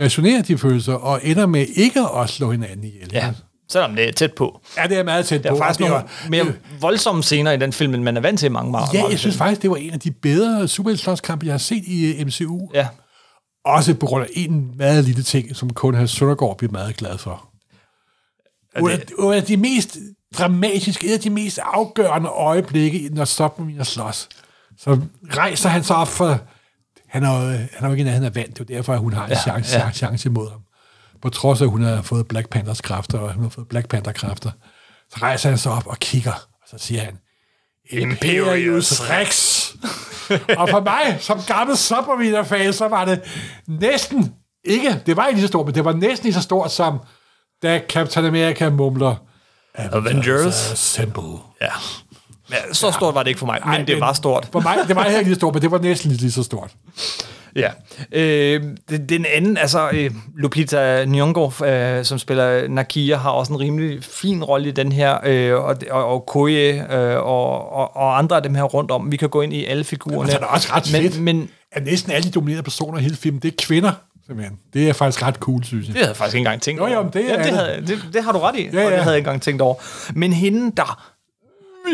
resonerer 0.00 0.42
de 0.42 0.58
følelser, 0.58 0.94
og 0.94 1.20
ender 1.22 1.46
med 1.46 1.66
ikke 1.66 2.00
at 2.16 2.28
slå 2.30 2.50
hinanden 2.50 2.84
ihjel. 2.84 3.10
ja, 3.12 3.32
selvom 3.72 3.94
det 3.96 4.08
er 4.08 4.12
tæt 4.12 4.32
på. 4.32 4.60
ja 4.76 4.82
det 4.88 4.98
er 4.98 5.02
meget 5.02 5.26
tæt 5.26 5.42
Der 5.44 5.50
er 5.50 5.54
på. 5.54 5.58
faktisk 5.58 5.80
nogle 5.80 5.94
var- 5.94 6.08
mere 6.30 6.46
voldsomme 6.80 7.22
scener 7.22 7.52
i 7.52 7.56
den 7.56 7.72
film, 7.72 7.94
end 7.94 8.02
man 8.02 8.16
er 8.16 8.20
vant 8.20 8.38
til 8.40 8.46
i 8.46 8.50
mange 8.50 8.70
meget. 8.70 8.92
Ja, 8.94 8.98
mange 8.98 9.10
jeg 9.10 9.18
synes 9.18 9.34
film. 9.34 9.38
faktisk, 9.38 9.62
det 9.62 9.70
var 9.70 9.76
en 9.76 9.92
af 9.92 10.00
de 10.00 10.10
bedre 10.10 10.68
superheltslåskampe, 10.68 11.46
jeg 11.46 11.52
har 11.52 11.58
set 11.58 11.82
i 11.86 12.20
uh, 12.20 12.26
MCU. 12.26 12.70
Ja. 12.74 12.88
Også 13.64 13.94
på 13.94 14.06
grund 14.06 14.24
af 14.24 14.28
en 14.32 14.70
meget 14.76 15.04
lille 15.04 15.22
ting, 15.22 15.56
som 15.56 15.70
kun 15.72 15.94
Hans 15.94 16.10
Søndergaard 16.10 16.58
bliver 16.58 16.72
meget 16.72 16.96
glad 16.96 17.18
for. 17.18 17.48
Det 18.76 18.92
er 18.92 18.96
det 19.26 19.34
af 19.34 19.42
de 19.42 19.56
mest 19.56 19.96
dramatiske, 20.38 21.06
et 21.06 21.12
af 21.12 21.20
de 21.20 21.30
mest 21.30 21.58
afgørende 21.62 22.28
øjeblikke, 22.28 23.08
når 23.12 23.24
Submariner 23.24 23.84
slås. 23.84 24.28
Så 24.78 25.00
rejser 25.30 25.68
han 25.68 25.84
sig 25.84 25.96
op 25.96 26.08
for... 26.08 26.40
Han 27.08 27.22
er, 27.24 27.28
han 27.28 27.68
er 27.80 27.86
jo 27.86 27.90
ikke 27.92 28.04
nærheden 28.04 28.26
af 28.26 28.34
vand, 28.34 28.52
det 28.52 28.60
er 28.60 28.64
derfor, 28.64 28.92
at 28.92 28.98
hun 28.98 29.12
har 29.12 29.24
en 29.24 29.30
Ja, 29.30 29.40
chance, 29.40 29.78
ja. 29.78 29.90
chance 29.90 30.28
imod 30.28 30.50
ham. 30.50 30.60
På 31.22 31.28
trods 31.28 31.60
af, 31.60 31.64
at 31.64 31.70
hun 31.70 31.82
har 31.82 32.02
fået 32.02 32.28
Black 32.28 32.48
Panthers 32.48 32.80
kræfter, 32.80 33.18
og 33.18 33.32
hun 33.32 33.42
har 33.42 33.50
fået 33.50 33.68
Black 33.68 33.88
Panther 33.88 34.12
kræfter. 34.12 34.50
Så 35.10 35.16
rejser 35.22 35.48
han 35.48 35.58
sig 35.58 35.72
op 35.72 35.86
og 35.86 35.98
kigger, 35.98 36.32
og 36.32 36.68
så 36.70 36.78
siger 36.78 37.00
han, 37.00 37.18
Imperius 37.90 39.00
Rex. 39.00 39.60
og 40.58 40.68
for 40.68 40.80
mig, 40.80 41.16
som 41.20 41.40
gammel 41.46 41.76
Submariner-fan, 41.76 42.72
så 42.72 42.88
var 42.88 43.04
det 43.04 43.20
næsten 43.68 44.34
ikke, 44.64 45.02
det 45.06 45.16
var 45.16 45.26
ikke 45.26 45.36
lige 45.36 45.46
så 45.46 45.48
stort, 45.48 45.66
men 45.66 45.74
det 45.74 45.84
var 45.84 45.92
næsten 45.92 46.24
lige 46.24 46.34
så 46.34 46.40
stort 46.42 46.72
som, 46.72 46.98
da 47.62 47.80
Captain 47.88 48.26
America 48.26 48.70
mumler, 48.70 49.14
Avengers. 49.74 50.72
Assemble. 50.72 51.22
Ja. 51.60 51.66
ja. 52.50 52.56
Så 52.72 52.92
stort 52.92 53.14
var 53.14 53.22
det 53.22 53.28
ikke 53.28 53.38
for 53.38 53.46
mig, 53.46 53.60
men 53.66 53.86
det 53.86 54.00
var 54.00 54.12
stort. 54.12 54.48
For 54.52 54.60
mig, 54.60 54.76
det 54.88 54.96
var 54.96 55.02
heller 55.02 55.18
ikke 55.18 55.30
lige 55.30 55.38
stort, 55.38 55.54
men 55.54 55.62
det 55.62 55.70
var 55.70 55.78
næsten 55.78 56.10
lige, 56.10 56.32
så 56.32 56.42
stort. 56.42 56.70
Ja. 57.56 57.70
Øh, 58.12 58.62
den, 58.88 59.08
den 59.08 59.26
anden, 59.34 59.56
altså 59.56 59.90
øh, 59.92 60.10
Lupita 60.36 61.04
Nyong'o, 61.04 61.64
øh, 61.64 62.04
som 62.04 62.18
spiller 62.18 62.68
Nakia, 62.68 63.16
har 63.16 63.30
også 63.30 63.52
en 63.52 63.60
rimelig 63.60 64.04
fin 64.04 64.44
rolle 64.44 64.68
i 64.68 64.72
den 64.72 64.92
her, 64.92 65.18
øh, 65.24 65.54
og, 65.54 65.76
og, 65.90 66.04
og 66.04 66.26
Koye 66.26 66.86
øh, 66.92 67.16
og, 67.16 67.72
og, 67.72 67.96
og 67.96 68.18
andre 68.18 68.36
af 68.36 68.42
dem 68.42 68.54
her 68.54 68.62
rundt 68.62 68.90
om. 68.90 69.12
Vi 69.12 69.16
kan 69.16 69.28
gå 69.28 69.40
ind 69.40 69.52
i 69.52 69.64
alle 69.64 69.84
figurerne. 69.84 70.22
Og 70.22 70.30
så 70.30 70.36
er 70.36 70.40
det 70.40 70.48
også 70.48 70.68
ret 70.72 70.92
men, 70.92 71.02
fedt, 71.02 71.22
Men 71.22 71.50
at 71.72 71.84
næsten 71.84 72.12
alle 72.12 72.28
de 72.28 72.30
dominerede 72.30 72.62
personer 72.62 72.98
i 72.98 73.02
hele 73.02 73.16
filmen, 73.16 73.42
det 73.42 73.48
er 73.48 73.56
kvinder, 73.66 73.92
simpelthen. 74.26 74.58
Det 74.74 74.88
er 74.88 74.92
faktisk 74.92 75.22
ret 75.22 75.34
cool, 75.36 75.64
synes 75.64 75.86
jeg. 75.86 75.94
det 75.94 76.00
havde 76.00 76.08
jeg 76.08 76.16
faktisk 76.16 76.34
ikke 76.34 76.46
engang 76.46 76.62
tænkt 76.62 76.80
Jo, 76.80 76.86
jo, 76.86 76.92
over. 76.94 77.02
men 77.02 77.12
det 77.12 77.20
Jamen, 77.24 77.38
det, 77.38 77.52
det. 77.52 77.58
havde, 77.60 77.86
det, 77.86 78.02
det 78.12 78.24
har 78.24 78.32
du 78.32 78.38
ret 78.38 78.56
i, 78.56 78.62
Ja, 78.62 78.68
og 78.68 78.72
det 78.72 78.78
ja. 78.82 78.82
havde 78.88 78.96
jeg 79.08 79.16
ikke 79.16 79.26
engang 79.28 79.42
tænkt 79.42 79.62
over. 79.62 79.74
Men 80.14 80.32
hende, 80.32 80.72
der 80.76 81.02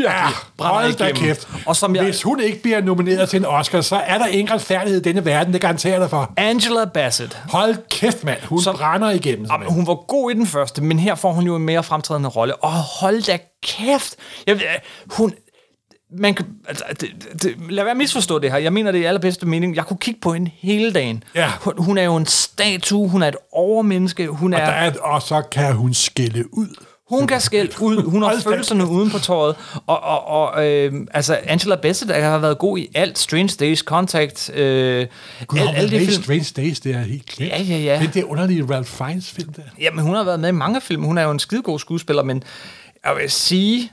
Ja, 0.05 0.27
brænder 0.59 0.81
hold 0.81 0.93
da 0.95 1.05
igennem. 1.05 1.23
kæft. 1.23 1.49
Og 1.67 1.77
som 1.77 1.97
jeg- 1.97 2.05
Hvis 2.05 2.23
hun 2.23 2.41
ikke 2.41 2.63
bliver 2.63 2.81
nomineret 2.81 3.29
til 3.29 3.37
en 3.39 3.45
Oscar, 3.47 3.81
så 3.81 3.97
er 3.97 4.19
der 4.19 4.27
ingen 4.27 4.55
retfærdighed 4.55 5.01
i 5.01 5.05
denne 5.05 5.25
verden, 5.25 5.53
det 5.53 5.61
garanterer 5.61 5.93
jeg 5.93 6.01
dig 6.01 6.11
for. 6.11 6.33
Angela 6.37 6.85
Bassett, 6.85 7.39
Hold 7.51 7.77
kæft, 7.91 8.25
mand. 8.25 8.39
Hun 8.45 8.61
Som- 8.63 8.77
brænder 8.77 9.11
igennem. 9.11 9.47
Jamen, 9.51 9.69
hun 9.73 9.87
var 9.87 9.95
god 9.95 10.31
i 10.31 10.35
den 10.35 10.47
første, 10.47 10.83
men 10.83 10.99
her 10.99 11.15
får 11.15 11.33
hun 11.33 11.45
jo 11.45 11.57
en 11.57 11.63
mere 11.63 11.83
fremtrædende 11.83 12.29
rolle. 12.29 12.57
Og 12.57 12.71
hold 12.73 13.23
da 13.23 13.39
kæft! 13.63 14.15
Jeg, 14.47 14.61
hun, 15.11 15.33
man 16.19 16.35
kan, 16.35 16.47
altså, 16.69 16.85
det, 17.01 17.09
det, 17.43 17.55
lad 17.71 17.85
være 17.85 17.95
misforstå 17.95 18.39
det 18.39 18.51
her. 18.51 18.59
Jeg 18.59 18.73
mener 18.73 18.93
det 18.93 18.99
i 18.99 19.05
allerbedste 19.05 19.47
mening. 19.47 19.77
Jeg 19.77 19.87
kunne 19.87 19.99
kigge 19.99 20.21
på 20.21 20.33
hende 20.33 20.51
hele 20.59 20.93
dagen. 20.93 21.25
Ja. 21.35 21.53
Hun, 21.61 21.75
hun 21.79 21.99
er 21.99 22.03
jo 22.03 22.17
en 22.17 22.27
statue, 22.27 23.09
hun 23.09 23.23
er 23.23 23.29
et 23.29 23.37
overmenneske, 23.53 24.29
hun 24.29 24.55
Og, 24.55 24.61
der 24.61 24.67
er, 24.67 24.91
er, 24.91 24.99
og 25.01 25.23
så 25.23 25.43
kan 25.53 25.75
hun 25.75 25.95
skille 25.95 26.55
ud. 26.55 26.69
hun 27.09 27.27
kan 27.27 27.41
skælde 27.41 27.73
ud, 27.81 28.03
hun 28.05 28.23
har 28.23 28.37
følelserne 28.45 28.87
uden 28.87 29.11
på 29.11 29.19
tøjet. 29.19 29.57
Og, 29.87 30.03
og, 30.03 30.27
og 30.27 30.69
øh, 30.69 30.93
altså, 31.15 31.39
Angela 31.45 31.77
Bassett 31.77 32.15
har 32.15 32.39
været 32.39 32.59
god 32.59 32.79
i 32.79 32.91
alt. 32.95 33.19
Strange 33.19 33.55
Days, 33.61 33.79
Contact, 33.79 34.51
øh, 34.55 35.07
Gud, 35.47 35.59
al, 35.59 35.69
alle 35.75 35.91
de 35.91 36.07
film. 36.07 36.23
Strange 36.23 36.53
Days, 36.57 36.81
det 36.81 36.95
er 36.95 36.99
helt 36.99 37.27
klart. 37.27 37.51
Ja, 37.51 37.63
ja, 37.63 37.77
ja. 37.77 38.01
Men 38.01 38.09
det 38.15 38.21
er 38.21 38.25
underlige 38.25 38.65
Ralph 38.71 38.89
Fiennes 38.89 39.31
film 39.31 39.53
der. 39.53 39.63
Jamen, 39.81 40.05
hun 40.05 40.15
har 40.15 40.25
været 40.25 40.41
med 40.41 40.49
i 40.49 40.53
mange 40.53 40.81
film. 40.81 41.03
Hun 41.03 41.19
er 41.19 41.23
jo 41.23 41.31
en 41.31 41.39
skidegod 41.39 41.79
skuespiller, 41.79 42.23
men 42.23 42.43
jeg 43.05 43.17
vil 43.17 43.31
sige, 43.31 43.93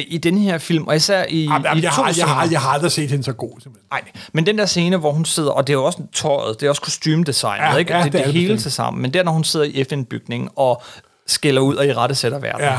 i 0.00 0.18
den 0.18 0.38
her 0.38 0.58
film, 0.58 0.86
og 0.86 0.96
især 0.96 1.24
i, 1.28 1.44
Jamen, 1.44 1.78
i 1.78 1.82
jeg, 1.82 1.92
to 1.92 2.02
har, 2.02 2.14
jeg, 2.16 2.26
har, 2.26 2.48
jeg 2.50 2.60
har 2.60 2.68
aldrig 2.70 2.92
set 2.92 3.10
hende 3.10 3.24
så 3.24 3.32
god, 3.32 3.60
simpelthen. 3.62 3.88
Nej, 3.92 4.02
men 4.32 4.46
den 4.46 4.58
der 4.58 4.66
scene, 4.66 4.96
hvor 4.96 5.12
hun 5.12 5.24
sidder, 5.24 5.50
og 5.50 5.66
det 5.66 5.72
er 5.72 5.76
jo 5.78 5.84
også 5.84 5.98
tøjet, 6.14 6.60
det 6.60 6.66
er 6.66 6.70
også 6.70 6.82
kostymdesignet, 6.82 7.64
Ja, 7.66 7.76
ikke? 7.76 7.92
ja, 7.92 7.98
det, 7.98 8.04
det 8.04 8.12
det, 8.12 8.20
er 8.20 8.24
det 8.24 8.34
hele 8.34 8.58
til 8.58 8.72
sammen. 8.72 9.02
Men 9.02 9.14
der, 9.14 9.22
når 9.22 9.32
hun 9.32 9.44
sidder 9.44 9.66
i 9.66 9.84
FN-bygningen 9.84 10.48
og 10.56 10.82
skælder 11.26 11.62
ud 11.62 11.76
og 11.76 11.86
i 11.86 11.92
rette 11.92 12.14
sætter 12.14 12.38
verden. 12.38 12.60
Ja. 12.60 12.78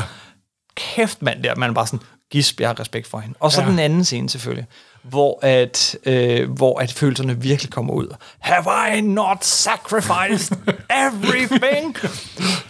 Kæft, 0.74 1.22
mand, 1.22 1.42
der 1.42 1.54
man 1.54 1.70
er 1.70 1.74
bare 1.74 1.86
sådan, 1.86 2.00
gisp, 2.32 2.60
jeg 2.60 2.68
har 2.68 2.80
respekt 2.80 3.06
for 3.06 3.18
hende. 3.18 3.34
Og 3.40 3.52
så 3.52 3.62
Ja. 3.62 3.68
den 3.68 3.78
anden 3.78 4.04
scene 4.04 4.28
selvfølgelig, 4.28 4.66
hvor 5.02 5.38
at, 5.42 5.96
øh, 6.06 6.50
hvor 6.50 6.78
at 6.80 6.92
følelserne 6.92 7.40
virkelig 7.42 7.72
kommer 7.72 7.94
ud. 7.94 8.14
Have 8.38 8.98
I 8.98 9.00
not 9.00 9.44
sacrificed 9.44 10.56
everything? 11.06 11.96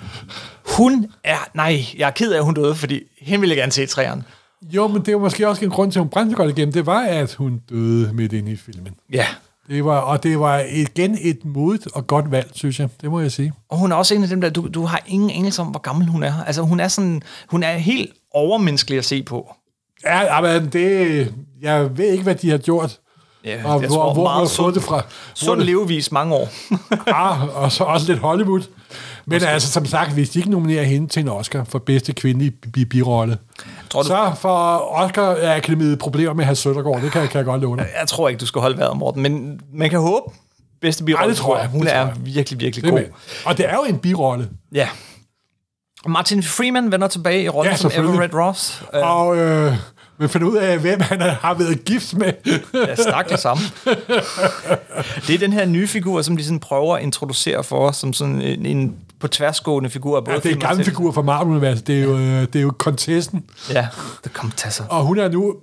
Hun 0.77 1.07
er... 1.25 1.37
Nej, 1.55 1.85
jeg 1.99 2.07
er 2.07 2.11
ked 2.11 2.33
af, 2.33 2.37
at 2.39 2.45
hun 2.45 2.55
døde, 2.55 2.75
fordi 2.75 3.01
hende 3.21 3.41
ville 3.41 3.51
jeg 3.55 3.61
gerne 3.63 3.73
se 3.73 3.87
træerne. 3.87 4.25
Jo, 4.63 4.89
men 4.89 5.03
det 5.03 5.15
var 5.15 5.21
måske 5.21 5.49
også 5.49 5.65
en 5.65 5.71
grund 5.71 5.93
til, 5.93 5.99
at 5.99 6.03
hun 6.03 6.11
brændte 6.11 6.37
godt 6.37 6.59
igennem. 6.59 6.73
Det 6.73 6.87
var, 6.87 7.01
at 7.01 7.35
hun 7.35 7.61
døde 7.71 8.13
midt 8.13 8.33
inde 8.33 8.53
i 8.53 8.57
filmen. 8.57 8.95
Ja. 9.13 9.27
Det 9.69 9.85
var, 9.85 9.99
og 9.99 10.23
det 10.23 10.41
var 10.41 10.59
igen 10.59 11.19
et 11.21 11.45
modigt 11.45 11.89
og 11.95 12.07
godt 12.07 12.31
valg, 12.31 12.51
synes 12.55 12.81
jeg. 12.81 12.89
Det 13.01 13.11
må 13.11 13.21
jeg 13.21 13.33
sige. 13.33 13.53
Og 13.69 13.79
hun 13.79 13.93
er 13.93 13.97
også 13.97 14.15
en 14.15 14.23
af 14.23 14.29
dem 14.29 14.41
der, 14.41 14.51
du, 14.51 14.69
du 14.69 14.85
har 14.85 15.03
ingen 15.07 15.31
anelse 15.31 15.63
om, 15.63 15.69
hvor 15.69 15.81
gammel 15.81 16.07
hun 16.07 16.23
er. 16.23 16.45
Altså, 16.47 16.63
hun 16.63 16.81
er 16.81 16.89
sådan... 16.89 17.23
Hun 17.49 17.63
er 17.63 17.73
helt 17.73 18.13
overmenneskelig 18.35 18.99
at 18.99 19.05
se 19.05 19.23
på. 19.23 19.55
Ja, 20.05 20.41
men 20.41 20.69
det... 20.73 21.35
Jeg 21.61 21.99
ved 21.99 22.07
ikke, 22.07 22.23
hvad 22.23 22.35
de 22.35 22.51
har 22.51 22.59
gjort. 22.59 23.01
Ja, 23.47 23.61
og 23.65 23.81
jeg 23.81 23.89
hvor, 23.89 23.97
tror, 23.97 24.05
hvor, 24.05 24.13
hvor 24.15 24.29
har 24.29 24.47
fået 24.47 24.75
det 24.75 24.83
fra? 24.83 25.03
Sund 25.35 25.57
Hvor- 25.57 25.65
levevis 25.65 26.13
mange 26.13 26.35
år. 26.35 26.49
ah, 27.07 27.57
og 27.63 27.73
så 27.73 27.85
også 27.85 28.07
lidt 28.13 28.19
Hollywood. 28.19 28.61
Men 29.27 29.43
altså, 29.45 29.73
som 29.73 29.87
sagt, 29.87 30.13
hvis 30.13 30.31
de 30.31 30.39
ikke 30.39 30.51
nominerer 30.51 30.83
hende 30.85 31.09
til 31.09 31.21
en 31.23 31.29
Oscar 31.29 31.65
for 31.65 31.79
bedste 31.79 32.13
kvindelige 32.13 32.51
bi- 32.51 32.85
birolle, 32.85 33.39
Tror 33.91 34.03
du- 34.03 34.09
så 34.09 34.33
får 34.41 34.79
Oscar-akademiet 34.95 35.99
problemer 35.99 36.33
med 36.35 36.45
have 36.45 36.57
Søndergaard. 36.57 37.01
Det 37.03 37.13
kan, 37.13 37.29
kan 37.29 37.39
jeg 37.39 37.45
godt 37.45 37.63
love 37.63 37.77
dig. 37.77 37.87
Jeg 38.01 38.09
tror 38.09 38.29
ikke, 38.29 38.39
du 38.41 38.47
skal 38.47 38.61
holde 38.61 38.79
vejret, 38.79 38.97
Morten, 38.97 39.23
men 39.23 39.61
man 39.75 39.91
kan 39.91 40.01
håbe. 40.01 40.33
Bedste 40.81 41.05
birolle, 41.05 41.23
Ej, 41.25 41.29
det 41.29 41.37
tror 41.37 41.59
jeg. 41.59 41.69
Hun 41.69 41.81
Det 41.81 41.89
tror 41.89 41.97
er 41.99 42.07
jeg. 42.07 42.15
virkelig, 42.19 42.61
virkelig 42.61 42.85
Det 42.85 42.91
god. 42.91 42.99
med. 43.01 43.07
Og 43.45 43.59
det 43.59 43.69
er 43.69 43.75
jo 43.75 43.83
en 43.89 43.99
birolle. 43.99 44.49
Ja. 44.75 44.89
Martin 46.09 46.43
Freeman 46.43 46.93
vender 46.93 47.09
tilbage 47.09 47.43
i 47.43 47.49
rollen 47.49 47.71
Ja, 47.71 47.77
som. 47.77 47.91
Everett 47.95 48.35
Ross. 48.35 48.83
Øh, 48.95 49.17
Og 49.17 49.37
øh, 49.37 49.73
man 50.19 50.29
finder 50.29 50.49
ud 50.49 50.57
af, 50.57 50.79
hvem 50.79 51.01
han 51.01 51.21
har 51.21 51.55
været 51.55 51.85
gift 51.85 52.15
med. 52.15 52.33
Ja, 52.75 52.95
stakkels 52.95 53.43
ham. 53.43 53.59
det 55.27 55.35
er 55.35 55.39
den 55.39 55.53
her 55.53 55.67
nye 55.67 55.87
figur, 55.87 56.23
som 56.23 56.37
de 56.37 56.45
sådan 56.45 56.61
prøver 56.61 56.97
at 56.97 57.03
introducere 57.03 57.65
for 57.65 57.89
os, 57.89 57.97
som 57.97 58.13
sådan 58.13 58.41
en, 58.41 58.67
en 58.67 58.97
på 59.21 59.29
tværsgående 59.29 59.91
figur. 59.91 60.21
Både 60.21 60.35
Ja, 60.35 60.41
det 60.41 60.51
er 60.51 60.55
en 60.55 60.61
gammel 60.61 60.85
figur 60.85 61.13
fra 61.13 61.23
Marvel-universet. 61.23 61.87
Det 61.87 61.99
er 61.99 62.03
jo, 62.03 62.19
øh, 62.19 62.43
det 62.43 62.57
er 62.57 62.61
jo 62.61 62.73
Contesten. 62.79 63.45
Ja, 63.71 63.87
det 64.25 64.33
til 64.57 64.73
sig. 64.73 64.87
Og 64.91 65.03
hun 65.03 65.19
er 65.19 65.29
nu, 65.29 65.55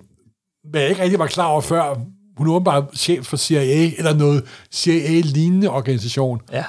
hvad 0.70 0.80
jeg 0.80 0.90
ikke 0.90 1.02
rigtig 1.02 1.18
var 1.18 1.26
klar 1.26 1.46
over 1.46 1.60
før, 1.60 1.94
hun 2.36 2.48
er 2.48 2.52
åbenbart 2.52 2.84
chef 2.96 3.26
for 3.26 3.36
CIA, 3.36 3.90
eller 3.98 4.14
noget 4.14 4.44
CIA-lignende 4.72 5.70
organisation. 5.70 6.40
Ja. 6.52 6.64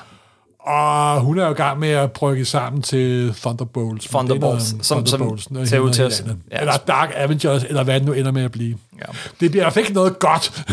Og 0.66 1.22
hun 1.22 1.40
er 1.40 1.46
jo 1.46 1.52
i 1.52 1.54
gang 1.56 1.80
med 1.80 1.90
at 1.90 2.12
brygge 2.12 2.46
sammen 2.46 2.82
til 2.82 3.34
Thunderbolts. 3.38 4.06
Det 4.06 4.14
er 4.16 4.18
noget 4.24 4.30
Thunderbolts, 4.30 4.74
om 4.74 4.80
som- 4.84 4.84
som 4.84 5.04
Thunderbolts, 5.06 5.52
noget 5.52 5.70
ser 5.70 5.80
ud 5.80 5.92
til 5.92 6.04
noget 6.04 6.20
at- 6.20 6.36
ja. 6.52 6.60
Eller 6.60 6.78
Dark 6.88 7.12
Avengers, 7.16 7.64
eller 7.64 7.84
hvad 7.84 8.00
det 8.00 8.06
nu 8.08 8.14
ender 8.14 8.32
med 8.32 8.44
at 8.44 8.52
blive. 8.52 8.78
Ja. 9.00 9.06
Det 9.40 9.52
bliver 9.52 9.64
i 9.64 9.64
hvert 9.64 9.74
fald 9.74 9.86
ikke 9.86 9.94
noget 9.94 10.20
godt. 10.20 10.64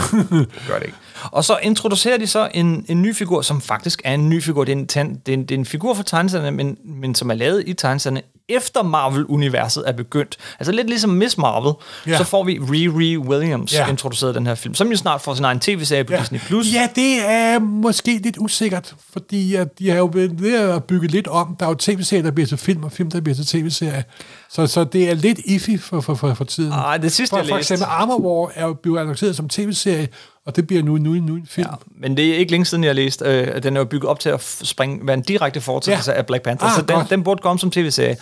gør 0.68 0.78
det 0.78 0.86
ikke. 0.86 0.96
Og 1.30 1.44
så 1.44 1.58
introducerer 1.62 2.18
de 2.18 2.26
så 2.26 2.48
en, 2.54 2.84
en 2.88 3.02
ny 3.02 3.14
figur, 3.14 3.42
som 3.42 3.60
faktisk 3.60 4.02
er 4.04 4.14
en 4.14 4.28
ny 4.28 4.42
figur. 4.42 4.64
Det 4.64 4.72
er 4.72 4.76
en, 4.76 4.88
tan- 4.92 5.22
det 5.26 5.32
er 5.32 5.36
en, 5.36 5.42
det 5.42 5.50
er 5.54 5.58
en 5.58 5.66
figur 5.66 5.94
fra 5.94 6.02
tegneserierne, 6.02 6.50
men, 6.50 6.76
men 6.84 7.14
som 7.14 7.30
er 7.30 7.34
lavet 7.34 7.62
i 7.66 7.72
tegneserierne 7.72 8.22
efter 8.48 8.82
Marvel-universet 8.82 9.82
er 9.86 9.92
begyndt. 9.92 10.36
Altså 10.58 10.72
lidt 10.72 10.86
ligesom 10.86 11.10
Miss 11.10 11.38
Marvel, 11.38 11.72
Ja. 12.06 12.18
så 12.18 12.24
får 12.24 12.44
vi 12.44 12.58
Riri 12.58 13.16
Williams 13.18 13.72
Ja. 13.72 13.88
introduceret 13.88 14.34
den 14.34 14.46
her 14.46 14.54
film, 14.54 14.74
som 14.74 14.90
jo 14.90 14.96
snart 14.96 15.20
får 15.20 15.34
sin 15.34 15.44
egen 15.44 15.60
tv-serie 15.60 16.04
på 16.04 16.12
ja. 16.12 16.20
Disney+. 16.20 16.38
Plus. 16.38 16.72
Ja, 16.74 16.88
det 16.96 17.30
er 17.30 17.58
måske 17.58 18.18
lidt 18.18 18.36
usikkert, 18.38 18.94
fordi 19.12 19.54
at 19.54 19.78
de 19.78 19.90
har 19.90 19.96
jo 19.96 20.04
været 20.14 20.42
ved 20.42 20.54
at 20.58 20.84
bygge 20.84 21.06
lidt 21.08 21.28
om. 21.28 21.56
Der 21.60 21.66
er 21.66 21.70
jo 21.70 21.74
tv-serier, 21.78 22.22
der 22.22 22.30
bliver 22.30 22.46
til 22.46 22.58
film, 22.58 22.84
og 22.84 22.92
film, 22.92 23.10
der 23.10 23.20
bliver 23.20 23.36
til 23.36 23.46
tv-serier. 23.46 24.02
Så, 24.50 24.66
så 24.66 24.84
det 24.84 25.10
er 25.10 25.14
lidt 25.14 25.38
iffy 25.44 25.78
for, 25.80 26.00
for, 26.00 26.14
for, 26.14 26.34
for 26.34 26.44
tiden. 26.44 26.72
Ej, 26.72 26.96
det 26.96 27.12
sidste, 27.12 27.32
for, 27.32 27.38
jeg 27.38 27.46
for 27.48 27.56
eksempel 27.56 27.86
Armor 27.90 28.18
War 28.18 28.50
er 28.54 28.66
jo 28.66 28.72
blevet 28.74 28.98
annonceret 29.00 29.36
som 29.36 29.48
tv-serie, 29.48 30.08
og 30.46 30.56
det 30.56 30.66
bliver 30.66 30.82
nu, 30.82 30.96
nu, 30.98 31.10
nu 31.12 31.34
en 31.34 31.46
film. 31.46 31.68
Ja, 31.70 31.76
men 32.00 32.16
det 32.16 32.30
er 32.34 32.36
ikke 32.36 32.50
længe 32.52 32.64
siden, 32.64 32.84
jeg 32.84 32.94
læste, 32.94 33.24
øh, 33.24 33.48
at 33.56 33.62
den 33.62 33.76
er 33.76 33.84
bygget 33.84 34.10
op 34.10 34.20
til 34.20 34.28
at 34.28 34.42
springe, 34.62 35.06
være 35.06 35.14
en 35.14 35.22
direkte 35.22 35.60
fortsættelse 35.60 36.12
Ja. 36.12 36.18
af 36.18 36.26
Black 36.26 36.44
Panther, 36.44 36.68
Ah, 36.68 36.74
så 36.74 36.82
den, 36.82 36.96
godt. 36.96 37.10
den 37.10 37.24
burde 37.24 37.42
komme 37.42 37.58
som 37.58 37.70
tv-serie. 37.70 38.16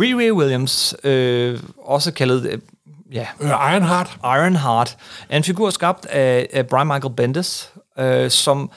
Riri 0.00 0.32
Williams, 0.32 0.94
øh, 1.04 1.60
også 1.84 2.10
kaldet 2.12 2.46
øh, 2.50 2.58
ja, 3.12 3.26
Øh, 3.40 3.48
Ironheart. 3.48 4.16
Ironheart, 4.24 4.96
er 5.28 5.36
en 5.36 5.44
figur 5.44 5.70
skabt 5.70 6.06
af, 6.06 6.48
af 6.52 6.66
Brian 6.66 6.86
Michael 6.86 7.14
Bendis, 7.16 7.70
øh, 7.98 8.30
som 8.30 8.70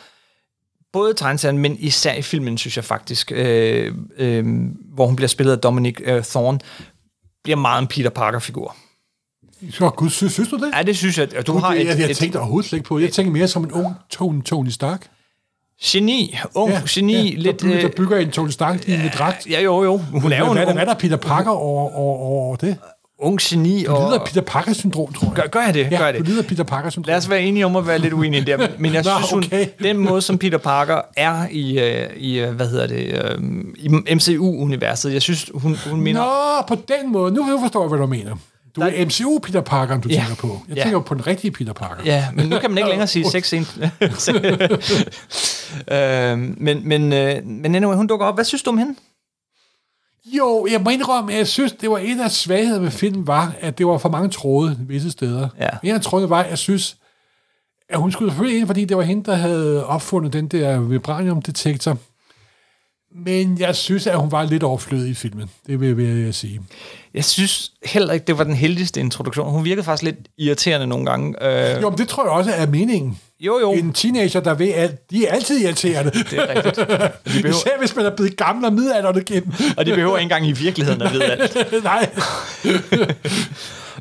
både 0.93 1.13
tegneserien, 1.13 1.57
men 1.57 1.77
især 1.79 2.13
i 2.13 2.21
filmen, 2.21 2.57
synes 2.57 2.77
jeg 2.77 2.85
faktisk, 2.85 3.31
øh, 3.35 3.93
øh, 4.17 4.45
hvor 4.93 5.05
hun 5.05 5.15
bliver 5.15 5.27
spillet 5.29 5.53
af 5.53 5.59
Dominic 5.59 5.95
øh, 6.03 6.23
Thorne, 6.23 6.59
bliver 7.43 7.57
meget 7.57 7.81
en 7.81 7.87
Peter 7.87 8.09
Parker-figur. 8.09 8.75
Så, 9.71 9.89
gud, 9.89 10.09
synes, 10.09 10.33
synes 10.33 10.49
du 10.49 10.55
det? 10.57 10.71
Ja, 10.77 10.83
det 10.83 10.97
synes 10.97 11.17
jeg. 11.17 11.27
Og 11.37 11.47
du 11.47 11.53
Gud, 11.53 11.61
har 11.61 11.71
det, 11.73 11.81
et, 11.81 11.87
jeg, 11.87 11.99
jeg 11.99 12.09
et 12.09 12.17
tænkte 12.17 12.37
overhovedet 12.37 12.73
ikke 12.73 12.85
på. 12.85 12.99
Jeg 12.99 13.11
tænker 13.11 13.31
mere 13.31 13.47
som 13.47 13.63
en 13.63 13.71
ung 13.71 13.95
Tony, 14.09 14.43
Tony 14.43 14.69
Stark. 14.69 15.07
geni, 15.83 16.37
ung 16.55 16.71
ja, 16.71 16.81
geni, 16.89 17.13
ja, 17.33 17.35
lidt... 17.37 17.61
Der 17.61 17.67
bygger, 17.67 17.81
der 17.81 17.89
bygger 17.97 18.17
en 18.17 18.31
Tony 18.31 18.49
Stark 18.49 18.87
i 18.87 18.93
en 18.93 19.01
dragt. 19.17 19.47
Ja, 19.49 19.61
jo, 19.61 19.83
jo. 19.83 19.97
Hun 19.97 20.31
er 20.31 20.37
jo 20.39 20.43
hvad, 20.45 20.57
en 20.57 20.63
hvad, 20.65 20.73
hvad 20.73 20.83
er 20.83 20.85
der 20.87 20.93
Peter 20.99 21.15
Parker 21.17 21.51
over, 21.51 21.91
over, 21.95 22.17
over 22.19 22.55
det? 22.55 22.77
ung 23.21 23.39
geni. 23.41 23.83
Du 23.83 23.91
Og, 23.91 24.05
lider 24.07 24.19
af 24.19 24.25
Peter 24.27 24.41
Parker-syndrom, 24.41 25.13
tror 25.13 25.27
jeg. 25.27 25.35
gør, 25.35 25.43
gør 25.47 25.59
jeg 25.61 25.73
det? 25.73 25.87
ja, 25.91 25.97
gør 25.97 26.05
jeg 26.05 26.13
du 26.13 26.19
det? 26.19 26.27
lider 26.27 26.41
af 26.41 26.47
Peter 26.47 26.63
Parker-syndrom. 26.63 27.07
Lad 27.07 27.17
os 27.17 27.29
være 27.29 27.41
enige 27.41 27.65
om 27.65 27.75
at 27.75 27.87
være 27.87 27.99
lidt 27.99 28.13
uenige 28.13 28.45
der, 28.45 28.67
men- 28.77 28.93
jeg 28.93 29.03
Nå, 29.03 29.09
synes, 29.17 29.31
hun, 29.31 29.43
okay. 29.43 29.67
den 29.83 29.97
måde, 29.97 30.21
som 30.21 30.37
Peter 30.37 30.57
Parker 30.57 31.01
er 31.17 31.47
i, 31.51 31.79
øh, 31.79 32.09
i 32.17 32.39
øh, 32.39 32.51
hvad 32.51 32.67
hedder 32.69 32.87
det, 32.87 33.05
øh, 33.05 33.39
i 33.77 34.15
MCU-universet, 34.15 35.13
jeg 35.13 35.21
synes, 35.21 35.51
hun, 35.53 35.77
hun 35.89 36.01
minder... 36.01 36.21
Nå, 36.21 36.75
på 36.75 36.81
den 36.87 37.11
måde. 37.11 37.33
Nu 37.33 37.43
nu 37.43 37.59
forstår 37.59 37.81
jeg, 37.83 37.87
hvad 37.89 37.99
du 37.99 38.05
mener. 38.05 38.35
Du 38.75 38.81
er 38.81 39.05
MCU 39.05 39.39
Peter 39.43 39.61
Parker, 39.61 40.01
du 40.01 40.09
Ja. 40.09 40.15
tænker 40.15 40.35
på. 40.35 40.59
Jeg 40.69 40.77
Ja. 40.77 40.83
tænker 40.83 40.99
på 40.99 41.13
den 41.13 41.27
rigtige 41.27 41.51
Peter 41.51 41.73
Parker. 41.73 42.03
Ja, 42.05 42.27
men 42.33 42.49
nu 42.49 42.59
kan 42.59 42.71
man 42.71 42.77
ikke 42.77 42.89
længere 42.95 43.07
sige 43.07 43.29
sex 43.29 43.45
scene. 43.45 43.65
øh, 45.91 46.37
men, 46.57 46.87
men, 46.87 47.13
øh, 47.13 47.45
men 47.45 47.75
anyway, 47.75 47.95
hun 47.95 48.07
dukker 48.07 48.25
op. 48.25 48.35
Hvad 48.35 48.45
synes 48.45 48.63
du 48.63 48.69
om 48.69 48.77
hende? 48.77 48.95
Jo, 50.25 50.67
jeg 50.71 50.81
må 50.81 50.89
indrømme, 50.89 51.31
at 51.31 51.37
jeg 51.37 51.47
synes, 51.47 51.71
det 51.71 51.89
var 51.89 51.97
en 51.97 52.19
af 52.19 52.31
svaghederne 52.31 52.83
ved 52.83 52.91
filmen, 52.91 53.27
var, 53.27 53.53
at 53.59 53.77
det 53.77 53.87
var 53.87 53.97
for 53.97 54.09
mange 54.09 54.29
tråde 54.29 54.77
visse 54.79 55.11
steder. 55.11 55.49
Ja. 55.59 55.69
En 55.83 55.95
af 55.95 56.01
trådene 56.01 56.29
var, 56.29 56.43
at 56.43 56.49
jeg 56.49 56.57
synes, 56.57 56.97
at 57.89 57.99
hun 57.99 58.11
skulle 58.11 58.31
selvfølgelig 58.31 58.59
ind, 58.59 58.67
fordi 58.67 58.85
det 58.85 58.97
var 58.97 59.03
hende, 59.03 59.23
der 59.25 59.35
havde 59.35 59.85
opfundet 59.85 60.33
den 60.33 60.47
der 60.47 60.79
vibranium-detektor. 60.79 61.97
Men 63.15 63.59
jeg 63.59 63.75
synes, 63.75 64.07
at 64.07 64.17
hun 64.19 64.31
var 64.31 64.43
lidt 64.43 64.63
overflødig 64.63 65.09
i 65.11 65.13
filmen. 65.13 65.49
Det 65.67 65.79
vil, 65.79 65.97
vil 65.97 66.17
jeg 66.23 66.33
sige. 66.35 66.61
Jeg 67.13 67.25
synes 67.25 67.71
heller 67.85 68.13
ikke, 68.13 68.25
det 68.25 68.37
var 68.37 68.43
den 68.43 68.53
heldigste 68.55 68.99
introduktion. 68.99 69.51
Hun 69.51 69.65
virkede 69.65 69.83
faktisk 69.83 70.03
lidt 70.03 70.15
irriterende 70.37 70.87
nogle 70.87 71.05
gange. 71.05 71.43
Øh, 71.75 71.81
Jo, 71.81 71.89
men 71.89 71.97
det 71.99 72.07
tror 72.07 72.23
jeg 72.23 72.31
også 72.31 72.51
er 72.51 72.67
meningen. 72.67 73.19
jo, 73.39 73.59
jo. 73.59 73.71
En 73.71 73.93
teenager, 73.93 74.39
der 74.39 74.53
ved 74.53 74.73
alt, 74.73 75.11
de 75.11 75.25
er 75.27 75.33
altid 75.33 75.59
irriterende. 75.65 76.11
Det 76.11 76.33
er 76.39 76.55
rigtigt. 76.55 76.75
De 76.87 77.41
behøver, 77.41 77.49
Især 77.49 77.77
hvis 77.79 77.95
man 77.95 78.05
er 78.05 78.15
blevet 78.15 78.37
gammel 78.37 78.65
og 78.65 78.73
midaldrende 78.73 79.23
gennem. 79.23 79.51
og 79.77 79.85
de 79.85 79.91
behøver 79.93 80.17
ikke 80.17 80.23
engang 80.23 80.47
i 80.47 80.51
virkeligheden 80.51 81.01
at 81.01 81.13
vide 81.13 81.23
alt. 81.23 81.57
Nej. 81.83 82.09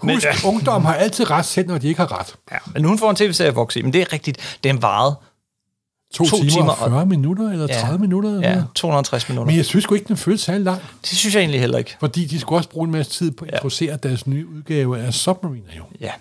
Men, 0.03 0.15
Husk, 0.15 0.27
øh, 0.27 0.35
ungdom 0.49 0.85
har 0.85 0.95
altid 0.95 1.31
ret 1.31 1.45
selv, 1.45 1.67
når 1.69 1.79
de 1.79 1.89
ikke 1.89 2.01
har 2.01 2.19
ret. 2.21 2.35
ja, 2.53 2.57
men 2.75 2.85
hun 2.85 2.99
får 2.99 3.11
en 3.11 3.17
tv-serie 3.17 3.49
at 3.49 3.57
vokse 3.57 3.79
i, 3.81 3.83
men 3.83 3.93
det 3.93 4.01
er 4.01 4.13
rigtigt. 4.13 4.59
Den 4.65 4.83
varede 4.83 5.15
To, 6.15 6.25
To 6.25 6.37
timer, 6.37 6.51
timer 6.51 6.71
og 6.73 6.91
40 6.91 7.07
minutter, 7.07 7.51
eller 7.51 7.67
Ja. 7.71 7.81
30 7.81 7.99
minutter. 7.99 8.31
Eller 8.31 8.49
ja, 8.49 8.55
noget. 8.55 8.69
260 8.75 9.29
minutter. 9.29 9.47
Men 9.51 9.57
jeg 9.57 9.65
synes 9.65 9.83
sgu 9.85 9.95
ikke, 9.95 10.09
den 10.09 10.17
føles 10.17 10.41
særlig 10.41 10.65
lang. 10.65 10.81
Det 11.03 11.09
synes 11.19 11.35
jeg 11.35 11.41
egentlig 11.41 11.61
heller 11.61 11.79
ikke. 11.79 11.97
Fordi 12.01 12.25
de 12.25 12.41
skulle 12.41 12.59
også 12.59 12.69
bruge 12.69 12.85
en 12.87 12.93
masse 12.93 13.13
tid 13.13 13.31
på 13.31 13.45
at 13.45 13.51
introducere 13.53 13.97
deres 13.97 14.27
nye 14.27 14.47
udgave 14.49 14.99
af 15.01 15.15
Submariner 15.15 15.71
jo. 15.77 15.83
Ja. 16.01 16.13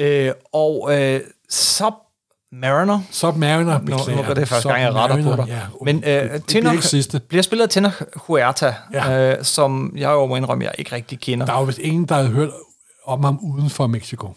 Øh, 0.00 0.32
og 0.52 0.88
øh, 1.00 1.20
Submariner, 1.50 3.00
Submariner, 3.10 3.78
nu, 3.78 3.84
beklager. 3.86 4.22
nu 4.22 4.30
er 4.30 4.34
det 4.34 4.48
første 4.48 4.68
gang, 4.68 4.82
jeg 4.82 4.94
retter 4.94 5.22
på 5.36 5.42
dig. 5.42 5.48
Ja, 5.48 5.60
Men 5.84 6.04
øh, 6.06 6.40
Tenor 6.48 6.70
bliver 6.70 6.82
sidste. 6.82 7.20
bliver 7.20 7.42
spillet 7.42 7.62
af 7.62 7.68
Tenor 7.70 7.92
Huerta, 8.16 8.74
Ja. 8.92 9.10
ja. 9.10 9.36
øh, 9.38 9.44
som 9.44 9.92
jeg 9.96 10.10
jo 10.10 10.26
må 10.26 10.36
indrømme, 10.36 10.64
jeg 10.64 10.72
ikke 10.78 10.92
rigtig 10.94 11.20
kender. 11.20 11.46
Der 11.46 11.52
er 11.52 11.58
jo 11.58 11.64
vist 11.64 11.78
ingen, 11.78 12.04
der 12.04 12.14
har 12.14 12.24
hørt 12.24 12.48
om 13.06 13.24
ham 13.24 13.38
uden 13.42 13.70
for 13.70 13.86
Mexico. 13.86 14.28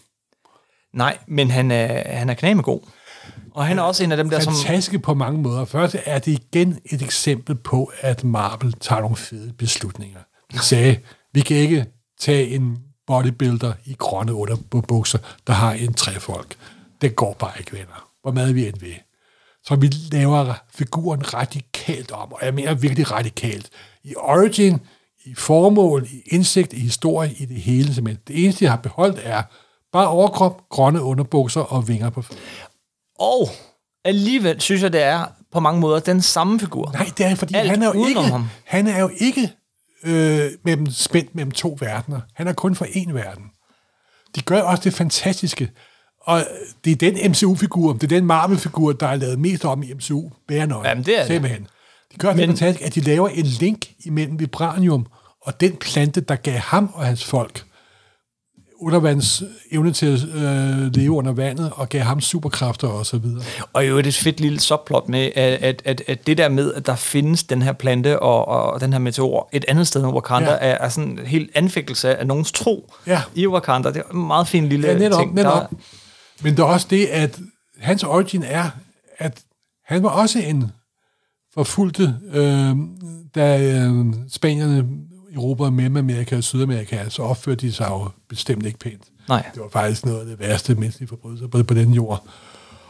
Nej, 0.94 1.18
men 1.28 1.50
han 1.50 1.70
er, 1.70 2.16
han 2.16 2.30
er 2.30 2.34
knæmegod. 2.34 2.80
Og 3.54 3.66
han 3.66 3.78
er 3.78 3.82
også 3.82 4.04
en 4.04 4.12
af 4.12 4.16
dem 4.16 4.30
der, 4.30 4.40
som... 4.40 4.54
Fantastisk 4.54 5.02
på 5.02 5.14
mange 5.14 5.42
måder. 5.42 5.64
Først 5.64 5.96
er 6.04 6.18
det 6.18 6.32
igen 6.32 6.78
et 6.84 7.02
eksempel 7.02 7.54
på, 7.54 7.92
at 8.00 8.24
Marvel 8.24 8.72
tager 8.72 9.00
nogle 9.00 9.16
fede 9.16 9.52
beslutninger. 9.52 10.20
De 10.52 10.58
sagde, 10.58 10.98
vi 11.32 11.40
kan 11.40 11.56
ikke 11.56 11.86
tage 12.20 12.48
en 12.48 12.78
bodybuilder 13.06 13.72
i 13.84 13.94
grønne 13.98 14.34
underbukser, 14.34 15.18
der 15.46 15.52
har 15.52 15.72
en 15.72 15.94
træfolk. 15.94 16.56
Det 17.00 17.16
går 17.16 17.36
bare 17.38 17.52
ikke, 17.58 17.72
venner. 17.72 18.08
Hvor 18.22 18.32
meget 18.32 18.54
vi 18.54 18.66
end 18.66 18.80
ved. 18.80 18.94
Så 19.64 19.76
vi 19.76 19.90
laver 20.12 20.54
figuren 20.74 21.34
radikalt 21.34 22.10
om, 22.10 22.32
og 22.32 22.38
jeg 22.42 22.54
mener 22.54 22.74
virkelig 22.74 23.10
radikalt. 23.10 23.70
I 24.04 24.14
origin, 24.16 24.80
i 25.24 25.34
formål, 25.34 26.06
i 26.12 26.22
indsigt, 26.26 26.72
i 26.72 26.80
historie, 26.80 27.32
i 27.38 27.44
det 27.44 27.56
hele 27.56 27.94
simpelthen. 27.94 28.22
Det 28.28 28.44
eneste, 28.44 28.64
jeg 28.64 28.72
har 28.72 28.78
beholdt, 28.78 29.20
er 29.22 29.42
bare 29.92 30.08
overkrop, 30.08 30.68
grønne 30.68 31.02
underbukser 31.02 31.60
og 31.60 31.88
vinger 31.88 32.10
på 32.10 32.22
fødderne. 32.22 32.46
Og 33.18 33.48
alligevel 34.04 34.60
synes 34.60 34.82
jeg, 34.82 34.92
det 34.92 35.02
er 35.02 35.24
på 35.52 35.60
mange 35.60 35.80
måder 35.80 36.00
den 36.00 36.22
samme 36.22 36.60
figur. 36.60 36.90
Nej, 36.92 37.10
det 37.18 37.26
er 37.26 37.34
fordi, 37.34 37.54
Alt 37.54 37.70
han 37.70 37.82
er 37.82 37.86
jo 37.94 38.06
ikke, 38.06 38.20
ham. 38.22 38.44
han 38.64 38.86
er 38.86 39.00
jo 39.00 39.10
ikke 39.16 39.52
øh, 40.04 40.50
mellem, 40.64 40.90
spændt 40.90 41.34
mellem 41.34 41.50
to 41.50 41.76
verdener. 41.80 42.20
Han 42.34 42.48
er 42.48 42.52
kun 42.52 42.74
for 42.74 42.84
én 42.84 43.12
verden. 43.12 43.44
de 44.34 44.42
gør 44.42 44.60
også 44.62 44.82
det 44.84 44.94
fantastiske. 44.94 45.70
Og 46.20 46.44
det 46.84 47.02
er 47.02 47.10
den 47.10 47.30
MCU-figur, 47.30 47.92
det 47.92 48.02
er 48.02 48.08
den 48.08 48.26
Marvel-figur, 48.26 48.92
der 48.92 49.06
er 49.06 49.16
lavet 49.16 49.38
mest 49.38 49.64
om 49.64 49.82
i 49.82 49.92
MCU. 49.94 50.30
Bære 50.48 50.66
nøje. 50.66 50.88
Jamen, 50.88 51.04
det 51.04 51.20
er. 51.20 51.26
Simpelthen. 51.26 51.66
De 52.12 52.18
gør 52.18 52.28
Men, 52.32 52.38
det 52.38 52.48
fantastisk, 52.48 52.86
at 52.86 52.94
de 52.94 53.00
laver 53.00 53.28
en 53.28 53.46
link 53.46 53.86
imellem 54.04 54.40
vibranium 54.40 55.06
og 55.42 55.60
den 55.60 55.76
plante, 55.76 56.20
der 56.20 56.36
gav 56.36 56.58
ham 56.58 56.90
og 56.94 57.06
hans 57.06 57.24
folk 57.24 57.64
undervands 58.82 59.42
evne 59.70 59.92
til 59.92 60.06
at 60.06 60.42
øh, 60.42 60.94
leve 60.94 61.10
under 61.12 61.32
vandet, 61.32 61.70
og 61.74 61.88
gav 61.88 62.00
ham 62.00 62.20
superkræfter 62.20 62.88
og 62.88 63.06
så 63.06 63.18
videre. 63.18 63.42
Og 63.72 63.88
jo 63.88 63.98
et 63.98 64.14
fedt 64.14 64.40
lille 64.40 64.60
subplot 64.60 65.08
med, 65.08 65.30
at, 65.34 65.82
at, 65.84 66.02
at, 66.06 66.26
det 66.26 66.38
der 66.38 66.48
med, 66.48 66.74
at 66.74 66.86
der 66.86 66.94
findes 66.96 67.42
den 67.44 67.62
her 67.62 67.72
plante 67.72 68.18
og, 68.20 68.48
og 68.48 68.80
den 68.80 68.92
her 68.92 69.00
meteor 69.00 69.48
et 69.52 69.64
andet 69.68 69.86
sted 69.86 70.04
end 70.04 70.12
Wakanda, 70.12 70.50
ja. 70.50 70.56
er, 70.60 70.78
er 70.80 70.88
sådan 70.88 71.10
en 71.10 71.26
helt 71.26 71.50
anfægtelse 71.54 72.16
af 72.16 72.26
nogens 72.26 72.52
tro 72.52 72.92
Ja. 73.06 73.22
i 73.34 73.46
Wakanda. 73.46 73.88
Det 73.88 73.96
er 74.10 74.14
en 74.14 74.26
meget 74.26 74.48
fin 74.48 74.68
lille 74.68 74.88
Ja, 74.88 74.98
netop, 74.98 75.20
ting. 75.20 75.34
netop. 75.34 75.52
Der, 75.70 75.76
Men 76.42 76.56
der 76.56 76.62
er 76.62 76.66
også 76.66 76.86
det, 76.90 77.06
at 77.06 77.38
hans 77.78 78.04
origin 78.04 78.42
er, 78.42 78.70
at 79.18 79.40
han 79.86 80.02
var 80.02 80.08
også 80.08 80.38
en 80.38 80.70
forfulgte, 81.54 82.14
øh, 82.32 82.76
da 83.34 83.60
øh, 83.72 84.04
spanierne 84.32 84.84
erobrede 85.34 85.70
Mellemamerika 85.70 86.36
og 86.36 86.44
Sydamerika, 86.44 87.08
så 87.08 87.22
opførte 87.22 87.66
de 87.66 87.72
sig 87.72 87.86
jo 87.90 88.08
bestemt 88.28 88.66
ikke 88.66 88.78
pænt. 88.78 89.02
nej. 89.28 89.50
Det 89.54 89.62
var 89.62 89.68
faktisk 89.68 90.06
noget 90.06 90.20
af 90.20 90.26
det 90.26 90.38
værste 90.38 90.74
menneskelige 90.74 91.08
forbrydelser 91.08 91.46
på, 91.46 91.62
på 91.62 91.74
den 91.74 91.94
jord. 91.94 92.26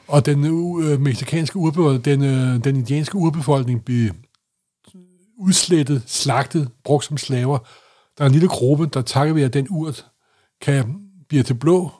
Og 0.08 0.26
den 0.26 0.44
øh, 0.82 1.00
meksikanske 1.00 1.56
urbefolkning, 1.56 2.04
den, 2.04 2.24
øh, 2.24 2.64
den 2.64 2.76
indianske 2.76 3.16
urbefolkning 3.16 3.84
blev 3.84 4.10
udslettet, 5.38 6.02
slagtet, 6.06 6.68
brugt 6.84 7.04
som 7.04 7.16
slaver. 7.16 7.58
Der 8.18 8.24
er 8.24 8.26
en 8.26 8.32
lille 8.32 8.48
gruppe, 8.48 8.86
der 8.86 9.02
takket 9.02 9.34
ved, 9.34 9.42
at 9.42 9.54
den 9.54 9.66
urt 9.70 10.06
kan 10.60 10.96
blive 11.28 11.42
til 11.42 11.54
blå, 11.54 11.90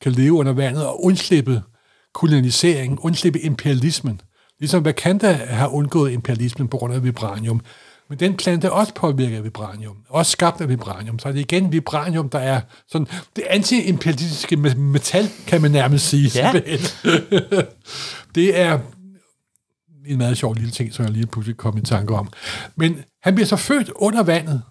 kan 0.00 0.12
leve 0.12 0.32
under 0.32 0.52
vandet 0.52 0.86
og 0.86 1.04
undslippe 1.04 1.62
koloniseringen, 2.14 2.98
undslippe 2.98 3.40
imperialismen. 3.40 4.20
Ligesom 4.58 4.84
Wakanda 4.84 5.32
har 5.32 5.68
undgået 5.68 6.12
imperialismen 6.12 6.68
på 6.68 6.76
grund 6.76 6.94
af 6.94 7.04
vibranium. 7.04 7.60
Men 8.10 8.18
den 8.20 8.36
plante 8.36 8.66
er 8.66 8.70
også 8.70 8.94
påvirket 8.94 9.36
af 9.36 9.44
vibranium, 9.44 9.96
også 10.08 10.32
skabt 10.32 10.60
af 10.60 10.68
vibranium. 10.68 11.18
Så 11.18 11.28
er 11.28 11.32
det 11.32 11.40
igen 11.40 11.72
vibranium, 11.72 12.28
der 12.28 12.38
er 12.38 12.60
sådan 12.88 13.06
det 13.36 13.44
anti-imperialistiske 13.50 14.56
me- 14.56 14.74
metal, 14.78 15.28
kan 15.46 15.62
man 15.62 15.70
nærmest 15.70 16.08
sige. 16.08 16.30
Ja. 16.34 16.52
det 18.34 18.60
er 18.60 18.78
en 20.06 20.18
meget 20.18 20.38
sjov 20.38 20.54
lille 20.54 20.70
ting, 20.70 20.94
som 20.94 21.04
jeg 21.04 21.12
lige 21.12 21.26
pludselig 21.26 21.56
kom 21.56 21.76
i 21.78 21.80
tanke 21.80 22.14
om. 22.14 22.28
Men 22.76 22.96
han 23.22 23.34
bliver 23.34 23.46
så 23.46 23.56
født 23.56 23.90
under 23.96 24.22
vandet, 24.22 24.62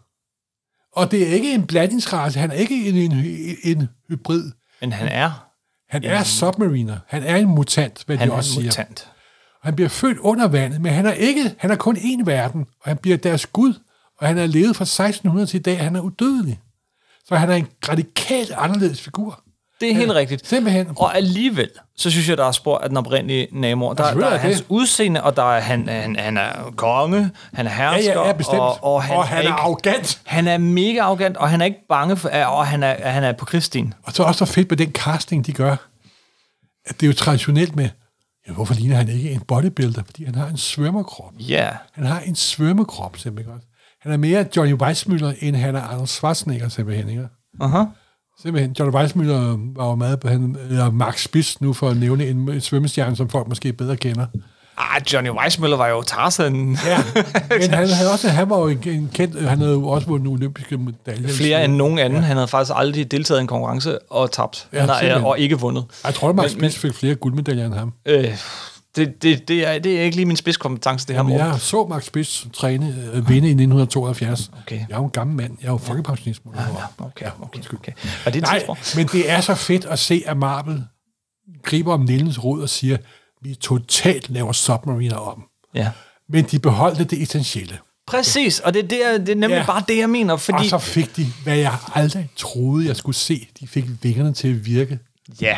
og 0.96 1.12
det 1.12 1.28
er 1.30 1.34
ikke 1.34 1.54
en 1.54 1.68
blandingsrace, 1.68 2.40
han 2.40 2.52
er 2.52 2.56
ikke 2.56 2.90
en, 2.90 2.96
en, 2.96 3.26
en 3.64 3.90
hybrid. 4.10 4.52
Men 4.82 4.92
han 4.92 5.08
er, 5.08 5.46
Han 5.90 6.04
er 6.04 6.24
submariner. 6.24 6.98
Han 7.08 7.24
er 7.24 7.36
en 7.36 7.48
mutant, 7.48 8.04
hvad 8.06 8.18
han 8.18 8.28
de 8.30 8.34
også 8.34 8.50
en 8.50 8.54
siger. 8.54 8.68
mutant. 8.84 9.08
Han 9.64 9.76
bliver 9.76 9.90
født 9.90 10.18
under 10.18 10.48
vandet, 10.48 10.82
men 10.82 10.94
han 10.94 11.06
er 11.06 11.12
ikke, 11.12 11.56
han 11.58 11.72
er 11.72 11.76
kun 11.76 11.98
én 11.98 12.26
verden, 12.26 12.62
og 12.62 12.90
han 12.90 12.98
bliver 12.98 13.18
deres 13.18 13.46
gud, 13.46 13.74
og 14.22 14.28
han 14.28 14.38
er 14.38 14.46
levet 14.46 14.76
fra 14.76 14.84
1600 14.84 15.48
til 15.48 15.60
i 15.60 15.64
dag, 15.64 15.80
han 15.80 15.96
er 15.96 16.00
udødelig. 16.02 16.60
Så 17.28 17.36
han 17.36 17.50
er 17.52 17.56
en 17.56 17.68
radikalt 17.90 18.52
anderledes 18.58 19.02
figur. 19.02 19.42
Det 19.82 19.90
er 19.92 19.96
helt 19.96 20.12
rigtigt. 20.12 20.48
Simpelthen. 20.48 20.88
Og 20.98 21.16
alligevel, 21.18 21.70
så 21.98 22.10
synes 22.12 22.30
jeg, 22.30 22.38
der 22.38 22.46
er 22.46 22.52
spor 22.52 22.78
af 22.78 22.90
den 22.90 22.98
oprindelige 22.98 23.48
Namor. 23.52 23.94
Der, 23.94 24.14
der 24.14 24.26
er 24.26 24.30
er 24.30 24.38
hans 24.38 24.58
det. 24.58 24.66
udseende, 24.70 25.24
og 25.24 25.36
der 25.36 25.54
er, 25.54 25.60
han, 25.60 25.90
han, 25.90 26.16
han 26.16 26.38
er 26.38 26.74
konge, 26.76 27.30
han 27.54 27.68
er 27.68 27.72
Ja, 27.84 27.92
hersker, 27.94 28.14
ja, 28.22 28.28
ja, 28.28 28.34
bestemt. 28.34 28.60
og, 28.60 28.84
og 28.84 29.04
han, 29.04 29.18
og 29.18 29.28
han 29.28 29.38
er, 29.38 29.42
ikke, 29.42 29.54
arrogant. 29.54 30.22
han 30.26 30.48
er 30.48 30.58
mega 30.58 31.00
arrogant, 31.00 31.38
og 31.38 31.50
han 31.50 31.62
er 31.62 31.66
ikke 31.66 31.80
bange 31.90 32.18
for, 32.18 32.30
og 32.30 32.68
han 32.68 32.84
er, 32.84 33.10
han 33.10 33.24
er 33.24 33.32
på 33.32 33.46
Kristin. 33.46 33.94
Og 34.04 34.14
så 34.14 34.24
også 34.24 34.46
så 34.46 34.54
fedt 34.54 34.70
med 34.72 34.78
den 34.78 34.92
casting, 34.92 35.46
de 35.46 35.54
gør, 35.54 35.76
at 36.86 37.00
det 37.00 37.04
er 37.04 37.08
jo 37.08 37.14
traditionelt 37.14 37.76
med, 37.76 37.90
ja, 38.50 38.54
hvorfor 38.54 38.74
ligner 38.74 38.96
han 38.96 39.10
ikke 39.10 39.32
en 39.32 39.42
bodybuilder? 39.48 40.04
Fordi 40.04 40.26
han 40.26 40.36
har 40.36 40.48
en 40.48 40.58
svømmerkrop. 40.58 41.34
Ja, 41.40 41.54
yeah. 41.54 41.76
Han 41.92 42.06
har 42.06 42.20
en 42.20 42.36
svømmekrop, 42.36 43.18
simpelthen 43.18 43.54
godt. 43.54 43.64
Han 44.02 44.12
er 44.12 44.18
mere 44.18 44.46
Johnny 44.56 44.74
Weissmuller, 44.74 45.34
end 45.40 45.56
han 45.56 45.76
er 45.76 45.82
Arnold 45.82 46.08
Schwarzenegger, 46.08 46.70
simpelthen. 46.70 47.10
Ikke? 47.10 47.28
uh-huh. 47.62 47.86
Simpelthen, 48.42 48.76
Johnny 48.80 48.96
Weissmuller 48.96 49.58
var 49.76 49.86
jo 49.86 49.96
meget 49.96 50.20
på 50.20 50.28
han, 50.28 50.56
eller 50.70 50.92
Max 50.92 51.24
Spitz, 51.24 51.62
nu 51.62 51.74
for 51.74 51.90
at 51.90 51.98
nævne 51.98 52.28
en, 52.28 52.50
en 52.52 52.62
svømmestjerne, 52.62 53.16
som 53.16 53.30
folk 53.30 53.48
måske 53.48 53.74
bedre 53.74 53.98
kender. 53.98 54.28
Ah, 54.80 55.02
Johnny 55.14 55.30
Weissmuller 55.30 55.78
var 55.78 55.88
jo 55.88 56.02
Tarzan. 56.02 56.78
Ja, 56.86 56.98
men 57.60 57.70
han, 57.74 57.90
havde 57.90 58.12
også, 58.12 58.30
han 58.30 58.50
var 58.50 58.60
jo 58.60 58.68
en, 58.68 58.80
en 58.86 59.10
kendt, 59.14 59.50
han 59.50 59.58
havde 59.58 59.72
jo 59.72 59.88
også 59.88 60.08
vundet 60.08 60.28
olympiske 60.28 60.78
medaljer. 60.78 61.30
Flere 61.30 61.66
end 61.66 61.74
nogen 61.74 62.00
anden. 62.00 62.20
Ja. 62.20 62.26
Han 62.26 62.38
havde 62.38 62.48
faktisk 62.48 62.74
aldrig 62.76 63.12
deltaget 63.12 63.40
i 63.40 63.42
en 63.42 63.48
konkurrence 63.48 64.00
og 64.12 64.32
tabt. 64.32 64.68
Ja, 64.74 64.80
Han 64.80 64.90
har, 64.90 65.26
og 65.26 65.40
ikke 65.40 65.60
vundet. 65.60 65.86
Jeg 66.06 66.14
tror, 66.14 66.34
Max 66.34 66.52
Spitz 66.52 66.78
fik 66.78 66.94
flere 66.94 67.16
guldmedaljer 67.16 67.66
end 67.66 67.74
ham. 67.74 67.94
Øh, 68.06 68.38
det, 68.96 69.24
det, 69.24 69.48
det, 69.48 69.68
er, 69.68 69.80
det 69.80 70.00
er 70.00 70.04
ikke 70.04 70.16
lige 70.16 70.26
min 70.26 70.36
spidskompetence, 70.36 71.08
det 71.08 71.16
her 71.16 71.24
Jamen, 71.24 71.38
jeg 71.38 71.56
så 71.60 71.86
Max 71.86 72.06
Spitz 72.06 72.46
træne, 72.54 72.88
øh, 73.14 73.30
vinde 73.30 73.48
i 73.48 73.52
1972. 73.52 74.52
Okay. 74.64 74.76
Jeg 74.76 74.86
er 74.90 74.98
jo 74.98 75.06
en 75.06 75.12
gammel 75.12 75.36
mand. 75.36 75.58
Jeg 75.62 75.68
er 75.68 75.72
jo 75.72 75.78
folkepensionist. 75.78 76.46
må 76.46 76.52
du 76.52 76.58
Ja, 76.60 77.06
okay, 77.06 77.26
okay, 77.42 77.60
okay. 77.74 77.92
Var 78.26 78.32
det 78.32 78.36
et 78.36 78.44
Nej, 78.44 78.64
men 78.96 79.08
det 79.08 79.32
er 79.32 79.42
så 79.42 79.56
fedt 79.56 79.86
at 79.86 80.00
se, 80.00 80.24
at 80.26 80.38
Marvel 80.38 80.84
griber 81.64 81.94
om 81.94 82.02
Nellens 82.02 82.44
rod 82.44 82.62
og 82.62 82.70
siger, 82.70 82.98
vi 83.42 83.56
totalt 83.56 84.30
laver 84.30 84.52
Submariner 84.52 85.16
om. 85.16 85.44
Ja. 85.76 85.92
Men 86.30 86.46
de 86.46 86.60
beholdte 86.60 87.04
det 87.04 87.22
essentielle. 87.22 87.78
Præcis, 88.08 88.60
og 88.60 88.74
det, 88.74 88.80
er 88.80 89.12
det, 89.18 89.28
det 89.28 89.32
er 89.32 89.36
nemlig 89.36 89.58
Ja. 89.58 89.66
bare 89.66 89.84
det, 89.88 89.98
jeg 89.98 90.10
mener, 90.10 90.38
fordi... 90.38 90.58
Og 90.58 90.66
så 90.66 90.78
fik 90.78 91.16
de, 91.18 91.26
hvad 91.44 91.58
jeg 91.58 91.78
aldrig 91.96 92.30
troede, 92.36 92.88
jeg 92.88 92.96
skulle 92.96 93.16
se. 93.16 93.48
De 93.60 93.68
fik 93.68 93.86
vingerne 94.04 94.34
til 94.34 94.48
at 94.48 94.66
virke. 94.66 95.00
Ja. 95.42 95.58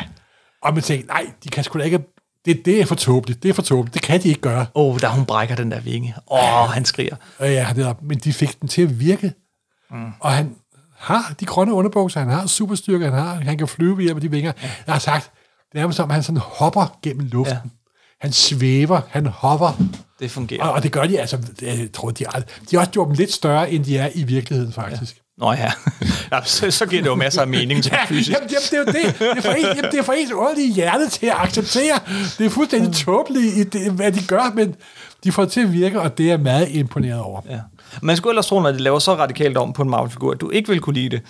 Og 0.63 0.73
man 0.73 0.83
tænkte, 0.83 1.07
nej, 1.07 1.25
de 1.43 1.49
kan 1.49 1.63
sgu 1.63 1.79
da 1.79 1.83
ikke... 1.83 1.99
Det, 2.45 2.65
det 2.65 2.81
er 2.81 2.85
for 2.85 2.95
tåbeligt. 2.95 3.43
Det 3.43 3.49
er 3.49 3.53
for 3.53 3.61
tåbeligt. 3.61 3.93
Det 3.93 4.01
kan 4.01 4.21
de 4.23 4.29
ikke 4.29 4.41
gøre. 4.41 4.65
Åh, 4.75 4.93
oh, 4.93 4.99
da 5.01 5.07
hun 5.07 5.25
brækker 5.25 5.55
den 5.55 5.71
der 5.71 5.79
vinge. 5.79 6.15
Åh, 6.31 6.63
oh, 6.63 6.69
han 6.69 6.85
skriger. 6.85 7.15
Ja, 7.39 7.67
det 7.75 7.85
er, 7.85 7.93
men 8.01 8.17
de 8.17 8.33
fik 8.33 8.61
den 8.61 8.67
til 8.67 8.81
at 8.81 8.99
virke. 8.99 9.33
Mm. 9.91 10.11
Og 10.19 10.31
han 10.31 10.55
har 10.97 11.35
de 11.39 11.45
grønne 11.45 11.73
underbukser, 11.73 12.19
han 12.19 12.29
har 12.29 12.47
superstyrke, 12.47 13.05
han, 13.05 13.13
har, 13.13 13.33
han 13.33 13.57
kan 13.57 13.67
flyve 13.67 13.97
ved 13.97 14.03
hjælp 14.03 14.17
af 14.17 14.21
de 14.21 14.31
vinger. 14.31 14.51
Jeg 14.61 14.93
har 14.93 14.99
sagt, 14.99 15.31
det 15.73 15.81
er 15.81 15.91
som, 15.91 16.09
at 16.09 16.13
han 16.13 16.23
sådan 16.23 16.41
hopper 16.41 16.97
gennem 17.03 17.25
luften. 17.31 17.55
Ja. 17.63 17.69
Han 18.21 18.31
svæver, 18.31 19.01
han 19.09 19.25
hopper. 19.25 19.81
Det 20.19 20.31
fungerer. 20.31 20.63
Og, 20.63 20.71
og 20.71 20.83
det 20.83 20.91
gør 20.91 21.03
de 21.03 21.19
altså, 21.19 21.37
jeg 21.61 21.89
tror, 21.93 22.11
de, 22.11 22.23
er, 22.23 22.29
de 22.39 22.45
har 22.71 22.79
også 22.79 22.91
gjort 22.91 23.07
dem 23.07 23.15
lidt 23.15 23.33
større, 23.33 23.71
end 23.71 23.85
de 23.85 23.97
er 23.97 24.09
i 24.15 24.23
virkeligheden, 24.23 24.73
faktisk. 24.73 25.21
Nå 25.37 25.51
ja. 25.51 25.71
ja 26.31 26.39
så, 26.43 26.71
så 26.71 26.85
giver 26.85 27.01
det 27.01 27.09
jo 27.09 27.15
masser 27.15 27.41
af 27.41 27.47
mening 27.47 27.83
som 27.83 27.93
Ja, 27.93 28.05
fysisk. 28.05 28.29
jamen, 28.37 28.49
jamen, 28.49 28.85
det 28.85 28.97
er 28.97 29.03
jo 29.03 29.09
det. 29.09 29.19
Det 29.19 29.37
er 29.37 29.41
for, 29.41 29.51
en, 29.51 29.65
jamen, 29.65 29.91
det 29.91 29.99
er 29.99 30.03
for 30.03 30.13
ens 30.13 30.31
underlige 30.31 30.73
hjerte 30.73 31.09
til 31.09 31.25
at 31.25 31.35
acceptere. 31.37 31.99
Det 32.37 32.45
er 32.45 32.49
fuldstændig 32.49 32.93
tåbeligt, 32.93 33.57
i 33.57 33.63
det, 33.63 33.91
hvad 33.91 34.11
de 34.11 34.23
gør, 34.27 34.51
men 34.55 34.75
de 35.23 35.31
får 35.31 35.43
det 35.43 35.51
til 35.51 35.61
at 35.61 35.73
virke, 35.73 36.01
og 36.01 36.17
det 36.17 36.23
er 36.25 36.29
jeg 36.29 36.39
meget 36.39 36.67
imponeret 36.69 37.19
over. 37.19 37.41
Ja. 37.49 37.59
Man 38.01 38.17
skulle 38.17 38.31
ellers 38.31 38.47
tro, 38.47 38.59
når 38.59 38.71
de 38.71 38.77
laver 38.77 38.99
så 38.99 39.15
radikalt 39.15 39.57
om 39.57 39.73
på 39.73 39.81
en 39.81 39.89
Marvel-figur, 39.89 40.31
at 40.31 40.41
du 40.41 40.49
ikke 40.49 40.69
vil 40.69 40.79
kunne 40.79 40.93
lide 40.95 41.09
det. 41.09 41.21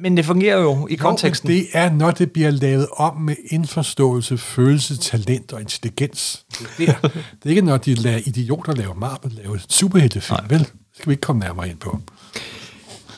Men 0.00 0.16
det 0.16 0.24
fungerer 0.24 0.60
jo 0.60 0.86
i 0.90 0.94
konteksten. 0.94 1.48
Jo, 1.50 1.54
men 1.54 1.62
det 1.62 1.68
er, 1.72 1.90
når 1.92 2.10
det 2.10 2.32
bliver 2.32 2.50
lavet 2.50 2.86
om 2.96 3.16
med 3.16 3.34
indforståelse, 3.50 4.38
følelse, 4.38 4.96
talent 4.98 5.52
og 5.52 5.60
intelligens. 5.60 6.44
Det 6.78 6.88
er, 6.88 6.94
det 7.02 7.10
er 7.44 7.48
ikke, 7.50 7.62
når 7.62 7.76
de 7.76 7.94
lader 7.94 8.20
idioter 8.26 8.72
lave 8.72 8.94
Marvel, 8.94 9.32
lave 9.32 9.60
superheltefilm, 9.68 10.38
vel? 10.50 10.58
Det 10.58 10.68
skal 10.94 11.06
vi 11.10 11.12
ikke 11.12 11.20
komme 11.20 11.40
nærmere 11.40 11.68
ind 11.68 11.78
på. 11.78 11.98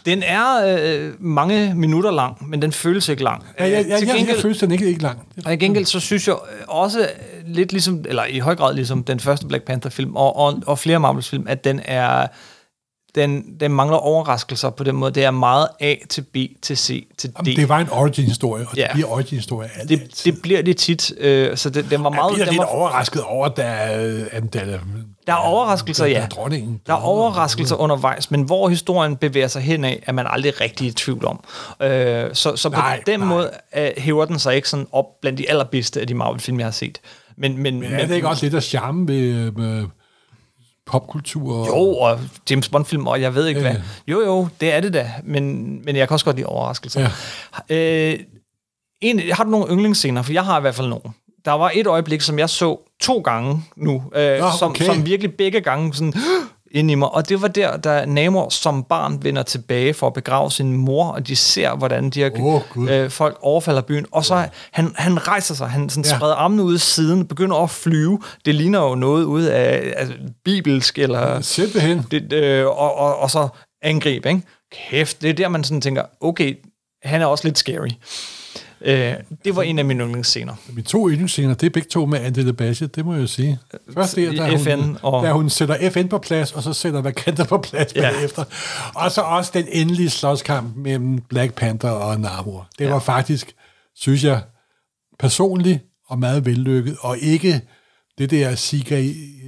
Den 0.07 0.23
er 0.23 0.77
øh, 0.79 1.13
mange 1.19 1.75
minutter 1.75 2.11
lang, 2.11 2.49
men 2.49 2.63
den 2.63 2.73
føles 2.73 3.09
ikke 3.09 3.23
lang. 3.23 3.45
Ja, 3.59 3.65
jeg, 3.65 3.73
jeg, 3.73 3.85
Til 3.85 3.91
jeg, 3.91 4.07
jeg 4.09 4.17
gengæld- 4.17 4.41
føles 4.43 4.59
den 4.59 4.71
ikke, 4.73 4.87
ikke 4.87 5.03
lang. 5.03 5.19
Og 5.45 5.53
i 5.53 5.57
gengæld 5.57 5.85
så 5.85 6.01
synes 6.01 6.29
jeg 6.29 6.35
øh, 6.35 6.61
også 6.69 7.01
øh, 7.01 7.07
lidt 7.47 7.73
ligesom, 7.73 8.05
eller 8.09 8.25
i 8.25 8.39
høj 8.39 8.57
grad 8.57 8.75
ligesom 8.75 9.05
den 9.05 9.21
første 9.21 9.47
Black 9.47 9.65
Panther-film, 9.65 10.17
og, 10.17 10.37
og, 10.37 10.63
og 10.67 10.79
flere 10.79 11.01
Marvels-film, 11.01 11.45
at 11.49 11.65
den 11.65 11.81
er, 11.85 12.27
den, 13.15 13.45
den 13.61 13.73
mangler 13.73 13.97
overraskelser 13.97 14.71
på 14.71 14.85
den 14.85 14.97
måde. 14.97 15.11
Det 15.13 15.25
er 15.25 15.31
meget 15.31 15.69
A 15.81 15.95
til 16.09 16.23
B 16.23 16.37
til 16.63 16.77
C 16.77 17.07
til 17.19 17.31
D. 17.31 17.33
Jamen, 17.39 17.57
det 17.57 17.69
var 17.69 17.79
en 17.79 17.89
origin-historie, 17.91 18.65
og 18.69 18.71
det 18.77 18.81
Ja. 18.81 18.93
bliver 18.93 19.09
origin-historie 19.09 19.69
altid. 19.77 19.97
det, 19.99 20.21
det 20.25 20.43
bliver 20.43 20.63
det 20.63 20.77
tit, 20.77 21.13
øh, 21.19 21.57
så 21.57 21.71
det, 21.71 21.91
den 21.91 22.05
var 22.05 22.11
jeg 22.11 22.17
meget... 22.17 22.33
bliver 22.35 22.45
den 22.45 22.53
lidt 22.55 22.59
var, 22.61 22.67
overrasket 22.67 23.23
over, 23.23 23.47
at 23.47 23.57
der 23.57 23.63
er... 23.65 24.25
At 24.33 24.53
der, 24.53 24.79
der 25.27 25.33
er 25.33 25.37
overraskelser, 25.37 26.05
der, 26.05 26.11
ja. 26.11 26.17
Der 26.19 26.25
er 26.25 26.29
dronningen. 26.29 26.81
Der 26.87 26.93
er 26.93 26.99
overraskelser 26.99 27.77
undervejs, 27.77 28.31
men 28.31 28.43
hvor 28.43 28.69
historien 28.69 29.17
bevæger 29.17 29.49
sig 29.49 29.63
henad, 29.63 29.97
er 30.07 30.13
man 30.13 30.27
aldrig 30.29 30.61
rigtig 30.61 30.87
i 30.87 30.91
tvivl 30.93 31.25
om. 31.25 31.45
Øh, 31.83 32.31
så 32.35 32.57
så 32.57 32.69
på 32.71 32.77
Nej, 32.77 33.01
den 33.07 33.21
nej. 33.21 33.29
måde 33.29 33.51
øh, 33.77 33.89
hæver 33.99 34.25
den 34.25 34.39
sig 34.39 34.57
ikke 34.57 34.69
sådan 34.69 34.87
op 34.93 35.05
blandt 35.21 35.39
de 35.39 35.51
allerbedste 35.51 36.01
af 36.01 36.07
de 36.07 36.15
Marvel-film, 36.15 36.59
jeg 36.59 36.67
har 36.67 36.71
set. 36.73 36.99
Men, 37.37 37.59
men, 37.59 37.81
Men 37.81 37.93
er 37.93 38.07
det 38.07 38.15
ikke 38.15 38.29
også 38.29 38.45
lidt 38.45 38.55
af 38.55 38.63
charme 38.63 39.09
ved, 39.09 39.53
øh, 39.59 39.85
popkultur? 40.91 41.55
og- 41.55 41.67
Jo, 41.69 41.97
og 41.97 42.19
James 42.51 42.69
Bond-film, 42.69 43.07
og 43.07 43.21
jeg 43.21 43.35
ved 43.35 43.47
ikke 43.47 43.61
Ja. 43.61 43.71
hvad. 43.73 43.81
Jo, 44.09 44.21
jo, 44.21 44.49
det 44.61 44.73
er 44.75 44.81
det 44.81 44.93
da, 44.95 45.11
men, 45.25 45.65
men 45.85 45.97
jeg 45.97 46.09
kan 46.09 46.15
også 46.15 46.25
godt 46.25 46.37
lide 46.37 46.47
overraskelser. 46.47 47.09
Ja. 47.71 48.11
Øh, 48.13 48.19
en, 49.03 49.21
har 49.33 49.45
du 49.45 49.51
nogle 49.51 49.67
yndlingsscener? 49.73 50.23
For 50.23 50.33
jeg 50.33 50.45
har 50.45 50.59
i 50.59 50.61
hvert 50.61 50.75
fald 50.75 50.89
nogle. 50.89 51.03
Der 51.45 51.53
var 51.53 51.71
et 51.75 51.87
øjeblik, 51.87 52.21
som 52.21 52.39
jeg 52.39 52.51
så 52.51 52.79
to 53.01 53.19
gange 53.21 53.65
nu, 53.77 54.03
øh, 54.15 54.39
som, 54.59 54.71
okay. 54.71 54.85
som 54.85 55.07
virkelig 55.07 55.35
begge 55.35 55.61
gange 55.61 55.95
sådan, 55.95 56.15
ind 56.71 56.91
i 56.91 56.95
mig. 56.95 57.15
Og 57.15 57.29
det 57.29 57.43
var 57.43 57.49
der, 57.49 57.77
da 57.77 58.05
Namor 58.05 58.49
som 58.49 58.85
barn 58.85 59.19
vender 59.25 59.43
tilbage 59.43 59.95
for 59.95 60.07
at 60.07 60.13
begrave 60.13 60.51
sin 60.51 60.77
mor, 60.77 61.07
og 61.07 61.27
de 61.27 61.37
ser, 61.37 61.77
hvordan 61.77 62.11
de 62.11 62.21
her 62.21 62.29
Gud. 62.75 62.89
øh, 62.89 63.11
folk 63.11 63.39
overfalder 63.43 63.81
byen. 63.81 64.07
Og 64.11 64.25
så 64.25 64.49
han, 64.73 64.93
han 64.97 65.29
rejser 65.29 65.55
sig, 65.55 65.69
han 65.69 65.89
sådan 65.89 66.05
Ja. 66.11 66.17
spreder 66.17 66.35
armene 66.35 66.63
ud 66.63 66.79
siden, 66.79 67.27
begynder 67.27 67.57
at 67.57 67.71
flyve. 67.71 68.21
Det 68.45 68.55
ligner 68.55 68.81
jo 68.83 68.95
noget 68.95 69.25
ud 69.25 69.43
af 69.43 69.93
altså, 69.97 70.15
bibelsk, 70.45 70.99
eller... 70.99 71.41
Simpelthen. 71.41 72.07
Det, 72.11 72.33
øh, 72.33 72.67
og, 72.67 72.95
og, 72.99 73.17
og 73.19 73.31
så 73.31 73.49
angreb, 73.83 74.27
ikke? 74.27 74.43
Kæft, 74.73 75.23
det 75.23 75.31
er 75.31 75.35
der, 75.35 75.49
man 75.49 75.65
sådan 75.65 75.81
tænker, 75.81 76.03
okay, 76.21 76.55
han 77.03 77.23
er 77.23 77.27
også 77.27 77.45
lidt 77.45 77.59
scary. 77.59 77.89
Øh, 78.85 79.15
det 79.45 79.57
var 79.57 79.63
en 79.63 79.79
af 79.79 79.85
mine 79.85 80.05
yndlingsscener. 80.05 80.55
Mine 80.69 80.83
to 80.83 81.09
yndlingsscener, 81.09 81.55
det 81.55 81.67
er 81.67 81.71
begge 81.71 81.89
to 81.89 82.07
med 82.07 82.19
Angela 82.21 82.53
Bassett, 82.53 82.97
det 82.97 83.05
må 83.05 83.13
jeg 83.15 83.21
jo 83.23 83.27
sige. 83.27 83.59
Først 83.95 84.17
der, 84.17 84.33
der, 84.33 84.59
FN 84.59 84.81
hun, 84.83 84.97
og- 85.03 85.25
der 85.27 85.33
hun 85.33 85.51
sætter 85.51 85.91
FN 85.91 86.09
på 86.09 86.19
plads, 86.19 86.53
og 86.53 86.63
så 86.63 86.73
sætter 86.73 87.03
Wakanda 87.03 87.45
på 87.45 87.59
plads 87.59 87.95
Ja. 87.97 88.11
bagefter. 88.13 88.45
Og 88.95 89.11
så 89.13 89.21
også 89.21 89.51
den 89.55 89.65
endelige 89.73 90.11
slåskamp 90.11 90.77
mellem 90.77 91.19
Black 91.29 91.55
Panther 91.55 91.91
og 91.91 92.21
Namor. 92.21 92.69
Det 92.79 92.85
Ja. 92.85 92.91
var 92.91 92.99
faktisk, 92.99 93.53
synes 93.97 94.25
jeg, 94.25 94.43
personligt 95.19 95.81
og 96.09 96.19
meget 96.19 96.47
vellykket, 96.47 96.97
og 97.01 97.19
ikke 97.19 97.61
det 98.19 98.31
der 98.31 98.55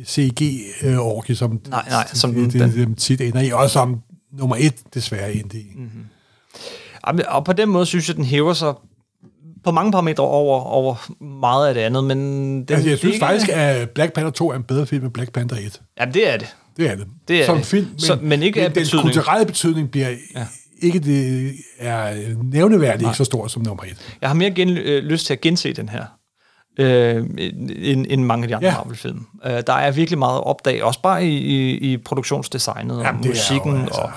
CG-orgie, 0.06 1.34
som, 1.36 1.60
Nej, 1.68 1.84
nej, 1.90 2.06
som 2.12 2.34
det, 2.34 2.52
den- 2.52 2.60
det, 2.60 2.88
det, 2.88 2.98
tit 2.98 3.20
ender 3.20 3.40
i, 3.40 3.50
og 3.50 3.70
som 3.70 4.00
nummer 4.38 4.56
et 4.58 4.74
desværre 4.94 5.32
endte 5.34 5.58
i. 5.58 5.66
Mm. 5.76 5.88
Og- 7.02 7.14
Og 7.28 7.44
på 7.44 7.52
den 7.52 7.68
måde 7.68 7.86
synes 7.86 8.08
jeg, 8.08 8.16
den 8.16 8.24
hæver 8.24 8.52
sig 8.52 8.74
på 9.64 9.70
mange 9.70 9.92
parametre 9.92 10.24
over, 10.24 10.60
over 10.60 11.10
meget 11.40 11.68
af 11.68 11.74
det 11.74 11.80
andet, 11.80 12.04
men... 12.04 12.18
Den 12.18 12.66
Altså, 12.70 12.88
jeg 12.88 12.98
synes 12.98 13.14
ikke- 13.14 13.26
faktisk, 13.26 13.50
at 13.54 13.90
Black 13.90 14.12
Panther 14.12 14.30
2 14.30 14.50
er 14.50 14.54
en 14.54 14.62
bedre 14.62 14.86
film 14.86 15.04
end 15.04 15.12
Black 15.12 15.32
Panther 15.32 15.58
1. 15.66 15.80
Ja, 16.00 16.04
det 16.04 16.32
er 16.34 16.36
det. 16.36 16.56
Det 16.76 16.90
er 16.90 16.94
det. 16.96 17.06
Det 17.28 17.40
er 17.42 17.46
Som 17.46 17.56
det. 17.56 17.66
film, 17.66 17.86
men, 17.90 17.98
Så- 18.00 18.18
men 18.22 18.42
ikke 18.42 18.60
af 18.62 18.70
den 18.72 18.82
betydning. 18.82 19.02
kulturelle 19.14 19.46
betydning 19.46 19.90
bliver 19.90 20.08
ja. 20.36 20.46
ikke 20.82 20.98
det 20.98 21.52
er 21.78 22.14
nævneværdigt 22.52 23.02
ikke 23.02 23.16
så 23.16 23.24
stor 23.24 23.46
som 23.46 23.62
nummer 23.62 23.84
et. 23.84 23.96
Jeg 24.20 24.28
har 24.28 24.34
mere 24.34 24.50
gen, 24.50 24.68
øh, 24.68 25.04
lyst 25.04 25.26
til 25.26 25.32
at 25.32 25.40
gense 25.40 25.72
den 25.72 25.88
her, 25.88 26.04
øh, 26.78 27.26
end, 27.78 28.06
end 28.08 28.24
mange 28.24 28.44
af 28.44 28.48
de 28.48 28.56
andre 28.56 28.68
ja. 28.68 28.74
Marvel-film. 28.76 29.26
Øh, 29.44 29.52
der 29.66 29.72
er 29.72 29.90
virkelig 29.90 30.18
meget 30.18 30.36
at 30.38 30.44
opdage, 30.46 30.84
også 30.84 31.00
bare 31.02 31.26
i, 31.26 31.36
i, 31.38 31.92
i 31.92 31.96
produktionsdesignet 31.96 32.96
og 32.98 33.04
Jamen, 33.04 33.24
er 33.24 33.28
musikken 33.28 33.72
jo, 33.76 33.82
altså- 33.82 34.00
og 34.00 34.10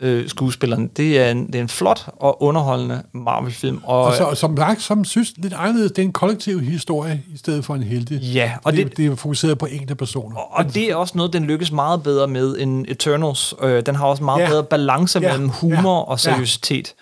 øh, 0.00 0.28
skuespilleren. 0.28 0.86
Det 0.96 1.18
er, 1.18 1.30
en, 1.30 1.46
det 1.46 1.54
er 1.54 1.60
en 1.60 1.68
flot 1.68 2.08
og 2.16 2.42
underholdende 2.42 3.02
Marvel-film. 3.12 3.80
Og, 3.84 4.04
Og 4.04 4.14
så, 4.16 4.34
som 4.34 4.56
sagt, 4.56 4.82
som 4.82 5.04
synes 5.04 5.32
lidt 5.36 5.52
anderledes, 5.52 5.92
det 5.92 5.98
er 5.98 6.02
en 6.06 6.12
kollektiv 6.12 6.60
historie, 6.60 7.22
i 7.34 7.36
stedet 7.38 7.64
for 7.64 7.74
en 7.74 7.82
helte. 7.82 8.14
Ja, 8.16 8.52
og 8.64 8.72
det, 8.72 8.86
det- 8.86 8.96
det, 8.96 9.06
er 9.06 9.14
fokuseret 9.14 9.58
på 9.58 9.66
enkelte 9.66 9.94
personer. 9.94 10.36
Og 10.36 10.74
det 10.74 10.90
er 10.90 10.94
også 10.96 11.12
noget, 11.16 11.32
den 11.32 11.44
lykkes 11.44 11.72
meget 11.72 12.02
bedre 12.02 12.28
med 12.28 12.56
end 12.58 12.84
Eternals. 12.88 13.54
Øh, 13.62 13.86
den 13.86 13.94
har 13.94 14.06
også 14.06 14.24
meget 14.24 14.40
Ja. 14.42 14.48
bedre 14.48 14.64
balance 14.64 15.18
Ja. 15.22 15.32
mellem 15.32 15.48
humor 15.48 15.98
Ja. 15.98 16.10
og 16.10 16.20
seriøsitet. 16.20 16.94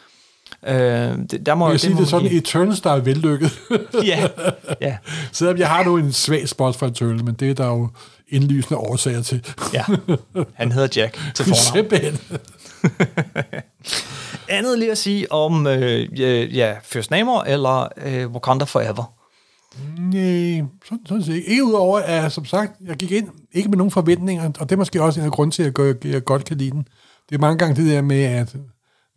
Øh, 0.66 0.74
det, 0.74 1.46
der 1.46 1.54
må, 1.54 1.64
Jeg 1.66 1.70
vil 1.70 1.72
det 1.72 1.80
sige, 1.80 1.94
må 1.94 2.00
det 2.00 2.06
er 2.06 2.10
sådan 2.10 2.28
man 2.28 2.36
Eternals, 2.38 2.80
der 2.80 2.90
er 2.90 2.98
vellykket. 3.00 3.50
give- 3.68 4.04
Ja, 4.06 4.26
ja, 4.80 4.96
Selvom 5.32 5.56
jeg 5.58 5.68
har 5.68 5.84
nu 5.84 5.96
en 5.96 6.12
svag 6.12 6.48
spot 6.48 6.76
for 6.76 6.86
Eternals, 6.86 7.22
men 7.22 7.34
det 7.34 7.50
er 7.50 7.54
der 7.54 7.66
jo 7.66 7.88
indlysende 8.28 8.78
årsager 8.78 9.22
til. 9.22 9.46
ja. 9.74 9.84
Han 10.54 10.72
hedder 10.72 10.88
Jack 11.00 11.18
til 11.34 11.44
fornavn. 11.44 11.56
Simpelthen. 11.74 12.18
Andet 14.48 14.78
lige 14.78 14.90
at 14.90 14.98
sige 14.98 15.32
om 15.32 15.66
øh, 15.66 16.18
ja, 16.56 16.76
First 16.82 17.10
Namor 17.10 17.42
eller 17.42 17.88
øh, 17.96 18.30
Wakanda 18.30 18.64
Forever. 18.64 19.14
Nej, 19.98 20.62
sådan, 20.84 21.06
sådan 21.06 21.22
set 21.22 21.34
ikke. 21.34 21.48
Ikke 21.48 21.64
udover, 21.64 21.98
at 21.98 22.32
som 22.32 22.44
sagt, 22.44 22.72
jeg 22.84 22.96
gik 22.96 23.12
ind 23.12 23.28
ikke 23.52 23.68
med 23.68 23.78
nogen 23.78 23.90
forventninger, 23.90 24.44
og 24.44 24.70
det 24.70 24.72
er 24.72 24.76
måske 24.76 25.02
også 25.02 25.20
en 25.20 25.26
af 25.26 25.32
grunden 25.32 25.52
til, 25.52 25.62
at 25.62 25.78
jeg, 25.78 26.06
jeg 26.06 26.24
godt 26.24 26.44
kan 26.44 26.56
lide 26.56 26.70
den. 26.70 26.88
Det 27.28 27.34
er 27.34 27.40
mange 27.40 27.58
gange 27.58 27.82
det 27.82 27.90
der 27.90 28.02
med, 28.02 28.22
at 28.22 28.54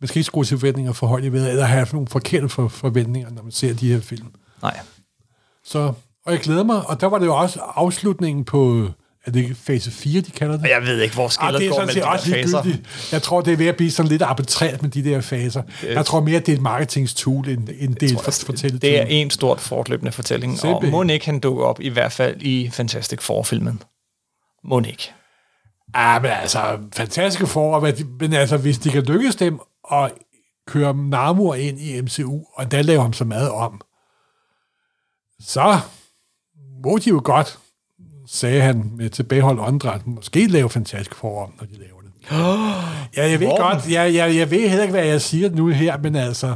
man 0.00 0.08
skal 0.08 0.18
ikke 0.18 0.26
skrue 0.26 0.44
sine 0.44 0.60
forventninger 0.60 0.92
for 0.92 1.06
højt 1.06 1.32
vejret, 1.32 1.50
eller 1.50 1.64
have 1.64 1.86
nogle 1.92 2.08
forkerte 2.08 2.48
for, 2.48 2.68
forventninger, 2.68 3.30
når 3.30 3.42
man 3.42 3.52
ser 3.52 3.74
de 3.74 3.92
her 3.92 4.00
film. 4.00 4.26
Nej. 4.62 4.80
Så, 5.64 5.92
og 6.26 6.32
jeg 6.32 6.40
glæder 6.40 6.64
mig, 6.64 6.88
og 6.88 7.00
der 7.00 7.06
var 7.06 7.18
det 7.18 7.26
jo 7.26 7.36
også 7.36 7.60
afslutningen 7.60 8.44
på, 8.44 8.88
er 9.26 9.30
det 9.30 9.40
ikke 9.40 9.54
fase 9.54 9.90
4, 9.90 10.20
de 10.20 10.30
kalder 10.30 10.54
det? 10.54 10.62
Og 10.64 10.70
jeg 10.70 10.82
ved 10.82 11.00
ikke, 11.00 11.14
hvor 11.14 11.24
Ah, 11.24 11.30
skillet 11.30 11.60
det 11.60 11.66
er 11.66 11.70
går 11.70 11.78
mellem 11.80 11.94
de 12.02 12.08
også 12.08 12.30
der 12.30 12.36
faser. 12.42 12.62
ligegyldigt. 12.64 13.12
Jeg 13.12 13.22
tror, 13.22 13.40
det 13.40 13.52
er 13.52 13.56
ved 13.56 13.66
at 13.66 13.76
blive 13.76 13.90
sådan 13.90 14.08
lidt 14.10 14.22
arbitrært 14.22 14.82
med 14.82 14.90
de 14.90 15.04
der 15.04 15.20
faser. 15.20 15.62
Jeg 15.82 16.06
tror 16.06 16.20
mere, 16.20 16.40
det 16.40 16.48
er 16.48 16.52
et 16.56 16.62
marketingstool, 16.62 17.48
end, 17.48 17.68
end 17.78 17.94
det 17.94 18.10
er 18.10 18.14
et 18.16 18.20
for, 18.24 18.30
fortælle 18.32 18.78
Det 18.78 19.00
er 19.00 19.04
en 19.04 19.30
stort 19.30 19.60
fortløbende 19.60 20.12
fortælling, 20.12 20.52
og 20.52 20.58
Simpelthen. 20.58 20.90
må 20.90 21.02
ikke 21.02 21.26
han 21.26 21.38
dukke 21.40 21.64
op, 21.64 21.80
i 21.80 21.88
hvert 21.88 22.12
fald 22.12 22.42
i 22.42 22.70
Fantastic 22.72 23.20
Four-filmen. 23.22 23.82
Må 24.64 24.80
ikke. 24.80 25.12
Ja, 25.96 26.18
men 26.20 26.30
altså, 26.30 26.78
fantastiske 26.96 27.46
for, 27.46 27.92
men 28.20 28.32
altså, 28.32 28.56
hvis 28.56 28.78
de 28.78 28.90
kan 28.90 29.02
lykkes 29.02 29.36
dem 29.36 29.60
at 29.92 30.12
køre 30.68 30.96
Namor 30.96 31.54
ind 31.54 31.80
i 31.80 32.00
MCU, 32.00 32.40
og 32.54 32.62
endda 32.62 32.80
lave 32.82 33.02
ham 33.02 33.12
så 33.12 33.24
meget 33.24 33.50
om, 33.50 33.80
så 35.40 35.78
må 36.84 36.98
de 36.98 37.08
jo 37.10 37.20
godt, 37.24 37.58
sagde 38.26 38.60
han 38.62 38.92
med 38.96 39.10
tilbageholdt 39.10 39.60
åndedræt, 39.60 40.06
måske 40.06 40.46
lave 40.46 40.70
fantastisk 40.70 41.24
om, 41.24 41.52
når 41.60 41.66
de 41.66 41.72
laver 41.78 42.00
det. 42.00 42.10
Ja, 43.16 43.30
jeg 43.30 43.40
ved 43.40 43.46
Morten. 43.48 43.66
godt, 43.66 43.90
jeg, 43.90 44.14
jeg, 44.14 44.36
jeg 44.36 44.50
ved 44.50 44.68
heller 44.68 44.82
ikke, 44.82 44.94
hvad 44.94 45.04
jeg 45.04 45.20
siger 45.22 45.50
nu 45.50 45.68
her, 45.68 45.98
men 45.98 46.16
altså, 46.16 46.54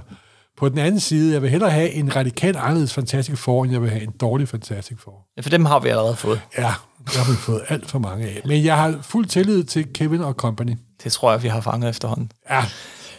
på 0.59 0.69
den 0.69 0.79
anden 0.79 1.01
side, 1.01 1.33
jeg 1.33 1.43
vil 1.43 1.51
hellere 1.51 1.71
have 1.71 1.91
en 1.91 2.17
radikalt 2.17 2.57
anderledes 2.57 2.95
fantastisk 2.95 3.43
for, 3.43 3.65
end 3.65 3.73
jeg 3.73 3.83
vil 3.83 3.91
have 3.91 4.03
en 4.03 4.13
dårlig 4.21 4.49
fantastisk 4.49 5.01
for. 5.03 5.27
Ja, 5.37 5.43
for 5.43 5.51
dem 5.51 5.65
har 5.65 5.79
vi 5.79 5.89
allerede 5.89 6.17
fået. 6.17 6.41
Ja, 6.59 6.73
det 7.05 7.17
har 7.17 7.33
vi 7.33 7.37
fået 7.37 7.63
alt 7.69 7.91
for 7.91 7.99
mange 7.99 8.27
af. 8.27 8.41
Men 8.45 8.65
jeg 8.65 8.77
har 8.77 8.99
fuld 9.03 9.27
tillid 9.27 9.65
til 9.65 9.93
Kevin 9.95 10.21
og 10.21 10.33
company. 10.33 10.73
Det 11.05 11.13
tror 11.13 11.31
jeg, 11.33 11.43
vi 11.43 11.49
har 11.49 11.61
fanget 11.61 11.91
efterhånden. 11.91 12.31
Ja, 12.51 12.65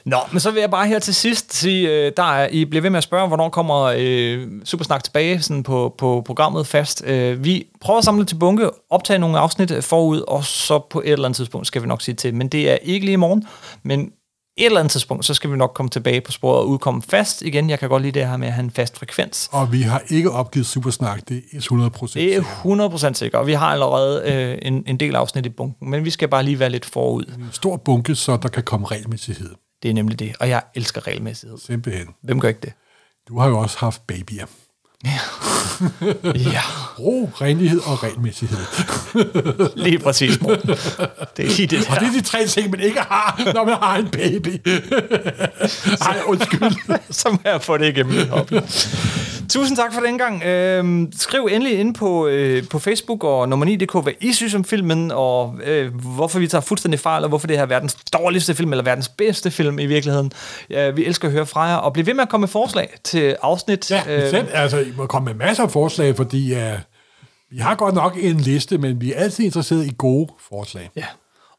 Nå, 0.06 0.18
men 0.32 0.40
så 0.40 0.52
vil 0.52 0.60
jeg 0.60 0.72
bare 0.72 0.88
her 0.88 1.00
til 1.00 1.16
sidst 1.16 1.54
sige, 1.54 1.90
øh, 1.90 2.12
der 2.18 2.24
er, 2.24 2.48
I 2.48 2.66
bliver 2.66 2.82
ved 2.82 2.90
med 2.90 2.98
at 2.98 3.04
spørge, 3.04 3.28
hvornår 3.28 3.50
kommer 3.50 3.94
øh, 3.98 4.48
Supersnak 4.64 5.04
tilbage 5.04 5.42
sådan 5.42 5.64
på, 5.64 5.96
på 5.98 6.22
programmet 6.26 6.68
fast. 6.68 7.04
Øh, 7.06 7.44
vi 7.44 7.68
prøver 7.82 7.98
at 7.98 8.06
samle 8.06 8.26
til 8.26 8.36
bunke, 8.36 8.70
optage 8.90 9.20
nogle 9.20 9.40
afsnit 9.40 9.72
øh, 9.72 9.84
forud, 9.84 10.24
og 10.28 10.46
så 10.46 10.80
på 10.90 11.02
et 11.02 11.12
eller 11.12 11.26
andet 11.26 11.36
tidspunkt 11.36 11.68
skal 11.68 11.82
vi 11.82 11.88
nok 11.88 12.02
sige 12.02 12.16
til. 12.16 12.36
Men 12.36 12.48
det 12.48 12.72
er 12.72 12.76
ikke 12.76 13.06
lige 13.06 13.14
i 13.14 13.18
morgen, 13.18 13.48
men 13.84 14.12
et 14.58 14.66
eller 14.66 14.80
andet 14.80 14.92
tidspunkt, 14.92 15.26
så 15.26 15.34
skal 15.34 15.52
vi 15.52 15.58
nok 15.58 15.72
komme 15.76 15.90
tilbage 15.90 16.22
på 16.22 16.32
sporet 16.32 16.60
og 16.60 16.70
udkomme 16.70 17.02
fast 17.02 17.42
igen. 17.42 17.70
Jeg 17.70 17.80
kan 17.80 17.90
godt 17.90 18.04
lide 18.04 18.20
det 18.20 18.28
her 18.28 18.38
med 18.38 18.48
at 18.48 18.54
have 18.54 18.64
en 18.64 18.72
fast 18.72 19.00
frekvens. 19.00 19.50
og 19.52 19.72
vi 19.72 19.82
har 19.82 20.02
ikke 20.10 20.32
opgivet 20.32 20.68
Supersnak, 20.68 21.30
det 21.30 21.38
er 21.54 21.58
100 21.58 21.90
procent. 21.90 22.26
Det 22.26 22.36
er 22.36 22.42
100% 23.12 23.14
sikkert, 23.14 23.40
og 23.40 23.48
vi 23.48 23.54
har 23.54 23.68
allerede 23.68 24.24
øh, 24.26 24.58
en, 24.62 24.84
en 24.88 24.98
del 24.98 25.16
afsnit 25.16 25.46
i 25.46 25.50
bunken, 25.50 25.90
men 25.90 26.06
vi 26.06 26.10
skal 26.10 26.28
bare 26.28 26.44
lige 26.44 26.60
være 26.60 26.70
lidt 26.70 26.86
forud. 26.86 27.24
En 27.24 27.50
stor 27.52 27.78
bunke, 27.78 28.16
så 28.16 28.38
der 28.38 28.50
kan 28.50 28.64
komme 28.64 28.88
regelmæssighed. 28.88 29.50
Det 29.84 29.90
er 29.90 29.94
nemlig 29.94 30.20
det, 30.20 30.36
og 30.40 30.50
jeg 30.50 30.64
elsker 30.76 31.08
regelmæssighed. 31.08 31.58
Simpelthen. 31.58 32.08
Hvem 32.22 32.40
gør 32.40 32.48
ikke 32.48 32.62
det? 32.62 32.74
Du 33.28 33.40
har 33.40 33.48
jo 33.48 33.60
også 33.60 33.78
haft 33.78 34.08
babyer. 34.08 34.46
Ja, 35.06 36.62
Ro, 37.00 37.30
renlighed 37.42 37.80
og 37.86 38.04
regelmæssighed. 38.04 38.58
lige 39.86 40.00
præcis, 40.00 40.42
Morten. 40.42 40.70
Det 41.38 41.46
er 41.46 41.56
lige 41.58 41.68
det 41.68 41.80
Og 41.80 41.86
der. 41.96 42.00
det 42.00 42.08
er 42.08 42.12
de 42.12 42.22
tre 42.22 42.48
ting, 42.48 42.72
man 42.72 42.80
ikke 42.80 43.00
har, 43.00 43.52
når 43.54 43.66
man 43.66 43.76
har 43.82 43.98
en 43.98 44.08
baby. 44.08 44.58
Ej, 46.10 46.18
undskyld. 46.28 46.72
så 47.10 47.30
må 47.32 47.38
jeg 47.46 47.62
få 47.62 47.78
det 47.78 47.88
igennem 47.88 48.30
hobby. 48.30 48.54
Tusind 49.50 49.78
tak 49.78 49.94
for 49.94 50.02
den 50.02 50.18
gang. 50.18 50.44
Øhm, 50.44 51.12
skriv 51.20 51.48
endelig 51.52 51.80
ind 51.80 51.96
på, 51.96 52.28
øh, 52.28 52.68
på 52.68 52.80
Facebook 52.80 53.24
og 53.24 53.50
nummer 53.50 53.66
9.dk, 53.66 54.04
hvad 54.04 54.14
I 54.22 54.34
synes 54.34 54.54
om 54.56 54.64
filmen, 54.66 55.12
og 55.12 55.56
øh, 55.66 55.96
hvorfor 55.96 56.40
vi 56.40 56.48
tager 56.48 56.62
fuldstændig 56.62 57.00
fejl, 57.00 57.24
og 57.24 57.30
hvorfor 57.30 57.48
det 57.48 57.56
her 57.56 57.64
er 57.64 57.68
verdens 57.68 57.98
dårligste 58.14 58.56
film, 58.56 58.74
eller 58.74 58.84
verdens 58.84 59.08
bedste 59.10 59.52
film 59.52 59.80
i 59.80 59.86
virkeligheden. 59.86 60.32
Ja, 60.70 60.90
vi 60.90 61.06
elsker 61.06 61.28
at 61.28 61.32
høre 61.32 61.46
fra 61.46 61.62
jer, 61.62 61.76
og 61.76 61.94
bliv 61.94 62.06
ved 62.06 62.14
med 62.14 62.22
at 62.24 62.30
komme 62.30 62.42
med 62.42 62.48
forslag 62.48 62.90
til 63.04 63.36
afsnit. 63.42 63.92
Ja, 63.92 64.02
Øh, 64.08 64.30
selv, 64.30 64.48
altså, 64.54 64.86
I 64.92 64.96
må 64.98 65.06
komme 65.06 65.26
med 65.26 65.46
masser 65.46 65.64
af 65.64 65.72
forslag, 65.72 66.16
fordi 66.16 66.52
uh, 66.56 66.60
vi 67.52 67.58
har 67.58 67.76
godt 67.76 67.96
nok 67.96 68.18
en 68.20 68.38
liste, 68.40 68.78
men 68.78 69.02
vi 69.02 69.14
er 69.14 69.18
altid 69.20 69.46
interesseret 69.46 69.86
i 69.86 69.92
gode 69.98 70.28
forslag. 70.50 70.90
ja. 70.96 71.06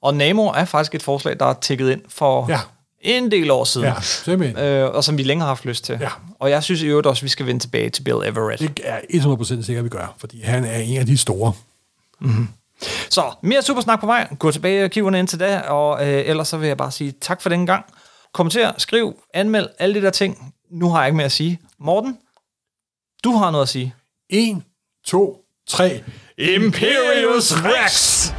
Og 0.03 0.15
Namor 0.15 0.53
er 0.55 0.65
faktisk 0.65 0.95
et 0.95 1.03
forslag, 1.03 1.41
der 1.41 1.47
er 1.47 1.55
tækket 1.55 1.91
ind 1.91 2.01
for 2.09 2.47
Ja. 2.49 2.59
en 3.01 3.31
del 3.31 3.51
år 3.51 3.65
siden. 3.65 3.87
Ja, 3.87 3.95
simpelthen. 4.01 4.59
Øh, 4.59 4.95
og 4.95 5.05
som 5.05 5.19
vi 5.19 5.23
længe 5.23 5.41
har 5.41 5.49
haft 5.49 5.65
lyst 5.65 5.85
til. 5.85 5.99
Ja. 6.01 6.09
Og 6.39 6.51
jeg 6.51 6.63
synes 6.63 6.83
i 6.83 6.87
øvrigt 6.87 7.07
også, 7.07 7.21
at 7.21 7.25
vi 7.25 7.29
skal 7.29 7.47
vende 7.47 7.61
tilbage 7.61 7.91
til 7.91 8.03
Bill 8.03 8.17
Everett. 8.25 8.61
Det 8.61 8.81
er 8.85 8.99
100% 9.11 9.63
sikkert, 9.63 9.85
vi 9.85 9.89
gør, 9.89 10.15
fordi 10.19 10.41
han 10.43 10.65
er 10.65 10.79
en 10.79 10.99
af 10.99 11.07
de 11.07 11.19
store. 11.19 11.53
Så 13.11 13.23
mere 13.43 13.63
supersnak 13.63 14.01
på 14.01 14.07
vej. 14.07 14.29
Gå 14.39 14.51
tilbage 14.51 14.81
i 14.81 14.83
arkiverne 14.85 15.19
indtil 15.19 15.41
da, 15.41 15.59
og 15.61 16.09
øh, 16.09 16.23
ellers 16.27 16.49
så 16.49 16.57
vil 16.57 16.67
jeg 16.69 16.77
bare 16.77 16.91
sige 16.91 17.15
tak 17.21 17.43
for 17.43 17.49
den 17.49 17.67
gang. 17.67 17.85
Kommenter, 18.33 18.73
skriv, 18.79 19.23
anmeld, 19.35 19.69
alle 19.79 19.95
de 19.95 20.03
der 20.05 20.11
ting. 20.11 20.55
Nu 20.71 20.91
har 20.91 20.99
jeg 20.99 21.07
ikke 21.09 21.17
mere 21.17 21.25
at 21.27 21.33
sige. 21.33 21.61
Morten, 21.79 22.19
du 23.25 23.33
har 23.33 23.51
noget 23.51 23.63
at 23.63 23.69
sige. 23.69 23.95
1, 24.31 24.63
2, 25.05 25.45
3. 25.67 26.05
Imperius 26.39 27.53
Rex! 27.55 28.33